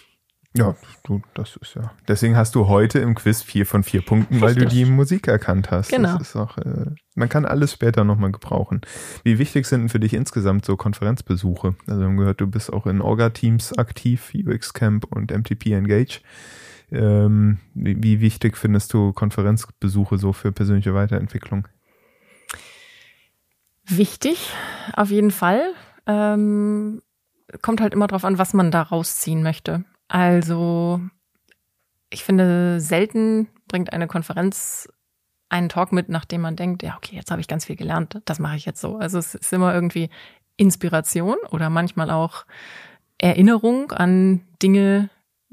Ja, 0.57 0.75
du, 1.03 1.23
das 1.35 1.57
ist 1.57 1.75
ja. 1.75 1.93
Deswegen 2.09 2.37
hast 2.37 2.55
du 2.55 2.69
heute 2.69 2.99
im 2.99 3.15
Quiz 3.15 3.43
vier 3.43 3.67
von 3.67 3.83
vier 3.83 4.03
Punkten, 4.03 4.41
weil 4.41 4.55
Richtig. 4.55 4.65
du 4.65 4.75
die 4.75 4.85
Musik 4.87 5.29
erkannt 5.29 5.71
hast. 5.71 5.91
Genau. 5.91 6.17
Das 6.17 6.29
ist 6.29 6.37
auch, 6.37 6.57
äh, 6.59 6.87
man 7.15 7.29
kann 7.29 7.45
alles 7.45 7.73
später 7.73 8.05
nochmal 8.05 8.33
gebrauchen. 8.33 8.81
Wie 9.23 9.39
wichtig 9.39 9.67
sind 9.67 9.81
denn 9.81 9.89
für 9.89 10.01
dich 10.01 10.15
insgesamt 10.15 10.65
so 10.65 10.77
Konferenzbesuche? 10.77 11.75
Also 11.87 12.01
wir 12.01 12.07
haben 12.07 12.17
gehört, 12.17 12.41
du 12.41 12.47
bist 12.47 12.73
auch 12.73 12.87
in 12.87 13.01
Orga-Teams 13.01 13.77
aktiv, 13.79 14.33
UX 14.35 14.73
Camp 14.73 15.05
und 15.11 15.31
MTP 15.31 15.73
Engage. 15.73 16.21
Ähm, 16.91 17.59
wie, 17.75 18.03
wie 18.03 18.21
wichtig 18.21 18.57
findest 18.57 18.93
du 18.93 19.13
Konferenzbesuche 19.13 20.19
so 20.19 20.33
für 20.33 20.53
persönliche 20.53 20.95
Weiterentwicklung? 20.95 21.67
Wichtig, 23.89 24.53
auf 24.95 25.11
jeden 25.11 25.31
Fall. 25.31 25.73
Ähm, 26.07 27.03
kommt 27.63 27.81
halt 27.81 27.93
immer 27.93 28.07
drauf 28.07 28.25
an, 28.25 28.39
was 28.39 28.53
man 28.55 28.71
da 28.71 28.83
rausziehen 28.83 29.43
möchte. 29.43 29.85
Also, 30.09 31.01
ich 32.11 32.25
finde, 32.25 32.81
selten 32.81 33.49
bringt 33.69 33.93
eine 33.93 34.07
Konferenz 34.07 34.89
einen 35.49 35.69
Talk 35.69 35.93
mit, 35.93 36.09
nachdem 36.09 36.41
man 36.41 36.57
denkt, 36.57 36.83
ja, 36.83 36.97
okay, 36.97 37.17
jetzt 37.17 37.31
habe 37.31 37.41
ich 37.41 37.49
ganz 37.49 37.65
viel 37.65 37.77
gelernt, 37.77 38.21
das 38.25 38.39
mache 38.39 38.57
ich 38.57 38.65
jetzt 38.65 38.81
so. 38.81 38.97
Also 38.97 39.19
es 39.19 39.35
ist 39.35 39.53
immer 39.53 39.73
irgendwie 39.73 40.11
Inspiration 40.57 41.37
oder 41.51 41.71
manchmal 41.71 42.11
auch 42.11 42.47
Erinnerung 43.19 43.93
an 43.93 44.43
Dinge, 44.63 45.11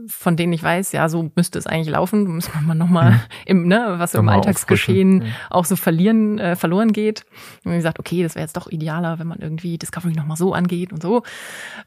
von 0.08 0.36
denen 0.36 0.54
ich 0.54 0.64
weiß, 0.64 0.92
ja, 0.92 1.10
so 1.10 1.32
müsste 1.36 1.60
es 1.60 1.68
eigentlich 1.68 1.90
laufen, 1.90 2.28
muss 2.28 2.54
man 2.54 2.66
mal 2.66 2.76
nochmal 2.76 3.12
mhm. 3.12 3.20
im, 3.46 3.68
ne, 3.68 3.96
was 3.98 4.14
im 4.14 4.30
Alltagsgeschehen 4.30 5.24
ja. 5.24 5.28
auch 5.50 5.66
so 5.66 5.76
verlieren, 5.76 6.40
äh, 6.40 6.56
verloren 6.56 6.92
geht. 6.92 7.26
Und 7.64 7.74
gesagt, 7.74 8.00
okay, 8.00 8.24
das 8.24 8.36
wäre 8.36 8.44
jetzt 8.44 8.58
doch 8.58 8.68
idealer, 8.70 9.20
wenn 9.20 9.28
man 9.28 9.40
irgendwie 9.40 9.78
Discovery 9.78 10.14
nochmal 10.14 10.38
so 10.38 10.54
angeht 10.54 10.92
und 10.92 11.02
so. 11.02 11.24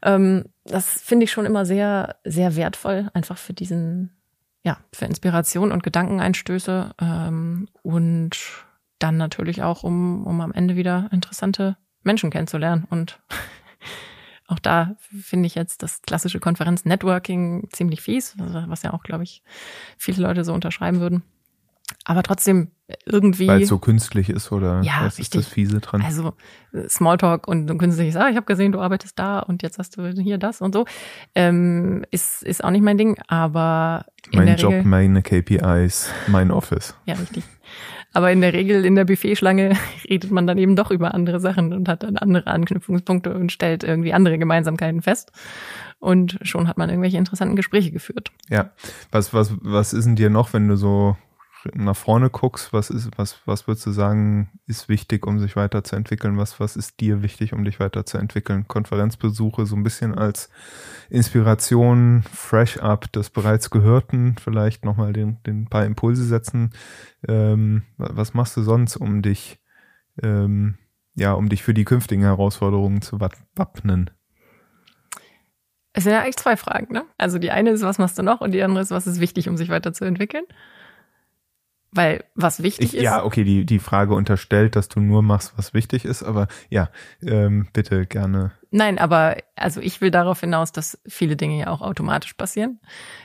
Ähm, 0.03 0.45
das 0.65 1.01
finde 1.01 1.25
ich 1.25 1.31
schon 1.31 1.45
immer 1.45 1.65
sehr, 1.65 2.15
sehr 2.23 2.55
wertvoll, 2.55 3.09
einfach 3.13 3.37
für 3.37 3.53
diesen, 3.53 4.11
ja, 4.63 4.77
für 4.93 5.05
Inspiration 5.05 5.71
und 5.71 5.83
Gedankeneinstöße 5.83 6.95
ähm, 7.01 7.67
und 7.83 8.37
dann 8.99 9.17
natürlich 9.17 9.63
auch, 9.63 9.83
um, 9.83 10.25
um 10.25 10.41
am 10.41 10.51
Ende 10.51 10.75
wieder 10.75 11.09
interessante 11.11 11.77
Menschen 12.03 12.29
kennenzulernen 12.31 12.85
und 12.89 13.19
auch 14.47 14.59
da 14.59 14.95
finde 15.21 15.47
ich 15.47 15.55
jetzt 15.55 15.83
das 15.83 16.01
klassische 16.01 16.39
Konferenz-Networking 16.39 17.67
ziemlich 17.71 18.01
fies, 18.01 18.35
was 18.37 18.83
ja 18.83 18.93
auch, 18.93 19.03
glaube 19.03 19.23
ich, 19.23 19.43
viele 19.97 20.21
Leute 20.25 20.43
so 20.43 20.53
unterschreiben 20.53 20.99
würden. 20.99 21.23
Aber 22.03 22.23
trotzdem 22.23 22.71
irgendwie. 23.05 23.47
Weil 23.47 23.61
es 23.61 23.69
so 23.69 23.79
künstlich 23.79 24.29
ist 24.29 24.51
oder 24.51 24.81
ja, 24.81 25.01
was 25.01 25.17
richtig. 25.17 25.21
ist 25.21 25.35
das 25.35 25.47
Fiese 25.47 25.79
dran? 25.79 26.01
Also 26.01 26.33
Smalltalk 26.87 27.47
und 27.47 27.77
künstlich 27.77 28.09
ist, 28.09 28.17
ah, 28.17 28.29
ich 28.29 28.35
habe 28.35 28.45
gesehen, 28.45 28.71
du 28.71 28.79
arbeitest 28.79 29.17
da 29.19 29.39
und 29.39 29.63
jetzt 29.63 29.77
hast 29.77 29.97
du 29.97 30.09
hier 30.09 30.37
das 30.37 30.61
und 30.61 30.73
so. 30.73 30.85
Ähm, 31.35 32.05
ist, 32.11 32.43
ist 32.43 32.63
auch 32.63 32.71
nicht 32.71 32.83
mein 32.83 32.97
Ding, 32.97 33.17
aber. 33.27 34.05
Mein 34.33 34.57
Job, 34.57 34.71
Regel, 34.71 34.83
meine 34.85 35.21
KPIs, 35.21 36.09
mein 36.27 36.51
Office. 36.51 36.95
Ja, 37.05 37.15
richtig. 37.15 37.43
Aber 38.13 38.31
in 38.31 38.41
der 38.41 38.53
Regel 38.53 38.85
in 38.85 38.95
der 38.95 39.05
Buffetschlange 39.05 39.77
redet 40.09 40.31
man 40.31 40.47
dann 40.47 40.57
eben 40.57 40.75
doch 40.75 40.91
über 40.91 41.13
andere 41.13 41.39
Sachen 41.39 41.73
und 41.73 41.87
hat 41.87 42.03
dann 42.03 42.17
andere 42.17 42.47
Anknüpfungspunkte 42.47 43.33
und 43.33 43.51
stellt 43.51 43.83
irgendwie 43.83 44.13
andere 44.13 44.37
Gemeinsamkeiten 44.37 45.01
fest. 45.01 45.31
Und 45.99 46.37
schon 46.41 46.67
hat 46.67 46.77
man 46.77 46.89
irgendwelche 46.89 47.17
interessanten 47.17 47.55
Gespräche 47.55 47.91
geführt. 47.91 48.31
Ja. 48.49 48.71
Was, 49.11 49.33
was, 49.33 49.53
was 49.61 49.93
ist 49.93 50.05
denn 50.05 50.15
dir 50.15 50.29
noch, 50.29 50.53
wenn 50.53 50.67
du 50.67 50.75
so 50.75 51.17
nach 51.73 51.95
vorne 51.95 52.29
guckst, 52.29 52.73
was 52.73 52.89
ist, 52.89 53.09
was, 53.17 53.39
was 53.45 53.67
würdest 53.67 53.85
du 53.85 53.91
sagen, 53.91 54.59
ist 54.65 54.89
wichtig, 54.89 55.25
um 55.25 55.39
sich 55.39 55.55
weiterzuentwickeln? 55.55 56.37
Was, 56.37 56.59
was 56.59 56.75
ist 56.75 56.99
dir 56.99 57.23
wichtig, 57.23 57.53
um 57.53 57.63
dich 57.63 57.79
weiterzuentwickeln? 57.79 58.67
Konferenzbesuche 58.67 59.65
so 59.65 59.75
ein 59.75 59.83
bisschen 59.83 60.15
als 60.15 60.49
Inspiration, 61.09 62.23
fresh 62.23 62.77
up 62.77 63.11
des 63.11 63.29
bereits 63.29 63.69
Gehörten, 63.69 64.35
vielleicht 64.39 64.85
nochmal 64.85 65.13
den, 65.13 65.41
den 65.43 65.67
paar 65.67 65.85
Impulse 65.85 66.23
setzen. 66.23 66.71
Ähm, 67.27 67.83
was 67.97 68.33
machst 68.33 68.55
du 68.57 68.61
sonst, 68.61 68.95
um 68.95 69.21
dich, 69.21 69.59
ähm, 70.21 70.77
ja, 71.15 71.33
um 71.33 71.49
dich 71.49 71.63
für 71.63 71.73
die 71.73 71.85
künftigen 71.85 72.21
Herausforderungen 72.21 73.01
zu 73.01 73.19
wappnen? 73.19 74.11
Es 75.93 76.03
sind 76.03 76.13
ja 76.13 76.21
eigentlich 76.21 76.37
zwei 76.37 76.55
Fragen, 76.57 76.93
ne? 76.93 77.05
Also 77.17 77.39
die 77.39 77.49
eine 77.49 77.71
ist, 77.71 77.81
was 77.81 77.97
machst 77.97 78.19
du 78.19 78.23
noch? 78.23 78.39
Und 78.41 78.51
die 78.51 78.61
andere 78.61 78.81
ist, 78.81 78.91
was 78.91 79.07
ist 79.07 79.19
wichtig, 79.19 79.49
um 79.49 79.57
sich 79.57 79.69
weiterzuentwickeln? 79.69 80.43
Weil 81.91 82.25
was 82.35 82.61
wichtig 82.61 82.89
ich, 82.89 82.95
ist. 82.95 83.03
Ja, 83.03 83.23
okay, 83.23 83.43
die, 83.43 83.65
die 83.65 83.79
Frage 83.79 84.13
unterstellt, 84.13 84.75
dass 84.75 84.89
du 84.89 84.99
nur 84.99 85.23
machst, 85.23 85.53
was 85.57 85.73
wichtig 85.73 86.05
ist, 86.05 86.21
aber 86.21 86.47
ja, 86.69 86.89
ähm, 87.21 87.67
bitte 87.71 88.05
gerne. 88.05 88.51
Nein, 88.71 88.99
aber 88.99 89.37
also 89.55 89.79
ich 89.79 90.01
will 90.01 90.11
darauf 90.11 90.41
hinaus, 90.41 90.73
dass 90.73 90.99
viele 91.07 91.37
Dinge 91.37 91.57
ja 91.57 91.67
auch 91.67 91.81
automatisch 91.81 92.33
passieren. 92.33 92.79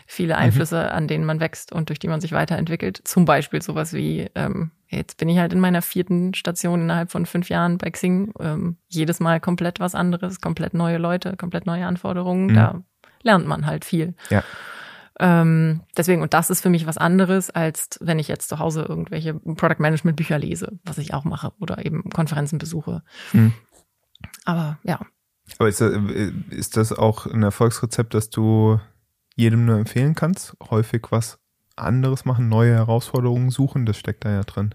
Viele 0.06 0.34
mhm. 0.34 0.40
Einflüsse, 0.40 0.76
mhm. 0.76 0.97
an 0.97 1.09
denen 1.09 1.24
man 1.24 1.40
wächst 1.40 1.72
und 1.72 1.89
durch 1.89 1.98
die 1.98 2.09
man 2.09 2.20
sich 2.20 2.32
weiterentwickelt. 2.32 3.01
Zum 3.05 3.24
Beispiel 3.24 3.60
sowas 3.60 3.93
wie, 3.93 4.30
ähm, 4.36 4.70
jetzt 4.89 5.16
bin 5.16 5.28
ich 5.28 5.39
halt 5.39 5.52
in 5.52 5.60
meiner 5.60 5.82
vierten 5.82 6.32
Station 6.34 6.82
innerhalb 6.82 7.10
von 7.10 7.26
fünf 7.26 7.48
Jahren 7.48 7.78
bei 7.78 7.90
Xing. 7.90 8.32
Ähm, 8.39 8.76
jedes 8.89 9.18
Mal 9.18 9.40
komplett 9.40 9.80
was 9.80 9.97
anderes, 9.97 10.40
komplett 10.40 10.72
neue 10.72 10.98
Leute, 10.98 11.36
komplett 11.36 11.66
neue 11.66 11.86
Anforderungen. 11.86 12.47
Mhm. 12.47 12.55
Da 12.55 12.82
lernt 13.22 13.47
man 13.47 13.66
halt 13.66 13.84
viel. 13.84 14.14
Ja. 14.30 14.44
Ähm, 15.20 15.82
deswegen, 15.97 16.22
und 16.22 16.34
das 16.34 16.51
ist 16.51 16.62
für 16.62 16.70
mich 16.70 16.86
was 16.86 16.98
anderes, 16.98 17.51
als 17.51 17.98
wenn 18.01 18.18
ich 18.18 18.28
jetzt 18.28 18.48
zu 18.48 18.59
Hause 18.59 18.82
irgendwelche 18.82 19.34
Product 19.34 19.78
Management 19.78 20.16
Bücher 20.16 20.39
lese, 20.39 20.78
was 20.84 20.98
ich 20.98 21.14
auch 21.14 21.24
mache, 21.24 21.52
oder 21.60 21.84
eben 21.84 22.09
Konferenzen 22.10 22.59
besuche. 22.59 23.02
Mhm. 23.32 23.52
Aber 24.44 24.78
ja. 24.82 25.01
Aber 25.59 25.68
ist 25.68 25.80
das, 25.80 25.93
ist 26.51 26.76
das 26.76 26.93
auch 26.93 27.26
ein 27.26 27.43
Erfolgsrezept, 27.43 28.14
das 28.14 28.30
du 28.30 28.80
jedem 29.36 29.66
nur 29.66 29.76
empfehlen 29.76 30.14
kannst? 30.14 30.56
Häufig 30.70 31.02
was 31.10 31.39
anderes 31.76 32.24
machen, 32.24 32.48
neue 32.48 32.74
Herausforderungen 32.74 33.51
suchen, 33.51 33.86
das 33.86 33.98
steckt 33.98 34.24
da 34.24 34.30
ja 34.30 34.43
drin. 34.43 34.74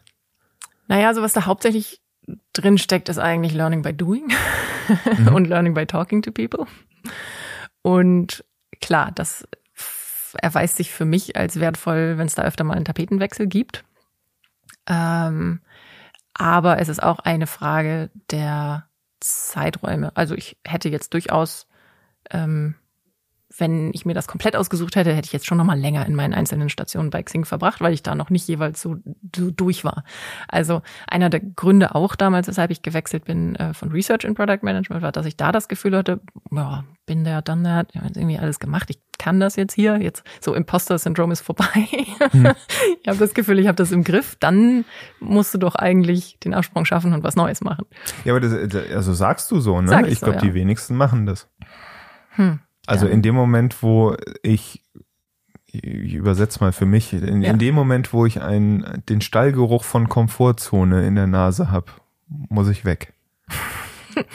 Naja, 0.87 1.07
also 1.07 1.21
was 1.21 1.33
da 1.33 1.45
hauptsächlich 1.45 2.01
drin 2.53 2.77
steckt, 2.77 3.09
ist 3.09 3.19
eigentlich 3.19 3.53
Learning 3.53 3.81
by 3.81 3.93
Doing 3.93 4.31
mhm. 5.17 5.27
und 5.33 5.45
Learning 5.45 5.73
by 5.73 5.85
Talking 5.85 6.21
to 6.21 6.31
People. 6.31 6.65
Und 7.81 8.43
klar, 8.81 9.11
das 9.13 9.47
erweist 10.41 10.77
sich 10.77 10.91
für 10.91 11.05
mich 11.05 11.35
als 11.35 11.59
wertvoll, 11.59 12.17
wenn 12.17 12.27
es 12.27 12.35
da 12.35 12.43
öfter 12.43 12.63
mal 12.63 12.75
einen 12.75 12.85
Tapetenwechsel 12.85 13.47
gibt. 13.47 13.83
Ähm, 14.87 15.61
aber 16.33 16.79
es 16.79 16.87
ist 16.87 17.01
auch 17.01 17.19
eine 17.19 17.47
Frage 17.47 18.09
der 18.31 18.87
Zeiträume. 19.19 20.11
Also 20.15 20.35
ich 20.35 20.57
hätte 20.65 20.89
jetzt 20.89 21.13
durchaus 21.13 21.67
ähm, 22.31 22.75
wenn 23.55 23.91
ich 23.93 24.05
mir 24.05 24.13
das 24.13 24.27
komplett 24.27 24.55
ausgesucht 24.55 24.95
hätte, 24.95 25.13
hätte 25.13 25.25
ich 25.25 25.33
jetzt 25.33 25.45
schon 25.45 25.57
noch 25.57 25.65
mal 25.65 25.79
länger 25.79 26.05
in 26.05 26.15
meinen 26.15 26.33
einzelnen 26.33 26.69
Stationen 26.69 27.09
bei 27.09 27.23
Xing 27.23 27.45
verbracht, 27.45 27.79
weil 27.81 27.93
ich 27.93 28.03
da 28.03 28.13
noch 28.13 28.29
nicht 28.29 28.47
jeweils 28.47 28.81
so, 28.81 28.97
so 29.35 29.51
durch 29.51 29.85
war. 29.85 30.03
Also 30.47 30.81
einer 31.07 31.29
der 31.29 31.39
Gründe 31.39 31.95
auch 31.95 32.15
damals, 32.15 32.47
weshalb 32.47 32.71
ich 32.71 32.81
gewechselt 32.81 33.25
bin 33.25 33.55
äh, 33.55 33.73
von 33.73 33.91
Research 33.91 34.25
in 34.25 34.35
Product 34.35 34.59
Management, 34.63 35.01
war, 35.01 35.11
dass 35.11 35.25
ich 35.25 35.37
da 35.37 35.51
das 35.51 35.67
Gefühl 35.67 35.95
hatte, 35.95 36.19
ja, 36.51 36.83
bin 37.05 37.23
der, 37.23 37.41
dann 37.41 37.63
der, 37.63 37.87
ich 37.89 37.95
habe 37.95 38.07
irgendwie 38.15 38.37
alles 38.37 38.59
gemacht, 38.59 38.89
ich 38.89 38.99
kann 39.17 39.39
das 39.39 39.55
jetzt 39.55 39.73
hier, 39.73 40.01
jetzt 40.01 40.23
so 40.41 40.53
Imposter-Syndrom 40.53 41.31
ist 41.31 41.41
vorbei. 41.41 41.87
Hm. 42.31 42.51
ich 43.01 43.07
habe 43.07 43.17
das 43.17 43.33
Gefühl, 43.33 43.59
ich 43.59 43.67
habe 43.67 43.77
das 43.77 43.91
im 43.91 44.03
Griff, 44.03 44.35
dann 44.39 44.83
musst 45.19 45.53
du 45.53 45.57
doch 45.57 45.75
eigentlich 45.75 46.37
den 46.39 46.53
Absprung 46.53 46.83
schaffen 46.83 47.13
und 47.13 47.23
was 47.23 47.35
Neues 47.35 47.61
machen. 47.61 47.85
Ja, 48.25 48.33
aber 48.33 48.41
das, 48.41 48.53
also 48.91 49.13
sagst 49.13 49.49
du 49.51 49.59
so, 49.59 49.79
ne? 49.81 49.87
Sag 49.87 50.05
ich, 50.05 50.13
ich 50.13 50.19
glaube, 50.19 50.39
so, 50.39 50.45
ja. 50.45 50.51
die 50.51 50.53
wenigsten 50.53 50.95
machen 50.95 51.25
das. 51.25 51.47
Hm. 52.31 52.59
Also 52.87 53.05
ja. 53.05 53.11
in 53.11 53.21
dem 53.21 53.35
Moment, 53.35 53.83
wo 53.83 54.15
ich, 54.41 54.83
ich 55.65 56.13
übersetze 56.13 56.59
mal 56.61 56.71
für 56.71 56.85
mich, 56.85 57.13
in, 57.13 57.41
ja. 57.41 57.51
in 57.51 57.59
dem 57.59 57.75
Moment, 57.75 58.13
wo 58.13 58.25
ich 58.25 58.41
einen, 58.41 59.03
den 59.09 59.21
Stallgeruch 59.21 59.83
von 59.83 60.09
Komfortzone 60.09 61.05
in 61.05 61.15
der 61.15 61.27
Nase 61.27 61.69
habe, 61.69 61.91
muss 62.27 62.69
ich 62.69 62.85
weg. 62.85 63.13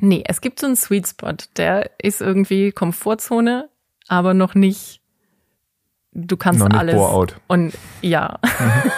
nee, 0.00 0.22
es 0.26 0.40
gibt 0.40 0.60
so 0.60 0.66
einen 0.66 0.76
Sweet 0.76 1.08
Spot, 1.08 1.34
der 1.56 1.90
ist 1.98 2.20
irgendwie 2.20 2.70
Komfortzone, 2.70 3.68
aber 4.06 4.32
noch 4.32 4.54
nicht, 4.54 5.00
du 6.12 6.36
kannst 6.36 6.60
noch 6.60 6.68
nicht 6.68 6.78
alles. 6.78 6.94
Bore-out. 6.94 7.40
Und 7.48 7.74
ja. 8.02 8.38
Mhm. 8.42 8.90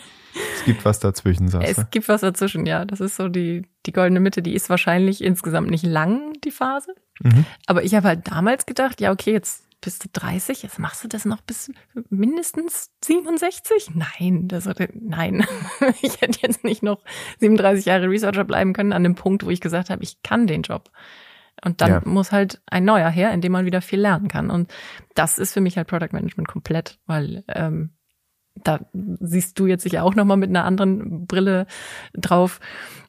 Es 0.54 0.64
gibt 0.64 0.84
was 0.84 1.00
dazwischen, 1.00 1.48
sagst 1.48 1.76
du? 1.76 1.80
Es 1.82 1.90
gibt 1.90 2.08
was 2.08 2.20
dazwischen, 2.20 2.66
ja. 2.66 2.84
Das 2.84 3.00
ist 3.00 3.16
so 3.16 3.28
die, 3.28 3.66
die 3.86 3.92
goldene 3.92 4.20
Mitte. 4.20 4.42
Die 4.42 4.54
ist 4.54 4.70
wahrscheinlich 4.70 5.22
insgesamt 5.22 5.70
nicht 5.70 5.84
lang, 5.84 6.32
die 6.44 6.50
Phase. 6.50 6.94
Mhm. 7.20 7.44
Aber 7.66 7.84
ich 7.84 7.94
habe 7.94 8.08
halt 8.08 8.30
damals 8.30 8.66
gedacht, 8.66 9.00
ja, 9.00 9.12
okay, 9.12 9.32
jetzt 9.32 9.66
bist 9.80 10.04
du 10.04 10.08
30, 10.12 10.62
jetzt 10.62 10.78
machst 10.78 11.04
du 11.04 11.08
das 11.08 11.24
noch 11.24 11.40
bis 11.42 11.70
mindestens 12.10 12.90
67? 13.04 13.90
Nein, 13.94 14.48
das 14.48 14.68
nein. 14.94 15.46
ich 16.02 16.20
hätte 16.20 16.40
jetzt 16.42 16.64
nicht 16.64 16.82
noch 16.82 17.02
37 17.40 17.84
Jahre 17.84 18.08
Researcher 18.10 18.44
bleiben 18.44 18.72
können 18.72 18.92
an 18.92 19.04
dem 19.04 19.14
Punkt, 19.14 19.44
wo 19.44 19.50
ich 19.50 19.60
gesagt 19.60 19.90
habe, 19.90 20.02
ich 20.02 20.22
kann 20.22 20.46
den 20.46 20.62
Job. 20.62 20.90
Und 21.64 21.80
dann 21.80 21.90
ja. 21.90 22.02
muss 22.04 22.32
halt 22.32 22.60
ein 22.66 22.84
neuer 22.84 23.08
her, 23.08 23.32
in 23.32 23.40
dem 23.40 23.52
man 23.52 23.64
wieder 23.64 23.80
viel 23.80 24.00
lernen 24.00 24.28
kann. 24.28 24.50
Und 24.50 24.72
das 25.14 25.38
ist 25.38 25.52
für 25.52 25.60
mich 25.60 25.76
halt 25.76 25.88
Product 25.88 26.12
Management 26.12 26.48
komplett, 26.48 26.98
weil 27.06 27.44
ähm, 27.48 27.90
da 28.64 28.80
siehst 28.92 29.58
du 29.58 29.66
jetzt 29.66 29.82
sicher 29.82 30.04
auch 30.04 30.14
nochmal 30.14 30.36
mit 30.36 30.50
einer 30.50 30.64
anderen 30.64 31.26
Brille 31.26 31.66
drauf. 32.14 32.60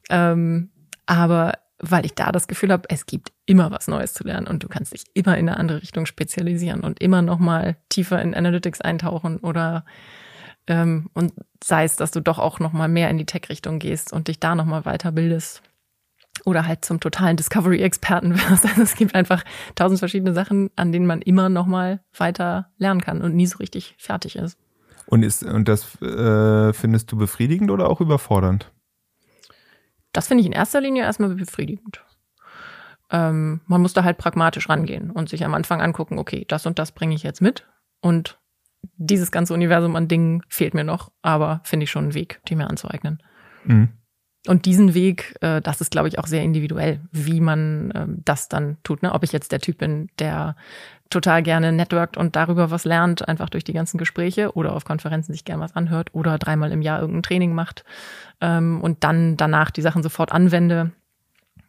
Ähm, 0.10 0.69
aber 1.06 1.53
weil 1.80 2.06
ich 2.06 2.15
da 2.15 2.32
das 2.32 2.48
Gefühl 2.48 2.72
habe, 2.72 2.90
es 2.90 3.06
gibt 3.06 3.32
immer 3.45 3.72
was 3.72 3.88
Neues 3.88 4.14
zu 4.14 4.24
lernen 4.24 4.48
und 4.48 4.64
du 4.64 4.68
kannst 4.68 4.94
dich 4.94 5.03
immer 5.14 5.38
in 5.38 5.48
eine 5.48 5.57
andere 5.57 5.82
Richtung 5.82 6.06
spezialisieren 6.06 6.82
und 6.82 7.02
immer 7.02 7.22
nochmal 7.22 7.78
tiefer 7.90 8.22
in 8.22 8.34
Analytics 8.34 8.82
eintauchen 8.82 9.38
oder 9.38 9.86
ähm, 10.68 11.10
und 11.14 11.34
sei 11.64 11.84
es, 11.84 11.95
dass 11.95 12.11
du 12.11 12.22
doch 12.22 12.40
auch 12.40 12.60
nochmal 12.60 12.90
mehr 12.90 13.10
in 13.10 13.18
die 13.18 13.26
Tech-Richtung 13.26 13.80
gehst 13.80 14.11
und 14.11 14.28
dich 14.28 14.40
da 14.40 14.56
nochmal 14.56 14.84
weiterbildest 14.84 15.61
oder 16.45 16.68
halt 16.68 16.84
zum 16.84 16.99
totalen 16.99 17.38
Discovery-Experten 17.38 18.36
wirst. 18.49 18.65
Also 18.65 18.82
es 18.82 18.95
gibt 18.95 19.15
einfach 19.15 19.44
tausend 19.76 19.99
verschiedene 19.99 20.34
Sachen, 20.34 20.69
an 20.76 20.91
denen 20.91 21.06
man 21.06 21.22
immer 21.22 21.49
nochmal 21.49 22.02
weiter 22.15 22.72
lernen 22.78 23.02
kann 23.02 23.22
und 23.22 23.36
nie 23.36 23.48
so 23.48 23.60
richtig 23.60 23.95
fertig 23.98 24.36
ist. 24.36 24.57
Und 25.08 25.24
ist 25.24 25.44
und 25.44 25.68
das 25.68 26.02
äh, 26.02 26.74
findest 26.74 27.12
du 27.12 27.18
befriedigend 27.18 27.72
oder 27.72 27.90
auch 27.90 28.02
überfordernd? 28.02 28.72
Das 30.12 30.28
finde 30.28 30.42
ich 30.42 30.48
in 30.48 30.54
erster 30.54 30.82
Linie 30.82 31.04
erstmal 31.04 31.34
befriedigend. 31.36 32.04
Ähm, 33.10 33.62
man 33.68 33.82
muss 33.82 33.94
da 33.94 34.04
halt 34.04 34.18
pragmatisch 34.18 34.68
rangehen 34.68 35.12
und 35.12 35.30
sich 35.30 35.46
am 35.46 35.54
Anfang 35.54 35.82
angucken, 35.82 36.20
okay, 36.20 36.46
das 36.48 36.66
und 36.66 36.78
das 36.78 36.92
bringe 36.92 37.16
ich 37.16 37.24
jetzt 37.24 37.42
mit 37.42 37.66
und 38.02 38.38
dieses 38.98 39.32
ganze 39.32 39.54
Universum 39.54 39.96
an 39.96 40.08
Dingen 40.08 40.44
fehlt 40.50 40.74
mir 40.74 40.84
noch, 40.84 41.12
aber 41.22 41.62
finde 41.64 41.86
ich 41.86 41.92
schon 41.92 42.06
einen 42.06 42.14
Weg, 42.14 42.42
die 42.48 42.56
mir 42.56 42.70
anzueignen. 42.70 43.22
Mhm. 43.64 43.90
und 44.48 44.66
diesen 44.66 44.94
Weg, 44.94 45.36
äh, 45.42 45.62
das 45.62 45.82
ist, 45.82 45.92
glaube 45.92 46.08
ich, 46.08 46.20
auch 46.20 46.28
sehr 46.28 46.42
individuell, 46.42 47.02
wie 47.12 47.42
man 47.42 47.92
äh, 47.92 48.08
das 48.24 48.48
dann 48.48 48.78
tut. 48.84 49.04
Ne? 49.04 49.14
Ob 49.14 49.24
ich 49.24 49.34
jetzt 49.34 49.52
der 49.52 49.60
Typ 49.60 49.80
bin, 49.80 50.10
der 50.20 50.56
total 51.10 51.44
gerne 51.44 51.72
networkt 51.72 52.18
und 52.18 52.36
darüber 52.36 52.72
was 52.72 52.86
lernt, 52.86 53.28
einfach 53.28 53.50
durch 53.50 53.64
die 53.64 53.74
ganzen 53.74 53.98
Gespräche 53.98 54.54
oder 54.54 54.74
auf 54.74 54.86
Konferenzen 54.86 55.34
sich 55.34 55.46
gern 55.46 55.60
was 55.60 55.76
anhört 55.76 56.14
oder 56.14 56.38
dreimal 56.38 56.72
im 56.72 56.82
Jahr 56.82 57.00
irgendein 57.00 57.24
Training 57.24 57.54
macht 57.54 57.84
ähm, 58.42 58.82
und 58.82 59.04
dann 59.04 59.38
danach 59.38 59.72
die 59.72 59.82
Sachen 59.82 60.04
sofort 60.04 60.32
anwende. 60.32 60.92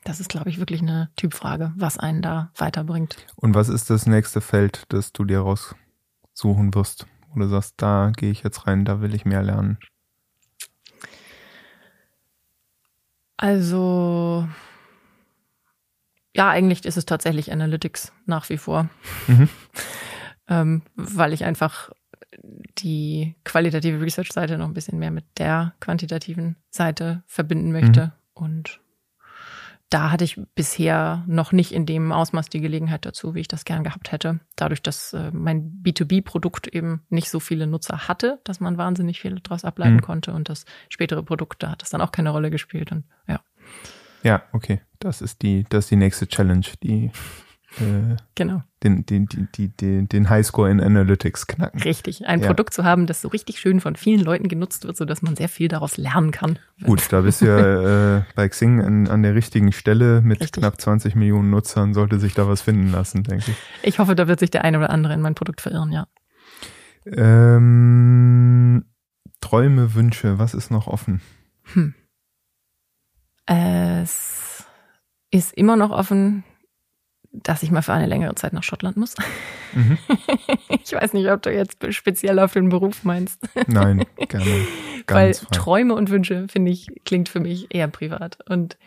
Das 0.05 0.21
ist, 0.21 0.29
glaube 0.29 0.49
ich, 0.49 0.59
wirklich 0.59 0.81
eine 0.81 1.11
Typfrage, 1.17 1.73
was 1.77 1.99
einen 1.99 2.23
da 2.23 2.51
weiterbringt. 2.57 3.17
Und 3.37 3.55
was 3.55 3.69
ist 3.69 3.91
das 3.91 4.07
nächste 4.07 4.41
Feld, 4.41 4.85
das 4.89 5.13
du 5.13 5.25
dir 5.25 5.41
raussuchen 5.41 6.75
wirst? 6.75 7.07
Wo 7.29 7.41
du 7.41 7.49
sagst, 7.49 7.75
da 7.77 8.13
gehe 8.17 8.31
ich 8.31 8.43
jetzt 8.43 8.67
rein, 8.67 8.85
da 8.85 9.01
will 9.01 9.15
ich 9.15 9.25
mehr 9.25 9.43
lernen. 9.43 9.79
Also, 13.37 14.49
ja, 16.39 16.49
eigentlich 16.49 16.85
ist 16.85 16.97
es 16.97 17.05
tatsächlich 17.05 17.51
Analytics 17.51 18.13
nach 18.25 18.49
wie 18.49 18.59
vor, 18.59 18.89
mhm. 19.27 19.49
ähm, 20.49 20.83
weil 20.95 21.33
ich 21.33 21.45
einfach 21.45 21.91
die 22.79 23.35
qualitative 23.43 24.01
Research-Seite 24.01 24.57
noch 24.57 24.69
ein 24.69 24.75
bisschen 24.75 25.01
mehr 25.01 25.11
mit 25.11 25.25
der 25.39 25.75
quantitativen 25.81 26.55
Seite 26.71 27.25
verbinden 27.27 27.73
möchte. 27.73 28.05
Mhm. 28.07 28.13
Und 28.35 28.81
da 29.91 30.13
hatte 30.13 30.23
ich 30.23 30.41
bisher 30.55 31.25
noch 31.27 31.51
nicht 31.51 31.73
in 31.73 31.87
dem 31.87 32.13
Ausmaß 32.13 32.51
die 32.51 32.61
Gelegenheit 32.61 33.05
dazu, 33.05 33.35
wie 33.35 33.41
ich 33.41 33.49
das 33.49 33.65
gern 33.65 33.83
gehabt 33.83 34.13
hätte. 34.13 34.39
Dadurch, 34.55 34.81
dass 34.81 35.15
äh, 35.15 35.33
mein 35.33 35.83
B2B-Produkt 35.83 36.69
eben 36.69 37.03
nicht 37.09 37.31
so 37.31 37.41
viele 37.41 37.67
Nutzer 37.67 38.07
hatte, 38.07 38.39
dass 38.45 38.61
man 38.61 38.79
wahnsinnig 38.79 39.21
viel 39.21 39.41
daraus 39.41 39.65
ableiten 39.65 39.97
mhm. 39.97 40.03
konnte 40.03 40.35
und 40.35 40.49
das 40.49 40.67
spätere 40.89 41.25
Produkt, 41.25 41.65
da 41.65 41.73
hat 41.73 41.83
das 41.83 41.91
dann 41.91 42.01
auch 42.01 42.13
keine 42.13 42.31
Rolle 42.31 42.51
gespielt 42.51 42.93
und 42.93 43.07
ja. 43.27 43.41
Ja, 44.23 44.43
okay. 44.53 44.81
Das 44.99 45.23
ist 45.23 45.43
die, 45.43 45.65
das 45.69 45.85
ist 45.85 45.91
die 45.91 45.97
nächste 45.97 46.27
Challenge, 46.27 46.67
die 46.83 47.11
äh, 47.81 48.17
genau. 48.35 48.63
den, 48.83 49.05
den, 49.07 49.27
die, 49.27 49.69
die, 49.69 50.09
den 50.09 50.31
Highscore 50.31 50.71
in 50.71 50.81
Analytics 50.81 51.47
knacken. 51.47 51.81
Richtig, 51.83 52.27
ein 52.27 52.41
ja. 52.41 52.47
Produkt 52.47 52.75
zu 52.75 52.85
haben, 52.85 53.07
das 53.07 53.21
so 53.21 53.29
richtig 53.29 53.61
schön 53.61 53.81
von 53.81 53.95
vielen 53.95 54.21
Leuten 54.21 54.49
genutzt 54.49 54.85
wird, 54.85 54.97
sodass 54.97 55.23
man 55.23 55.37
sehr 55.37 55.49
viel 55.49 55.69
daraus 55.69 55.97
lernen 55.97 56.31
kann. 56.31 56.59
Gut, 56.83 57.03
da 57.11 57.21
bist 57.21 57.43
du 57.43 57.47
ja 57.47 58.19
äh, 58.19 58.23
bei 58.35 58.49
Xing 58.49 58.81
an, 58.81 59.07
an 59.09 59.23
der 59.23 59.35
richtigen 59.35 59.73
Stelle 59.73 60.23
mit 60.23 60.41
richtig. 60.41 60.63
knapp 60.63 60.81
20 60.81 61.15
Millionen 61.15 61.51
Nutzern, 61.51 61.95
sollte 61.95 62.19
sich 62.19 62.35
da 62.35 62.49
was 62.49 62.63
finden 62.63 62.91
lassen, 62.91 63.23
denke 63.23 63.51
ich. 63.51 63.57
Ich 63.83 63.99
hoffe, 63.99 64.15
da 64.15 64.27
wird 64.27 64.41
sich 64.41 64.51
der 64.51 64.65
eine 64.65 64.79
oder 64.79 64.91
andere 64.91 65.15
in 65.15 65.21
mein 65.21 65.35
Produkt 65.35 65.61
verirren, 65.61 65.93
ja. 65.93 66.07
Ähm, 67.07 68.85
Träume, 69.41 69.95
Wünsche, 69.95 70.39
was 70.39 70.55
ist 70.55 70.71
noch 70.71 70.87
offen? 70.87 71.21
Hm. 71.75 71.95
Es 73.49 74.67
ist 75.31 75.55
immer 75.55 75.77
noch 75.77 75.91
offen, 75.91 76.45
dass 77.33 77.63
ich 77.63 77.71
mal 77.71 77.83
für 77.83 77.93
eine 77.93 78.07
längere 78.07 78.35
Zeit 78.35 78.53
nach 78.53 78.63
Schottland 78.63 78.97
muss. 78.97 79.15
Mhm. 79.75 79.99
Ich 80.85 80.95
weiß 80.95 81.13
nicht, 81.13 81.31
ob 81.31 81.43
du 81.43 81.53
jetzt 81.53 81.93
speziell 81.93 82.39
auf 82.39 82.55
den 82.55 82.71
Beruf 82.71 83.05
meinst. 83.05 83.47
Nein, 83.67 84.07
gerne. 84.29 84.67
Weil 85.07 85.35
frei. 85.35 85.47
Träume 85.51 85.95
und 85.95 86.09
Wünsche, 86.09 86.47
finde 86.49 86.73
ich, 86.73 86.87
klingt 87.05 87.29
für 87.29 87.41
mich 87.41 87.75
eher 87.75 87.89
privat. 87.89 88.39
Und 88.49 88.79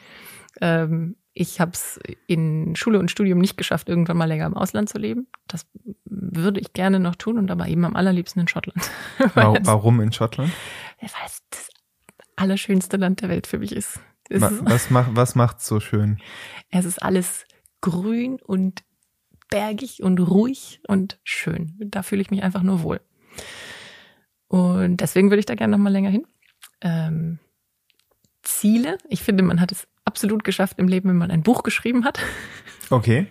ähm, 0.62 1.16
ich 1.34 1.60
habe 1.60 1.72
es 1.74 2.00
in 2.26 2.76
Schule 2.76 2.98
und 2.98 3.12
Studium 3.12 3.38
nicht 3.38 3.56
geschafft, 3.56 3.88
irgendwann 3.88 4.18
mal 4.18 4.26
länger 4.26 4.48
im 4.48 4.56
Ausland 4.56 4.90
zu 4.90 4.98
leben. 4.98 5.28
Das 5.48 5.68
würde 6.06 6.60
ich 6.60 6.74
gerne 6.74 7.00
noch 7.00 7.16
tun 7.16 7.38
und 7.38 7.52
aber 7.52 7.68
eben 7.68 7.86
am 7.86 7.96
allerliebsten 7.96 8.42
in 8.42 8.48
Schottland. 8.48 8.90
Warum 9.36 10.02
in 10.02 10.12
Schottland? 10.12 10.52
Weil 11.00 11.10
es 11.26 11.42
das 11.52 11.70
allerschönste 12.36 12.98
Land 12.98 13.22
der 13.22 13.30
Welt 13.30 13.46
für 13.46 13.60
mich 13.60 13.76
ist. 13.76 14.00
Was 14.40 14.90
macht 14.90 15.16
was 15.16 15.36
macht's 15.36 15.68
so 15.68 15.80
schön? 15.80 16.20
Es 16.70 16.86
ist 16.86 17.02
alles 17.02 17.46
grün 17.82 18.40
und 18.42 18.84
bergig 19.50 20.02
und 20.02 20.20
ruhig 20.20 20.82
und 20.88 21.20
schön. 21.24 21.76
Da 21.80 22.04
fühle 22.04 22.22
ich 22.22 22.32
mich 22.32 22.44
einfach 22.44 22.64
nur 22.64 22.84
wohl. 22.84 23.02
Und 24.48 24.98
deswegen 24.98 25.30
würde 25.30 25.40
ich 25.40 25.46
da 25.46 25.56
gerne 25.56 25.72
noch 25.72 25.84
mal 25.84 25.92
länger 25.92 26.10
hin. 26.10 26.26
Ähm, 26.82 27.40
Ziele. 28.44 28.98
Ich 29.10 29.24
finde, 29.24 29.44
man 29.44 29.62
hat 29.62 29.72
es 29.72 29.88
absolut 30.06 30.44
geschafft 30.44 30.80
im 30.80 30.88
Leben, 30.88 31.10
wenn 31.10 31.18
man 31.18 31.32
ein 31.32 31.44
Buch 31.44 31.64
geschrieben 31.64 32.06
hat. 32.06 32.20
Okay. 32.90 33.28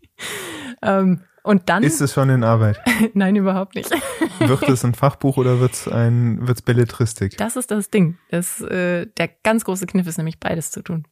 ähm, 0.82 1.22
und 1.42 1.68
dann. 1.68 1.82
Ist 1.82 2.00
es 2.00 2.12
schon 2.12 2.30
in 2.30 2.44
Arbeit? 2.44 2.80
Nein, 3.14 3.36
überhaupt 3.36 3.74
nicht. 3.74 3.90
Wird 4.38 4.68
es 4.68 4.84
ein 4.84 4.94
Fachbuch 4.94 5.36
oder 5.36 5.60
wird 5.60 5.72
es 5.72 5.88
ein 5.88 6.46
wird's 6.46 6.62
Belletristik? 6.62 7.36
Das 7.36 7.56
ist 7.56 7.70
das 7.70 7.90
Ding. 7.90 8.18
Das, 8.30 8.60
äh, 8.60 9.06
der 9.06 9.28
ganz 9.42 9.64
große 9.64 9.86
Kniff 9.86 10.06
ist 10.06 10.18
nämlich 10.18 10.40
beides 10.40 10.70
zu 10.70 10.82
tun 10.82 11.06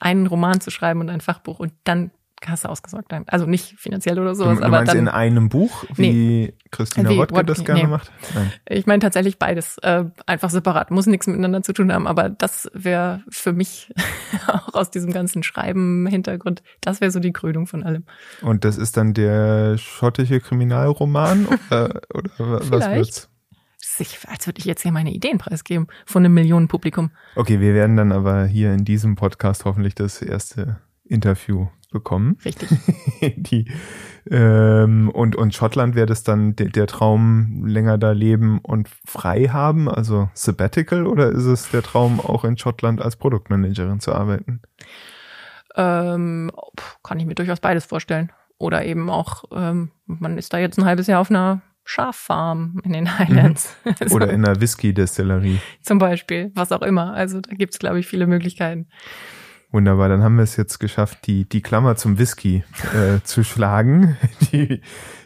einen 0.00 0.26
Roman 0.26 0.60
zu 0.60 0.70
schreiben 0.70 1.00
und 1.00 1.10
ein 1.10 1.20
Fachbuch 1.20 1.60
und 1.60 1.72
dann 1.84 2.10
hast 2.48 2.64
du 2.64 2.68
ausgesorgt. 2.68 3.12
Also 3.26 3.46
nicht 3.46 3.78
finanziell 3.78 4.18
oder 4.18 4.34
sowas. 4.34 4.58
Du, 4.58 4.64
du 4.64 4.70
meinst 4.70 4.92
dann, 4.92 4.98
in 4.98 5.08
einem 5.08 5.48
Buch, 5.48 5.84
wie 5.94 6.10
nee, 6.10 6.54
Christina 6.70 7.10
wie 7.10 7.18
Wodke 7.18 7.44
das 7.44 7.64
gerne 7.64 7.82
nee. 7.82 7.86
macht? 7.88 8.10
Nein. 8.34 8.52
Ich 8.68 8.86
meine 8.86 9.00
tatsächlich 9.00 9.38
beides. 9.38 9.78
Äh, 9.78 10.04
einfach 10.26 10.50
separat. 10.50 10.90
Muss 10.90 11.06
nichts 11.06 11.26
miteinander 11.26 11.62
zu 11.62 11.72
tun 11.72 11.92
haben, 11.92 12.06
aber 12.06 12.28
das 12.28 12.70
wäre 12.74 13.22
für 13.28 13.52
mich 13.52 13.92
auch 14.46 14.74
aus 14.74 14.90
diesem 14.90 15.12
ganzen 15.12 15.42
Schreiben-Hintergrund, 15.42 16.62
das 16.80 17.00
wäre 17.00 17.10
so 17.10 17.20
die 17.20 17.32
Krönung 17.32 17.66
von 17.66 17.82
allem. 17.82 18.04
Und 18.42 18.64
das 18.64 18.76
ist 18.76 18.96
dann 18.96 19.14
der 19.14 19.78
schottische 19.78 20.40
Kriminalroman 20.40 21.46
oder, 21.70 22.00
oder 22.14 22.70
was 22.70 22.90
wird's? 22.90 23.30
sich, 23.96 24.18
als 24.28 24.46
würde 24.46 24.58
ich 24.58 24.64
jetzt 24.64 24.82
hier 24.82 24.92
meine 24.92 25.12
Ideen 25.12 25.38
preisgeben 25.38 25.86
von 26.06 26.24
einem 26.24 26.34
Millionenpublikum. 26.34 27.10
Okay, 27.36 27.60
wir 27.60 27.74
werden 27.74 27.96
dann 27.96 28.12
aber 28.12 28.46
hier 28.46 28.72
in 28.72 28.84
diesem 28.84 29.14
Podcast 29.14 29.64
hoffentlich 29.64 29.94
das 29.94 30.20
erste 30.22 30.80
Interview 31.04 31.68
bekommen. 31.94 32.36
Richtig. 32.44 32.68
Die, 33.36 33.64
ähm, 34.30 35.08
und, 35.08 35.36
und 35.36 35.54
Schottland 35.54 35.94
wäre 35.94 36.06
das 36.06 36.22
dann 36.22 36.54
de, 36.56 36.68
der 36.68 36.86
Traum, 36.86 37.64
länger 37.64 37.96
da 37.96 38.12
leben 38.12 38.58
und 38.58 38.90
frei 39.06 39.46
haben, 39.46 39.88
also 39.88 40.28
Sabbatical, 40.34 41.06
oder 41.06 41.30
ist 41.30 41.46
es 41.46 41.70
der 41.70 41.82
Traum, 41.82 42.20
auch 42.20 42.44
in 42.44 42.58
Schottland 42.58 43.00
als 43.00 43.16
Produktmanagerin 43.16 44.00
zu 44.00 44.12
arbeiten? 44.12 44.60
Ähm, 45.76 46.50
kann 47.02 47.18
ich 47.18 47.26
mir 47.26 47.34
durchaus 47.34 47.60
beides 47.60 47.86
vorstellen. 47.86 48.30
Oder 48.58 48.84
eben 48.84 49.08
auch, 49.10 49.44
ähm, 49.52 49.90
man 50.06 50.38
ist 50.38 50.52
da 50.52 50.58
jetzt 50.58 50.78
ein 50.78 50.84
halbes 50.84 51.06
Jahr 51.06 51.20
auf 51.20 51.30
einer 51.30 51.62
Schaffarm 51.84 52.80
in 52.84 52.92
den 52.92 53.18
Highlands. 53.18 53.76
Mhm. 53.84 53.94
Oder 54.12 54.30
in 54.30 54.44
einer 54.44 54.60
Whisky-Destillerie. 54.60 55.58
Zum 55.82 55.98
Beispiel, 55.98 56.50
was 56.54 56.72
auch 56.72 56.82
immer. 56.82 57.12
Also 57.12 57.40
da 57.40 57.54
gibt's 57.54 57.78
glaube 57.78 57.98
ich, 58.00 58.06
viele 58.06 58.26
Möglichkeiten. 58.26 58.88
Wunderbar, 59.74 60.08
dann 60.08 60.22
haben 60.22 60.36
wir 60.36 60.44
es 60.44 60.56
jetzt 60.56 60.78
geschafft, 60.78 61.26
die, 61.26 61.48
die 61.48 61.60
Klammer 61.60 61.96
zum 61.96 62.16
Whisky 62.16 62.62
äh, 62.94 63.20
zu 63.24 63.42
schlagen, 63.42 64.16
die, 64.52 64.80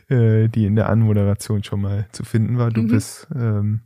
äh, 0.08 0.48
die 0.48 0.64
in 0.64 0.74
der 0.74 0.88
Anmoderation 0.88 1.62
schon 1.62 1.82
mal 1.82 2.06
zu 2.12 2.24
finden 2.24 2.56
war. 2.56 2.70
Du 2.70 2.80
mhm. 2.80 2.88
bist 2.88 3.28
ähm, 3.34 3.82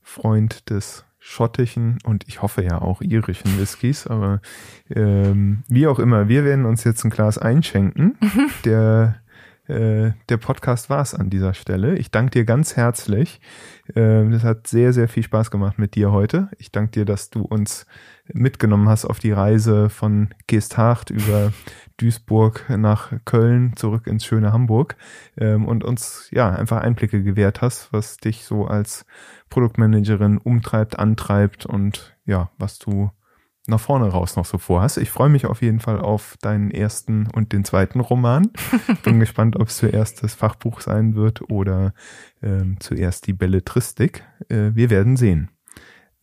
Freund 0.00 0.70
des 0.70 1.04
schottischen 1.18 1.98
und 2.04 2.26
ich 2.26 2.40
hoffe 2.40 2.62
ja 2.62 2.80
auch 2.80 3.02
irischen 3.02 3.60
Whiskys, 3.60 4.06
aber 4.06 4.40
ähm, 4.88 5.62
wie 5.68 5.86
auch 5.86 5.98
immer, 5.98 6.26
wir 6.26 6.46
werden 6.46 6.64
uns 6.64 6.84
jetzt 6.84 7.04
ein 7.04 7.10
Glas 7.10 7.36
einschenken. 7.36 8.16
Mhm. 8.18 8.50
Der 8.64 9.22
äh, 9.68 10.12
der 10.28 10.36
Podcast 10.38 10.90
war 10.90 11.02
es 11.02 11.14
an 11.14 11.30
dieser 11.30 11.54
Stelle. 11.54 11.96
Ich 11.96 12.10
danke 12.10 12.32
dir 12.32 12.44
ganz 12.44 12.76
herzlich. 12.76 13.40
Äh, 13.88 14.28
das 14.30 14.44
hat 14.44 14.66
sehr, 14.66 14.92
sehr 14.92 15.08
viel 15.08 15.22
Spaß 15.22 15.50
gemacht 15.50 15.78
mit 15.78 15.94
dir 15.94 16.12
heute. 16.12 16.48
Ich 16.58 16.72
danke 16.72 16.92
dir, 16.92 17.04
dass 17.04 17.30
du 17.30 17.42
uns 17.42 17.86
mitgenommen 18.32 18.88
hast 18.88 19.04
auf 19.04 19.18
die 19.18 19.32
Reise 19.32 19.90
von 19.90 20.30
Geesthacht 20.46 21.10
über 21.10 21.52
Duisburg 21.96 22.64
nach 22.68 23.12
Köln 23.24 23.74
zurück 23.76 24.06
ins 24.06 24.24
schöne 24.24 24.52
Hamburg 24.52 24.96
ähm, 25.36 25.66
und 25.66 25.84
uns 25.84 26.28
ja 26.30 26.50
einfach 26.50 26.80
Einblicke 26.80 27.22
gewährt 27.22 27.60
hast, 27.62 27.92
was 27.92 28.16
dich 28.16 28.44
so 28.44 28.66
als 28.66 29.04
Produktmanagerin 29.50 30.38
umtreibt, 30.38 30.98
antreibt 30.98 31.66
und 31.66 32.16
ja, 32.24 32.50
was 32.58 32.78
du 32.78 33.10
nach 33.66 33.80
vorne 33.80 34.08
raus 34.08 34.36
noch 34.36 34.44
so 34.44 34.58
vorhast. 34.58 34.98
Ich 34.98 35.10
freue 35.10 35.28
mich 35.28 35.46
auf 35.46 35.62
jeden 35.62 35.80
Fall 35.80 36.00
auf 36.00 36.36
deinen 36.40 36.70
ersten 36.70 37.28
und 37.28 37.52
den 37.52 37.64
zweiten 37.64 38.00
Roman. 38.00 38.50
Bin 39.04 39.20
gespannt, 39.20 39.56
ob 39.56 39.68
es 39.68 39.76
zuerst 39.76 40.22
das 40.22 40.34
Fachbuch 40.34 40.80
sein 40.80 41.14
wird 41.14 41.48
oder 41.50 41.94
ähm, 42.42 42.78
zuerst 42.80 43.26
die 43.26 43.32
Belletristik. 43.32 44.24
Äh, 44.48 44.74
wir 44.74 44.90
werden 44.90 45.16
sehen. 45.16 45.50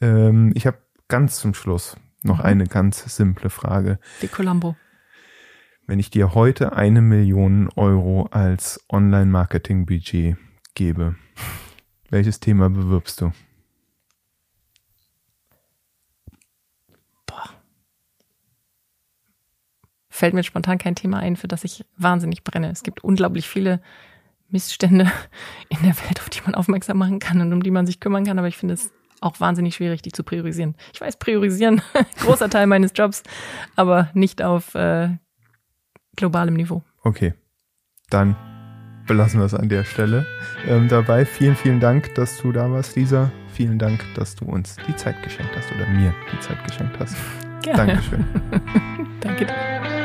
Ähm, 0.02 0.52
ich 0.54 0.68
habe 0.68 0.80
ganz 1.08 1.40
zum 1.40 1.54
Schluss 1.54 1.96
noch 2.24 2.40
mhm. 2.40 2.46
eine 2.46 2.64
ganz 2.66 3.04
simple 3.16 3.50
Frage. 3.50 4.00
Die 4.22 4.28
Columbo. 4.28 4.76
Wenn 5.88 6.00
ich 6.00 6.12
dir 6.12 6.36
heute 6.36 6.74
eine 6.74 7.02
Million 7.02 7.70
Euro 7.76 8.28
als 8.32 8.86
Online-Marketing-Budget 8.92 10.38
gebe, 10.76 11.16
welches 12.12 12.40
Thema 12.40 12.70
bewirbst 12.70 13.22
du? 13.22 13.32
Fällt 20.20 20.34
mir 20.34 20.44
spontan 20.44 20.78
kein 20.78 20.96
Thema 20.96 21.20
ein, 21.20 21.36
für 21.38 21.48
das 21.48 21.64
ich 21.64 21.86
wahnsinnig 21.98 22.44
brenne. 22.44 22.70
Es 22.70 22.84
gibt 22.84 23.04
unglaublich 23.04 23.48
viele 23.48 23.82
Missstände 24.50 25.10
in 25.70 25.78
der 25.82 25.96
Welt, 25.98 26.20
auf 26.20 26.30
die 26.30 26.42
man 26.46 26.56
aufmerksam 26.56 26.98
machen 26.98 27.20
kann 27.20 27.42
und 27.42 27.54
um 27.54 27.64
die 27.64 27.72
man 27.72 27.86
sich 27.86 28.00
kümmern 28.00 28.26
kann. 28.26 28.38
Aber 28.38 28.48
ich 28.48 28.58
finde 28.58 28.74
es 28.76 28.92
auch 29.22 29.40
wahnsinnig 29.40 29.76
schwierig, 29.76 30.02
die 30.02 30.12
zu 30.12 30.24
priorisieren. 30.24 30.76
Ich 30.94 31.02
weiß, 31.02 31.18
priorisieren, 31.18 31.82
großer 32.20 32.50
Teil 32.50 32.68
meines 32.68 32.92
Jobs, 32.94 33.24
aber 33.76 34.10
nicht 34.14 34.42
auf 34.42 34.76
äh, 34.76 35.10
globalem 36.16 36.56
Niveau. 36.56 36.84
Okay, 37.04 37.34
dann 38.10 38.36
belassen 39.08 39.40
wir 39.40 39.46
es 39.46 39.54
an 39.54 39.70
der 39.70 39.86
Stelle 39.86 40.26
ähm, 40.68 40.88
dabei. 40.88 41.26
Vielen, 41.26 41.56
vielen 41.56 41.80
Dank, 41.80 42.14
dass 42.16 42.42
du 42.42 42.52
da 42.52 42.70
warst, 42.72 42.96
Lisa. 42.96 43.32
Vielen 43.54 43.80
Dank, 43.80 44.04
dass 44.16 44.36
du 44.36 44.46
uns 44.46 44.76
die 44.88 44.96
Zeit 44.96 45.22
geschenkt 45.24 45.56
hast 45.56 45.72
oder 45.72 45.88
mir 45.88 46.14
die 46.32 46.40
Zeit 46.40 46.64
geschenkt 46.66 46.98
hast. 47.00 47.16
Gerne. 47.62 47.94
Dankeschön. 47.94 48.26
Danke 49.22 49.46
dir. 49.46 49.99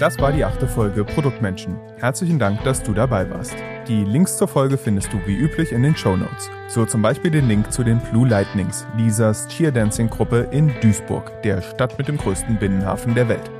Das 0.00 0.18
war 0.18 0.32
die 0.32 0.46
achte 0.46 0.66
Folge 0.66 1.04
Produktmenschen. 1.04 1.76
Herzlichen 1.98 2.38
Dank, 2.38 2.64
dass 2.64 2.82
du 2.82 2.94
dabei 2.94 3.28
warst. 3.28 3.54
Die 3.86 4.02
Links 4.02 4.38
zur 4.38 4.48
Folge 4.48 4.78
findest 4.78 5.12
du 5.12 5.18
wie 5.26 5.36
üblich 5.36 5.72
in 5.72 5.82
den 5.82 5.94
Show 5.94 6.16
Notes. 6.16 6.48
So 6.68 6.86
zum 6.86 7.02
Beispiel 7.02 7.30
den 7.30 7.48
Link 7.48 7.70
zu 7.70 7.84
den 7.84 8.00
Blue 8.00 8.26
Lightnings, 8.26 8.86
Lisas 8.96 9.46
Cheerdancing-Gruppe 9.48 10.48
in 10.52 10.72
Duisburg, 10.80 11.42
der 11.42 11.60
Stadt 11.60 11.98
mit 11.98 12.08
dem 12.08 12.16
größten 12.16 12.58
Binnenhafen 12.58 13.14
der 13.14 13.28
Welt. 13.28 13.50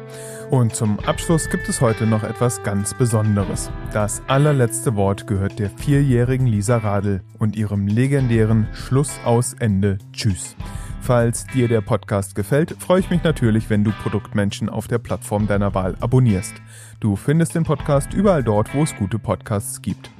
Und 0.48 0.74
zum 0.74 0.98
Abschluss 1.00 1.50
gibt 1.50 1.68
es 1.68 1.82
heute 1.82 2.06
noch 2.06 2.22
etwas 2.22 2.62
ganz 2.62 2.94
Besonderes. 2.94 3.70
Das 3.92 4.22
allerletzte 4.26 4.96
Wort 4.96 5.26
gehört 5.26 5.58
der 5.58 5.68
vierjährigen 5.68 6.46
Lisa 6.46 6.78
Radl 6.78 7.20
und 7.38 7.54
ihrem 7.54 7.86
legendären 7.86 8.66
Schluss 8.72 9.20
aus 9.26 9.52
Ende 9.58 9.98
Tschüss. 10.14 10.56
Falls 11.00 11.46
dir 11.46 11.66
der 11.66 11.80
Podcast 11.80 12.34
gefällt, 12.34 12.76
freue 12.78 13.00
ich 13.00 13.10
mich 13.10 13.24
natürlich, 13.24 13.70
wenn 13.70 13.84
du 13.84 13.90
Produktmenschen 13.90 14.68
auf 14.68 14.86
der 14.86 14.98
Plattform 14.98 15.46
deiner 15.46 15.74
Wahl 15.74 15.96
abonnierst. 16.00 16.54
Du 17.00 17.16
findest 17.16 17.54
den 17.54 17.64
Podcast 17.64 18.12
überall 18.12 18.44
dort, 18.44 18.74
wo 18.74 18.82
es 18.82 18.94
gute 18.94 19.18
Podcasts 19.18 19.80
gibt. 19.82 20.10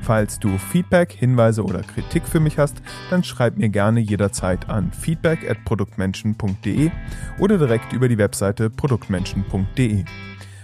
Falls 0.00 0.38
du 0.38 0.56
Feedback, 0.56 1.12
Hinweise 1.12 1.64
oder 1.64 1.82
Kritik 1.82 2.26
für 2.26 2.40
mich 2.40 2.56
hast, 2.58 2.80
dann 3.10 3.24
schreib 3.24 3.58
mir 3.58 3.68
gerne 3.68 4.00
jederzeit 4.00 4.70
an 4.70 4.92
feedback 4.92 5.50
at 5.50 5.64
produktmenschen.de 5.64 6.90
oder 7.38 7.58
direkt 7.58 7.92
über 7.92 8.08
die 8.08 8.16
Webseite 8.16 8.70
produktmenschen.de. 8.70 10.04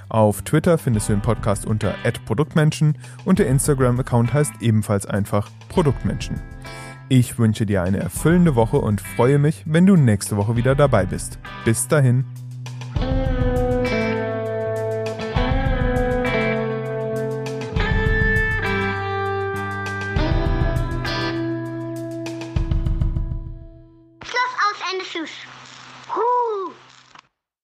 Auf 0.08 0.42
Twitter 0.42 0.78
findest 0.78 1.08
du 1.08 1.14
den 1.14 1.22
Podcast 1.22 1.66
unter 1.66 1.94
@produktmenschen 2.24 2.96
und 3.24 3.38
der 3.38 3.48
Instagram-Account 3.48 4.32
heißt 4.32 4.52
ebenfalls 4.60 5.04
einfach 5.04 5.50
Produktmenschen. 5.68 6.53
Ich 7.16 7.38
wünsche 7.38 7.64
dir 7.64 7.84
eine 7.84 7.98
erfüllende 7.98 8.56
Woche 8.56 8.78
und 8.78 9.00
freue 9.00 9.38
mich, 9.38 9.62
wenn 9.66 9.86
du 9.86 9.94
nächste 9.94 10.36
Woche 10.36 10.56
wieder 10.56 10.74
dabei 10.74 11.06
bist. 11.06 11.38
Bis 11.64 11.86
dahin. 11.86 12.24